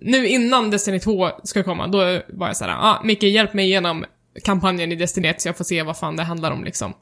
nu 0.00 0.28
innan 0.28 0.70
Destiny 0.70 1.00
2 1.00 1.30
ska 1.44 1.62
komma, 1.62 1.86
då 1.86 1.98
var 2.28 2.46
jag 2.46 2.56
såhär, 2.56 2.76
ah, 2.80 3.00
Micke 3.04 3.22
hjälp 3.22 3.54
mig 3.54 3.64
igenom 3.64 4.04
kampanjen 4.44 4.92
i 4.92 4.96
Destiny 4.96 5.28
1 5.28 5.40
så 5.40 5.48
jag 5.48 5.56
får 5.56 5.64
se 5.64 5.82
vad 5.82 5.96
fan 5.96 6.16
det 6.16 6.22
handlar 6.22 6.50
om 6.50 6.64
liksom. 6.64 6.94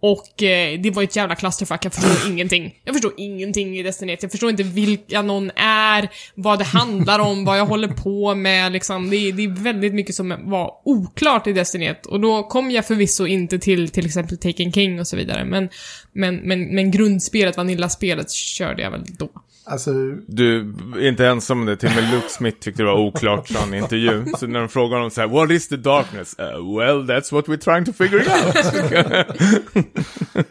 Och 0.00 0.42
eh, 0.42 0.80
det 0.80 0.90
var 0.90 1.02
ett 1.02 1.16
jävla 1.16 1.34
clusterfuck, 1.34 1.84
jag 1.84 1.94
förstår 1.94 2.30
ingenting. 2.32 2.74
Jag 2.84 2.94
förstår 2.94 3.12
ingenting 3.16 3.78
i 3.78 3.82
Destiny 3.82 4.12
1, 4.12 4.22
jag 4.22 4.30
förstår 4.30 4.50
inte 4.50 4.62
vilka 4.62 5.22
någon 5.22 5.50
är, 5.56 6.08
vad 6.34 6.58
det 6.58 6.64
handlar 6.64 7.18
om, 7.18 7.44
vad 7.44 7.58
jag 7.58 7.66
håller 7.66 7.88
på 7.88 8.34
med 8.34 8.72
liksom. 8.72 9.10
Det, 9.10 9.32
det, 9.32 9.44
är 9.44 9.62
väldigt 9.62 9.94
mycket 9.94 10.14
som 10.14 10.34
var 10.44 10.72
oklart 10.84 11.46
i 11.46 11.52
Destiny 11.52 11.86
1. 11.86 12.06
Och 12.06 12.20
då 12.20 12.42
kom 12.42 12.70
jag 12.70 12.86
förvisso 12.86 13.26
inte 13.26 13.58
till 13.58 13.88
till 13.88 14.06
exempel 14.06 14.38
Taken 14.38 14.72
King 14.72 15.00
och 15.00 15.06
så 15.06 15.16
vidare, 15.16 15.44
men, 15.44 15.68
men, 16.12 16.36
men, 16.36 16.74
men 16.74 16.90
grundspelet, 16.90 17.56
Vanilla-spelet, 17.56 18.30
körde 18.30 18.82
jag 18.82 18.90
väl 18.90 19.04
då. 19.18 19.30
Alltså... 19.68 19.92
Du 20.26 20.74
är 20.96 21.08
inte 21.08 21.26
ensam 21.26 21.60
om 21.60 21.66
det. 21.66 21.76
Till 21.76 21.88
och 21.88 21.94
med 21.94 22.10
Luke 22.12 22.28
Smith 22.28 22.58
tyckte 22.58 22.82
det 22.82 22.86
var 22.86 22.98
oklart 22.98 23.50
i 23.50 23.56
en 23.68 23.74
intervju. 23.74 24.24
Så 24.38 24.46
när 24.46 24.60
de 24.60 24.68
frågar 24.68 24.96
honom 24.96 25.10
så 25.10 25.20
här, 25.20 25.28
What 25.28 25.50
is 25.50 25.68
the 25.68 25.76
darkness? 25.76 26.36
Uh, 26.38 26.76
well, 26.78 27.10
that's 27.10 27.32
what 27.32 27.48
we're 27.48 27.56
trying 27.56 27.84
to 27.84 27.92
figure 27.92 28.22
it 28.22 28.28
out. 28.28 28.54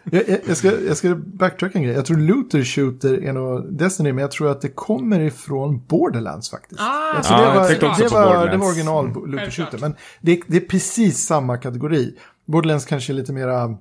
jag, 0.04 0.30
jag, 0.30 0.40
jag, 0.46 0.58
ska, 0.58 0.82
jag 0.88 0.98
ska 0.98 1.16
backtracka 1.16 1.78
en 1.78 1.84
grej. 1.84 1.96
Jag 1.96 2.06
tror 2.06 2.18
Luther 2.18 2.64
Shooter 2.64 3.24
är 3.24 3.34
nog 3.34 3.74
Destiny, 3.74 4.14
men 4.14 4.22
jag 4.22 4.32
tror 4.32 4.52
att 4.52 4.62
det 4.62 4.70
kommer 4.70 5.20
ifrån 5.20 5.82
Borderlands 5.88 6.50
faktiskt. 6.50 6.82
Ah, 6.82 7.14
alltså, 7.14 7.34
det, 7.34 7.42
var, 7.42 7.56
var, 7.56 7.70
det, 7.70 8.08
var, 8.10 8.48
det 8.48 8.58
var 8.58 8.68
original 8.68 9.06
mm. 9.06 9.32
Luther 9.32 9.52
Shooter, 9.52 9.78
men 9.78 9.96
det, 10.22 10.42
det 10.48 10.58
är 10.58 10.62
precis 10.62 11.26
samma 11.26 11.58
kategori. 11.58 12.16
Borderlands 12.46 12.86
kanske 12.86 13.14
är 13.14 13.16
lite 13.16 13.34
mera 13.34 13.78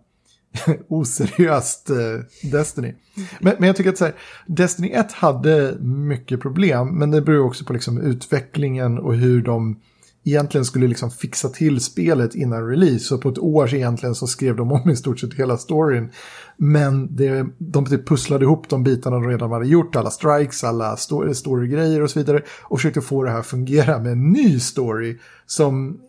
oseriöst 0.88 1.90
eh, 1.90 2.50
Destiny. 2.50 2.94
Men, 3.40 3.55
men, 3.59 3.66
jag 3.66 3.76
tycker 3.76 3.90
att 3.90 3.98
så 3.98 4.05
här, 4.05 4.14
Destiny 4.46 4.90
1 4.90 5.12
hade 5.12 5.76
mycket 5.80 6.40
problem, 6.40 6.98
men 6.98 7.11
det 7.11 7.22
beror 7.22 7.46
också 7.46 7.64
på 7.64 7.72
liksom 7.72 8.00
utvecklingen 8.00 8.98
och 8.98 9.14
hur 9.14 9.42
de 9.42 9.76
egentligen 10.24 10.64
skulle 10.64 10.86
liksom 10.86 11.11
fixa 11.11 11.48
till 11.48 11.80
spelet 11.80 12.34
innan 12.34 12.68
release. 12.68 12.98
Så 12.98 13.18
på 13.18 13.28
ett 13.28 13.38
år 13.38 13.74
egentligen 13.74 14.14
så 14.14 14.26
skrev 14.26 14.57
de 14.57 14.72
om 14.72 14.90
i 14.90 14.96
stort 14.96 15.20
sett 15.20 15.34
hela 15.34 15.57
storyn. 15.57 16.11
Men 16.57 17.16
det, 17.16 17.46
de 17.59 17.86
typ 17.86 18.09
pusslade 18.09 18.44
ihop 18.44 18.68
de 18.68 18.84
bitarna 18.84 19.16
de 19.16 19.28
redan 19.28 19.52
hade 19.52 19.66
gjort, 19.66 19.96
alla 19.96 20.11
strikes, 20.11 20.64
alla 20.64 20.96
storygrejer 21.34 22.02
och 22.02 22.11
så 22.11 22.18
vidare. 22.18 22.42
Och 22.62 22.78
försökte 22.78 23.00
få 23.00 23.22
det 23.22 23.30
här 23.30 23.38
att 23.38 23.46
fungera 23.46 23.98
med 23.98 24.12
en 24.12 24.32
ny 24.32 24.61
story 24.61 25.18
som 25.46 26.00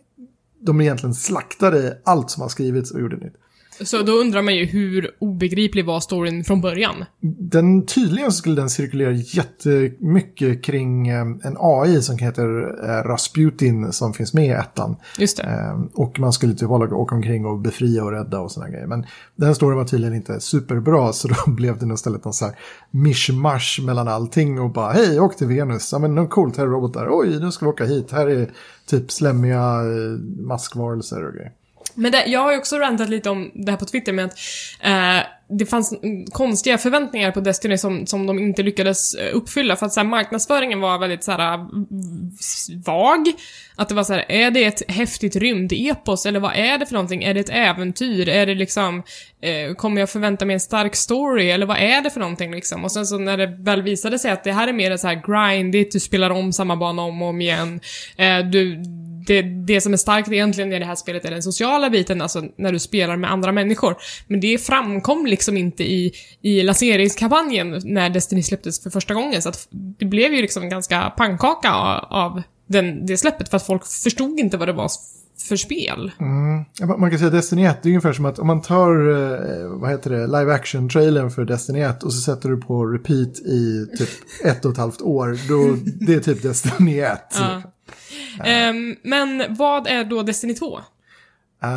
de 0.59 0.81
egentligen 0.81 1.13
slaktade 1.13 1.97
allt 2.03 2.29
som 2.29 2.41
har 2.41 2.49
skrivits 2.49 2.91
och 2.91 3.01
gjorde 3.01 3.17
nytt. 3.17 3.35
Så 3.81 4.01
då 4.01 4.11
undrar 4.11 4.41
man 4.41 4.55
ju 4.55 4.65
hur 4.65 5.11
obegriplig 5.19 5.85
var 5.85 5.99
storyn 5.99 6.43
från 6.43 6.61
början? 6.61 7.05
Den, 7.39 7.85
tydligen 7.85 8.31
skulle 8.31 8.55
den 8.55 8.69
cirkulera 8.69 9.11
jättemycket 9.11 10.63
kring 10.63 11.07
eh, 11.07 11.21
en 11.21 11.57
AI 11.59 12.01
som 12.01 12.17
heter 12.17 12.45
eh, 12.83 13.03
Rasputin 13.07 13.91
som 13.91 14.13
finns 14.13 14.33
med 14.33 14.45
i 14.45 14.49
ettan. 14.49 14.95
Just 15.17 15.37
det. 15.37 15.43
Eh, 15.43 15.81
och 15.93 16.19
man 16.19 16.33
skulle 16.33 16.53
typ 16.53 16.69
hålla, 16.69 16.95
åka 16.95 17.15
omkring 17.15 17.45
och 17.45 17.59
befria 17.59 18.03
och 18.03 18.11
rädda 18.11 18.39
och 18.39 18.51
sådana 18.51 18.71
grejer. 18.71 18.87
Men 18.87 19.05
den 19.35 19.55
storyn 19.55 19.77
var 19.77 19.85
tydligen 19.85 20.15
inte 20.15 20.39
superbra 20.39 21.13
så 21.13 21.27
då 21.27 21.51
blev 21.51 21.77
det 21.77 21.93
istället 21.93 22.25
någon 22.25 22.33
så 22.33 22.45
här 22.45 22.55
mishmash 22.91 23.81
mellan 23.85 24.07
allting 24.07 24.59
och 24.59 24.69
bara 24.69 24.91
hej, 24.91 25.19
åk 25.19 25.37
till 25.37 25.47
Venus. 25.47 25.91
Ja 25.91 25.99
men 25.99 26.27
coolt, 26.27 26.57
här 26.57 26.63
är 26.63 26.69
robotar. 26.69 27.07
Oj, 27.11 27.39
nu 27.39 27.51
ska 27.51 27.65
vi 27.65 27.71
åka 27.71 27.85
hit. 27.85 28.11
Här 28.11 28.27
är 28.27 28.51
typ 28.85 29.11
slemmiga 29.11 29.81
maskvarelser 30.39 31.27
och 31.27 31.33
grejer. 31.33 31.51
Men 31.95 32.11
det, 32.11 32.25
jag 32.25 32.39
har 32.39 32.51
ju 32.51 32.57
också 32.57 32.77
rantat 32.77 33.09
lite 33.09 33.29
om 33.29 33.51
det 33.53 33.71
här 33.71 33.77
på 33.77 33.85
Twitter 33.85 34.13
med 34.13 34.25
att 34.25 34.37
eh, 34.81 35.27
det 35.49 35.65
fanns 35.65 35.93
konstiga 36.31 36.77
förväntningar 36.77 37.31
på 37.31 37.39
Destiny 37.39 37.77
som, 37.77 38.07
som 38.07 38.27
de 38.27 38.39
inte 38.39 38.63
lyckades 38.63 39.13
eh, 39.13 39.35
uppfylla 39.35 39.75
för 39.75 39.85
att 39.85 39.93
så 39.93 39.99
här, 39.99 40.07
marknadsföringen 40.07 40.79
var 40.79 40.99
väldigt 40.99 41.23
så 41.23 41.31
här 41.31 41.53
eh, 41.53 41.65
vag. 42.85 43.27
Att 43.75 43.89
det 43.89 43.95
var 43.95 44.03
så 44.03 44.13
här, 44.13 44.25
är 44.31 44.51
det 44.51 44.63
ett 44.63 44.91
häftigt 44.91 45.35
rymdepos 45.35 46.25
eller 46.25 46.39
vad 46.39 46.55
är 46.55 46.77
det 46.77 46.85
för 46.85 46.93
någonting? 46.93 47.23
Är 47.23 47.33
det 47.33 47.39
ett 47.39 47.49
äventyr? 47.49 48.29
Är 48.29 48.45
det 48.45 48.55
liksom, 48.55 49.03
eh, 49.41 49.75
kommer 49.75 50.01
jag 50.01 50.09
förvänta 50.09 50.45
mig 50.45 50.53
en 50.53 50.59
stark 50.59 50.95
story? 50.95 51.49
Eller 51.49 51.65
vad 51.65 51.77
är 51.77 52.01
det 52.01 52.09
för 52.09 52.19
någonting 52.19 52.51
liksom? 52.51 52.83
Och 52.83 52.91
sen 52.91 53.05
så 53.05 53.17
när 53.17 53.37
det 53.37 53.47
väl 53.47 53.81
visade 53.81 54.19
sig 54.19 54.31
att 54.31 54.43
det 54.43 54.51
här 54.51 54.67
är 54.67 54.73
mer 54.73 54.97
så 54.97 55.07
här 55.07 55.21
grindigt, 55.27 55.91
du 55.91 55.99
spelar 55.99 56.29
om 56.29 56.53
samma 56.53 56.75
bana 56.75 57.01
om 57.01 57.21
och 57.21 57.27
om 57.27 57.41
igen. 57.41 57.79
Eh, 58.17 58.39
du 58.39 58.83
det, 59.27 59.41
det 59.41 59.81
som 59.81 59.93
är 59.93 59.97
starkt 59.97 60.31
egentligen 60.31 60.73
i 60.73 60.79
det 60.79 60.85
här 60.85 60.95
spelet 60.95 61.25
är 61.25 61.31
den 61.31 61.43
sociala 61.43 61.89
biten, 61.89 62.21
alltså 62.21 62.43
när 62.57 62.71
du 62.71 62.79
spelar 62.79 63.17
med 63.17 63.31
andra 63.31 63.51
människor. 63.51 63.95
Men 64.27 64.39
det 64.39 64.57
framkom 64.57 65.25
liksom 65.25 65.57
inte 65.57 65.83
i, 65.83 66.13
i 66.41 66.63
lanseringskampanjen 66.63 67.81
när 67.83 68.09
Destiny 68.09 68.43
släpptes 68.43 68.83
för 68.83 68.89
första 68.89 69.13
gången, 69.13 69.41
så 69.41 69.49
att 69.49 69.67
det 69.71 70.05
blev 70.05 70.33
ju 70.33 70.41
liksom 70.41 70.63
en 70.63 70.69
ganska 70.69 71.13
pannkaka 71.17 71.73
av 72.09 72.41
den, 72.67 73.05
det 73.05 73.17
släppet, 73.17 73.49
för 73.49 73.57
att 73.57 73.65
folk 73.65 73.85
förstod 73.85 74.39
inte 74.39 74.57
vad 74.57 74.67
det 74.67 74.73
var 74.73 74.89
för 75.49 75.55
spel. 75.55 76.11
Mm. 76.19 76.99
Man 76.99 77.09
kan 77.09 77.19
säga 77.19 77.31
Destiny 77.31 77.65
1, 77.65 77.83
det 77.83 77.87
är 77.87 77.91
ungefär 77.91 78.13
som 78.13 78.25
att 78.25 78.39
om 78.39 78.47
man 78.47 78.61
tar, 78.61 78.91
eh, 78.91 79.67
vad 79.67 79.89
heter 79.89 80.09
det, 80.09 80.27
live 80.27 80.53
action-trailern 80.53 81.29
för 81.29 81.45
Destiny 81.45 81.79
1 81.79 82.03
och 82.03 82.13
så 82.13 82.21
sätter 82.21 82.49
du 82.49 82.57
på 82.57 82.85
repeat 82.85 83.39
i 83.39 83.87
typ 83.97 84.09
ett 84.43 84.65
och 84.65 84.71
ett 84.71 84.77
halvt 84.77 85.01
år, 85.01 85.37
då 85.49 85.77
det 86.05 86.13
är 86.13 86.19
typ 86.19 86.41
Destiny 86.41 86.99
1. 86.99 87.19
Ja. 87.39 87.61
Um, 88.39 88.95
men 89.03 89.43
vad 89.49 89.87
är 89.87 90.03
då 90.03 90.23
Destiny 90.23 90.53
2? 90.53 90.79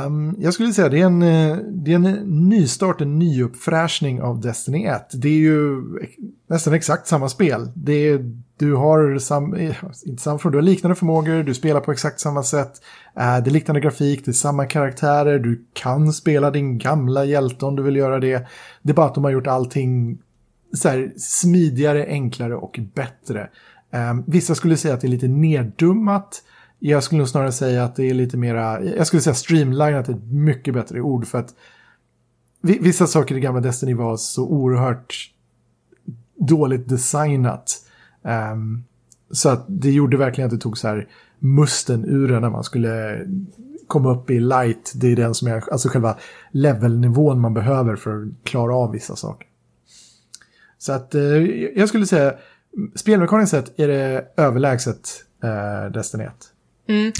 Um, 0.06 0.36
jag 0.38 0.54
skulle 0.54 0.72
säga 0.72 0.88
det 0.88 1.00
är 1.00 1.06
en, 1.06 1.22
eh, 1.22 1.56
det 1.56 1.92
är 1.92 1.94
en 1.94 2.48
nystart, 2.48 3.00
en 3.00 3.18
nyuppfräschning 3.18 4.22
av 4.22 4.40
Destiny 4.40 4.84
1. 4.84 5.10
Det 5.12 5.28
är 5.28 5.38
ju 5.38 5.82
nästan 6.46 6.74
exakt 6.74 7.06
samma 7.06 7.28
spel. 7.28 7.72
Det 7.74 7.92
är, 7.92 8.34
du 8.56 8.74
har 8.74 9.18
sam, 9.18 9.54
eh, 9.54 9.76
inte 10.06 10.22
samma, 10.22 10.38
du 10.38 10.56
har 10.58 10.62
liknande 10.62 10.94
förmågor, 10.94 11.42
du 11.42 11.54
spelar 11.54 11.80
på 11.80 11.92
exakt 11.92 12.20
samma 12.20 12.42
sätt. 12.42 12.72
Uh, 13.16 13.22
det 13.44 13.50
är 13.50 13.50
liknande 13.50 13.80
grafik, 13.80 14.24
det 14.24 14.30
är 14.30 14.32
samma 14.32 14.66
karaktärer, 14.66 15.38
du 15.38 15.64
kan 15.72 16.12
spela 16.12 16.50
din 16.50 16.78
gamla 16.78 17.24
hjälte 17.24 17.66
om 17.66 17.76
du 17.76 17.82
vill 17.82 17.96
göra 17.96 18.18
det. 18.18 18.46
Det 18.82 18.90
är 18.90 18.94
bara 18.94 19.06
att 19.06 19.14
de 19.14 19.24
har 19.24 19.30
gjort 19.30 19.46
allting 19.46 20.18
så 20.72 20.88
här, 20.88 21.12
smidigare, 21.16 22.06
enklare 22.06 22.56
och 22.56 22.80
bättre. 22.94 23.48
Um, 23.90 24.24
vissa 24.26 24.54
skulle 24.54 24.76
säga 24.76 24.94
att 24.94 25.00
det 25.00 25.06
är 25.06 25.10
lite 25.10 25.28
neddummat. 25.28 26.42
Jag 26.78 27.02
skulle 27.02 27.18
nog 27.18 27.28
snarare 27.28 27.52
säga 27.52 27.84
att 27.84 27.96
det 27.96 28.10
är 28.10 28.14
lite 28.14 28.36
mera, 28.36 28.84
jag 28.84 29.06
skulle 29.06 29.22
säga 29.22 29.34
streamlinat 29.34 30.08
är 30.08 30.12
ett 30.12 30.30
mycket 30.30 30.74
bättre 30.74 31.00
ord 31.00 31.26
för 31.26 31.38
att 31.38 31.54
vissa 32.60 33.06
saker 33.06 33.36
i 33.36 33.40
gamla 33.40 33.60
Destiny 33.60 33.94
var 33.94 34.16
så 34.16 34.46
oerhört 34.46 35.32
dåligt 36.36 36.88
designat. 36.88 37.84
Um, 38.22 38.84
så 39.30 39.48
att 39.48 39.64
det 39.68 39.90
gjorde 39.90 40.16
verkligen 40.16 40.48
att 40.48 40.54
det 40.54 40.60
tog 40.60 40.78
så 40.78 40.88
här 40.88 41.08
musten 41.38 42.04
ur 42.04 42.28
den 42.28 42.42
när 42.42 42.50
man 42.50 42.64
skulle 42.64 43.26
komma 43.86 44.12
upp 44.12 44.30
i 44.30 44.40
light. 44.40 44.92
Det 44.94 45.12
är 45.12 45.16
den 45.16 45.34
som 45.34 45.48
är 45.48 45.72
alltså 45.72 45.88
själva 45.88 46.16
levelnivån 46.50 47.40
man 47.40 47.54
behöver 47.54 47.96
för 47.96 48.22
att 48.22 48.44
klara 48.44 48.74
av 48.74 48.92
vissa 48.92 49.16
saker. 49.16 49.48
Så 50.78 50.92
att 50.92 51.14
eh, 51.14 51.22
jag 51.76 51.88
skulle 51.88 52.06
säga 52.06 52.34
spelmekaniskt 52.94 53.50
sett 53.50 53.80
är 53.80 53.88
det 53.88 54.24
överlägset 54.36 55.24
eh, 55.44 55.92
Destiny 55.92 56.24
1. 56.24 56.32
Mm. 56.88 57.12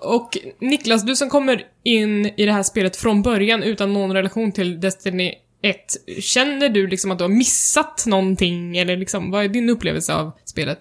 Och 0.00 0.38
Niklas, 0.60 1.02
du 1.02 1.16
som 1.16 1.30
kommer 1.30 1.62
in 1.82 2.26
i 2.26 2.46
det 2.46 2.52
här 2.52 2.62
spelet 2.62 2.96
från 2.96 3.22
början 3.22 3.62
utan 3.62 3.92
någon 3.92 4.12
relation 4.12 4.52
till 4.52 4.80
Destiny 4.80 5.34
1, 5.62 5.76
känner 6.20 6.68
du 6.68 6.86
liksom 6.86 7.10
att 7.10 7.18
du 7.18 7.24
har 7.24 7.28
missat 7.28 8.04
någonting? 8.06 8.78
Eller 8.78 8.96
liksom, 8.96 9.30
vad 9.30 9.44
är 9.44 9.48
din 9.48 9.70
upplevelse 9.70 10.14
av 10.14 10.32
spelet? 10.44 10.78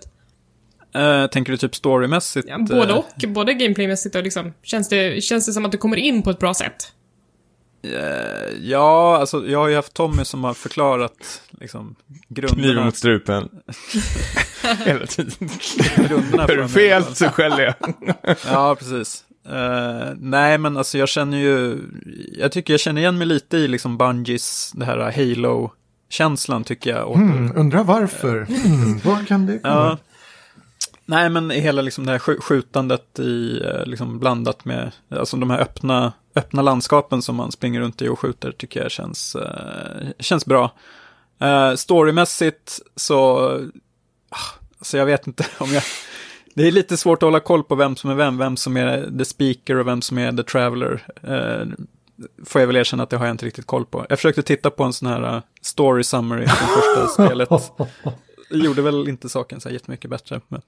Uh, 0.98 1.28
tänker 1.28 1.52
du 1.52 1.58
typ 1.58 1.76
storymässigt? 1.76 2.48
Ja, 2.50 2.60
både 2.70 2.94
och. 2.94 3.24
Uh... 3.24 3.30
Både 3.30 3.54
gameplaymässigt 3.54 4.16
och 4.16 4.24
liksom, 4.24 4.54
känns 4.64 4.90
det, 4.90 5.24
känns 5.24 5.46
det 5.46 5.54
som 5.54 5.66
att 5.66 5.72
du 5.72 5.78
kommer 5.78 5.98
in 5.98 6.22
på 6.22 6.30
ett 6.30 6.40
bra 6.40 6.54
sätt? 6.54 6.92
Uh, 7.94 8.70
ja, 8.70 9.18
alltså 9.18 9.48
jag 9.48 9.60
har 9.60 9.68
ju 9.68 9.76
haft 9.76 9.94
Tommy 9.94 10.26
som 10.26 10.44
har 10.44 10.54
förklarat 10.54 11.42
liksom 11.52 11.96
grunderna. 12.28 12.64
Kniv 12.64 12.86
mot 12.86 12.98
strupen. 12.98 13.50
Hela 14.86 15.06
tiden. 15.06 15.50
Är 16.40 16.58
du 16.58 16.68
fel 16.68 17.04
så 17.04 17.26
skäller 17.26 17.64
jag. 17.64 17.94
ja, 18.46 18.76
precis. 18.76 19.24
Uh, 19.50 20.14
nej, 20.18 20.58
men 20.58 20.78
alltså 20.78 20.98
jag 20.98 21.10
känner 21.10 21.38
ju, 21.38 21.80
jag 22.38 22.52
tycker 22.52 22.74
jag 22.74 22.80
känner 22.80 23.02
igen 23.02 23.18
mig 23.18 23.28
lite 23.28 23.58
i 23.58 23.68
liksom 23.68 23.98
Bungies, 23.98 24.72
det 24.76 24.86
här 24.86 24.98
Halo-känslan 24.98 26.64
tycker 26.64 26.90
jag. 26.90 27.16
Mm, 27.16 27.58
undrar 27.58 27.84
varför. 27.84 28.36
Mm, 28.38 29.00
vad 29.04 29.28
kan 29.28 29.46
det 29.46 29.60
komma? 29.60 29.74
Ja. 29.74 29.98
Nej, 31.06 31.30
men 31.30 31.50
hela 31.50 31.82
liksom 31.82 32.06
det 32.06 32.12
här 32.12 32.20
skjutandet 32.20 33.20
i, 33.20 33.62
eh, 33.66 33.86
liksom 33.86 34.20
blandat 34.20 34.66
med, 34.66 34.92
alltså 35.10 35.38
de 35.38 35.50
här 35.50 35.60
öppna, 35.60 36.14
öppna 36.36 36.62
landskapen 36.62 37.22
som 37.22 37.36
man 37.36 37.52
springer 37.52 37.80
runt 37.80 38.02
i 38.02 38.08
och 38.08 38.20
skjuter 38.20 38.52
tycker 38.52 38.82
jag 38.82 38.92
känns, 38.92 39.36
uh, 39.36 40.10
känns 40.20 40.46
bra. 40.46 40.72
Uh, 41.44 41.76
storymässigt 41.76 42.80
så, 42.96 43.50
alltså 44.78 44.98
jag 44.98 45.06
vet 45.06 45.28
inte 45.28 45.46
om 45.58 45.74
jag, 45.74 45.84
det 46.54 46.68
är 46.68 46.72
lite 46.72 46.98
svårt 46.98 47.24
att 47.24 47.28
hålla 47.28 47.40
koll 47.40 47.64
på 47.64 47.76
vem 47.76 47.96
som 47.96 48.10
är 48.10 48.16
vem, 48.16 48.38
vem 48.38 48.58
som 48.58 48.78
är 48.78 49.18
the 49.18 49.26
speaker 49.26 49.76
och 49.76 49.88
vem 49.88 50.02
som 50.02 50.18
är 50.18 50.32
the 50.32 50.44
traveler. 50.44 51.08
Uh, 51.28 51.74
får 52.46 52.62
jag 52.62 52.68
väl 52.68 52.76
erkänna 52.76 53.04
att 53.04 53.10
det 53.10 53.18
har 53.18 53.26
jag 53.26 53.34
inte 53.34 53.46
riktigt 53.46 53.66
koll 53.66 53.86
på. 53.86 54.06
Jag 54.10 54.20
försökte 54.20 54.42
titta 54.42 54.70
på 54.70 54.84
en 54.84 54.94
sån 54.94 55.08
här 55.08 55.42
story 55.62 56.04
summary 56.04 56.48
från 56.48 56.68
första 56.68 57.08
spelet. 57.26 57.50
Det 58.50 58.58
gjorde 58.58 58.82
väl 58.82 59.08
inte 59.08 59.30
saken 59.30 59.62
så 59.62 59.70
här 59.70 59.74
jättemycket 59.74 60.10
bättre. 60.10 60.42
Men... 60.48 60.62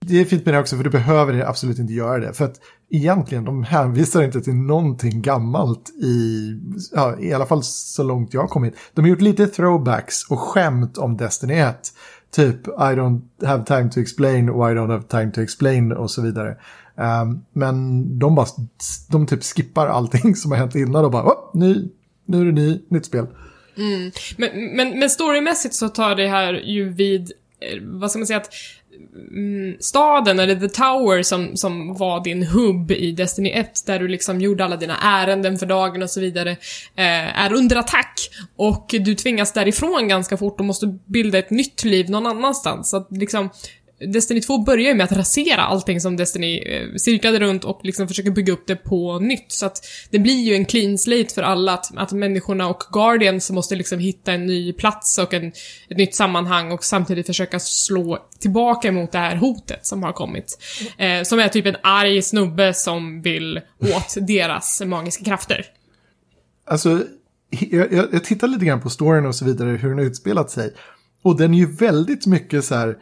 Det 0.00 0.20
är 0.20 0.24
fint 0.24 0.44
med 0.44 0.54
det 0.54 0.60
också, 0.60 0.76
för 0.76 0.84
du 0.84 0.90
behöver 0.90 1.40
absolut 1.40 1.78
inte 1.78 1.92
göra 1.92 2.18
det. 2.18 2.32
För 2.32 2.44
att 2.44 2.60
egentligen, 2.90 3.44
de 3.44 3.62
hänvisar 3.62 4.22
inte 4.22 4.40
till 4.40 4.54
någonting 4.54 5.22
gammalt 5.22 5.90
i, 5.90 6.52
ja, 6.92 7.20
i 7.20 7.32
alla 7.32 7.46
fall 7.46 7.62
så 7.62 8.02
långt 8.02 8.34
jag 8.34 8.40
har 8.40 8.48
kommit. 8.48 8.74
De 8.94 9.00
har 9.00 9.08
gjort 9.08 9.20
lite 9.20 9.46
throwbacks 9.46 10.30
och 10.30 10.40
skämt 10.40 10.98
om 10.98 11.16
Destiny 11.16 11.54
1. 11.54 11.92
Typ 12.30 12.66
I 12.66 12.70
don't 12.70 13.22
have 13.44 13.64
time 13.64 13.90
to 13.90 14.00
explain 14.00 14.48
och 14.48 14.70
I 14.70 14.74
don't 14.74 14.90
have 14.90 15.02
time 15.02 15.32
to 15.32 15.40
explain 15.40 15.92
och 15.92 16.10
så 16.10 16.22
vidare. 16.22 16.56
Um, 16.96 17.44
men 17.52 18.18
de 18.18 18.34
bara, 18.34 18.46
de 19.10 19.26
typ 19.26 19.44
skippar 19.44 19.86
allting 19.86 20.36
som 20.36 20.50
har 20.50 20.58
hänt 20.58 20.74
innan 20.74 21.04
och 21.04 21.10
bara, 21.10 21.22
oh, 21.22 21.50
ny, 21.54 21.88
nu 22.26 22.40
är 22.40 22.44
det 22.44 22.52
ny, 22.52 22.80
nytt 22.88 23.06
spel. 23.06 23.26
Mm. 23.76 24.10
Men, 24.36 24.76
men, 24.76 24.98
men 24.98 25.10
storymässigt 25.10 25.74
så 25.74 25.88
tar 25.88 26.14
det 26.14 26.28
här 26.28 26.54
ju 26.54 26.88
vid, 26.88 27.32
eh, 27.60 27.82
vad 27.82 28.10
ska 28.10 28.18
man 28.18 28.26
säga, 28.26 28.36
att 28.36 28.50
Mm, 29.30 29.76
staden, 29.80 30.38
eller 30.38 30.54
The 30.54 30.68
Tower 30.68 31.22
som, 31.22 31.56
som 31.56 31.94
var 31.94 32.24
din 32.24 32.42
hubb 32.42 32.90
i 32.90 33.12
Destiny 33.12 33.50
1, 33.50 33.86
där 33.86 33.98
du 33.98 34.08
liksom 34.08 34.40
gjorde 34.40 34.64
alla 34.64 34.76
dina 34.76 34.96
ärenden 34.96 35.58
för 35.58 35.66
dagen 35.66 36.02
och 36.02 36.10
så 36.10 36.20
vidare, 36.20 36.50
eh, 36.96 37.44
är 37.44 37.52
under 37.52 37.76
attack. 37.76 38.30
Och 38.56 38.86
du 39.00 39.14
tvingas 39.14 39.52
därifrån 39.52 40.08
ganska 40.08 40.36
fort 40.36 40.60
och 40.60 40.66
måste 40.66 40.98
bilda 41.06 41.38
ett 41.38 41.50
nytt 41.50 41.84
liv 41.84 42.10
någon 42.10 42.26
annanstans. 42.26 42.90
Så 42.90 42.96
att 42.96 43.08
liksom, 43.10 43.50
Destiny 44.00 44.40
2 44.40 44.58
börjar 44.58 44.88
ju 44.88 44.94
med 44.94 45.04
att 45.04 45.12
rasera 45.12 45.62
allting 45.62 46.00
som 46.00 46.16
Destiny 46.16 46.58
eh, 46.58 46.94
cirklade 46.96 47.40
runt 47.40 47.64
och 47.64 47.80
liksom 47.82 48.08
försöker 48.08 48.30
bygga 48.30 48.52
upp 48.52 48.66
det 48.66 48.76
på 48.76 49.18
nytt. 49.18 49.52
Så 49.52 49.66
att 49.66 49.86
det 50.10 50.18
blir 50.18 50.42
ju 50.42 50.54
en 50.54 50.64
clean 50.64 50.98
slate 50.98 51.34
för 51.34 51.42
alla, 51.42 51.74
att, 51.74 51.96
att 51.96 52.12
människorna 52.12 52.68
och 52.68 52.82
Guardians 52.92 53.50
måste 53.50 53.76
liksom 53.76 53.98
hitta 53.98 54.32
en 54.32 54.46
ny 54.46 54.72
plats 54.72 55.18
och 55.18 55.34
en, 55.34 55.52
ett 55.88 55.96
nytt 55.96 56.14
sammanhang 56.14 56.72
och 56.72 56.84
samtidigt 56.84 57.26
försöka 57.26 57.60
slå 57.60 58.18
tillbaka 58.40 58.92
mot 58.92 59.12
det 59.12 59.18
här 59.18 59.36
hotet 59.36 59.86
som 59.86 60.02
har 60.02 60.12
kommit. 60.12 60.58
Eh, 60.98 61.22
som 61.22 61.38
är 61.38 61.48
typ 61.48 61.66
en 61.66 61.76
arg 61.82 62.22
snubbe 62.22 62.74
som 62.74 63.22
vill 63.22 63.60
åt 63.78 64.14
deras 64.26 64.82
magiska 64.84 65.24
krafter. 65.24 65.66
Alltså, 66.66 67.04
jag, 67.50 67.92
jag, 67.92 68.06
jag 68.12 68.24
tittar 68.24 68.48
lite 68.48 68.64
grann 68.64 68.80
på 68.80 68.90
storyn 68.90 69.26
och 69.26 69.34
så 69.34 69.44
vidare, 69.44 69.70
hur 69.70 69.88
den 69.88 69.98
har 69.98 70.04
utspelat 70.04 70.50
sig. 70.50 70.74
Och 71.22 71.36
den 71.36 71.54
är 71.54 71.58
ju 71.58 71.76
väldigt 71.76 72.26
mycket 72.26 72.64
så 72.64 72.74
här 72.74 72.96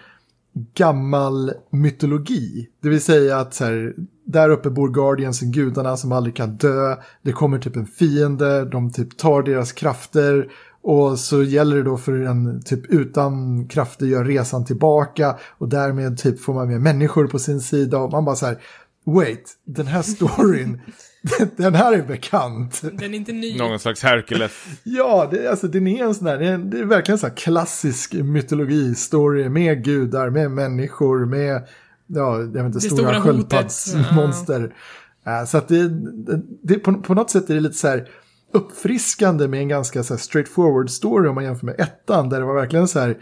gammal 0.74 1.52
mytologi. 1.70 2.68
Det 2.82 2.88
vill 2.88 3.00
säga 3.00 3.38
att 3.38 3.54
så 3.54 3.64
här, 3.64 3.94
där 4.24 4.50
uppe 4.50 4.70
bor 4.70 4.88
Guardiansen, 4.88 5.52
gudarna 5.52 5.96
som 5.96 6.12
aldrig 6.12 6.36
kan 6.36 6.56
dö. 6.56 6.96
Det 7.22 7.32
kommer 7.32 7.58
typ 7.58 7.76
en 7.76 7.86
fiende, 7.86 8.64
de 8.64 8.92
typ 8.92 9.16
tar 9.16 9.42
deras 9.42 9.72
krafter. 9.72 10.48
Och 10.82 11.18
så 11.18 11.42
gäller 11.42 11.76
det 11.76 11.82
då 11.82 11.96
för 11.96 12.12
en 12.12 12.62
typ 12.62 12.86
utan 12.86 13.66
krafter 13.68 14.06
gör 14.06 14.24
resan 14.24 14.64
tillbaka. 14.64 15.36
Och 15.58 15.68
därmed 15.68 16.18
typ 16.18 16.40
får 16.40 16.54
man 16.54 16.68
med 16.68 16.80
människor 16.80 17.26
på 17.26 17.38
sin 17.38 17.60
sida. 17.60 17.98
Och 17.98 18.12
man 18.12 18.24
bara 18.24 18.36
så 18.36 18.46
här, 18.46 18.58
wait, 19.06 19.54
den 19.64 19.86
här 19.86 20.02
storyn, 20.02 20.80
den 21.56 21.74
här 21.74 21.92
är 21.92 22.02
bekant. 22.02 22.82
Den 22.82 23.14
är 23.14 23.14
inte 23.14 23.32
ny. 23.32 23.58
Någon 23.58 23.78
slags 23.78 24.02
Hercules. 24.02 24.52
Ja, 24.82 25.28
det, 25.30 25.48
alltså, 25.48 25.68
den 25.68 25.86
är 25.86 26.04
en 26.04 26.14
sån 26.14 26.24
där, 26.24 26.38
det 26.38 26.46
är, 26.46 26.58
det 26.58 26.78
är 26.78 26.84
verkligen 26.84 27.14
en 27.14 27.18
sån 27.18 27.28
här 27.30 27.36
klassisk 27.36 28.12
mytologistory 28.12 29.48
med 29.48 29.84
gudar, 29.84 30.30
med 30.30 30.50
människor, 30.50 31.26
med, 31.26 31.62
ja, 32.06 32.40
jag 32.40 32.46
vet 32.46 32.64
inte, 32.64 32.76
Det 32.76 32.80
stora, 32.80 32.98
stora 32.98 33.20
sköldpaddsmonster. 33.20 34.74
Uh, 35.26 35.44
så 35.46 35.58
att 35.58 35.68
det, 35.68 35.88
det, 35.88 36.42
det 36.62 36.74
på, 36.74 36.94
på 36.94 37.14
något 37.14 37.30
sätt 37.30 37.50
är 37.50 37.54
det 37.54 37.60
lite 37.60 37.78
så 37.78 37.88
här 37.88 38.08
uppfriskande 38.52 39.48
med 39.48 39.60
en 39.60 39.68
ganska 39.68 40.02
så 40.02 40.14
här 40.14 40.18
straightforward 40.18 40.90
story 40.90 41.28
om 41.28 41.34
man 41.34 41.44
jämför 41.44 41.66
med 41.66 41.80
ettan, 41.80 42.28
där 42.28 42.40
det 42.40 42.46
var 42.46 42.54
verkligen 42.54 42.88
så 42.88 42.98
här, 42.98 43.16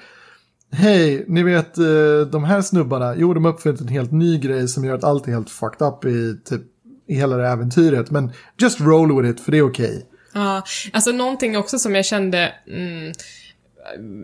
Hej, 0.70 1.24
ni 1.28 1.42
vet 1.42 1.78
eh, 1.78 2.20
de 2.32 2.44
här 2.44 2.62
snubbarna, 2.62 3.16
jo 3.16 3.34
de 3.34 3.44
har 3.44 3.52
uppfunnit 3.52 3.80
en 3.80 3.88
helt 3.88 4.12
ny 4.12 4.38
grej 4.38 4.68
som 4.68 4.84
gör 4.84 4.94
att 4.94 5.04
allt 5.04 5.28
är 5.28 5.32
helt 5.32 5.50
fucked 5.50 5.88
up 5.88 6.04
i 6.04 6.40
typ 6.44 6.62
i 7.06 7.14
hela 7.14 7.36
det 7.36 7.46
här 7.46 7.52
äventyret. 7.52 8.10
Men 8.10 8.32
just 8.62 8.80
roll 8.80 9.22
with 9.22 9.30
it, 9.30 9.44
för 9.44 9.52
det 9.52 9.58
är 9.58 9.68
okej. 9.68 10.06
Ja, 10.34 10.62
alltså 10.92 11.12
någonting 11.12 11.56
också 11.56 11.78
som 11.78 11.94
jag 11.94 12.04
kände 12.04 12.52
mm, 12.68 13.12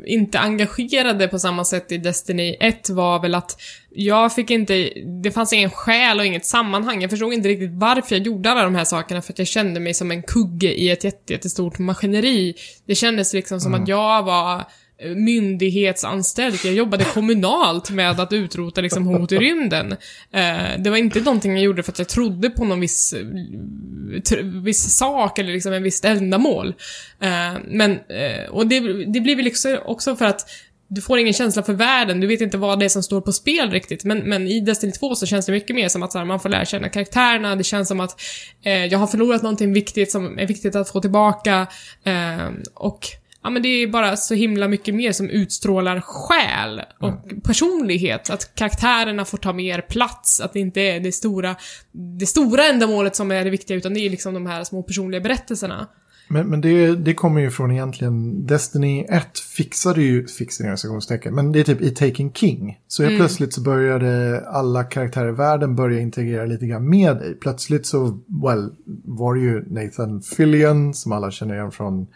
inte 0.05 0.39
engagerade 0.39 1.29
på 1.29 1.39
samma 1.39 1.65
sätt 1.65 1.93
i 1.93 1.99
Destiny 1.99 2.57
1 2.61 2.91
var 2.91 3.23
väl 3.23 3.35
att 3.35 3.61
jag 3.91 4.35
fick 4.35 4.51
inte, 4.51 4.91
det 5.23 5.31
fanns 5.31 5.53
ingen 5.53 5.71
skäl 5.71 6.19
och 6.19 6.27
inget 6.27 6.47
sammanhang. 6.47 7.03
Jag 7.03 7.11
förstod 7.11 7.33
inte 7.33 7.49
riktigt 7.49 7.71
varför 7.73 8.17
jag 8.17 8.27
gjorde 8.27 8.51
alla 8.51 8.63
de 8.63 8.75
här 8.75 8.85
sakerna 8.85 9.23
för 9.23 9.33
att 9.33 9.39
jag 9.39 9.49
kände 9.49 9.81
mig 9.81 9.95
som 9.95 10.11
en 10.11 10.23
kugge 10.23 10.73
i 10.73 10.91
ett 10.91 11.05
jätte, 11.05 11.33
jättestort 11.33 11.79
maskineri. 11.79 12.55
Det 12.87 12.95
kändes 12.95 13.33
liksom 13.33 13.61
som 13.61 13.75
att 13.75 13.89
jag 13.89 14.23
var 14.23 14.65
Eh, 15.03 15.11
myndighetsanställd. 15.11 16.59
Jag 16.65 16.75
jobbade 16.75 17.05
kommunalt 17.05 17.91
med 17.91 18.21
att 18.21 18.33
utrota 18.33 18.81
liksom 18.81 19.07
hot 19.07 19.33
i 19.33 19.39
rymden. 19.39 19.93
Eh, 20.33 20.79
det 20.79 20.91
var 20.91 20.97
inte 20.97 21.21
någonting 21.21 21.53
jag 21.53 21.63
gjorde 21.63 21.83
för 21.83 21.93
att 21.93 21.99
jag 21.99 22.09
trodde 22.09 22.51
på 22.51 22.65
någon 22.65 22.81
viss, 22.81 23.13
eh, 23.13 23.19
tr- 23.19 24.63
viss 24.65 24.97
sak 24.97 25.39
eller 25.39 25.53
liksom 25.53 25.73
en 25.73 25.83
visst 25.83 26.05
ändamål. 26.05 26.75
Eh, 27.21 27.61
men, 27.69 27.91
eh, 27.91 28.51
och 28.51 28.67
det, 28.67 29.05
det 29.05 29.21
blir 29.21 29.37
väl 29.37 29.45
liksom 29.45 29.79
också 29.85 30.17
för 30.17 30.25
att 30.25 30.51
du 30.89 31.01
får 31.01 31.19
ingen 31.19 31.33
känsla 31.33 31.63
för 31.63 31.73
världen, 31.73 32.21
du 32.21 32.27
vet 32.27 32.41
inte 32.41 32.59
vad 32.59 32.79
det 32.79 32.85
är 32.85 32.89
som 32.89 33.03
står 33.03 33.21
på 33.21 33.33
spel 33.33 33.71
riktigt. 33.71 34.05
Men, 34.05 34.19
men 34.19 34.49
i 34.49 34.61
Destiny 34.61 34.93
2 34.93 35.15
så 35.15 35.27
känns 35.27 35.47
det 35.47 35.53
mycket 35.53 35.77
mer 35.77 35.89
som 35.89 36.03
att 36.03 36.13
så 36.13 36.19
här, 36.19 36.25
man 36.25 36.41
får 36.41 36.49
lära 36.49 36.65
känna 36.65 36.89
karaktärerna, 36.89 37.57
det 37.57 37.65
känns 37.65 37.89
som 37.89 38.01
att 38.01 38.21
eh, 38.63 38.85
jag 38.85 38.99
har 38.99 39.07
förlorat 39.07 39.43
någonting 39.43 39.73
viktigt 39.73 40.11
som 40.11 40.39
är 40.39 40.47
viktigt 40.47 40.77
att 40.77 40.91
få 40.91 41.01
tillbaka. 41.01 41.67
Eh, 42.05 42.49
och 42.75 43.07
ja 43.43 43.51
men 43.51 43.63
det 43.63 43.69
är 43.69 43.87
bara 43.87 44.17
så 44.17 44.35
himla 44.35 44.69
mycket 44.69 44.95
mer 44.95 45.13
som 45.13 45.31
utstrålar 45.31 46.01
själ 46.01 46.81
och 47.01 47.09
Mm. 47.31 47.41
personlighet. 47.41 48.31
Att 48.31 48.55
karaktärerna 48.55 49.25
får 49.25 49.39
ta 49.39 49.53
mer 49.53 49.81
plats, 49.81 50.41
att 50.41 50.53
det 50.53 50.61
inte 50.61 50.81
är 50.81 51.01
det 51.01 51.13
stora, 51.13 51.57
det 51.93 52.27
stora 52.27 52.65
ändamålet 52.65 53.17
som 53.17 53.31
är 53.31 53.45
det 53.45 53.51
viktiga, 53.51 53.77
utan 53.77 53.95
det 53.95 54.01
är 54.01 54.11
liksom 54.11 54.35
de 54.35 54.47
här 54.47 54.65
små 54.65 54.83
personliga 54.83 55.21
berättelserna. 55.21 55.87
Men, 56.33 56.47
men 56.47 56.61
det, 56.61 56.97
det 56.97 57.15
kommer 57.15 57.41
ju 57.41 57.51
från 57.51 57.71
egentligen 57.71 58.47
Destiny 58.47 59.05
1 59.09 59.39
fixade 59.39 60.03
ju, 60.03 60.27
fixade 60.27 60.77
citationstecken, 60.77 61.35
men 61.35 61.53
det 61.53 61.61
är 61.61 61.65
typ 61.65 61.81
i 61.81 61.91
Taken 61.91 62.33
King. 62.33 62.79
Så 62.89 63.03
helt 63.03 63.17
plötsligt 63.17 63.55
så 63.55 63.61
började 63.61 64.43
alla 64.49 64.85
karaktärer 64.85 65.29
i 65.29 65.33
världen 65.33 65.77
börja 65.77 66.01
integrera 66.01 66.45
lite 66.45 66.67
grann 66.67 66.89
med 66.91 67.17
dig. 67.17 67.35
Plötsligt 67.35 67.87
så, 67.87 68.21
well, 68.45 68.71
var 69.05 69.35
det 69.35 69.41
ju 69.41 69.65
Nathan 69.69 70.23
Fillion 70.23 70.95
som 70.95 71.13
alla 71.13 71.31
känner 71.31 71.55
igen 71.55 71.71
från 71.71 72.07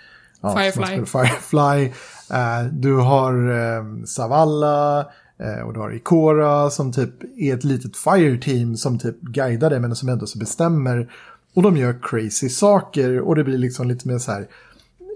ja, 0.45 0.57
Firefly. 0.57 1.07
Firefly. 1.07 1.93
Eh, 2.31 2.65
du 2.73 2.97
har 2.97 3.51
eh, 3.51 4.05
Savalla. 4.07 5.01
eh, 5.39 5.67
och 5.67 5.75
du 5.75 5.81
har 5.81 5.95
Ikora 5.95 6.71
som 6.71 6.93
typ 6.93 7.39
är 7.39 7.55
ett 7.55 7.65
litet 7.65 7.97
fireteam 7.97 8.77
som 8.77 8.99
typ 8.99 9.21
guidar 9.21 9.71
dig 9.71 9.81
men 9.81 9.97
som 9.97 10.09
ändå 10.09 10.27
så 10.27 10.39
bestämmer. 10.39 11.13
Och 11.55 11.63
de 11.63 11.77
gör 11.77 11.99
crazy 12.03 12.49
saker 12.49 13.21
och 13.21 13.35
det 13.37 13.45
blir 13.45 13.59
liksom 13.59 13.89
lite 13.89 14.09
mer 14.09 14.19
så 14.19 14.33
här 14.33 14.47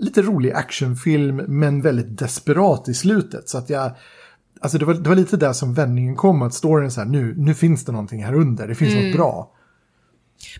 lite 0.01 0.23
rolig 0.23 0.53
actionfilm 0.53 1.37
men 1.37 1.83
väldigt 1.83 2.19
desperat 2.19 2.89
i 2.89 2.95
slutet. 2.95 3.49
Så 3.49 3.59
att 3.59 3.71
jag, 3.71 3.91
alltså 4.61 4.79
det 4.79 4.85
var, 4.85 4.95
det 4.95 5.09
var 5.09 5.17
lite 5.17 5.37
där 5.37 5.53
som 5.53 5.75
vändningen 5.75 6.17
kom 6.17 6.43
att 6.43 6.55
storyn 6.55 6.91
så 6.91 7.01
här 7.01 7.09
nu, 7.09 7.35
nu 7.37 7.55
finns 7.55 7.85
det 7.85 7.93
någonting 7.93 8.25
här 8.25 8.35
under, 8.35 8.69
det 8.69 8.75
finns 8.75 8.95
något 8.95 9.17
bra. 9.17 9.53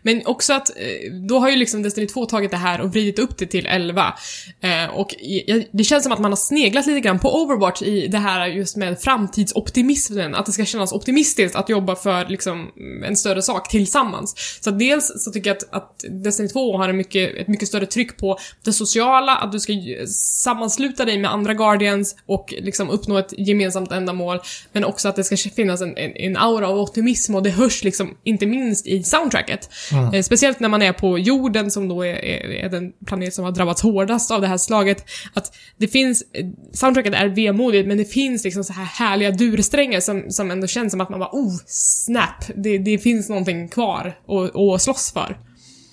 Men 0.03 0.27
också 0.27 0.53
att, 0.53 0.71
eh, 0.71 1.13
då 1.29 1.39
har 1.39 1.51
ju 1.51 1.57
liksom 1.57 1.83
Destiny 1.83 2.07
2 2.07 2.27
tagit 2.27 2.51
det 2.51 2.57
här 2.57 2.81
och 2.81 2.93
vridit 2.93 3.19
upp 3.19 3.39
det 3.39 3.47
till 3.47 3.67
11. 3.67 4.15
Eh, 4.61 4.91
och 4.95 5.15
i- 5.15 5.69
det 5.73 5.85
känns 5.85 6.03
som 6.03 6.13
att 6.13 6.19
man 6.19 6.31
har 6.33 6.37
sneglat 6.37 6.87
lite 6.87 7.01
grann 7.01 7.19
på 7.19 7.43
Overwatch 7.43 7.83
i 7.83 8.07
det 8.09 8.19
här 8.19 8.47
just 8.47 8.77
med 8.77 9.01
framtidsoptimismen, 9.01 10.35
att 10.35 10.47
det 10.47 10.53
ska 10.53 10.65
kännas 10.65 10.93
optimistiskt 10.93 11.57
att 11.57 11.69
jobba 11.69 11.97
för 11.97 12.27
liksom 12.29 12.71
en 13.07 13.17
större 13.17 13.43
sak 13.43 13.69
tillsammans. 13.69 14.59
Så 14.61 14.71
att 14.71 14.79
dels 14.79 15.25
så 15.25 15.31
tycker 15.33 15.51
jag 15.51 15.57
att, 15.57 15.75
att 15.75 16.05
Destiny 16.25 16.49
2 16.49 16.77
har 16.77 16.89
en 16.89 16.97
mycket, 16.97 17.35
ett 17.37 17.49
mycket 17.49 17.69
större 17.69 17.87
tryck 17.87 18.17
på 18.17 18.39
det 18.65 18.73
sociala, 18.73 19.37
att 19.37 19.53
du 19.53 19.61
ska 19.61 19.73
sammansluta 20.15 21.05
dig 21.05 21.19
med 21.19 21.33
andra 21.33 21.55
Guardians 21.55 22.17
och 22.27 22.55
liksom 22.59 22.91
uppnå 22.91 23.19
ett 23.19 23.35
gemensamt 23.39 23.93
ändamål, 23.93 24.41
men 24.73 24.85
också 24.85 25.09
att 25.09 25.17
det 25.17 25.25
ska 25.25 25.37
finnas 25.37 25.81
en, 25.81 25.97
en, 25.97 26.13
en 26.17 26.37
aura 26.37 26.69
av 26.69 26.79
optimism 26.81 27.35
och 27.35 27.43
det 27.43 27.51
hörs 27.51 27.85
liksom 27.85 28.17
inte 28.25 28.47
minst 28.47 28.87
i 28.87 29.03
soundtracket. 29.03 29.68
Eh, 30.15 30.23
speciellt 30.23 30.61
när 30.61 30.69
man 30.69 30.83
är 30.83 30.93
på 30.93 31.19
jorden 31.19 31.71
som 31.71 31.89
då 31.89 32.03
är, 32.03 32.15
är, 32.15 32.51
är 32.65 32.69
den 32.69 32.93
planet 33.07 33.35
som 33.35 33.45
har 33.45 33.53
drabbats 33.53 33.83
hårdast 33.83 34.31
av 34.31 34.41
det 34.41 34.47
här 34.47 34.59
slaget. 34.59 35.05
Att 35.35 35.55
det 35.77 35.89
finns, 35.89 36.23
eh, 36.33 36.47
soundtracket 36.73 37.15
är 37.15 37.29
vemodigt 37.29 37.89
men 37.89 37.99
det 37.99 38.05
finns 38.05 38.45
liksom 38.45 38.65
så 38.65 38.73
här 38.73 38.85
härliga 38.85 39.31
dursträngar 39.31 40.01
som, 40.01 40.25
som 40.31 40.51
ändå 40.51 40.67
känns 40.67 40.91
som 40.91 41.01
att 41.01 41.09
man 41.11 41.21
bara 41.21 41.31
oh, 41.33 41.57
snap, 41.67 42.45
det, 42.57 42.79
det 42.79 42.99
finns 42.99 43.29
någonting 43.29 43.69
kvar 43.69 44.19
att- 44.29 44.57
att 44.57 44.83
slåss 44.83 45.13
för. 45.13 45.39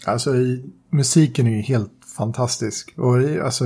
Alltså 0.05 0.35
i, 0.35 0.63
musiken 0.91 1.47
är 1.47 1.51
ju 1.51 1.61
helt 1.61 1.91
fantastisk. 2.17 2.93
Och 2.97 3.15
alltså, 3.43 3.65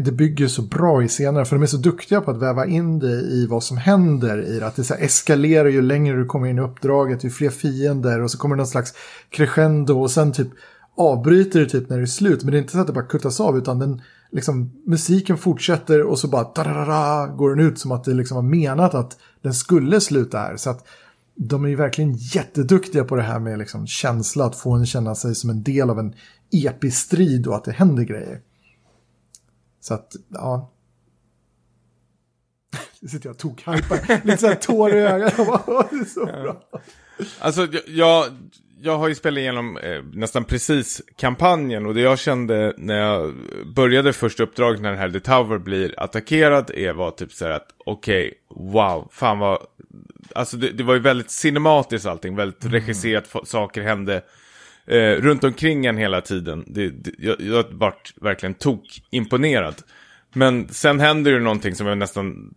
det 0.00 0.12
bygger 0.12 0.48
så 0.48 0.62
bra 0.62 1.02
i 1.02 1.08
scenerna 1.08 1.44
för 1.44 1.56
de 1.56 1.62
är 1.62 1.66
så 1.66 1.76
duktiga 1.76 2.20
på 2.20 2.30
att 2.30 2.42
väva 2.42 2.66
in 2.66 2.98
det 2.98 3.20
i 3.20 3.46
vad 3.46 3.62
som 3.62 3.76
händer 3.76 4.42
i 4.42 4.58
det. 4.58 4.66
Att 4.66 4.76
det 4.76 4.84
så 4.84 4.94
eskalerar 4.94 5.68
ju 5.68 5.82
längre 5.82 6.16
du 6.16 6.24
kommer 6.24 6.46
in 6.46 6.58
i 6.58 6.60
uppdraget, 6.60 7.24
ju 7.24 7.30
fler 7.30 7.50
fiender 7.50 8.22
och 8.22 8.30
så 8.30 8.38
kommer 8.38 8.56
det 8.56 8.60
någon 8.60 8.66
slags 8.66 8.94
crescendo 9.30 10.00
och 10.00 10.10
sen 10.10 10.32
typ 10.32 10.48
avbryter 10.96 11.60
det 11.60 11.66
typ 11.66 11.88
när 11.88 11.96
det 11.96 12.04
är 12.04 12.06
slut. 12.06 12.44
Men 12.44 12.52
det 12.52 12.58
är 12.58 12.60
inte 12.60 12.72
så 12.72 12.80
att 12.80 12.86
det 12.86 12.92
bara 12.92 13.04
kuttas 13.04 13.40
av 13.40 13.58
utan 13.58 13.78
den, 13.78 14.02
liksom, 14.32 14.72
musiken 14.86 15.38
fortsätter 15.38 16.02
och 16.02 16.18
så 16.18 16.28
bara 16.28 16.44
tararara 16.44 17.26
går 17.26 17.50
den 17.50 17.66
ut 17.66 17.78
som 17.78 17.92
att 17.92 18.04
det 18.04 18.14
liksom 18.14 18.34
var 18.34 18.42
menat 18.42 18.94
att 18.94 19.18
den 19.42 19.54
skulle 19.54 20.00
sluta 20.00 20.38
här. 20.38 20.56
Så 20.56 20.70
att 20.70 20.86
de 21.34 21.64
är 21.64 21.68
ju 21.68 21.76
verkligen 21.76 22.14
jätteduktiga 22.14 23.04
på 23.04 23.16
det 23.16 23.22
här 23.22 23.38
med 23.38 23.58
liksom 23.58 23.86
känsla, 23.86 24.44
att 24.44 24.56
få 24.56 24.72
en 24.72 24.86
känna 24.86 25.14
sig 25.14 25.34
som 25.34 25.50
en 25.50 25.62
del 25.62 25.90
av 25.90 25.98
en 25.98 26.14
episk 26.52 27.06
strid 27.06 27.46
och 27.46 27.56
att 27.56 27.64
det 27.64 27.72
händer 27.72 28.02
grejer. 28.04 28.40
Så 29.80 29.94
att, 29.94 30.12
ja. 30.28 30.70
Nu 33.00 33.08
sitter 33.08 33.26
jag 33.26 33.32
och 33.34 33.38
tokhypar, 33.38 34.26
lite 34.26 34.38
såhär 34.38 34.54
tår 34.54 34.94
i 34.94 34.98
ögat. 35.00 35.34
Jag 35.38 35.46
bara, 35.46 35.62
"Åh, 35.66 35.84
det 35.90 35.96
är 35.96 36.04
så 36.04 36.26
bra. 36.26 36.62
Alltså, 37.38 37.68
jag, 37.86 38.24
jag, 38.80 38.98
har 38.98 39.08
ju 39.08 39.14
spelat 39.14 39.38
igenom 39.38 39.76
eh, 39.76 40.02
nästan 40.12 40.44
precis 40.44 41.02
kampanjen 41.16 41.86
och 41.86 41.94
det 41.94 42.00
jag 42.00 42.18
kände 42.18 42.74
när 42.76 42.98
jag 42.98 43.34
började 43.74 44.12
första 44.12 44.42
uppdraget 44.42 44.80
när 44.80 44.90
den 44.90 44.98
här 44.98 45.10
The 45.10 45.20
Tower 45.20 45.58
blir 45.58 46.00
attackerad 46.00 46.70
är 46.70 46.92
var 46.92 47.10
typ 47.10 47.32
så 47.32 47.44
här 47.44 47.52
att 47.52 47.66
okej, 47.86 48.34
wow, 48.50 49.08
fan 49.12 49.38
vad... 49.38 49.58
Alltså 50.34 50.56
det, 50.56 50.70
det 50.72 50.82
var 50.84 50.94
ju 50.94 51.00
väldigt 51.00 51.30
cinematiskt 51.30 52.06
allting, 52.06 52.36
väldigt 52.36 52.64
regisserat, 52.64 53.24
f- 53.34 53.40
saker 53.44 53.82
hände 53.82 54.22
eh, 54.86 55.22
runt 55.22 55.44
omkring 55.44 55.86
en 55.86 55.96
hela 55.96 56.20
tiden. 56.20 56.64
Det, 56.66 56.88
det, 56.88 57.10
jag, 57.18 57.40
jag 57.40 57.64
vart 57.70 58.12
verkligen 58.20 58.54
tok 58.54 59.02
imponerad. 59.10 59.74
Men 60.32 60.68
sen 60.68 61.00
händer 61.00 61.30
ju 61.30 61.40
någonting 61.40 61.74
som 61.74 61.86
jag 61.86 61.98
nästan 61.98 62.54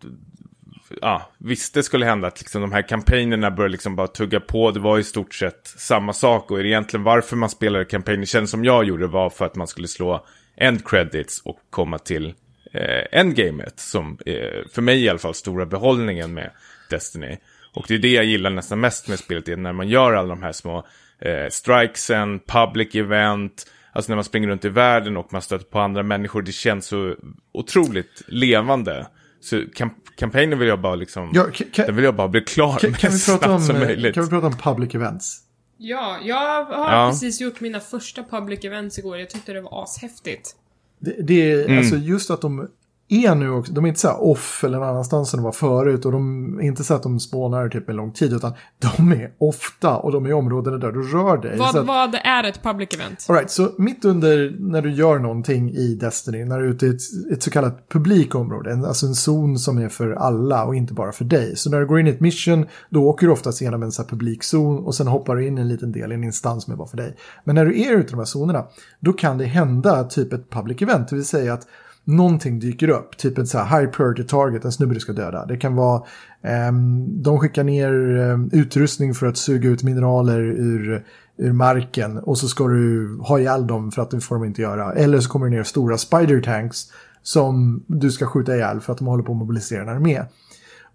ja, 1.02 1.31
visste 1.38 1.84
skulle 1.84 2.06
hända. 2.06 2.27
Att 2.27 2.39
liksom 2.39 2.61
de 2.61 2.72
här 2.72 2.81
kampanjerna 2.81 3.52
började 3.52 3.72
liksom 3.72 3.95
bara 3.95 4.07
tugga 4.07 4.39
på. 4.39 4.72
Det 4.72 4.80
var 4.80 4.99
i 4.99 5.03
stort 5.03 5.34
sett 5.34 5.68
samma 5.77 6.14
sak. 6.14 6.52
Och 6.52 6.61
egentligen 6.61 7.03
varför 7.03 7.35
man 7.35 7.49
spelade 7.49 7.85
kampanjer, 7.85 8.26
känns 8.26 8.52
som 8.52 8.65
jag 8.65 8.85
gjorde, 8.85 9.07
var 9.07 9.30
för 9.30 9.45
att 9.45 9.56
man 9.56 9.68
skulle 9.68 9.88
slå 9.88 10.26
end 10.57 10.88
credits 10.88 11.41
och 11.45 11.60
komma 11.69 11.97
till 11.97 12.34
eh, 12.73 13.19
endgamet. 13.19 13.80
Som 13.80 14.18
eh, 14.26 14.68
för 14.72 14.81
mig 14.81 15.03
i 15.03 15.10
alla 15.10 15.19
fall 15.19 15.34
stora 15.34 15.65
behållningen 15.65 16.34
med 16.34 16.52
Destiny. 16.89 17.38
Och 17.73 17.85
det 17.88 17.93
är 17.93 17.99
det 17.99 18.11
jag 18.11 18.26
gillar 18.26 18.49
nästan 18.49 18.80
mest 18.80 19.07
med 19.07 19.19
spelet, 19.19 19.47
är 19.47 19.57
när 19.57 19.73
man 19.73 19.88
gör 19.88 20.14
alla 20.14 20.30
de 20.30 20.43
här 20.43 20.52
små 20.52 20.88
eh, 21.19 21.49
strikesen, 21.49 22.39
public 22.47 22.95
event, 22.95 23.65
alltså 23.93 24.11
när 24.11 24.15
man 24.15 24.23
springer 24.23 24.47
runt 24.47 24.65
i 24.65 24.69
världen 24.69 25.17
och 25.17 25.33
man 25.33 25.41
stöter 25.41 25.65
på 25.65 25.79
andra 25.79 26.03
människor, 26.03 26.41
det 26.41 26.51
känns 26.51 26.85
så 26.85 27.15
otroligt 27.53 28.21
levande. 28.27 29.07
Så 29.41 29.61
kamp 29.75 29.93
kampanjen 30.17 30.59
vill 30.59 30.67
jag 30.67 30.81
bara 30.81 30.95
liksom, 30.95 31.31
Ja, 31.33 31.45
den 31.75 31.95
vill 31.95 32.05
jag 32.05 32.15
bara 32.15 32.27
bli 32.27 32.41
klar 32.41 32.77
Kan, 32.77 32.89
med 32.91 32.99
kan, 32.99 33.11
vi 33.11 33.17
så 33.17 33.31
prata 33.31 33.45
snabbt 33.45 33.59
om, 33.61 33.65
som 33.67 33.75
eh, 33.75 33.81
möjligt. 33.81 34.13
kan 34.15 34.23
vi 34.23 34.29
prata 34.29 34.47
om 34.47 34.57
public 34.57 34.95
events? 34.95 35.39
Ja, 35.77 36.17
jag 36.23 36.65
har 36.65 36.91
Ja. 36.91 37.09
precis 37.11 37.41
gjort 37.41 37.59
mina 37.59 37.79
första 37.79 38.23
public 38.23 38.65
events 38.65 38.99
igår. 38.99 39.17
Jag 39.17 39.29
tyckte 39.29 39.53
det 39.53 39.61
var 39.61 39.83
ashäftigt. 39.83 40.55
Det, 40.99 41.15
det 41.21 41.51
är 41.51 41.65
Mm. 41.65 41.77
alltså 41.77 41.95
just 41.95 42.29
att 42.31 42.41
de 42.41 42.67
är 43.07 43.36
nu 43.36 43.49
också, 43.49 43.73
de 43.73 43.84
är 43.86 43.88
inte 43.88 43.99
så 43.99 44.07
här 44.07 44.23
off 44.23 44.64
eller 44.64 44.80
någon 44.80 44.90
annanstans 44.90 45.34
än 45.34 45.38
de 45.38 45.44
var 45.44 45.52
förut 45.52 46.06
och 46.06 46.11
de 46.11 46.60
är 46.60 46.64
inte 46.64 46.84
så 46.84 46.94
att 46.94 47.03
de 47.03 47.19
spånar 47.19 47.69
typ 47.69 47.90
en 47.90 47.95
lång 47.95 48.11
tid 48.11 48.34
utan 48.34 48.53
de 48.80 49.11
är 49.11 49.32
ofta 49.38 49.98
och 49.98 50.11
de 50.11 50.26
är 50.26 50.30
i 50.30 50.34
områden 50.34 50.80
där 50.80 50.91
du 50.91 51.02
rör 51.02 51.38
dig. 51.38 51.57
Vad, 51.57 51.76
att, 51.76 51.86
vad 51.86 52.15
är 52.23 52.44
ett 52.44 52.64
public 52.64 52.90
event? 52.94 53.26
All 53.30 53.36
right, 53.36 53.52
så 53.52 53.72
mitt 53.77 54.06
under 54.06 54.56
när 54.60 54.82
du 54.82 54.91
gör 54.91 55.19
någonting 55.19 55.72
i 55.72 55.95
Destiny, 55.95 56.45
när 56.45 56.60
du 56.60 56.65
är 56.65 56.69
ute 56.69 56.86
i 56.86 56.90
ett, 56.90 57.02
ett 57.32 57.44
så 57.44 57.52
kallat 57.52 57.90
publikområde, 57.90 58.72
en, 58.72 58.86
alltså 58.86 59.06
en 59.06 59.15
zon 59.15 59.60
som 59.60 59.77
är 59.77 59.90
för 59.90 60.11
alla 60.11 60.65
och 60.65 60.76
inte 60.76 60.94
bara 60.94 61.11
för 61.11 61.26
dig. 61.26 61.56
Så 61.56 61.69
när 61.69 61.80
du 61.80 61.88
går 61.88 61.99
in 61.99 62.07
i 62.07 62.10
ett 62.10 62.19
mission, 62.19 62.65
då 62.90 63.03
åker 63.03 63.27
du 63.27 63.34
oftast 63.34 63.61
igenom 63.61 63.84
en 63.84 63.91
så 63.91 64.02
här 64.02 64.10
publikzon 64.10 64.86
och 64.86 64.95
sen 64.95 65.07
hoppar 65.07 65.36
du 65.36 65.48
in 65.48 65.57
i 65.57 65.61
en 65.61 65.68
liten 65.68 65.91
del 65.91 66.11
i 66.11 66.15
en 66.15 66.23
instans 66.23 66.64
som 66.64 66.73
är 66.73 66.77
bara 66.77 66.88
för 66.88 66.98
dig. 66.98 67.15
Men 67.44 67.56
när 67.56 67.65
du 67.65 67.82
är 67.82 67.94
ute 67.94 68.07
i 68.07 68.11
de 68.11 68.18
här 68.18 68.26
zonerna, 68.26 68.65
då 68.99 69.14
kan 69.14 69.38
det 69.38 69.45
hända 69.45 70.03
typ 70.03 70.34
ett 70.34 70.49
public 70.49 70.82
event, 70.82 71.07
det 71.07 71.15
vill 71.15 71.26
säga 71.26 71.53
att 71.53 71.68
någonting 72.06 72.60
dyker 72.60 72.90
upp, 72.90 73.18
typ 73.18 73.38
ett 73.38 73.48
så 73.48 73.57
här 73.57 73.80
high 73.80 73.91
priority 73.91 74.23
target, 74.23 74.65
en 74.65 74.72
snubbe 74.72 74.94
du 74.94 74.99
ska 74.99 75.14
döda. 75.14 75.45
Det 75.45 75.57
kan 75.57 75.76
vara, 75.76 76.03
eh, 76.41 76.72
de 77.07 77.40
skickar 77.40 77.64
ner 77.64 78.18
ehm, 78.18 78.49
utrustning 78.53 79.14
för 79.14 79.27
att 79.27 79.38
suga 79.38 79.69
ut 79.69 79.84
mineraler 79.84 80.40
ur, 80.41 81.06
ur 81.38 81.53
marken 81.53 82.18
och 82.18 82.38
så 82.38 82.48
ska 82.48 82.68
du 82.68 83.18
ha 83.22 83.40
ihjäl 83.40 83.68
dem 83.68 83.91
för 83.91 84.02
att 84.02 84.11
det 84.11 84.22
får 84.22 84.36
de 84.36 84.45
inte 84.45 84.61
göra. 84.61 84.94
Eller 84.94 85.19
så 85.19 85.30
kommer 85.30 85.49
det 85.49 85.56
ner 85.56 85.64
stora 85.64 85.98
spider 85.98 86.41
tanks 86.41 86.77
som 87.23 87.84
du 87.88 88.11
ska 88.11 88.27
skjuta 88.27 88.56
ihjäl 88.56 88.82
för 88.82 88.94
att 88.94 88.98
de 88.98 89.07
håller 89.07 89.23
på 89.23 89.32
att 89.32 89.38
mobilisera 89.38 89.82
en 89.82 89.90
armé. 89.90 90.22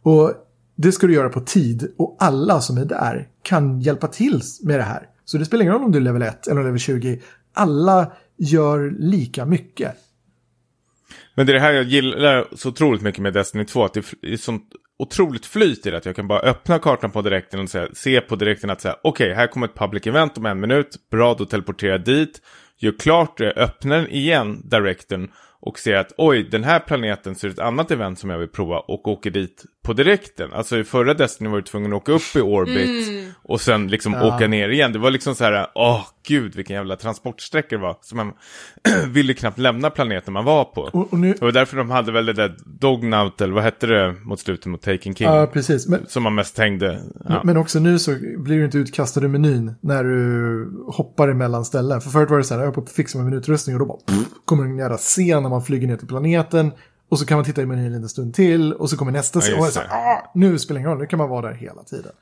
Och 0.03 0.33
det 0.77 0.93
ska 0.93 1.07
du 1.07 1.15
göra 1.15 1.29
på 1.29 1.41
tid 1.41 1.93
och 1.99 2.17
alla 2.19 2.61
som 2.61 2.79
är 2.79 2.85
där 2.85 3.29
kan 3.43 3.81
hjälpa 3.81 4.07
till 4.07 4.43
med 4.63 4.79
det 4.79 4.83
här. 4.83 5.07
Så 5.25 5.39
det 5.39 5.45
spelar 5.45 5.63
ingen 5.63 5.75
roll 5.75 5.85
om 5.85 5.93
du 5.93 5.99
är 5.99 6.03
level 6.03 6.23
1 6.23 6.47
eller 6.47 6.65
level 6.65 6.79
20. 6.79 7.21
Alla 7.53 8.13
gör 8.37 8.91
lika 8.99 9.45
mycket. 9.45 9.97
Men 11.35 11.47
det 11.47 11.53
är 11.53 11.55
det 11.55 11.61
här 11.61 11.73
jag 11.73 11.85
gillar 11.85 12.47
så 12.53 12.69
otroligt 12.69 13.03
mycket 13.03 13.23
med 13.23 13.33
Destiny 13.33 13.65
2. 13.65 13.85
Att 13.85 13.95
det 13.95 14.05
är 14.23 14.37
sånt 14.37 14.65
otroligt 14.99 15.47
flyt 15.47 15.87
i 15.87 15.91
det. 15.91 15.97
Att 15.97 16.07
jag 16.07 16.17
kan 16.17 16.29
bara 16.29 16.41
öppna 16.41 16.79
kartan 16.79 17.11
på 17.11 17.23
direkten 17.23 17.61
och 17.61 17.69
säga, 17.69 17.89
se 17.93 18.21
på 18.21 18.37
direkten 18.37 18.71
att 18.71 18.81
säga 18.81 18.97
okej, 19.03 19.35
här 19.35 19.47
kommer 19.47 19.67
ett 19.67 19.75
public 19.75 20.07
event 20.07 20.39
om 20.39 20.47
en 20.47 20.61
minut. 20.61 20.97
Bra, 21.11 21.35
då 21.35 21.45
teleporterar 21.45 21.93
jag 21.93 22.05
dit. 22.05 22.43
Gör 22.79 22.99
klart 22.99 23.39
det, 23.39 23.53
öppnar 23.53 23.97
den 23.97 24.11
igen, 24.11 24.63
direkten. 24.65 25.31
Och 25.63 25.79
ser 25.79 25.97
att 25.97 26.13
oj, 26.17 26.43
den 26.51 26.65
här 26.65 26.81
planeten 26.81 27.35
ser 27.35 27.49
ett 27.49 27.59
annat 27.59 27.91
event 27.91 28.19
som 28.19 28.31
jag 28.31 28.39
vill 28.39 28.49
prova. 28.49 28.79
Och 28.79 29.09
åker 29.09 29.31
dit 29.31 29.65
på 29.83 29.93
direkten. 29.93 30.53
Alltså 30.53 30.79
i 30.79 30.85
förra 30.85 31.15
Destiny 31.15 31.51
var 31.51 31.57
du 31.57 31.63
tvungen 31.63 31.93
att 31.93 31.97
åka 31.97 32.13
upp 32.13 32.37
i 32.37 32.41
orbit. 32.41 33.07
Och 33.43 33.61
sen 33.61 33.89
liksom 33.89 34.15
åka 34.15 34.47
ner 34.47 34.69
igen. 34.69 34.93
Det 34.93 34.99
var 34.99 35.11
liksom 35.11 35.35
så 35.35 35.45
här, 35.45 35.67
åh 35.75 36.07
gud 36.27 36.55
vilken 36.57 36.77
jävla 36.77 36.97
transportsträcka 36.97 37.77
det 37.77 37.83
var. 37.83 37.97
Så 38.01 38.17
man 38.17 38.33
ville 39.09 39.35
knappt 39.35 39.59
lämna 39.59 39.91
planeten 39.91 40.33
man 40.33 40.45
var 40.45 40.65
på. 40.65 40.81
Och, 40.81 41.13
och 41.13 41.19
nu, 41.19 41.33
Det 41.33 41.45
var 41.45 41.53
därför 41.53 41.77
de 41.77 41.91
hade 41.91 42.13
väl 42.13 42.27
det 42.27 42.33
där 42.33 42.57
Dognaut, 42.65 43.41
eller 43.41 43.55
vad 43.55 43.63
hette 43.63 43.87
det 43.87 44.15
mot 44.25 44.41
slutet 44.41 44.67
mot 44.67 44.83
Taken 44.83 45.15
King? 45.15 45.29
ja, 45.29 45.47
precis. 45.47 45.89
Men, 45.89 46.07
Som 46.07 46.23
man 46.23 46.35
mest 46.35 46.59
hängde. 46.59 47.01
Ja. 47.29 47.41
Men 47.45 47.57
också 47.57 47.79
nu 47.79 47.99
så 47.99 48.17
blir 48.39 48.59
du 48.59 48.65
inte 48.65 48.79
utkastad 48.79 49.21
ur 49.21 49.29
menyn 49.29 49.75
när 49.81 50.05
du 50.05 50.71
hoppar 50.87 51.29
emellan 51.29 51.65
ställen. 51.65 52.01
För 52.01 52.11
förut 52.11 52.31
var 52.31 52.39
det 52.39 52.45
så 52.45 52.55
här, 52.55 52.61
jag 52.61 52.69
är 52.69 52.75
på 52.75 52.81
att 52.81 52.91
fixa 52.91 53.19
med 53.19 53.25
min 53.27 53.35
utrustning 53.39 53.77
och 53.77 53.81
då 53.81 53.87
bara 53.87 53.99
pff, 53.99 54.29
kommer 54.45 54.65
en 54.65 54.79
jävla 54.79 54.97
scen 54.97 55.43
när 55.43 55.51
man 55.51 55.63
flyger 55.63 55.87
ner 55.87 55.97
till 55.97 56.09
planeten. 56.09 56.73
Och 57.11 57.19
så 57.19 57.27
kan 57.27 57.39
man 57.39 57.45
titta 57.45 57.63
i 57.63 57.67
menyn 57.67 57.87
en 57.87 57.93
liten 57.93 58.09
stund 58.09 58.35
till 58.35 58.73
och 58.73 58.91
så 58.91 58.97
kommer 58.97 59.13
nästa 59.13 59.41
Ja, 59.49 59.59
och 59.59 59.67
så 59.67 59.81
ah, 59.81 60.31
nu 60.35 60.59
spelar 60.59 60.79
det 60.79 60.81
ingen 60.81 60.91
roll, 60.91 61.01
nu 61.01 61.07
kan 61.07 61.19
man 61.19 61.29
vara 61.29 61.49
där 61.49 61.55
hela 61.55 61.83
tiden. 61.83 62.13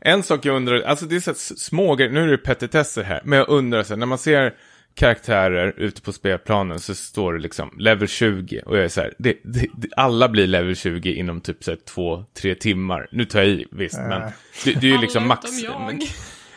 En 0.00 0.22
sak 0.22 0.44
jag 0.44 0.56
undrar, 0.56 0.82
alltså 0.82 1.06
det 1.06 1.16
är 1.16 1.20
så 1.20 1.34
små 1.34 1.94
grejer, 1.94 2.12
nu 2.12 2.22
är 2.22 2.26
det 2.26 2.38
petitesser 2.38 3.02
här, 3.02 3.20
men 3.24 3.38
jag 3.38 3.48
undrar 3.48 3.82
så 3.82 3.92
här, 3.92 3.98
när 3.98 4.06
man 4.06 4.18
ser 4.18 4.54
karaktärer 4.94 5.74
ute 5.76 6.02
på 6.02 6.12
spelplanen 6.12 6.80
så 6.80 6.94
står 6.94 7.32
det 7.32 7.40
liksom 7.40 7.70
level 7.78 8.08
20 8.08 8.62
och 8.66 8.76
jag 8.76 8.84
är 8.84 8.88
så 8.88 9.00
här, 9.00 9.14
det, 9.18 9.36
det, 9.44 9.68
alla 9.96 10.28
blir 10.28 10.46
level 10.46 10.76
20 10.76 11.12
inom 11.14 11.40
typ 11.40 11.64
så 11.64 11.70
här 11.70 11.78
två, 11.88 12.24
tre 12.40 12.54
timmar. 12.54 13.08
Nu 13.10 13.24
tar 13.24 13.38
jag 13.38 13.48
i, 13.48 13.66
visst, 13.70 13.98
men 13.98 14.20
det, 14.64 14.80
det 14.80 14.86
är 14.86 14.92
ju 14.92 15.00
liksom 15.00 15.28
max. 15.28 15.50
Men, 15.62 16.00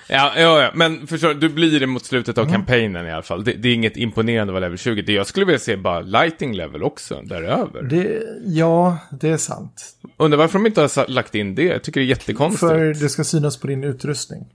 ja, 0.09 0.34
ja, 0.38 0.61
ja, 0.61 0.71
men 0.73 1.07
förstår 1.07 1.34
du, 1.34 1.49
blir 1.49 1.79
det 1.79 1.88
mot 1.88 2.05
slutet 2.05 2.38
av 2.38 2.45
kampanjen 2.45 2.95
i 3.07 3.11
alla 3.11 3.21
fall. 3.21 3.43
Det, 3.43 3.53
det 3.53 3.69
är 3.69 3.73
inget 3.73 3.97
imponerande 3.97 4.53
vara 4.53 4.61
level 4.61 4.77
20. 4.77 5.01
Det 5.01 5.13
jag 5.13 5.27
skulle 5.27 5.45
vilja 5.45 5.59
se 5.59 5.77
bara 5.77 6.01
lighting 6.01 6.53
level 6.55 6.84
också, 6.84 7.21
däröver. 7.21 7.81
Det, 7.81 8.23
ja, 8.45 8.97
det 9.11 9.29
är 9.29 9.38
sant. 9.38 9.95
Undrar 10.17 10.38
varför 10.38 10.59
de 10.59 10.65
inte 10.65 10.81
har 10.81 11.11
lagt 11.11 11.35
in 11.35 11.55
det. 11.55 11.63
Jag 11.63 11.84
tycker 11.84 11.99
det 11.99 12.05
är 12.05 12.09
jättekonstigt. 12.09 12.59
För 12.59 12.93
det 12.93 13.09
ska 13.09 13.23
synas 13.23 13.57
på 13.57 13.67
din 13.67 13.84
utrustning. 13.84 14.45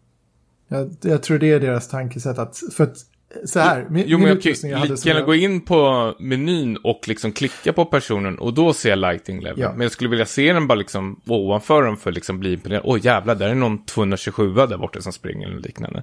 Jag, 0.68 0.96
jag 1.00 1.22
tror 1.22 1.38
det 1.38 1.50
är 1.50 1.60
deras 1.60 1.88
tankesätt 1.88 2.38
att, 2.38 2.60
för 2.76 2.84
att 2.84 2.96
så 3.44 3.58
här, 3.60 3.86
min, 3.90 4.04
Jo, 4.06 4.18
min 4.18 4.20
men 4.20 4.28
jag 4.28 4.38
utrustning 4.38 4.70
jag 4.72 4.76
kan 4.80 4.88
hade 4.88 4.94
lika 4.94 5.08
gärna 5.08 5.20
jag- 5.20 5.26
gå 5.26 5.34
in 5.34 5.60
på 5.60 6.14
menyn 6.20 6.76
och 6.84 7.00
liksom 7.08 7.32
klicka 7.32 7.72
på 7.72 7.84
personen 7.84 8.38
och 8.38 8.54
då 8.54 8.72
se 8.72 8.96
lighting 8.96 9.40
level. 9.40 9.60
Ja. 9.60 9.72
Men 9.72 9.80
jag 9.80 9.92
skulle 9.92 10.10
vilja 10.10 10.26
se 10.26 10.52
den 10.52 10.66
bara 10.66 10.74
liksom 10.74 11.20
ovanför 11.26 11.82
den 11.82 11.96
för 11.96 12.10
att 12.10 12.14
liksom 12.14 12.38
bli 12.40 12.52
imponerad. 12.52 12.82
Åh 12.84 12.98
jävlar, 13.02 13.34
där 13.34 13.48
är 13.48 13.54
någon 13.54 13.84
227 13.84 14.54
där 14.54 14.78
borta 14.78 15.00
som 15.00 15.12
springer 15.12 15.46
eller 15.48 15.60
liknande. 15.60 16.02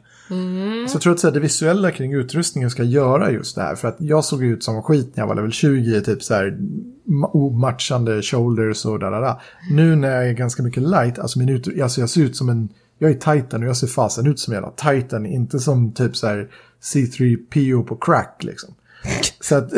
Så 0.88 0.96
jag 0.96 1.02
tror 1.02 1.14
att 1.14 1.20
så 1.20 1.28
här, 1.28 1.34
det 1.34 1.40
visuella 1.40 1.92
kring 1.92 2.14
utrustningen 2.14 2.70
ska 2.70 2.84
göra 2.84 3.32
just 3.32 3.56
det 3.56 3.62
här. 3.62 3.76
För 3.76 3.88
att 3.88 3.98
jag 4.00 4.26
såg 4.26 4.44
ut 4.44 4.64
som 4.64 4.84
skit 4.84 5.12
när 5.16 5.22
jag 5.24 5.28
var 5.28 5.36
level 5.36 5.52
20, 5.52 6.02
typ 6.02 6.24
så 6.24 6.34
här 6.34 6.58
ma- 7.08 7.32
omatchande 7.34 8.22
shoulders 8.22 8.86
och 8.86 9.00
där, 9.00 9.12
där, 9.12 9.22
där. 9.22 9.36
Nu 9.72 9.96
när 9.96 10.16
jag 10.16 10.28
är 10.30 10.34
ganska 10.34 10.64
mycket 10.64 10.84
light, 10.84 11.20
alltså, 11.20 11.40
min 11.40 11.50
ut, 11.50 11.82
alltså 11.82 12.00
jag 12.02 12.10
ser 12.10 12.22
ut 12.22 12.36
som 12.36 12.50
en, 12.50 12.70
jag 13.02 13.12
är 13.12 13.14
titan 13.14 13.64
och 13.64 13.70
jag 13.70 13.78
ser 13.78 13.88
fasen 13.88 14.28
ut 14.28 14.40
som 14.40 14.54
en 14.54 14.58
jävla 14.64 14.72
titan, 15.02 15.26
inte 15.26 15.60
som 15.60 15.94
typ 15.94 16.16
så 16.16 16.28
här 16.28 16.48
C3PO 16.82 17.84
på 17.84 17.96
crack 17.96 18.44
liksom. 18.44 18.76
Så 19.40 19.56
att, 19.56 19.72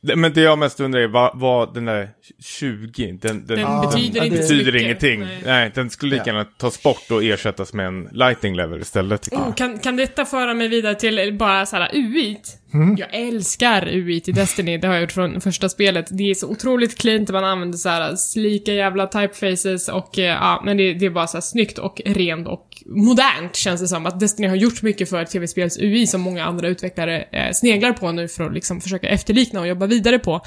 men 0.00 0.32
det 0.32 0.40
jag 0.40 0.58
mest 0.58 0.80
undrar 0.80 1.00
är 1.00 1.08
vad, 1.08 1.38
vad 1.38 1.74
den 1.74 1.84
där 1.84 2.10
20, 2.40 3.12
den, 3.12 3.46
den, 3.46 3.46
Den 3.46 3.80
betyder 3.80 4.24
så 4.24 4.30
betyder 4.30 4.76
ingenting. 4.76 5.20
Nej. 5.20 5.42
Nej. 5.44 5.72
den 5.74 5.90
skulle 5.90 6.16
lika 6.16 6.26
gärna 6.26 6.44
tas 6.44 6.82
bort 6.82 7.10
och 7.10 7.24
ersättas 7.24 7.72
med 7.72 7.86
en 7.86 8.08
lighting 8.12 8.56
level 8.56 8.80
istället. 8.80 9.28
Oh, 9.32 9.54
kan, 9.54 9.78
kan 9.78 9.96
detta 9.96 10.24
föra 10.24 10.54
mig 10.54 10.68
vidare 10.68 10.94
till 10.94 11.36
bara 11.38 11.66
såhär 11.66 11.90
UI't? 11.92 12.58
Mm. 12.74 12.96
Jag 12.96 13.14
älskar 13.14 13.86
UI't 13.86 14.28
i 14.28 14.32
Destiny, 14.32 14.78
det 14.78 14.86
har 14.86 14.94
jag 14.94 15.00
gjort 15.00 15.12
från 15.12 15.40
första 15.40 15.68
spelet. 15.68 16.06
Det 16.10 16.30
är 16.30 16.34
så 16.34 16.48
otroligt 16.48 16.98
cleant, 16.98 17.30
man 17.30 17.44
använder 17.44 17.78
såhär 17.78 18.16
slika 18.16 18.72
jävla 18.72 19.06
typefaces 19.06 19.88
och 19.88 20.18
eh, 20.18 20.24
ja, 20.24 20.62
men 20.64 20.76
det, 20.76 20.94
det 20.94 21.06
är 21.06 21.10
bara 21.10 21.26
såhär 21.26 21.42
snyggt 21.42 21.78
och 21.78 22.00
rent 22.04 22.48
och 22.48 22.82
modernt 22.86 23.56
känns 23.56 23.80
det 23.80 23.88
som. 23.88 24.06
Att 24.06 24.20
Destiny 24.20 24.48
har 24.48 24.56
gjort 24.56 24.82
mycket 24.82 25.10
för 25.10 25.24
tv-spels 25.24 25.78
UI 25.78 26.06
som 26.06 26.20
många 26.20 26.44
andra 26.44 26.68
utvecklare 26.68 27.24
eh, 27.32 27.52
sneglar 27.52 27.92
på 27.92 28.12
nu 28.12 28.28
för 28.28 28.44
att 28.44 28.54
liksom 28.54 28.80
försöka 28.80 29.08
efterlikna 29.08 29.60
och 29.60 29.68
jobba 29.68 29.86
vidare 29.86 30.18
på. 30.18 30.40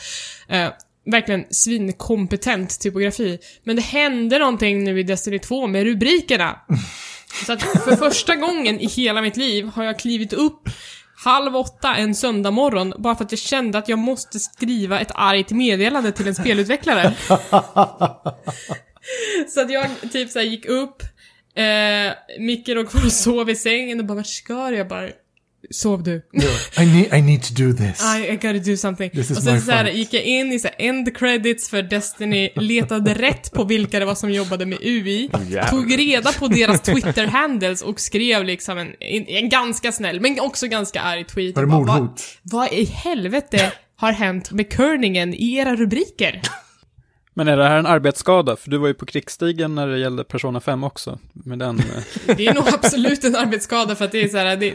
Eh, 0.49 0.68
verkligen 1.06 1.45
svinkompetent 1.49 2.80
typografi. 2.80 3.40
Men 3.64 3.76
det 3.76 3.82
hände 3.82 4.40
någonting 4.40 4.84
nu 4.84 4.99
i 4.99 5.03
Destiny 5.03 5.40
2 5.40 5.68
med 5.68 5.84
rubrikerna. 5.84 6.60
Så 7.45 7.53
att 7.53 7.61
för 7.61 7.95
första 7.95 8.36
gången 8.36 8.80
i 8.80 8.88
hela 8.88 9.22
mitt 9.22 9.38
liv 9.38 9.65
har 9.65 9.84
jag 9.84 9.99
klivit 9.99 10.34
upp 10.34 10.69
halv 11.23 11.56
åtta 11.56 11.95
en 11.95 12.15
söndag 12.15 12.52
morgon 12.52 12.94
bara 12.98 13.15
för 13.15 13.26
att 13.26 13.32
jag 13.32 13.40
kände 13.40 13.78
att 13.78 13.90
jag 13.90 13.99
måste 13.99 14.40
skriva 14.40 14.99
ett 14.99 15.11
argt 15.15 15.52
meddelande 15.52 16.11
till 16.11 16.28
en 16.28 16.36
spelutvecklare. 16.36 17.14
så 19.48 19.61
att 19.61 19.72
jag 19.72 19.90
typ 20.11 20.30
så 20.30 20.40
här 20.40 20.45
gick 20.45 20.65
upp, 20.65 21.03
eh, 21.56 22.14
Micke 22.40 22.68
låg 22.68 22.90
kvar 22.90 23.06
och 23.06 23.11
sov 23.11 23.49
i 23.49 23.56
sängen 23.56 23.99
och 23.99 24.06
bara 24.06 24.15
vart 24.15 24.28
ska 24.28 24.69
du? 24.69 24.78
Jag 24.78 24.88
bara 24.88 25.10
Sov 25.72 26.03
du? 26.03 26.22
I 26.77 26.85
need, 26.85 27.14
I 27.14 27.22
need 27.22 27.43
to 27.43 27.53
do 27.53 27.73
this. 27.73 28.03
I, 28.15 28.31
I 28.31 28.35
gotta 28.35 28.72
do 28.72 28.77
something. 28.77 29.10
This 29.10 29.31
is 29.31 29.38
och 29.38 29.43
sen 29.43 29.61
så 29.61 29.72
här, 29.72 29.85
gick 29.85 30.14
jag 30.14 30.23
in 30.23 30.52
i 30.52 30.60
så 30.60 30.68
här, 30.68 30.88
end 30.88 31.18
credits 31.18 31.69
för 31.69 31.84
Destiny, 31.84 32.49
letade 32.56 33.14
rätt 33.14 33.52
på 33.52 33.64
vilka 33.64 33.99
det 33.99 34.06
var 34.06 34.15
som 34.15 34.31
jobbade 34.31 34.65
med 34.65 34.77
UI, 34.81 35.30
jävlar. 35.34 35.69
tog 35.69 35.99
reda 35.99 36.34
på 36.34 36.48
deras 36.48 36.81
Twitter-handles 36.81 37.81
och 37.81 37.99
skrev 37.99 38.43
liksom 38.45 38.77
en, 38.77 38.88
en, 38.99 39.27
en 39.27 39.49
ganska 39.49 39.91
snäll, 39.91 40.19
men 40.19 40.39
också 40.39 40.68
ganska 40.68 41.02
arg 41.02 41.26
tweet. 41.26 41.56
Var 41.56 41.64
det 41.64 41.69
mordhot? 41.69 42.23
Vad, 42.43 42.69
vad 42.69 42.80
i 42.80 42.85
helvete 42.85 43.72
har 43.95 44.11
hänt 44.11 44.52
med 44.52 44.73
kerningen 44.73 45.34
i 45.34 45.56
era 45.56 45.76
rubriker? 45.76 46.41
Men 47.42 47.48
är 47.48 47.58
det 47.58 47.68
här 47.68 47.78
en 47.80 47.86
arbetsskada? 47.86 48.56
För 48.56 48.70
du 48.72 48.78
var 48.78 48.88
ju 48.88 48.94
på 48.94 49.06
krigsstigen 49.06 49.76
när 49.76 49.88
det 49.88 50.00
gällde 50.00 50.24
Persona 50.24 50.60
5 50.60 50.84
också. 50.84 51.20
Med 51.34 51.60
den... 51.60 51.80
eh, 51.80 51.86
Det 52.38 52.48
är 52.48 52.54
nog 52.54 52.64
absolut 52.68 53.24
en 53.24 53.36
arbetsskada 53.36 53.96
för 53.96 54.06
att 54.06 54.12
det 54.12 54.24
är 54.24 54.28
så 54.28 54.38
här, 54.38 54.58
det, 54.58 54.74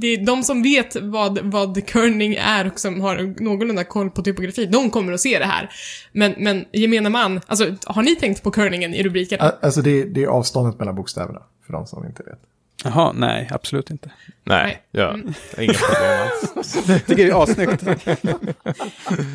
det 0.00 0.06
är 0.06 0.26
de 0.26 0.42
som 0.42 0.62
vet 0.62 0.96
vad, 1.00 1.38
vad 1.38 1.82
kerning 1.88 2.34
är 2.34 2.66
och 2.66 2.80
som 2.80 3.00
har 3.00 3.42
någorlunda 3.42 3.84
koll 3.84 4.10
på 4.10 4.22
typografi, 4.22 4.66
de 4.66 4.90
kommer 4.90 5.12
att 5.12 5.20
se 5.20 5.38
det 5.38 5.44
här. 5.44 5.70
Men, 6.12 6.34
men 6.38 6.64
gemene 6.72 7.08
man, 7.10 7.40
alltså 7.46 7.66
har 7.84 8.02
ni 8.02 8.16
tänkt 8.16 8.42
på 8.42 8.52
kerningen 8.52 8.94
i 8.94 9.02
rubrikerna? 9.02 9.44
A- 9.44 9.52
Alltså 9.62 9.82
det, 9.82 10.04
det 10.04 10.22
är 10.22 10.26
avståndet 10.28 10.78
mellan 10.78 10.94
bokstäverna, 10.94 11.42
för 11.66 11.72
de 11.72 11.86
som 11.86 12.06
inte 12.06 12.22
vet. 12.22 12.38
Jaha, 12.84 13.12
nej, 13.12 13.48
absolut 13.50 13.90
inte. 13.90 14.10
Nej, 14.44 14.64
Nej. 14.64 14.82
ja. 14.90 15.14
Mm. 15.14 15.34
Inga 15.58 15.72
problem 15.72 16.28
alls. 16.56 16.88
Jag 16.88 17.06
tycker 17.06 17.24
det 17.24 17.30
är 17.30 17.42
assnyggt. 17.42 17.84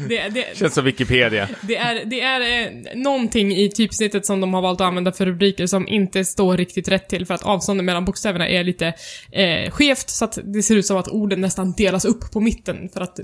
Det, 0.09 0.29
det, 0.29 0.57
Känns 0.57 0.73
som 0.73 0.85
Wikipedia. 0.85 1.49
det 1.61 1.75
är, 1.75 2.05
det 2.05 2.21
är 2.21 2.65
eh, 2.65 2.71
någonting 2.95 3.51
i 3.51 3.69
typsnittet 3.69 4.25
som 4.25 4.41
de 4.41 4.53
har 4.53 4.61
valt 4.61 4.81
att 4.81 4.87
använda 4.87 5.11
för 5.11 5.25
rubriker 5.25 5.67
som 5.67 5.87
inte 5.87 6.25
står 6.25 6.57
riktigt 6.57 6.87
rätt 6.87 7.09
till 7.09 7.25
för 7.25 7.33
att 7.33 7.43
avståndet 7.43 7.85
mellan 7.85 8.05
bokstäverna 8.05 8.47
är 8.47 8.63
lite 8.63 8.93
eh, 9.31 9.71
skevt 9.71 10.09
så 10.09 10.25
att 10.25 10.39
det 10.43 10.63
ser 10.63 10.75
ut 10.75 10.85
som 10.85 10.97
att 10.97 11.07
orden 11.07 11.41
nästan 11.41 11.71
delas 11.71 12.05
upp 12.05 12.31
på 12.31 12.39
mitten 12.39 12.89
för 12.93 13.01
att 13.01 13.19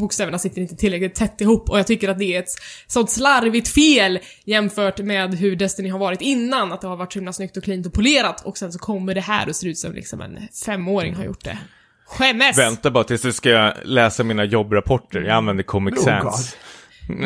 bokstäverna 0.00 0.38
sitter 0.38 0.62
inte 0.62 0.76
tillräckligt 0.76 1.14
tätt 1.14 1.40
ihop 1.40 1.70
och 1.70 1.78
jag 1.78 1.86
tycker 1.86 2.08
att 2.08 2.18
det 2.18 2.34
är 2.34 2.38
ett 2.38 2.50
sånt 2.86 3.10
slarvigt 3.10 3.68
fel 3.68 4.18
jämfört 4.44 4.98
med 4.98 5.34
hur 5.34 5.56
Destiny 5.56 5.88
har 5.88 5.98
varit 5.98 6.20
innan, 6.20 6.72
att 6.72 6.80
det 6.80 6.88
har 6.88 6.96
varit 6.96 7.12
så 7.12 7.18
himla 7.18 7.32
snyggt 7.32 7.56
och 7.56 7.64
cleant 7.64 7.86
och 7.86 7.92
polerat 7.92 8.44
och 8.44 8.58
sen 8.58 8.72
så 8.72 8.78
kommer 8.78 9.14
det 9.14 9.20
här 9.20 9.49
och 9.50 9.56
ser 9.56 9.66
ut 9.66 9.78
som 9.78 9.92
liksom 9.92 10.20
en 10.20 10.38
femåring 10.64 11.14
har 11.14 11.24
gjort 11.24 11.44
det. 11.44 11.58
Skämmes! 12.06 12.58
Vänta 12.58 12.90
bara 12.90 13.04
tills 13.04 13.22
du 13.22 13.32
ska 13.32 13.72
läsa 13.84 14.24
mina 14.24 14.44
jobbrapporter. 14.44 15.20
Jag 15.20 15.36
använder 15.36 15.64
Comic 15.64 15.94
Oh, 15.98 16.04
Sans. 16.04 16.56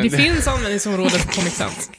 Det 0.03 0.09
finns 0.09 0.47
användningsområden 0.47 1.09
för 1.19 1.33
Comic 1.39 1.53
Sans. 1.55 1.91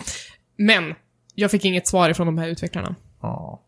Men, 0.58 0.94
jag 1.34 1.50
fick 1.50 1.64
inget 1.64 1.86
svar 1.88 2.10
ifrån 2.10 2.26
de 2.26 2.38
här 2.38 2.48
utvecklarna. 2.48 2.94
Ja. 3.22 3.62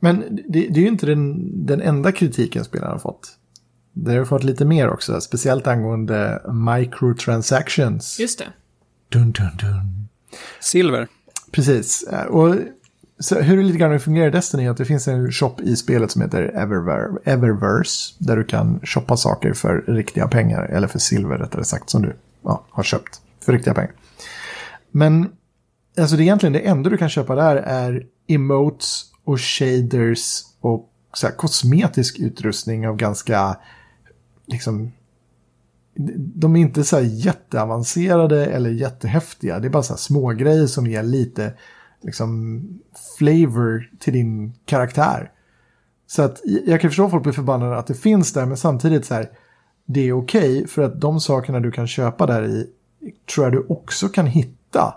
Men 0.00 0.24
det, 0.48 0.68
det 0.68 0.80
är 0.80 0.82
ju 0.82 0.88
inte 0.88 1.06
den, 1.06 1.66
den 1.66 1.80
enda 1.80 2.12
kritiken 2.12 2.64
spelarna 2.64 2.92
har 2.92 2.98
fått. 2.98 3.32
Det 3.92 4.14
har 4.14 4.24
fått 4.24 4.44
lite 4.44 4.64
mer 4.64 4.88
också, 4.88 5.20
speciellt 5.20 5.66
angående 5.66 6.42
microtransactions. 6.52 8.20
Just 8.20 8.38
det. 8.38 8.46
Dun, 9.08 9.32
dun, 9.32 9.56
dun. 9.58 10.08
Silver. 10.60 11.08
Precis. 11.52 12.02
Eh, 12.02 12.24
Och 12.26 12.56
så 13.18 13.40
hur 13.40 13.56
det 13.56 13.62
lite 13.62 13.78
grann 13.78 14.00
fungerar 14.00 14.28
i 14.28 14.30
Destiny 14.30 14.64
är 14.64 14.70
att 14.70 14.76
det 14.76 14.84
finns 14.84 15.08
en 15.08 15.32
shop 15.32 15.54
i 15.62 15.76
spelet 15.76 16.10
som 16.10 16.22
heter 16.22 16.52
Everver- 16.54 17.18
Eververse. 17.24 18.14
Där 18.18 18.36
du 18.36 18.44
kan 18.44 18.80
shoppa 18.82 19.16
saker 19.16 19.52
för 19.52 19.84
riktiga 19.88 20.28
pengar, 20.28 20.62
eller 20.62 20.88
för 20.88 20.98
silver 20.98 21.38
rättare 21.38 21.64
sagt, 21.64 21.90
som 21.90 22.02
du 22.02 22.16
ja, 22.42 22.64
har 22.70 22.82
köpt 22.82 23.20
för 23.44 23.52
riktiga 23.52 23.74
pengar. 23.74 23.92
Men 24.90 25.28
alltså 25.98 26.16
det 26.16 26.22
är 26.22 26.24
egentligen 26.24 26.52
det 26.52 26.58
enda 26.58 26.90
du 26.90 26.96
kan 26.96 27.08
köpa 27.08 27.34
där 27.34 27.56
är 27.56 28.06
emotes 28.28 29.02
och 29.24 29.40
shaders 29.40 30.42
och 30.60 30.90
så 31.12 31.26
här, 31.26 31.34
kosmetisk 31.34 32.18
utrustning 32.18 32.88
av 32.88 32.96
ganska, 32.96 33.56
liksom, 34.46 34.92
de 36.18 36.56
är 36.56 36.60
inte 36.60 36.84
så 36.84 36.96
här 36.96 37.02
jätteavancerade 37.02 38.46
eller 38.46 38.70
jättehäftiga. 38.70 39.58
Det 39.58 39.68
är 39.68 39.70
bara 39.70 39.82
så 39.82 39.92
här 39.92 39.98
små 39.98 40.28
grejer 40.32 40.66
som 40.66 40.86
ger 40.86 41.02
lite 41.02 41.52
liksom 42.00 42.62
flavor 43.18 43.90
till 43.98 44.12
din 44.12 44.52
karaktär. 44.64 45.30
Så 46.06 46.22
att 46.22 46.40
jag 46.66 46.80
kan 46.80 46.90
förstå 46.90 47.04
att 47.04 47.10
folk 47.10 47.22
blir 47.22 47.32
förbannade 47.32 47.76
att 47.76 47.86
det 47.86 47.94
finns 47.94 48.32
där, 48.32 48.46
men 48.46 48.56
samtidigt 48.56 49.06
så 49.06 49.14
här, 49.14 49.30
det 49.86 50.00
är 50.00 50.12
okej 50.12 50.66
för 50.66 50.82
att 50.82 51.00
de 51.00 51.20
sakerna 51.20 51.60
du 51.60 51.70
kan 51.70 51.86
köpa 51.86 52.26
där 52.26 52.42
i 52.42 52.70
tror 53.34 53.46
jag 53.46 53.52
du 53.52 53.66
också 53.68 54.08
kan 54.08 54.26
hitta 54.26 54.94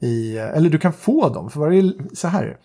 i, 0.00 0.36
eller 0.36 0.70
du 0.70 0.78
kan 0.78 0.92
få 0.92 1.28
dem 1.28 1.50
för 1.50 1.60
varje, 1.60 1.92
så 2.12 2.28
här, 2.28 2.56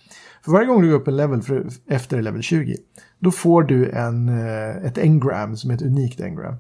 för 0.45 0.51
varje 0.51 0.67
gång 0.67 0.81
du 0.81 0.89
går 0.89 0.95
upp 0.95 1.07
en 1.07 1.17
level 1.17 1.41
för, 1.41 1.67
efter 1.87 2.21
level 2.21 2.41
20, 2.41 2.77
då 3.19 3.31
får 3.31 3.63
du 3.63 3.89
en, 3.91 4.29
eh, 4.29 4.85
ett 4.85 4.97
engram 4.97 5.57
som 5.57 5.71
är 5.71 5.75
ett 5.75 5.81
unikt 5.81 6.21
engram. 6.21 6.55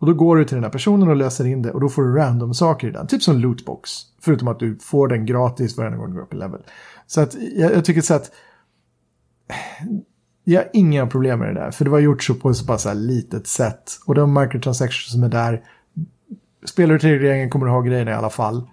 Och 0.00 0.06
då 0.06 0.14
går 0.14 0.36
du 0.36 0.44
till 0.44 0.54
den 0.54 0.64
här 0.64 0.70
personen 0.70 1.08
och 1.08 1.16
löser 1.16 1.46
in 1.46 1.62
det 1.62 1.70
och 1.70 1.80
då 1.80 1.88
får 1.88 2.02
du 2.02 2.14
random 2.14 2.54
saker 2.54 2.88
i 2.88 2.90
den. 2.90 3.06
Typ 3.06 3.22
som 3.22 3.38
lootbox. 3.38 3.90
Förutom 4.20 4.48
att 4.48 4.58
du 4.58 4.78
får 4.80 5.08
den 5.08 5.26
gratis 5.26 5.78
varje 5.78 5.96
gång 5.96 6.06
du 6.06 6.14
går 6.14 6.22
upp 6.22 6.34
i 6.34 6.36
level. 6.36 6.60
Så 7.06 7.20
att 7.20 7.36
jag, 7.54 7.72
jag 7.72 7.84
tycker 7.84 8.00
så 8.00 8.14
att 8.14 8.30
jag 10.44 10.60
har 10.60 10.68
inga 10.72 11.06
problem 11.06 11.38
med 11.38 11.48
det 11.48 11.60
där. 11.60 11.70
För 11.70 11.84
det 11.84 11.90
var 11.90 11.98
gjort 11.98 12.22
så 12.22 12.34
på 12.34 12.50
ett 12.50 12.56
så 12.56 12.66
pass 12.66 12.84
här 12.84 12.94
litet 12.94 13.46
sätt. 13.46 13.98
Och 14.06 14.14
de 14.14 14.34
microtransactions 14.34 15.12
som 15.12 15.22
är 15.22 15.28
där. 15.28 15.62
Spelar 16.64 16.92
du 16.92 17.00
tredje 17.00 17.18
grejen 17.18 17.50
kommer 17.50 17.66
du 17.66 17.72
ha 17.72 17.80
grejerna 17.80 18.10
i 18.10 18.14
alla 18.14 18.30
fall. 18.30 18.68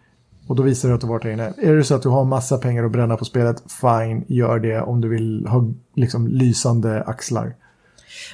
Och 0.47 0.55
då 0.55 0.63
visar 0.63 0.89
du 0.89 0.95
att 0.95 1.01
du 1.01 1.07
har 1.07 1.13
varit 1.13 1.23
där 1.23 1.31
inne. 1.31 1.53
Är 1.57 1.75
det 1.75 1.83
så 1.83 1.95
att 1.95 2.03
du 2.03 2.09
har 2.09 2.25
massa 2.25 2.57
pengar 2.57 2.83
att 2.83 2.91
bränna 2.91 3.17
på 3.17 3.25
spelet, 3.25 3.63
fine, 3.81 4.25
gör 4.27 4.59
det 4.59 4.81
om 4.81 5.01
du 5.01 5.09
vill 5.09 5.47
ha 5.47 5.73
liksom 5.95 6.27
lysande 6.27 7.03
axlar. 7.03 7.55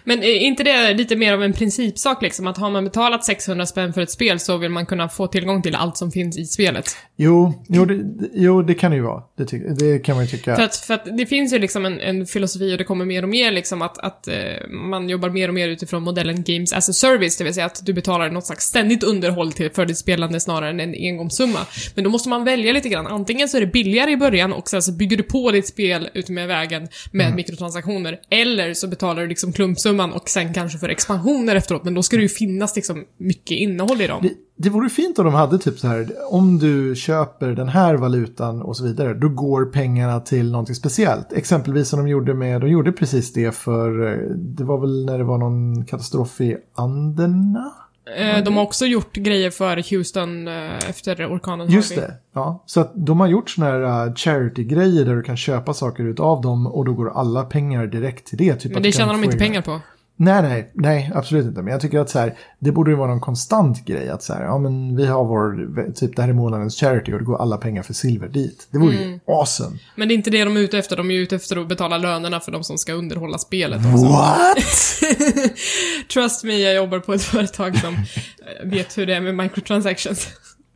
Men 0.04 0.24
är 0.24 0.40
inte 0.40 0.64
det 0.64 0.94
lite 0.94 1.16
mer 1.16 1.34
av 1.34 1.44
en 1.44 1.54
principsak 1.54 2.22
liksom? 2.22 2.48
Att 2.48 2.58
har 2.58 2.70
man 2.70 2.84
betalat 2.84 3.26
600 3.26 3.66
spänn 3.66 3.94
för 3.94 4.02
ett 4.02 4.12
spel 4.12 4.40
så 4.40 4.58
vill 4.58 4.72
man 4.72 4.86
kunna 4.86 5.10
få 5.10 5.28
tillgång 5.28 5.62
till 5.62 5.76
allt 5.76 5.98
som 5.98 6.12
finns 6.12 6.38
i 6.38 6.46
spelet. 6.46 6.86
Jo, 7.16 7.64
jo, 7.70 7.86
det, 7.86 8.30
jo, 8.34 8.62
det 8.62 8.74
kan 8.74 8.92
det 8.92 8.98
ju 8.98 9.04
vara. 9.04 9.24
Det, 9.38 9.76
det 9.80 10.00
kan 10.00 10.16
man 10.16 10.26
ju 10.26 10.32
tycka. 10.32 10.56
För, 10.56 10.64
att, 10.64 10.76
för 10.76 10.94
att 10.94 11.18
det 11.18 11.26
finns 11.26 11.54
ju 11.54 11.60
liksom 11.60 11.86
en, 11.86 12.00
en 12.00 12.26
filosofi 12.26 12.74
och 12.74 12.78
det 12.78 12.84
kommer 12.84 13.06
mer 13.06 13.24
och 13.24 13.30
mer 13.30 13.52
liksom 13.52 13.82
att, 13.82 13.98
att 13.98 14.28
eh, 14.28 14.68
man 14.70 15.10
jobbar 15.10 15.30
mer 15.30 15.48
och 15.48 15.54
mer 15.54 15.68
utifrån 15.68 16.04
modellen 16.04 16.44
Games 16.44 16.74
as 16.74 16.90
a 16.90 16.94
Service, 16.94 17.38
det 17.38 17.44
vill 17.44 17.54
säga 17.54 17.66
att 17.66 17.86
du 17.86 17.94
betalar 17.94 18.30
något 18.30 18.46
slags 18.46 18.66
ständigt 18.66 19.04
underhåll 19.04 19.52
till, 19.52 19.72
för 19.72 19.86
ditt 19.86 19.98
spelande 19.98 20.40
snarare 20.40 20.70
än 20.70 20.80
en 20.80 20.94
engångssumma. 20.94 21.60
Men 21.96 22.04
då 22.04 22.10
måste 22.10 22.30
man 22.30 22.44
välja 22.44 22.74
lite 22.74 22.90
grann. 22.90 23.08
Antingen 23.08 23.50
så 23.50 23.58
är 23.58 23.62
det 23.62 23.68
billigare 23.68 24.12
i 24.12 24.18
början 24.18 24.54
och 24.54 24.70
sen 24.70 24.82
så 24.82 24.92
bygger 24.92 25.18
du 25.18 25.24
på 25.24 25.52
ditt 25.52 25.68
spel 25.68 26.10
utmed 26.14 26.48
vägen 26.48 26.88
med 27.12 27.36
mikrotransaktioner. 27.36 28.20
Eller 28.30 28.74
så 28.74 28.88
betalar 28.88 29.22
du 29.22 29.28
liksom 29.28 29.54
klumpsumman 29.74 30.14
och 30.14 30.30
sen 30.30 30.54
kanske 30.54 30.78
för 30.78 30.90
expansioner 30.90 31.56
efteråt. 31.56 31.84
Men 31.84 31.94
då 31.94 32.04
ska 32.04 32.16
det 32.16 32.22
ju 32.22 32.30
finnas 32.30 32.76
liksom 32.76 33.04
mycket 33.18 33.58
innehåll 33.58 34.02
i 34.02 34.08
dem. 34.08 34.20
Det, 34.22 34.34
det 34.56 34.70
vore 34.70 34.90
fint 34.90 35.20
om 35.20 35.26
de 35.26 35.34
hade 35.34 35.58
typ 35.60 35.80
så 35.80 35.88
här, 35.88 36.08
om 36.30 36.60
du 36.60 36.96
köper 36.96 37.48
den 37.48 37.68
här 37.68 37.96
valutan 37.96 38.62
och 38.62 38.78
så 38.78 38.84
vidare, 38.84 39.14
då 39.14 39.30
går 39.30 39.66
pengarna 39.66 40.20
till 40.20 40.52
någonting 40.52 40.76
speciellt. 40.76 41.34
Exempelvis 41.34 41.90
som 41.90 42.00
de 42.00 42.08
gjorde 42.08 42.34
med, 42.34 42.62
de 42.62 42.70
gjorde 42.70 42.92
precis 42.92 43.34
det 43.34 43.56
för, 43.56 44.12
eh, 44.12 44.30
det 44.36 44.64
var 44.64 44.80
väl 44.80 45.06
när 45.06 45.18
det 45.18 45.24
var 45.24 45.38
någon 45.38 45.86
katastrof 45.86 46.42
i 46.42 46.58
Anderna? 46.76 47.72
Eh, 48.18 48.44
de 48.44 48.56
har 48.58 48.64
också 48.64 48.86
gjort 48.86 49.14
grejer 49.16 49.52
för 49.52 49.92
Houston 49.92 50.48
eh, 50.48 50.90
efter 50.90 51.34
orkanen 51.36 51.72
Just 51.72 51.96
Harvey. 51.96 52.08
det, 52.08 52.14
ja. 52.34 52.64
Så 52.66 52.80
att 52.82 52.92
de 52.96 53.20
har 53.20 53.28
gjort 53.28 53.50
sådana 53.50 53.72
här 53.72 54.08
uh, 54.08 54.14
charity-grejer 54.16 55.06
där 55.06 55.16
du 55.16 55.24
kan 55.24 55.38
köpa 55.38 55.74
saker 55.74 56.04
utav 56.04 56.42
dem 56.42 56.68
och 56.68 56.86
då 56.86 56.94
går 56.94 57.10
alla 57.20 57.44
pengar 57.44 57.88
direkt 57.88 58.28
till 58.28 58.38
det. 58.38 58.56
Typ 58.56 58.74
Men 58.74 58.84
det 58.84 58.92
tjänar 58.92 59.14
de 59.14 59.24
inte 59.24 59.36
in- 59.36 59.40
pengar 59.40 59.62
på. 59.62 59.80
Nej, 60.16 60.42
nej, 60.44 60.72
nej, 60.74 61.12
absolut 61.16 61.46
inte. 61.46 61.62
Men 61.62 61.72
jag 61.72 61.82
tycker 61.82 62.00
att 62.00 62.10
så 62.10 62.20
här, 62.20 62.38
det 62.60 62.72
borde 62.72 62.92
ju 62.92 62.98
vara 62.98 63.08
någon 63.10 63.20
konstant 63.20 63.86
grej. 63.86 64.10
Att 64.10 64.24
så 64.24 64.34
här, 64.34 64.44
ja 64.44 64.58
men 64.58 64.96
vi 64.96 65.06
har 65.06 65.26
vår, 65.26 65.92
typ 65.94 66.16
det 66.16 66.22
här 66.22 66.30
är 66.30 66.34
månadens 66.34 66.76
charity 66.80 67.14
och 67.14 67.20
det 67.20 67.26
går 67.26 67.42
alla 67.42 67.58
pengar 67.58 67.84
för 67.84 67.94
silver 67.94 68.28
dit. 68.28 68.68
Det 68.72 68.78
vore 68.78 68.96
Mm. 68.98 69.10
ju 69.10 69.20
awesome. 69.28 69.78
Men 69.96 70.08
det 70.08 70.14
är 70.14 70.16
inte 70.16 70.30
det 70.30 70.44
de 70.44 70.58
är 70.58 70.62
ute 70.62 70.78
efter, 70.78 70.98
de 70.98 71.12
är 71.12 71.16
ute 71.16 71.36
efter 71.36 71.58
att 71.58 71.68
betala 71.68 71.98
lönerna 71.98 72.40
för 72.40 72.52
de 72.52 72.64
som 72.64 72.78
ska 72.78 72.94
underhålla 72.94 73.38
spelet 73.38 73.82
också. 73.94 74.06
What? 74.06 74.58
Trust 76.14 76.44
me, 76.44 76.58
jag 76.58 76.76
jobbar 76.76 77.00
på 77.00 77.14
ett 77.14 77.24
företag 77.24 77.78
som 77.78 77.94
eh, 77.94 78.70
vet 78.70 78.98
hur 78.98 79.06
det 79.06 79.16
är 79.16 79.22
med 79.22 79.36
microtransactions. 79.36 80.28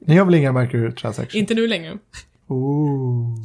Ni 0.05 0.17
har 0.17 0.25
väl 0.25 0.35
inga 0.35 0.51
microtransactions? 0.51 1.35
inte 1.35 1.53
nu 1.53 1.67
längre. 1.67 1.97
Ooh. 2.47 3.37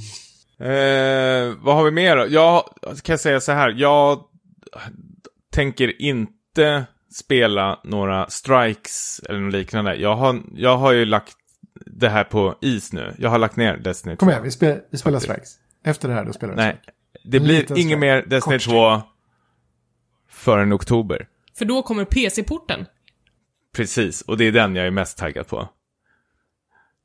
Eh, 0.61 1.55
vad 1.63 1.75
har 1.77 1.85
vi 1.85 1.91
mer 1.91 2.17
då? 2.17 2.27
Jag 2.29 2.63
kan 3.03 3.19
säga 3.19 3.41
så 3.41 3.53
här, 3.53 3.75
jag 3.77 4.19
tänker 5.53 6.03
inte 6.03 6.85
spela 7.15 7.81
några 7.85 8.31
strikes 8.31 9.21
eller 9.29 9.41
något 9.41 9.53
liknande. 9.53 9.95
Jag 9.95 10.17
har, 10.17 10.43
jag 10.55 10.77
har 10.77 10.93
ju 10.93 11.05
lagt 11.05 11.37
det 11.87 12.09
här 12.09 12.25
på 12.25 12.59
is 12.61 12.93
nu. 12.93 13.15
Jag 13.19 13.31
har 13.31 13.39
lagt 13.39 13.57
ner 13.57 13.77
Destiny 13.77 14.17
2. 14.17 14.19
Kom 14.19 14.29
igen, 14.29 14.43
vi, 14.43 14.51
spel, 14.51 14.81
vi 14.91 14.99
spelar 14.99 15.19
Strikes. 15.19 15.59
Efter 15.85 16.09
det 16.09 16.15
här 16.15 16.25
då 16.25 16.33
spelar 16.33 16.55
vi 16.55 16.57
Nej, 16.57 16.81
det 17.25 17.37
En 17.37 17.43
blir 17.43 17.79
inget 17.79 17.99
mer 17.99 18.23
Destiny 18.27 18.59
Kort 18.59 18.65
2 18.65 19.03
förrän 20.29 20.73
oktober. 20.73 21.29
För 21.55 21.65
då 21.65 21.83
kommer 21.83 22.05
PC-porten. 22.05 22.87
Precis, 23.77 24.23
och 24.23 24.37
det 24.37 24.45
är 24.45 24.53
den 24.53 24.77
jag 24.77 24.87
är 24.87 24.91
mest 24.91 25.19
taggad 25.19 25.47
på. 25.47 25.69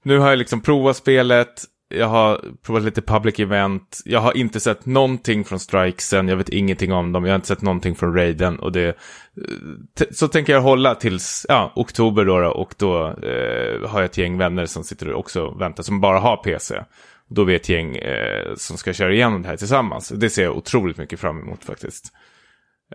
Nu 0.03 0.17
har 0.17 0.29
jag 0.29 0.39
liksom 0.39 0.61
provat 0.61 0.97
spelet, 0.97 1.63
jag 1.89 2.07
har 2.07 2.45
provat 2.61 2.83
lite 2.83 3.01
public 3.01 3.39
event, 3.39 4.01
jag 4.05 4.19
har 4.19 4.37
inte 4.37 4.59
sett 4.59 4.85
någonting 4.85 5.43
från 5.43 5.59
strikesen, 5.59 6.27
jag 6.27 6.37
vet 6.37 6.49
ingenting 6.49 6.93
om 6.93 7.11
dem, 7.11 7.25
jag 7.25 7.31
har 7.31 7.35
inte 7.35 7.47
sett 7.47 7.61
någonting 7.61 7.95
från 7.95 8.13
raiden 8.15 8.59
och 8.59 8.71
det... 8.71 8.87
Eh, 8.87 10.07
så 10.11 10.27
tänker 10.27 10.53
jag 10.53 10.61
hålla 10.61 10.95
tills, 10.95 11.45
ja, 11.49 11.71
oktober 11.75 12.25
då, 12.25 12.39
då 12.39 12.49
och 12.49 12.73
då 12.77 13.07
eh, 13.07 13.89
har 13.89 13.99
jag 13.99 14.05
ett 14.05 14.17
gäng 14.17 14.37
vänner 14.37 14.65
som 14.65 14.83
sitter 14.83 15.13
och 15.13 15.19
också 15.19 15.49
väntar, 15.49 15.83
som 15.83 16.01
bara 16.01 16.19
har 16.19 16.37
PC. 16.37 16.83
Då 17.27 17.41
är 17.41 17.45
vi 17.45 17.55
ett 17.55 17.69
gäng 17.69 17.95
eh, 17.95 18.55
som 18.55 18.77
ska 18.77 18.93
köra 18.93 19.13
igenom 19.13 19.41
det 19.41 19.47
här 19.47 19.57
tillsammans. 19.57 20.09
Det 20.09 20.29
ser 20.29 20.43
jag 20.43 20.57
otroligt 20.57 20.97
mycket 20.97 21.19
fram 21.19 21.39
emot 21.39 21.63
faktiskt. 21.63 22.13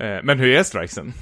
Eh, 0.00 0.18
men 0.22 0.38
hur 0.38 0.48
är 0.48 0.62
strikesen? 0.62 1.12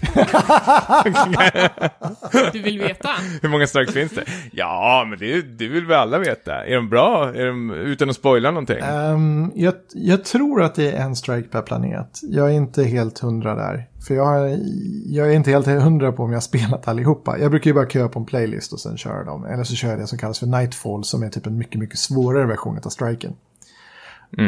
Du 2.53 2.63
vill 2.63 2.79
veta? 2.79 3.09
Hur 3.43 3.49
många 3.49 3.67
strikes 3.67 3.95
finns 3.95 4.13
det? 4.13 4.25
Ja, 4.53 5.07
men 5.09 5.19
det, 5.19 5.43
det 5.43 5.69
vill 5.69 5.87
vi 5.87 5.95
alla 5.95 6.19
veta. 6.19 6.67
Är 6.67 6.75
de 6.75 6.89
bra? 6.89 7.35
Är 7.35 7.47
de 7.47 7.71
utan 7.71 8.11
att 8.11 8.17
spoila 8.17 8.51
någonting? 8.51 8.79
Ehm, 8.83 9.53
jag, 9.55 9.75
jag 9.95 10.25
tror 10.25 10.63
att 10.63 10.75
det 10.75 10.93
är 10.93 11.03
en 11.03 11.17
strike 11.17 11.49
per 11.49 11.63
planet. 11.63 12.21
Jag 12.23 12.49
är 12.49 12.53
inte 12.53 12.85
helt 12.85 13.19
hundra 13.19 13.55
där. 13.55 13.89
För 14.07 14.15
jag, 14.15 14.59
jag 15.07 15.29
är 15.29 15.33
inte 15.33 15.51
helt 15.51 15.67
hundra 15.67 16.13
på 16.13 16.23
om 16.23 16.31
jag 16.31 16.37
har 16.37 16.41
spelat 16.41 16.89
allihopa. 16.89 17.39
Jag 17.39 17.51
brukar 17.51 17.71
ju 17.71 17.75
bara 17.75 17.89
köra 17.89 18.09
på 18.09 18.19
en 18.19 18.27
playlist 18.27 18.73
och 18.73 18.81
sen 18.81 18.97
köra 18.97 19.25
dem. 19.25 19.45
Eller 19.45 19.65
så 19.65 19.75
kör 19.75 19.89
jag 19.89 19.99
det 19.99 20.07
som 20.07 20.19
kallas 20.19 20.39
för 20.39 20.47
Nightfall 20.47 21.05
som 21.05 21.23
är 21.23 21.29
typ 21.29 21.47
en 21.47 21.59
mycket, 21.59 21.81
mycket 21.81 21.99
svårare 21.99 22.47
version 22.47 22.79
av 22.85 22.91
striken. 22.91 23.33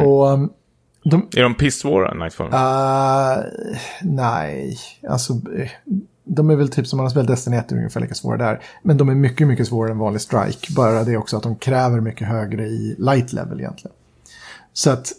Och 0.02 0.26
um, 0.26 0.52
De, 1.04 1.28
Är 1.36 1.42
de 1.42 1.54
pissvåra, 1.54 2.14
Nightfall? 2.14 2.46
Uh, 2.46 3.44
nej, 4.02 4.78
alltså 5.08 5.40
de 6.24 6.50
är 6.50 6.56
väl 6.56 6.68
typ 6.68 6.86
som 6.86 6.96
man 6.96 7.04
har 7.04 7.10
spelat 7.10 7.28
Destiny 7.28 7.56
1 7.56 7.72
är 7.72 7.76
ungefär 7.76 8.00
lika 8.00 8.14
svåra 8.14 8.36
där. 8.36 8.62
Men 8.82 8.96
de 8.96 9.08
är 9.08 9.14
mycket, 9.14 9.46
mycket 9.46 9.68
svårare 9.68 9.92
än 9.92 9.98
vanlig 9.98 10.20
strike. 10.20 10.72
Bara 10.76 11.04
det 11.04 11.16
också 11.16 11.36
att 11.36 11.42
de 11.42 11.56
kräver 11.56 12.00
mycket 12.00 12.28
högre 12.28 12.66
i 12.66 12.96
light 12.98 13.32
level 13.32 13.60
egentligen. 13.60 13.96
Så 14.72 14.90
att, 14.90 15.12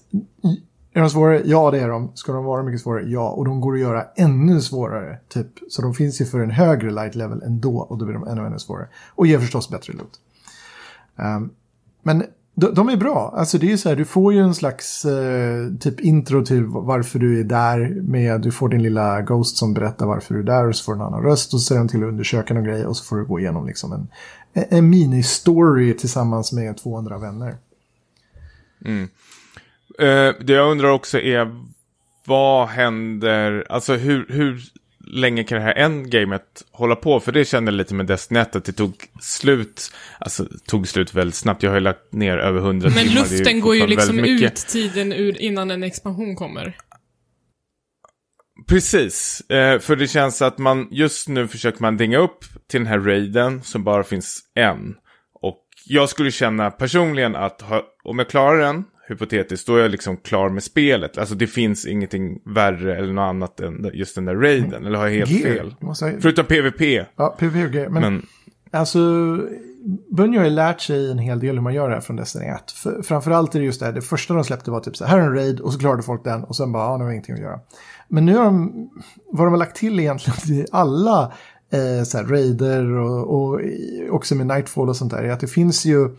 är 0.94 1.02
de 1.02 1.10
svårare? 1.10 1.42
Ja, 1.46 1.72
det 1.72 1.80
är 1.80 1.90
de. 1.90 2.12
Ska 2.16 2.34
de 2.34 2.46
vara 2.46 2.64
mycket 2.64 2.82
svårare? 2.82 3.04
Ja, 3.10 3.30
och 3.30 3.46
de 3.46 3.62
går 3.62 3.74
att 3.74 3.80
göra 3.80 4.06
ännu 4.16 4.62
svårare. 4.62 5.20
Typ. 5.30 5.48
Så 5.70 5.82
de 5.82 5.94
finns 5.94 6.22
ju 6.22 6.26
för 6.26 6.40
en 6.40 6.52
högre 6.52 6.92
light 6.92 7.16
level 7.16 7.42
ändå 7.42 7.78
och 7.78 7.98
då 7.98 8.06
blir 8.06 8.14
de 8.14 8.28
ännu, 8.28 8.46
ännu 8.46 8.60
svårare. 8.60 8.88
Och 9.10 9.28
ger 9.28 9.40
förstås 9.40 9.70
bättre 9.70 9.94
loot. 9.94 10.20
Um, 11.16 11.52
men 12.04 12.24
de, 12.56 12.74
de 12.74 12.90
är 12.90 12.98
bra. 12.98 13.34
Alltså 13.38 13.58
det 13.58 13.72
är 13.72 13.78
så 13.78 13.90
här, 13.90 13.96
du 13.96 14.06
får 14.06 14.34
ju 14.34 14.40
en 14.40 14.56
slags 14.56 15.06
eh, 15.06 15.74
typ 15.80 16.00
intro 16.00 16.46
till 16.46 16.66
varför 16.66 17.20
du 17.20 17.40
är 17.40 17.44
där 17.44 18.02
med, 18.02 18.42
du 18.42 18.52
får 18.52 18.70
din 18.70 18.84
lilla 18.84 19.22
Ghost 19.22 19.58
som 19.58 19.74
berättar 19.74 20.06
varför 20.06 20.34
du 20.34 20.40
är 20.40 20.44
där 20.44 20.68
och 20.68 20.76
så 20.76 20.84
får 20.84 20.94
du 20.94 21.00
en 21.00 21.06
annan 21.06 21.24
röst 21.24 21.54
och 21.54 21.62
så 21.62 21.66
säger 21.66 21.80
de 21.80 21.88
till 21.88 22.04
att 22.04 22.10
undersöka 22.10 22.54
någon 22.54 22.64
grej 22.64 22.86
och 22.86 22.98
så 22.98 23.04
får 23.04 23.18
du 23.18 23.26
gå 23.26 23.40
igenom 23.40 23.68
liksom 23.68 23.94
en, 23.94 24.08
en 24.54 24.94
mini-story 24.94 25.94
tillsammans 25.94 26.54
med 26.54 26.78
två 26.78 26.98
andra 26.98 27.18
vänner. 27.18 27.56
Mm. 28.86 29.04
Eh, 30.00 30.36
det 30.46 30.54
jag 30.54 30.72
undrar 30.72 30.90
också 30.90 31.20
är, 31.20 31.56
vad 32.26 32.68
händer, 32.68 33.66
alltså 33.70 33.94
hur, 33.94 34.26
hur 34.30 34.62
länge 35.08 35.44
kan 35.44 35.58
det 35.58 35.64
här 35.64 35.78
endgamet 35.78 36.64
hålla 36.72 36.96
på? 36.96 37.20
För 37.20 37.32
det 37.32 37.46
kände 37.46 37.72
jag 37.72 37.78
lite 37.78 37.94
med 37.94 38.06
Destiny 38.06 38.40
1, 38.40 38.56
att 38.56 38.66
det 38.66 38.72
tog 38.72 38.96
slut, 39.22 39.92
alltså 40.20 40.48
tog 40.66 40.88
slut 40.88 41.14
väldigt 41.14 41.36
snabbt. 41.36 41.64
Jag 41.64 41.70
har 41.70 41.76
ju 41.76 41.84
lagt 41.84 42.14
ner 42.14 42.38
över 42.38 42.60
100 42.60 42.90
Men 42.90 43.08
timmar. 43.08 43.26
är 43.26 43.30
luften 43.30 43.60
går 43.60 43.76
ju 43.76 43.88
liksom 43.88 44.20
ut 44.20 44.56
tiden 44.56 45.14
ur 45.14 45.42
innan 45.42 45.72
en 45.72 45.84
expansion 45.84 46.36
kommer. 46.36 46.78
Precis, 48.68 49.42
eh, 49.50 49.80
för 49.80 49.96
det 49.96 50.08
känns 50.08 50.42
att 50.42 50.58
man 50.58 50.88
just 50.92 51.28
nu 51.28 51.48
försöker 51.48 51.82
man 51.82 51.98
dinga 51.98 52.18
upp 52.18 52.46
till 52.70 52.80
den 52.80 52.88
här 52.88 53.00
raiden 53.00 53.64
som 53.64 53.84
bara 53.84 54.04
finns 54.04 54.42
en. 54.56 54.96
Och 55.42 55.60
jag 55.86 56.10
skulle 56.10 56.32
känna 56.32 56.72
personligen 56.72 57.36
att 57.36 57.62
ha, 57.62 57.84
om 58.04 58.20
jag 58.20 58.30
klarar 58.30 58.60
den, 58.60 58.84
hypotetiskt, 59.08 59.68
då 59.68 59.76
är 59.76 59.82
jag 59.82 59.92
liksom 59.92 60.18
klar 60.18 60.50
med 60.50 60.64
spelet. 60.64 61.18
Alltså 61.18 61.36
det 61.36 61.48
finns 61.48 61.86
ingenting 61.86 62.42
värre 62.46 62.98
eller 62.98 63.14
något 63.14 63.22
annat 63.30 63.60
än 63.60 63.90
just 63.94 64.16
den 64.16 64.26
där 64.26 64.36
raiden. 64.36 64.86
Eller 64.86 64.98
har 64.98 65.08
jag 65.08 65.14
helt 65.14 65.32
Gear, 65.32 65.56
fel? 65.56 65.76
ha- 65.82 65.96
Förutom 66.22 66.46
PVP. 66.46 67.06
Ja, 67.16 67.36
PvP 67.40 67.66
och 67.66 67.72
grejer. 67.72 67.90
Men, 67.90 68.02
Men 68.02 68.26
alltså, 68.72 69.00
Bungie 70.12 70.40
har 70.40 70.46
ju 70.46 70.52
lärt 70.52 70.82
sig 70.82 71.12
en 71.12 71.18
hel 71.20 71.40
del 71.40 71.56
hur 71.56 71.62
man 71.62 71.74
gör 71.74 71.90
det 71.90 71.96
här 71.96 72.02
från 72.02 72.16
Destiny 72.16 72.46
1. 72.46 72.72
För, 72.72 73.02
framförallt 73.02 73.56
är 73.56 73.60
det 73.60 73.66
just 73.66 73.80
det 73.80 73.86
här, 73.86 73.94
det 73.94 74.02
första 74.02 74.34
de 74.34 74.44
släppte 74.44 74.72
var 74.72 74.80
typ 74.80 74.96
så 74.98 75.06
här, 75.06 75.18
här 75.18 75.24
är 75.26 75.28
en 75.30 75.36
raid 75.36 75.60
och 75.60 75.74
så 75.74 75.80
klarade 75.80 76.04
folk 76.04 76.24
den 76.24 76.44
och 76.44 76.56
sen 76.56 76.72
bara, 76.72 76.84
ja, 76.84 76.98
nu 76.98 77.04
har 77.04 77.10
vi 77.10 77.14
ingenting 77.16 77.36
att 77.36 77.42
göra. 77.42 77.60
Men 78.08 78.26
nu 78.26 78.36
har 78.38 78.44
de, 78.46 78.90
vad 79.32 79.48
de 79.48 79.52
har 79.52 79.58
lagt 79.58 79.76
till 79.78 80.00
egentligen 80.00 80.38
till 80.46 80.66
alla 80.72 81.32
eh, 81.74 82.04
så 82.04 82.18
här, 82.18 82.26
raider 82.26 82.86
och, 82.98 83.44
och 83.52 83.62
i- 83.62 84.08
också 84.12 84.36
med 84.36 84.48
Nightfall 84.48 84.90
och 84.90 84.96
sånt 84.96 85.12
där, 85.12 85.24
är 85.24 85.32
att 85.32 85.40
det 85.40 85.48
finns 85.48 85.86
ju 85.86 86.10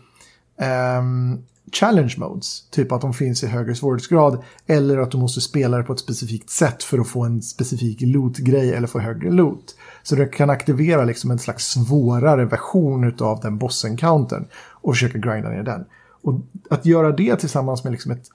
ehm, 0.61 1.37
challenge 1.71 2.15
modes. 2.17 2.69
Typ 2.69 2.91
att 2.91 3.01
de 3.01 3.13
finns 3.13 3.43
i 3.43 3.47
högre 3.47 3.75
svårighetsgrad. 3.75 4.43
Eller 4.67 4.97
att 4.97 5.11
du 5.11 5.17
måste 5.17 5.41
spela 5.41 5.77
det 5.77 5.83
på 5.83 5.93
ett 5.93 5.99
specifikt 5.99 6.49
sätt 6.49 6.83
för 6.83 6.99
att 6.99 7.07
få 7.07 7.23
en 7.23 7.41
specifik 7.41 8.01
loot-grej 8.01 8.73
eller 8.73 8.87
få 8.87 8.99
högre 8.99 9.31
loot. 9.31 9.75
Så 10.03 10.15
du 10.15 10.29
kan 10.29 10.49
aktivera 10.49 11.03
liksom 11.03 11.31
en 11.31 11.39
slags 11.39 11.65
svårare 11.65 12.45
version 12.45 13.15
av 13.19 13.39
den 13.39 13.57
boss-encountern 13.57 14.45
och 14.55 14.93
försöka 14.93 15.17
grinda 15.17 15.49
ner 15.49 15.63
den. 15.63 15.85
Och 16.21 16.39
att 16.69 16.85
göra 16.85 17.11
det 17.11 17.35
tillsammans 17.35 17.83
med 17.83 17.91
liksom 17.91 18.11
ett, 18.11 18.29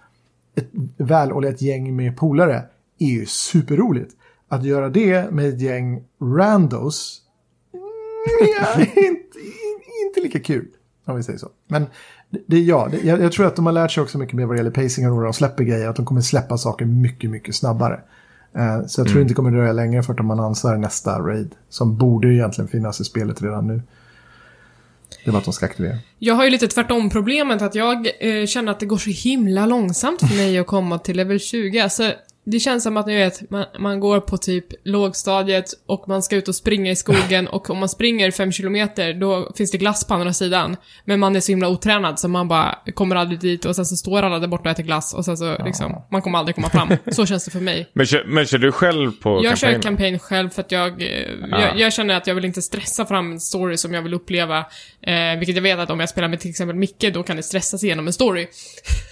ett 0.54 0.70
väloljat 0.96 1.62
gäng 1.62 1.96
med 1.96 2.16
polare 2.16 2.62
är 2.98 3.06
ju 3.10 3.26
superroligt. 3.26 4.16
Att 4.48 4.64
göra 4.64 4.88
det 4.88 5.30
med 5.30 5.48
ett 5.48 5.60
gäng 5.60 6.04
randos 6.20 7.22
ja, 8.58 8.74
mm, 8.74 8.88
inte, 8.96 9.38
inte 10.06 10.20
lika 10.20 10.40
kul. 10.40 10.66
Om 11.04 11.16
vi 11.16 11.22
säger 11.22 11.38
så. 11.38 11.48
Men 11.68 11.86
det, 12.30 12.40
det, 12.46 12.60
ja, 12.60 12.88
det, 12.90 13.00
jag, 13.00 13.20
jag 13.20 13.32
tror 13.32 13.46
att 13.46 13.56
de 13.56 13.66
har 13.66 13.72
lärt 13.72 13.90
sig 13.90 14.02
också 14.02 14.18
mycket 14.18 14.34
mer 14.34 14.44
vad 14.44 14.56
det 14.56 14.58
gäller 14.58 14.70
pacing 14.70 15.10
och 15.10 15.16
när 15.16 15.24
de 15.24 15.32
släpper 15.32 15.64
grejer. 15.64 15.88
Att 15.88 15.96
de 15.96 16.04
kommer 16.04 16.20
släppa 16.20 16.58
saker 16.58 16.84
mycket, 16.84 17.30
mycket 17.30 17.54
snabbare. 17.54 18.00
Eh, 18.56 18.86
så 18.86 19.00
jag 19.00 19.08
tror 19.08 19.20
inte 19.20 19.30
det 19.30 19.36
kommer 19.36 19.50
dröja 19.50 19.72
länge 19.72 20.02
för 20.02 20.12
att 20.12 20.16
de 20.16 20.30
annonserar 20.30 20.78
nästa 20.78 21.18
raid. 21.18 21.54
Som 21.68 21.96
borde 21.96 22.28
ju 22.28 22.34
egentligen 22.34 22.68
finnas 22.68 23.00
i 23.00 23.04
spelet 23.04 23.42
redan 23.42 23.66
nu. 23.66 23.82
Det 25.24 25.30
var 25.30 25.38
att 25.38 25.44
de 25.44 25.52
ska 25.52 25.66
aktivera. 25.66 25.96
Jag 26.18 26.34
har 26.34 26.44
ju 26.44 26.50
lite 26.50 26.66
tvärtom 26.66 27.10
problemet 27.10 27.62
att 27.62 27.74
jag 27.74 28.08
eh, 28.20 28.46
känner 28.46 28.72
att 28.72 28.80
det 28.80 28.86
går 28.86 28.98
så 28.98 29.10
himla 29.10 29.66
långsamt 29.66 30.20
för 30.20 30.36
mig 30.36 30.58
att 30.58 30.66
komma 30.66 30.98
till 30.98 31.16
level 31.16 31.40
20. 31.40 31.80
Alltså, 31.80 32.12
det 32.50 32.60
känns 32.60 32.82
som 32.82 32.96
att 32.96 33.06
ni 33.06 33.16
vet, 33.16 33.50
man, 33.50 33.64
man 33.78 34.00
går 34.00 34.20
på 34.20 34.36
typ 34.36 34.66
lågstadiet 34.84 35.64
och 35.86 36.08
man 36.08 36.22
ska 36.22 36.36
ut 36.36 36.48
och 36.48 36.54
springa 36.54 36.90
i 36.90 36.96
skogen 36.96 37.48
och 37.48 37.70
om 37.70 37.78
man 37.78 37.88
springer 37.88 38.30
fem 38.30 38.52
kilometer 38.52 39.14
då 39.14 39.52
finns 39.56 39.70
det 39.70 39.78
glass 39.78 40.06
på 40.06 40.14
andra 40.14 40.32
sidan. 40.32 40.76
Men 41.04 41.20
man 41.20 41.36
är 41.36 41.40
så 41.40 41.52
himla 41.52 41.68
otränad 41.68 42.18
så 42.18 42.28
man 42.28 42.48
bara 42.48 42.78
kommer 42.94 43.16
aldrig 43.16 43.40
dit 43.40 43.64
och 43.64 43.76
sen 43.76 43.86
så 43.86 43.96
står 43.96 44.22
alla 44.22 44.38
där 44.38 44.48
borta 44.48 44.62
och 44.62 44.70
äter 44.70 44.82
glass 44.82 45.14
och 45.14 45.24
sen 45.24 45.36
så 45.36 45.64
liksom, 45.64 46.02
man 46.10 46.22
kommer 46.22 46.38
aldrig 46.38 46.54
komma 46.54 46.70
fram. 46.70 46.88
Så 47.12 47.26
känns 47.26 47.44
det 47.44 47.50
för 47.50 47.60
mig. 47.60 47.90
Men 47.92 48.06
kör, 48.06 48.24
men 48.26 48.46
kör 48.46 48.58
du 48.58 48.72
själv 48.72 49.12
på 49.12 49.40
Jag 49.44 49.58
kör 49.58 49.72
kampanjen? 49.72 49.82
kampanj 49.82 50.18
själv 50.18 50.50
för 50.50 50.60
att 50.60 50.72
jag, 50.72 51.02
eh, 51.02 51.08
jag, 51.50 51.78
jag 51.78 51.92
känner 51.92 52.14
att 52.14 52.26
jag 52.26 52.34
vill 52.34 52.44
inte 52.44 52.62
stressa 52.62 53.06
fram 53.06 53.32
en 53.32 53.40
story 53.40 53.76
som 53.76 53.94
jag 53.94 54.02
vill 54.02 54.14
uppleva. 54.14 54.58
Eh, 55.02 55.38
vilket 55.38 55.56
jag 55.56 55.62
vet 55.62 55.78
att 55.78 55.90
om 55.90 56.00
jag 56.00 56.08
spelar 56.08 56.28
med 56.28 56.40
till 56.40 56.50
exempel 56.50 56.76
Micke, 56.76 57.14
då 57.14 57.22
kan 57.22 57.36
det 57.36 57.42
stressas 57.42 57.84
igenom 57.84 58.06
en 58.06 58.12
story. 58.12 58.46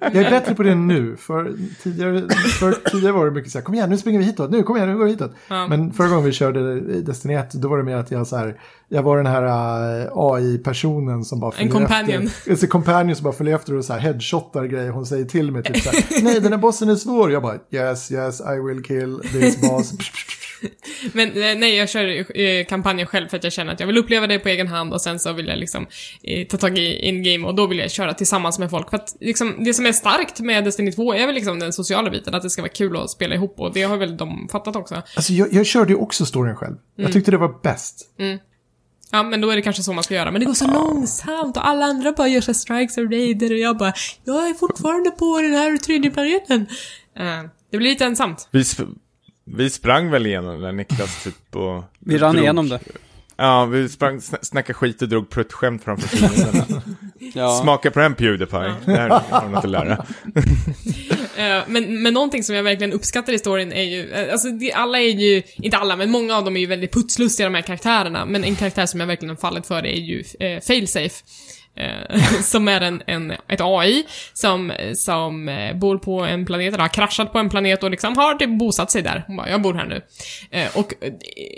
Jag 0.00 0.16
är 0.16 0.30
bättre 0.30 0.54
på 0.54 0.62
det 0.62 0.74
nu. 0.74 1.16
För 1.16 1.54
tidigare, 1.82 2.28
för 2.60 2.90
tidigare 2.90 3.12
var 3.12 3.24
det 3.24 3.30
mycket 3.30 3.52
så 3.52 3.58
här, 3.58 3.64
kom 3.64 3.74
igen 3.74 3.90
nu 3.90 3.98
springer 3.98 4.18
vi 4.18 4.24
hitåt, 4.24 4.50
nu 4.50 4.62
kom 4.62 4.76
igen 4.76 4.88
nu 4.88 4.96
går 4.96 5.04
vi 5.04 5.10
hitåt. 5.10 5.32
Ja. 5.48 5.66
Men 5.68 5.92
förra 5.92 6.08
gången 6.08 6.24
vi 6.24 6.32
körde 6.32 6.80
Destiny 7.00 7.34
1, 7.34 7.52
då 7.52 7.68
var 7.68 7.78
det 7.78 7.84
mer 7.84 7.96
att 7.96 8.10
jag 8.10 8.26
så 8.26 8.36
här, 8.36 8.60
jag 8.88 9.02
var 9.02 9.16
den 9.16 9.26
här 9.26 9.42
äh, 10.02 10.08
AI-personen 10.14 11.24
som 11.24 11.40
bara 11.40 11.52
följer 11.52 11.72
companion. 11.72 12.22
efter. 12.26 12.50
En 12.50 12.68
companion 12.68 13.16
som 13.16 13.24
bara 13.24 13.34
följer 13.34 13.54
efter 13.54 13.76
och 13.76 13.84
så 13.84 13.92
här 13.92 14.00
headshotar 14.00 14.64
grejer. 14.64 14.90
Hon 14.90 15.06
säger 15.06 15.24
till 15.24 15.52
mig 15.52 15.62
typ 15.62 15.82
så 15.82 15.90
här, 15.90 16.22
nej 16.22 16.40
den 16.40 16.52
här 16.52 16.58
bossen 16.58 16.88
är 16.88 16.96
svår. 16.96 17.32
Jag 17.32 17.42
bara, 17.42 17.58
yes, 17.70 18.12
yes, 18.12 18.40
I 18.40 18.60
will 18.66 18.84
kill 18.84 19.20
this 19.32 19.60
boss. 19.60 19.92
Men 21.12 21.28
eh, 21.28 21.58
nej, 21.58 21.76
jag 21.76 21.88
kör 21.88 22.38
eh, 22.40 22.64
kampanjen 22.64 23.06
själv 23.06 23.28
för 23.28 23.36
att 23.36 23.44
jag 23.44 23.52
känner 23.52 23.72
att 23.72 23.80
jag 23.80 23.86
vill 23.86 23.98
uppleva 23.98 24.26
det 24.26 24.38
på 24.38 24.48
egen 24.48 24.68
hand 24.68 24.92
och 24.92 25.00
sen 25.00 25.18
så 25.20 25.32
vill 25.32 25.46
jag 25.48 25.58
liksom 25.58 25.86
eh, 26.22 26.46
ta 26.46 26.56
tag 26.56 26.78
i 26.78 27.08
in-game 27.08 27.46
och 27.46 27.54
då 27.54 27.66
vill 27.66 27.78
jag 27.78 27.90
köra 27.90 28.14
tillsammans 28.14 28.58
med 28.58 28.70
folk. 28.70 28.90
För 28.90 28.96
att 28.96 29.16
liksom, 29.20 29.64
det 29.64 29.74
som 29.74 29.86
är 29.86 29.92
starkt 29.92 30.40
med 30.40 30.64
Destiny 30.64 30.92
2 30.92 31.14
är 31.14 31.26
väl 31.26 31.34
liksom 31.34 31.58
den 31.58 31.72
sociala 31.72 32.10
biten, 32.10 32.34
att 32.34 32.42
det 32.42 32.50
ska 32.50 32.62
vara 32.62 32.72
kul 32.72 32.96
att 32.96 33.10
spela 33.10 33.34
ihop 33.34 33.54
och 33.60 33.72
det 33.72 33.82
har 33.82 33.96
väl 33.96 34.16
de 34.16 34.48
fattat 34.52 34.76
också. 34.76 34.94
Alltså 35.16 35.32
jag, 35.32 35.52
jag 35.52 35.66
körde 35.66 35.92
ju 35.92 35.98
också 35.98 36.26
storyn 36.26 36.56
själv. 36.56 36.76
Jag 36.96 37.12
tyckte 37.12 37.30
det 37.30 37.38
var 37.38 37.60
bäst. 37.62 38.08
Ja, 39.14 39.22
men 39.22 39.40
då 39.40 39.50
är 39.50 39.56
det 39.56 39.62
kanske 39.62 39.82
så 39.82 39.92
man 39.92 40.04
ska 40.04 40.14
göra. 40.14 40.30
Men 40.30 40.40
det 40.40 40.46
går 40.46 40.54
så 40.54 40.66
långsamt 40.66 41.56
och 41.56 41.68
alla 41.68 41.84
andra 41.86 42.12
bara 42.12 42.28
gör 42.28 42.40
så 42.40 42.54
strikes 42.54 42.98
och 42.98 43.10
raider 43.12 43.50
och 43.52 43.58
jag 43.58 43.76
bara, 43.78 43.92
jag 44.24 44.48
är 44.48 44.54
fortfarande 44.54 45.10
på 45.10 45.40
den 45.42 45.52
här 45.52 45.76
tredje 45.76 46.10
planeten. 46.10 46.66
Eh, 47.18 47.42
det 47.70 47.78
blir 47.78 47.88
lite 47.90 48.04
ensamt. 48.04 48.48
Vi, 48.50 48.62
sp- 48.62 48.94
vi 49.44 49.70
sprang 49.70 50.10
väl 50.10 50.26
igenom 50.26 50.60
när 50.60 50.72
Niklas 50.72 51.24
typ 51.24 51.56
och... 51.56 51.84
Vi 51.98 52.18
rann 52.18 52.34
drog- 52.34 52.44
igenom 52.44 52.68
det. 52.68 52.80
Ja, 53.36 53.64
vi 53.64 53.88
sprang, 53.88 54.18
sn- 54.18 54.38
snackade 54.42 54.74
skit 54.74 55.02
och 55.02 55.08
drog 55.08 55.30
pruttskämt 55.30 55.84
framför 55.84 56.08
fienderna. 56.16 56.82
Ja. 57.34 57.60
Smaka 57.62 57.90
på 57.90 57.98
den 57.98 58.14
Pewdiepie. 58.14 58.74
Där 58.86 59.08
har 59.08 59.42
du 59.46 59.48
något 59.48 59.64
att 59.64 59.70
lära. 59.70 60.06
Eh, 61.36 61.62
men, 61.66 62.02
men 62.02 62.14
någonting 62.14 62.42
som 62.44 62.54
jag 62.54 62.62
verkligen 62.62 62.92
uppskattar 62.92 63.32
i 63.32 63.38
storyn 63.38 63.72
är 63.72 63.82
ju, 63.82 64.10
eh, 64.12 64.32
alltså 64.32 64.48
alla 64.74 65.00
är 65.00 65.08
ju, 65.08 65.42
inte 65.56 65.76
alla, 65.76 65.96
men 65.96 66.10
många 66.10 66.36
av 66.36 66.44
dem 66.44 66.56
är 66.56 66.60
ju 66.60 66.66
väldigt 66.66 66.92
putslustiga 66.92 67.48
de 67.48 67.54
här 67.54 67.62
karaktärerna. 67.62 68.26
Men 68.26 68.44
en 68.44 68.56
karaktär 68.56 68.86
som 68.86 69.00
jag 69.00 69.06
verkligen 69.06 69.30
har 69.30 69.36
fallit 69.36 69.66
för 69.66 69.86
är 69.86 69.96
ju 70.00 70.24
eh, 70.40 70.60
Failsafe. 70.60 71.10
Eh, 71.76 72.40
som 72.42 72.68
är 72.68 72.80
en, 72.80 73.02
en, 73.06 73.30
ett 73.30 73.60
AI 73.60 74.06
som, 74.32 74.72
som 74.94 75.48
eh, 75.48 75.76
bor 75.76 75.98
på 75.98 76.20
en 76.20 76.46
planet, 76.46 76.74
eller 76.74 76.82
har 76.82 76.88
kraschat 76.88 77.32
på 77.32 77.38
en 77.38 77.50
planet 77.50 77.82
och 77.82 77.90
liksom 77.90 78.16
har 78.16 78.34
typ 78.34 78.58
bosatt 78.58 78.90
sig 78.90 79.02
där. 79.02 79.24
Hon 79.26 79.36
bara, 79.36 79.50
jag 79.50 79.62
bor 79.62 79.74
här 79.74 79.86
nu. 79.86 80.00
Eh, 80.50 80.76
och 80.76 80.94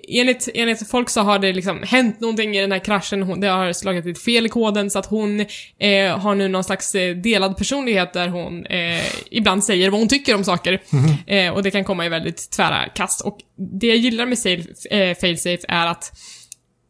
enligt, 0.08 0.48
enligt 0.54 0.90
folk 0.90 1.10
så 1.10 1.20
har 1.20 1.38
det 1.38 1.52
liksom 1.52 1.82
hänt 1.82 2.20
någonting 2.20 2.56
i 2.56 2.60
den 2.60 2.72
här 2.72 2.78
kraschen, 2.78 3.22
hon, 3.22 3.40
det 3.40 3.46
har 3.46 3.72
slagit 3.72 4.06
ett 4.06 4.22
fel 4.22 4.46
i 4.46 4.48
koden 4.48 4.90
så 4.90 4.98
att 4.98 5.06
hon 5.06 5.40
eh, 5.78 6.18
har 6.18 6.34
nu 6.34 6.48
någon 6.48 6.64
slags 6.64 6.92
delad 7.22 7.56
personlighet 7.56 8.12
där 8.12 8.28
hon 8.28 8.66
eh, 8.66 9.02
ibland 9.30 9.64
säger 9.64 9.90
vad 9.90 10.00
hon 10.00 10.08
tycker 10.08 10.34
om 10.34 10.44
saker. 10.44 10.80
Eh, 11.26 11.52
och 11.52 11.62
det 11.62 11.70
kan 11.70 11.84
komma 11.84 12.06
i 12.06 12.08
väldigt 12.08 12.50
tvära 12.50 12.88
kast. 12.94 13.20
Och 13.20 13.38
det 13.80 13.86
jag 13.86 13.96
gillar 13.96 14.26
med 14.26 14.38
safe, 14.38 15.14
Failsafe 15.20 15.64
är 15.68 15.86
att 15.86 16.12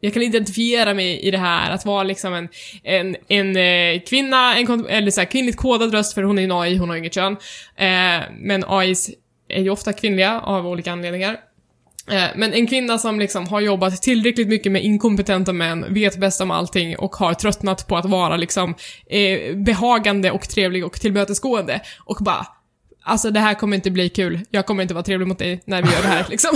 jag 0.05 0.13
kan 0.13 0.23
identifiera 0.23 0.95
mig 0.95 1.21
i 1.21 1.31
det 1.31 1.39
här, 1.39 1.71
att 1.71 1.87
vara 1.87 2.03
liksom 2.03 2.35
en, 2.35 2.49
en, 2.83 3.17
en 3.29 3.57
eh, 3.57 4.01
kvinna, 4.01 4.59
en, 4.59 4.87
eller 4.87 5.11
så 5.11 5.21
här, 5.21 5.29
kvinnligt 5.29 5.59
kodad 5.59 5.95
röst, 5.95 6.15
för 6.15 6.23
hon 6.23 6.39
är 6.39 6.43
ju 6.43 6.47
en 6.47 6.53
AI, 6.53 6.77
hon 6.77 6.89
har 6.89 6.97
inget 6.97 7.15
kön. 7.15 7.37
Eh, 7.77 8.23
men 8.39 8.65
AIs 8.67 9.11
är 9.49 9.63
ju 9.63 9.71
ofta 9.71 9.93
kvinnliga 9.93 10.41
av 10.41 10.67
olika 10.67 10.93
anledningar. 10.93 11.37
Eh, 12.11 12.25
Men 12.37 12.53
en 12.53 12.67
kvinna 12.67 12.99
som 12.99 13.21
liksom 13.21 13.49
har 13.49 13.61
jobbat 13.61 14.03
tillräckligt 14.03 14.49
mycket 14.49 14.73
med 14.73 14.85
inkompetenta 14.85 15.53
män, 15.53 15.95
vet 15.95 16.17
bäst 16.17 16.41
om 16.41 16.51
allting 16.51 16.97
och 16.97 17.17
har 17.17 17.35
tröttnat 17.35 17.89
på 17.89 17.97
att 17.97 18.05
vara 18.05 18.37
liksom 18.37 18.75
eh, 19.11 19.57
behagande 19.57 20.31
och 20.31 20.49
trevlig 20.49 20.85
och 20.85 21.01
tillmötesgående 21.01 21.81
och 22.05 22.17
bara 22.21 22.47
Alltså 23.07 23.31
det 23.31 23.41
här 23.41 23.55
kommer 23.55 23.77
inte 23.77 23.91
bli 23.91 24.09
kul, 24.09 24.41
jag 24.51 24.67
kommer 24.67 24.83
inte 24.83 24.95
vara 24.95 25.05
trevlig 25.05 25.27
mot 25.27 25.39
dig 25.39 25.63
när 25.65 25.83
vi 25.83 25.89
gör 25.93 26.03
det 26.03 26.09
här 26.09 26.27
liksom. 26.31 26.51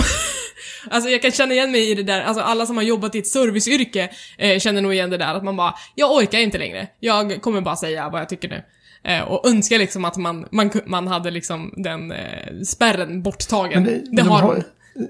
alltså 0.89 1.09
jag 1.09 1.21
kan 1.21 1.31
känna 1.31 1.53
igen 1.53 1.71
mig 1.71 1.91
i 1.91 1.95
det 1.95 2.03
där, 2.03 2.21
alltså 2.21 2.43
alla 2.43 2.65
som 2.65 2.77
har 2.77 2.83
jobbat 2.83 3.15
i 3.15 3.19
ett 3.19 3.27
serviceyrke 3.27 4.09
eh, 4.37 4.59
känner 4.59 4.81
nog 4.81 4.93
igen 4.93 5.09
det 5.09 5.17
där 5.17 5.33
att 5.33 5.43
man 5.43 5.55
bara, 5.55 5.75
jag 5.95 6.11
orkar 6.11 6.39
inte 6.39 6.57
längre, 6.57 6.87
jag 6.99 7.41
kommer 7.41 7.61
bara 7.61 7.75
säga 7.75 8.09
vad 8.09 8.21
jag 8.21 8.29
tycker 8.29 8.49
nu. 8.49 8.63
Eh, 9.03 9.21
och 9.21 9.47
önskar 9.47 9.77
liksom 9.77 10.05
att 10.05 10.17
man, 10.17 10.45
man, 10.51 10.71
man 10.85 11.07
hade 11.07 11.31
liksom 11.31 11.73
den 11.77 12.11
eh, 12.11 12.61
spärren 12.65 13.21
borttagen. 13.21 13.83
Men 13.83 14.15
Det, 14.15 14.21
de, 14.21 14.29
har 14.29 14.41
hon 14.41 14.63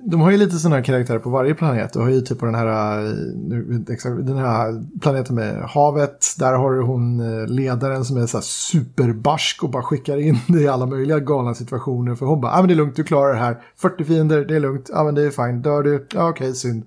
de 0.03 0.21
har 0.21 0.31
ju 0.31 0.37
lite 0.37 0.57
sådana 0.57 0.75
här 0.75 0.83
karaktärer 0.83 1.19
på 1.19 1.29
varje 1.29 1.53
planet. 1.53 1.93
Du 1.93 1.99
har 1.99 2.09
ju 2.09 2.21
typ 2.21 2.39
på 2.39 2.45
den 2.45 2.55
här, 2.55 3.05
eh, 3.05 4.11
den 4.11 4.37
här 4.37 4.99
planeten 4.99 5.35
med 5.35 5.63
havet. 5.63 6.35
Där 6.39 6.53
har 6.53 6.71
du 6.71 6.81
hon 6.81 7.19
eh, 7.19 7.47
ledaren 7.47 8.05
som 8.05 8.17
är 8.17 8.27
så 8.27 8.37
här 8.37 8.41
superbarsk 8.41 9.63
och 9.63 9.69
bara 9.69 9.83
skickar 9.83 10.17
in 10.17 10.37
dig 10.47 10.63
i 10.63 10.67
alla 10.67 10.85
möjliga 10.85 11.19
galna 11.19 11.53
situationer. 11.53 12.15
För 12.15 12.25
hon 12.25 12.41
bara, 12.41 12.51
ah, 12.51 12.57
men 12.57 12.67
det 12.67 12.73
är 12.73 12.75
lugnt, 12.75 12.95
du 12.95 13.03
klarar 13.03 13.33
det 13.33 13.39
här. 13.39 13.61
40 13.77 14.03
fiender, 14.03 14.45
det 14.45 14.55
är 14.55 14.59
lugnt, 14.59 14.89
ja 14.93 14.99
ah, 14.99 15.03
men 15.03 15.15
det 15.15 15.23
är 15.23 15.31
fine. 15.31 15.61
Dör 15.61 15.83
du? 15.83 16.07
Ja 16.13 16.29
okej, 16.29 16.55
synd. 16.55 16.83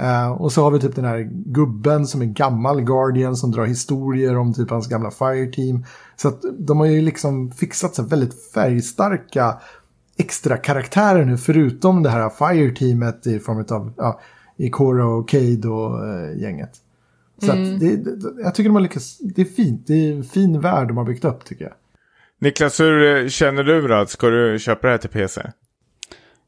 Uh, 0.00 0.32
och 0.32 0.52
så 0.52 0.62
har 0.62 0.70
vi 0.70 0.80
typ 0.80 0.96
den 0.96 1.04
här 1.04 1.30
gubben 1.32 2.06
som 2.06 2.22
är 2.22 2.26
gammal 2.26 2.80
Guardian 2.80 3.36
som 3.36 3.50
drar 3.50 3.64
historier 3.64 4.36
om 4.36 4.54
typ 4.54 4.70
hans 4.70 4.88
gamla 4.88 5.10
Fireteam. 5.10 5.84
Så 6.16 6.28
att 6.28 6.42
de 6.58 6.78
har 6.78 6.86
ju 6.86 7.00
liksom 7.00 7.50
fixat 7.50 7.94
så 7.94 8.02
väldigt 8.02 8.52
färgstarka 8.52 9.54
extra 10.16 10.56
karaktärer 10.56 11.24
nu 11.24 11.36
förutom 11.36 12.02
det 12.02 12.10
här 12.10 12.30
Fireteamet 12.30 13.26
i 13.26 13.38
form 13.38 13.64
av 13.70 13.92
ja, 13.96 14.20
i 14.56 14.70
Cora 14.70 15.06
och 15.06 15.28
Cade 15.28 15.68
och 15.68 16.06
eh, 16.08 16.38
gänget. 16.42 16.70
Så 17.42 17.50
att 17.52 17.80
det, 17.80 17.96
det, 17.96 18.42
jag 18.42 18.54
tycker 18.54 18.68
de 18.70 18.74
har 18.74 18.82
lyckats, 18.82 19.18
det 19.18 19.42
är 19.42 19.46
fint, 19.46 19.86
det 19.86 19.94
är 19.94 20.12
en 20.12 20.24
fin 20.24 20.60
värld 20.60 20.88
de 20.88 20.96
har 20.96 21.04
byggt 21.04 21.24
upp 21.24 21.44
tycker 21.44 21.64
jag. 21.64 21.72
Niklas, 22.40 22.80
hur 22.80 23.22
eh, 23.22 23.28
känner 23.28 23.64
du 23.64 23.88
då? 23.88 24.06
Ska 24.06 24.28
du 24.28 24.58
köpa 24.58 24.86
det 24.86 24.90
här 24.90 24.98
till 24.98 25.10
PC? 25.10 25.42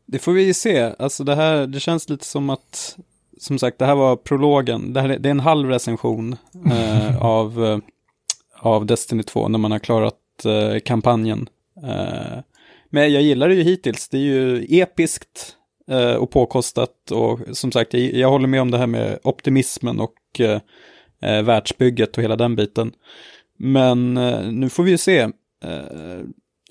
Det 0.07 0.19
får 0.19 0.33
vi 0.33 0.43
ju 0.43 0.55
se. 0.55 0.95
Alltså 0.99 1.25
det 1.25 1.35
här, 1.35 1.67
det 1.67 1.81
känns 1.81 2.09
lite 2.09 2.25
som 2.25 2.51
att, 2.51 2.97
som 3.39 3.59
sagt, 3.59 3.79
det 3.79 3.87
här 3.87 3.95
var 3.95 4.17
prologen. 4.17 4.93
Det, 4.93 5.01
här, 5.01 5.09
är- 5.09 5.19
det 5.19 5.29
är 5.29 5.31
en 5.31 5.41
halv 5.41 5.69
recension 5.69 6.37
eh, 6.71 7.23
av, 7.23 7.65
eh, 7.65 7.79
av 8.61 8.87
Destiny 8.87 9.23
2 9.23 9.49
när 9.49 9.59
man 9.59 9.71
har 9.73 9.79
klarat 9.79 10.15
eh, 10.45 10.79
kampanjen. 10.85 11.49
Eh, 11.85 12.39
men 12.97 13.12
jag 13.12 13.23
gillar 13.23 13.48
det 13.48 13.55
ju 13.55 13.62
hittills. 13.62 14.09
Det 14.09 14.18
är 14.18 14.23
ju 14.23 14.66
episkt 14.68 15.56
eh, 15.90 16.14
och 16.14 16.31
påkostat 16.31 17.10
och 17.10 17.40
som 17.52 17.73
sagt, 17.73 17.94
jag, 17.94 18.02
jag 18.02 18.31
håller 18.31 18.48
med 18.48 18.60
om 18.60 18.70
det 18.70 18.78
här 18.78 18.86
med 18.86 19.18
optimismen 19.23 20.01
och 20.01 20.14
eh, 20.39 20.60
eh 21.23 21.43
världsbygget 21.43 22.16
och 22.16 22.23
hela 22.23 22.36
den 22.36 22.56
biten. 22.56 22.93
Men 23.59 24.16
eh, 24.16 24.52
nu 24.52 24.68
får 24.68 24.82
vi 24.82 24.90
ju 24.90 24.98
se. 24.98 25.18
Eh, 25.64 26.20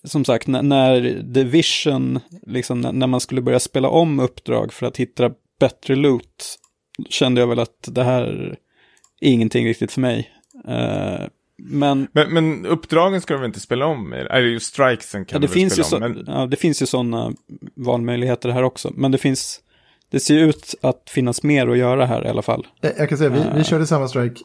som 0.03 0.25
sagt, 0.25 0.47
när, 0.47 0.61
när 0.61 1.23
The 1.33 1.43
Vision, 1.43 2.19
liksom 2.47 2.81
när, 2.81 2.91
när 2.91 3.07
man 3.07 3.19
skulle 3.19 3.41
börja 3.41 3.59
spela 3.59 3.89
om 3.89 4.19
uppdrag 4.19 4.73
för 4.73 4.85
att 4.85 4.97
hitta 4.97 5.31
bättre 5.59 5.95
loot, 5.95 6.59
kände 7.09 7.41
jag 7.41 7.47
väl 7.47 7.59
att 7.59 7.89
det 7.91 8.03
här 8.03 8.57
är 9.21 9.29
ingenting 9.29 9.67
riktigt 9.67 9.91
för 9.91 10.01
mig. 10.01 10.31
Eh, 10.67 11.23
men 11.57 12.07
Men, 12.11 12.33
men 12.33 12.65
uppdragen 12.65 13.21
ska 13.21 13.33
de 13.33 13.39
väl 13.41 13.47
inte 13.47 13.59
spela 13.59 13.85
om? 13.85 14.13
Eller 14.13 14.39
just 14.39 14.73
strikesen 14.73 15.25
kan 15.25 15.41
ja, 15.41 15.47
det, 15.47 15.53
finns 15.53 15.79
ju 15.79 15.83
spela 15.83 15.99
så, 15.99 16.05
om? 16.05 16.11
Men, 16.11 16.35
ja, 16.35 16.45
det 16.45 16.57
finns 16.57 16.81
ju 16.81 16.85
sådana 16.85 17.33
valmöjligheter 17.75 18.49
här 18.49 18.63
också. 18.63 18.91
Men 18.95 19.11
det 19.11 19.17
finns, 19.17 19.59
det 20.09 20.19
ser 20.19 20.37
ut 20.37 20.75
att 20.81 21.09
finnas 21.09 21.43
mer 21.43 21.67
att 21.67 21.77
göra 21.77 22.05
här 22.05 22.25
i 22.25 22.29
alla 22.29 22.41
fall. 22.41 22.67
Jag, 22.81 22.93
jag 22.97 23.09
kan 23.09 23.17
säga, 23.17 23.29
vi, 23.29 23.43
vi 23.57 23.63
körde 23.63 23.87
samma 23.87 24.07
strike 24.07 24.41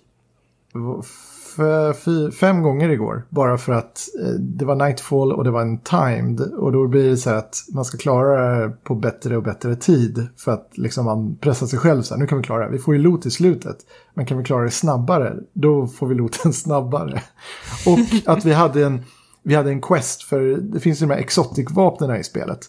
fem 2.41 2.63
gånger 2.63 2.89
igår. 2.89 3.27
Bara 3.29 3.59
för 3.59 3.73
att 3.73 4.09
eh, 4.23 4.33
det 4.33 4.65
var 4.65 4.75
nightfall 4.75 5.33
och 5.33 5.45
det 5.45 5.51
var 5.51 5.61
en 5.61 5.79
timed. 5.79 6.41
Och 6.41 6.73
då 6.73 6.87
blir 6.87 7.11
det 7.11 7.17
så 7.17 7.31
här 7.31 7.37
att 7.37 7.65
man 7.75 7.85
ska 7.85 7.99
klara 7.99 8.59
det 8.59 8.85
på 8.85 8.95
bättre 8.95 9.37
och 9.37 9.43
bättre 9.43 9.77
tid. 9.77 10.27
För 10.37 10.53
att 10.53 10.71
liksom 10.75 11.05
man 11.05 11.37
pressar 11.37 11.67
sig 11.67 11.79
själv 11.79 12.03
så 12.03 12.15
här, 12.15 12.21
nu 12.21 12.27
kan 12.27 12.39
vi 12.39 12.45
klara 12.45 12.65
det. 12.65 12.73
Vi 12.73 12.79
får 12.79 12.95
ju 12.95 13.03
loot 13.03 13.27
i 13.27 13.31
slutet. 13.31 13.77
Men 14.15 14.27
kan 14.27 14.39
vi 14.39 14.45
klara 14.45 14.65
det 14.65 14.71
snabbare, 14.71 15.37
då 15.53 15.87
får 15.87 16.07
vi 16.07 16.15
looten 16.15 16.53
snabbare. 16.53 17.23
Och 17.87 18.31
att 18.33 18.45
vi 18.45 18.53
hade 18.53 18.87
en, 18.87 19.05
vi 19.43 19.55
hade 19.55 19.71
en 19.71 19.81
quest, 19.81 20.23
för 20.23 20.41
det 20.57 20.81
finns 20.81 21.03
ju 21.03 21.07
de 21.07 21.13
här 21.13 21.21
exotic-vapnen 21.21 22.21
i 22.21 22.25
spelet. 22.25 22.61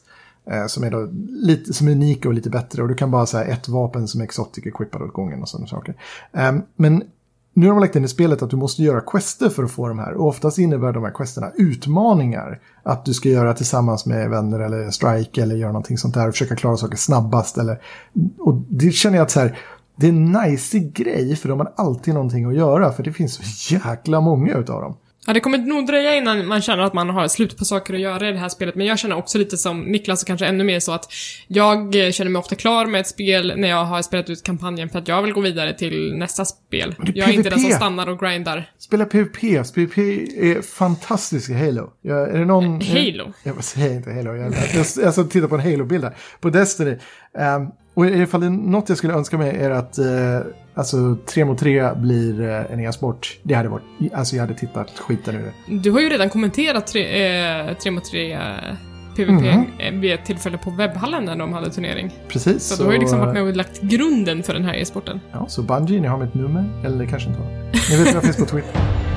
Eh, 0.51 0.65
som 0.67 0.83
är 0.83 0.91
då 0.91 1.09
lite, 1.29 1.73
som 1.73 1.87
är 1.87 1.91
unika 1.91 2.27
och 2.27 2.33
lite 2.33 2.49
bättre. 2.49 2.81
Och 2.81 2.87
du 2.87 2.95
kan 2.95 3.11
bara 3.11 3.25
säga 3.25 3.43
ett 3.43 3.67
vapen 3.67 4.07
som 4.07 4.21
är 4.21 4.25
exotic 4.25 4.65
equippad 4.65 5.01
åt 5.01 5.13
gången 5.13 5.41
och 5.41 5.49
sådana 5.49 5.67
saker. 5.67 5.95
Ehm, 6.33 6.61
men 6.75 7.03
nu 7.53 7.67
har 7.67 7.73
de 7.73 7.79
lagt 7.79 7.95
in 7.95 8.03
i 8.03 8.07
spelet 8.07 8.41
att 8.41 8.49
du 8.49 8.55
måste 8.55 8.83
göra 8.83 9.01
quester 9.01 9.49
för 9.49 9.63
att 9.63 9.71
få 9.71 9.87
de 9.87 9.99
här. 9.99 10.13
Och 10.13 10.27
oftast 10.27 10.57
innebär 10.57 10.93
de 10.93 11.03
här 11.03 11.11
questerna 11.11 11.51
utmaningar. 11.55 12.59
Att 12.83 13.05
du 13.05 13.13
ska 13.13 13.29
göra 13.29 13.53
tillsammans 13.53 14.05
med 14.05 14.29
vänner 14.29 14.59
eller 14.59 14.91
strike 14.91 15.41
eller 15.41 15.55
göra 15.55 15.71
någonting 15.71 15.97
sånt 15.97 16.13
där. 16.13 16.27
Och 16.27 16.33
försöka 16.33 16.55
klara 16.55 16.77
saker 16.77 16.97
snabbast. 16.97 17.57
Eller, 17.57 17.81
och 18.39 18.61
det 18.69 18.91
känner 18.91 19.17
jag 19.17 19.23
att 19.23 19.31
så 19.31 19.39
här, 19.39 19.59
det 19.95 20.05
är 20.05 20.09
en 20.09 20.31
nice 20.31 20.79
grej 20.79 21.35
för 21.35 21.49
de 21.49 21.59
har 21.59 21.73
alltid 21.75 22.13
någonting 22.13 22.45
att 22.45 22.55
göra. 22.55 22.91
För 22.91 23.03
det 23.03 23.13
finns 23.13 23.33
så 23.33 23.73
jäkla 23.73 24.21
många 24.21 24.57
utav 24.57 24.81
dem. 24.81 24.95
Ja, 25.27 25.33
det 25.33 25.39
kommer 25.39 25.57
nog 25.57 25.87
dröja 25.87 26.15
innan 26.15 26.47
man 26.47 26.61
känner 26.61 26.83
att 26.83 26.93
man 26.93 27.09
har 27.09 27.27
slut 27.27 27.57
på 27.57 27.65
saker 27.65 27.93
att 27.93 27.99
göra 27.99 28.29
i 28.29 28.31
det 28.31 28.37
här 28.37 28.49
spelet, 28.49 28.75
men 28.75 28.87
jag 28.87 28.99
känner 28.99 29.15
också 29.15 29.37
lite 29.37 29.57
som 29.57 29.81
Niklas 29.81 30.21
och 30.21 30.27
kanske 30.27 30.45
ännu 30.45 30.63
mer 30.63 30.79
så 30.79 30.91
att 30.91 31.13
jag 31.47 32.05
eh, 32.05 32.11
känner 32.11 32.31
mig 32.31 32.39
ofta 32.39 32.55
klar 32.55 32.85
med 32.85 33.01
ett 33.01 33.07
spel 33.07 33.53
när 33.57 33.67
jag 33.67 33.85
har 33.85 34.01
spelat 34.01 34.29
ut 34.29 34.43
kampanjen 34.43 34.89
för 34.89 34.99
att 34.99 35.07
jag 35.07 35.21
vill 35.21 35.33
gå 35.33 35.41
vidare 35.41 35.73
till 35.73 36.13
nästa 36.17 36.45
spel. 36.45 36.95
är 36.99 37.11
Jag 37.15 37.29
är 37.29 37.33
inte 37.33 37.49
den 37.49 37.59
som 37.59 37.71
stannar 37.71 38.09
och 38.09 38.19
grindar. 38.19 38.71
Spela 38.77 39.05
PVP. 39.05 39.39
PVP 39.73 39.97
är 39.97 40.61
fantastiskt 40.61 41.49
i 41.49 41.53
Halo. 41.53 41.89
Ja, 42.01 42.15
är 42.15 42.39
det 42.39 42.45
någon... 42.45 42.81
Halo? 42.81 43.33
Jag 43.43 43.63
säger 43.63 43.95
inte 43.95 44.13
Halo. 44.13 44.35
Jag, 44.35 44.53
jag, 44.73 45.05
alltså, 45.05 45.23
titta 45.23 45.47
på 45.47 45.55
en 45.55 45.61
Halo-bild 45.61 46.03
här. 46.03 46.15
På 46.39 46.49
Destiny. 46.49 46.91
Um, 47.33 47.71
och 47.93 48.05
ifall 48.05 48.41
det 48.41 48.47
är 48.47 48.49
något 48.49 48.89
jag 48.89 48.97
skulle 48.97 49.13
önska 49.13 49.37
mig 49.37 49.57
är 49.57 49.69
att 49.69 49.99
uh, 49.99 50.05
alltså, 50.73 51.17
3 51.25 51.45
mot 51.45 51.59
3 51.59 51.93
blir 51.95 52.41
uh, 52.41 52.71
en 52.71 52.79
e-sport. 52.79 53.37
Det 53.43 53.53
hade 53.53 53.69
varit... 53.69 53.83
Alltså 54.13 54.35
jag 54.35 54.43
hade 54.43 54.53
tittat 54.53 54.99
skiten 54.99 55.35
ur 55.35 55.39
det. 55.39 55.77
Du 55.77 55.91
har 55.91 55.99
ju 55.99 56.09
redan 56.09 56.29
kommenterat 56.29 56.87
3 56.87 57.67
eh, 57.85 57.91
mot 57.91 58.05
3 58.05 58.33
eh, 58.33 58.39
PVP 59.15 59.45
eh, 59.79 59.91
vid 59.91 60.13
ett 60.13 60.25
tillfälle 60.25 60.57
på 60.57 60.69
webbhallen 60.69 61.25
när 61.25 61.35
de 61.35 61.53
hade 61.53 61.69
turnering. 61.69 62.11
Precis. 62.27 62.63
Så, 62.63 62.83
du 62.83 62.85
har 62.85 62.93
ju 62.93 62.99
liksom 62.99 63.19
varit 63.19 63.33
med 63.33 63.43
och 63.43 63.55
lagt 63.55 63.81
grunden 63.81 64.43
för 64.43 64.53
den 64.53 64.65
här 64.65 64.73
e-sporten. 64.73 65.19
Ja, 65.31 65.45
så 65.47 65.61
Bungie, 65.61 66.01
ni 66.01 66.07
har 66.07 66.17
mitt 66.17 66.33
nummer. 66.33 66.85
Eller 66.85 67.05
kanske 67.05 67.29
inte 67.29 67.41
har. 67.41 67.49
Ni 67.91 67.97
vet 67.97 68.07
att 68.07 68.13
jag 68.13 68.23
finns 68.23 68.37
på 68.37 68.45
Twitter. 68.45 69.10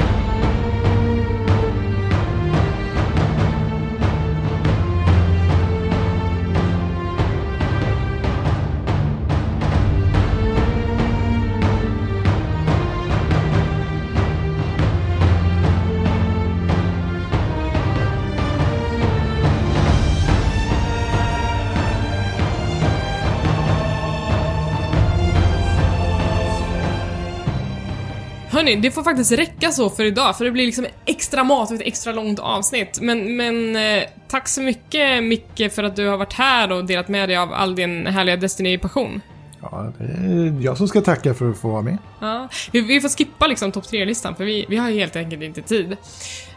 Hörni, 28.54 28.76
det 28.76 28.90
får 28.90 29.02
faktiskt 29.02 29.32
räcka 29.32 29.70
så 29.70 29.90
för 29.90 30.04
idag, 30.04 30.36
för 30.36 30.44
det 30.44 30.50
blir 30.50 30.66
liksom 30.66 30.86
extra 31.04 31.44
mat 31.44 31.70
och 31.70 31.76
ett 31.76 31.86
extra 31.86 32.12
långt 32.12 32.38
avsnitt. 32.38 32.98
Men, 33.00 33.36
men 33.36 33.76
eh, 33.76 34.02
tack 34.28 34.48
så 34.48 34.62
mycket 34.62 35.24
Micke 35.24 35.72
för 35.72 35.82
att 35.82 35.96
du 35.96 36.06
har 36.06 36.16
varit 36.16 36.32
här 36.32 36.72
och 36.72 36.84
delat 36.84 37.08
med 37.08 37.28
dig 37.28 37.36
av 37.36 37.52
all 37.52 37.74
din 37.74 38.06
härliga 38.06 38.36
Destiny-passion. 38.36 39.20
Ja, 39.62 39.92
det 39.98 40.04
är 40.04 40.60
jag 40.60 40.76
som 40.76 40.88
ska 40.88 41.00
tacka 41.00 41.34
för 41.34 41.50
att 41.50 41.58
få 41.58 41.68
vara 41.68 41.82
med. 41.82 41.98
Ja, 42.20 42.48
vi, 42.72 42.80
vi 42.80 43.00
får 43.00 43.08
skippa 43.08 43.46
liksom 43.46 43.72
topp 43.72 43.84
3-listan 43.84 44.36
för 44.36 44.44
vi, 44.44 44.66
vi 44.68 44.76
har 44.76 44.90
helt 44.90 45.16
enkelt 45.16 45.42
inte 45.42 45.62
tid. 45.62 45.96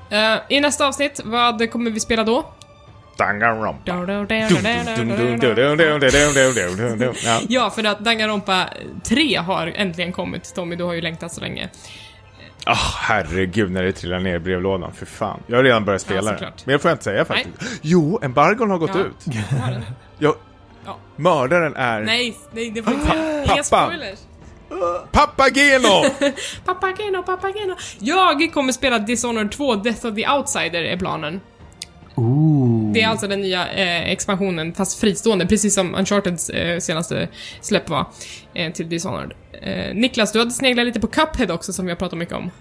Eh, 0.09 0.35
I 0.49 0.59
nästa 0.59 0.87
avsnitt, 0.87 1.21
vad 1.25 1.71
kommer 1.71 1.91
vi 1.91 1.99
spela 1.99 2.23
då? 2.23 2.53
Danganronpa. 3.17 3.81
Ja, 7.49 7.69
för 7.69 7.83
att 7.83 7.99
Danganronpa 7.99 8.69
3 9.03 9.35
har 9.35 9.73
äntligen 9.75 10.11
kommit. 10.11 10.55
Tommy, 10.55 10.75
du 10.75 10.83
har 10.83 10.93
ju 10.93 11.01
längtat 11.01 11.33
så 11.33 11.41
länge. 11.41 11.69
Ah, 12.65 12.73
oh, 12.73 12.95
herregud 12.99 13.71
när 13.71 13.83
det 13.83 13.91
trillar 13.91 14.19
ner 14.19 14.35
i 14.35 14.39
brevlådan. 14.39 14.91
fy 14.93 15.05
fan. 15.05 15.39
Jag 15.47 15.57
har 15.57 15.63
redan 15.63 15.85
börjat 15.85 16.01
spela 16.01 16.31
ja, 16.31 16.39
den. 16.39 16.51
Mer 16.65 16.77
får 16.77 16.89
jag 16.89 16.93
inte 16.95 17.03
säga 17.03 17.25
faktiskt. 17.25 17.61
Nej. 17.61 17.69
Jo, 17.81 18.19
embargon 18.21 18.69
har 18.71 18.77
gått 18.77 18.95
ja. 18.95 19.01
ut. 19.01 19.35
Ja. 20.19 20.35
ja. 20.85 20.97
Mördaren 21.15 21.75
är... 21.75 22.01
Nej, 22.01 22.37
nej 22.51 22.71
det 22.71 22.83
får 22.83 22.93
inte 22.93 23.07
säga. 23.07 23.63
Pappa. 23.63 23.93
Papageno! 25.11 26.03
Papageno, 26.65 27.23
Papageno. 27.23 27.75
Jag 27.99 28.53
kommer 28.53 28.71
spela 28.71 28.99
Dishonored 28.99 29.51
2, 29.51 29.75
Death 29.75 30.05
of 30.05 30.15
the 30.15 30.29
Outsider 30.29 30.83
är 30.83 30.97
planen. 30.97 31.41
Ooh. 32.17 32.93
Det 32.93 33.01
är 33.01 33.07
alltså 33.07 33.27
den 33.27 33.41
nya 33.41 33.67
eh, 33.67 34.11
expansionen, 34.11 34.73
fast 34.73 34.99
fristående, 34.99 35.45
precis 35.47 35.75
som 35.75 35.95
Uncharteds 35.95 36.49
eh, 36.49 36.79
senaste 36.79 37.27
släpp 37.61 37.89
var 37.89 38.05
eh, 38.53 38.73
till 38.73 38.89
Dishonored. 38.89 39.33
Eh, 39.61 39.95
Niklas, 39.95 40.31
du 40.31 40.39
hade 40.39 40.51
sneglat 40.51 40.85
lite 40.85 40.99
på 40.99 41.07
Cuphead 41.07 41.53
också, 41.53 41.73
som 41.73 41.85
vi 41.85 41.91
har 41.91 41.97
pratat 41.97 42.19
mycket 42.19 42.35
om. 42.35 42.51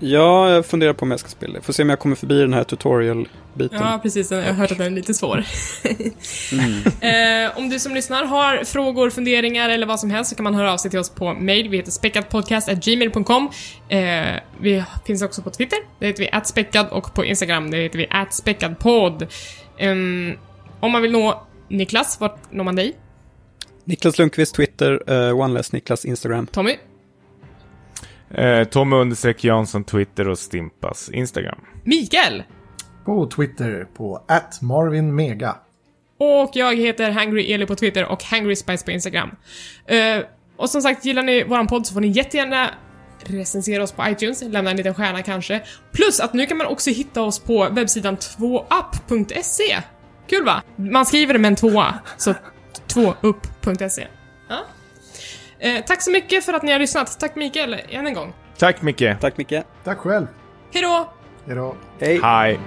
Ja, 0.00 0.50
jag 0.50 0.66
funderar 0.66 0.92
på 0.92 1.02
om 1.02 1.10
jag 1.10 1.20
ska 1.20 1.28
spela 1.28 1.54
det. 1.54 1.60
Får 1.60 1.72
se 1.72 1.82
om 1.82 1.90
jag 1.90 1.98
kommer 1.98 2.16
förbi 2.16 2.40
den 2.40 2.54
här 2.54 2.64
tutorial-biten. 2.64 3.78
Ja, 3.80 4.00
precis. 4.02 4.30
Jag 4.30 4.42
har 4.42 4.52
hört 4.52 4.72
att 4.72 4.78
den 4.78 4.86
är 4.86 4.96
lite 4.96 5.14
svår. 5.14 5.44
Mm. 6.52 6.82
eh, 7.46 7.58
om 7.58 7.68
du 7.68 7.78
som 7.78 7.94
lyssnar 7.94 8.24
har 8.24 8.64
frågor, 8.64 9.10
funderingar 9.10 9.68
eller 9.68 9.86
vad 9.86 10.00
som 10.00 10.10
helst 10.10 10.30
så 10.30 10.36
kan 10.36 10.44
man 10.44 10.54
höra 10.54 10.72
av 10.72 10.76
sig 10.76 10.90
till 10.90 11.00
oss 11.00 11.10
på 11.10 11.34
mail. 11.34 11.68
Vi 11.68 11.76
heter 11.76 11.90
späckadpodcast.gmail.com. 11.90 13.50
Eh, 13.88 14.00
vi 14.60 14.84
finns 15.06 15.22
också 15.22 15.42
på 15.42 15.50
Twitter. 15.50 15.78
Det 15.98 16.06
heter 16.06 16.22
vi 16.22 16.30
atspäckad 16.32 16.88
och 16.90 17.14
på 17.14 17.24
Instagram. 17.24 17.70
Det 17.70 17.76
heter 17.76 17.98
vi 17.98 18.06
atspäckadpodd. 18.10 19.26
Um, 19.80 20.36
om 20.80 20.92
man 20.92 21.02
vill 21.02 21.12
nå 21.12 21.46
Niklas, 21.68 22.20
vart 22.20 22.52
når 22.52 22.64
man 22.64 22.76
dig? 22.76 22.96
Niklas 23.84 24.18
Lundqvist, 24.18 24.54
Twitter, 24.54 25.10
uh, 25.10 25.40
OneLess 25.40 25.72
Niklas, 25.72 26.04
Instagram. 26.04 26.46
Tommy? 26.46 26.76
Eh, 28.34 28.64
Tommy 28.64 28.96
understreck 28.96 29.44
Jansson, 29.44 29.84
Twitter 29.84 30.28
och 30.28 30.38
Stimpas 30.38 31.10
Instagram. 31.10 31.58
Mikael? 31.84 32.42
På 33.04 33.26
Twitter 33.26 33.86
på 33.96 34.22
@marvinmega. 34.60 35.56
Och 36.18 36.50
jag 36.54 36.76
heter 36.76 37.10
Hangry 37.10 37.52
Eli 37.52 37.66
på 37.66 37.74
Twitter 37.74 38.04
och 38.04 38.24
Hangry 38.24 38.56
Spice 38.56 38.84
på 38.84 38.90
Instagram. 38.90 39.30
Eh, 39.86 40.24
och 40.56 40.70
som 40.70 40.82
sagt, 40.82 41.04
gillar 41.04 41.22
ni 41.22 41.44
våran 41.44 41.66
podd 41.66 41.86
så 41.86 41.94
får 41.94 42.00
ni 42.00 42.08
jättegärna 42.08 42.70
recensera 43.24 43.82
oss 43.82 43.92
på 43.92 44.08
iTunes, 44.08 44.42
lämna 44.42 44.70
en 44.70 44.76
liten 44.76 44.94
stjärna 44.94 45.22
kanske. 45.22 45.62
Plus 45.92 46.20
att 46.20 46.34
nu 46.34 46.46
kan 46.46 46.56
man 46.56 46.66
också 46.66 46.90
hitta 46.90 47.22
oss 47.22 47.38
på 47.38 47.68
webbsidan 47.70 48.16
2up.se. 48.16 49.82
Kul 50.26 50.44
va? 50.44 50.62
Man 50.76 51.06
skriver 51.06 51.32
det 51.32 51.38
med 51.38 51.48
en 51.48 51.56
tvåa, 51.56 51.94
så 52.16 52.34
2up.se. 52.88 54.06
Eh, 55.60 55.84
tack 55.84 56.02
så 56.02 56.10
mycket 56.10 56.44
för 56.44 56.52
att 56.52 56.62
ni 56.62 56.72
har 56.72 56.78
lyssnat. 56.78 57.20
Tack 57.20 57.36
Mikael, 57.36 57.76
än 57.88 58.06
en 58.06 58.14
gång. 58.14 58.32
Tack 58.58 58.82
Micke. 58.82 59.20
Tack 59.20 59.36
Micke. 59.36 59.62
Tack 59.84 59.98
själv. 59.98 60.26
Hejdå! 60.72 61.12
Hejdå. 61.46 61.76
Hej. 62.00 62.20
Hej. 62.22 62.58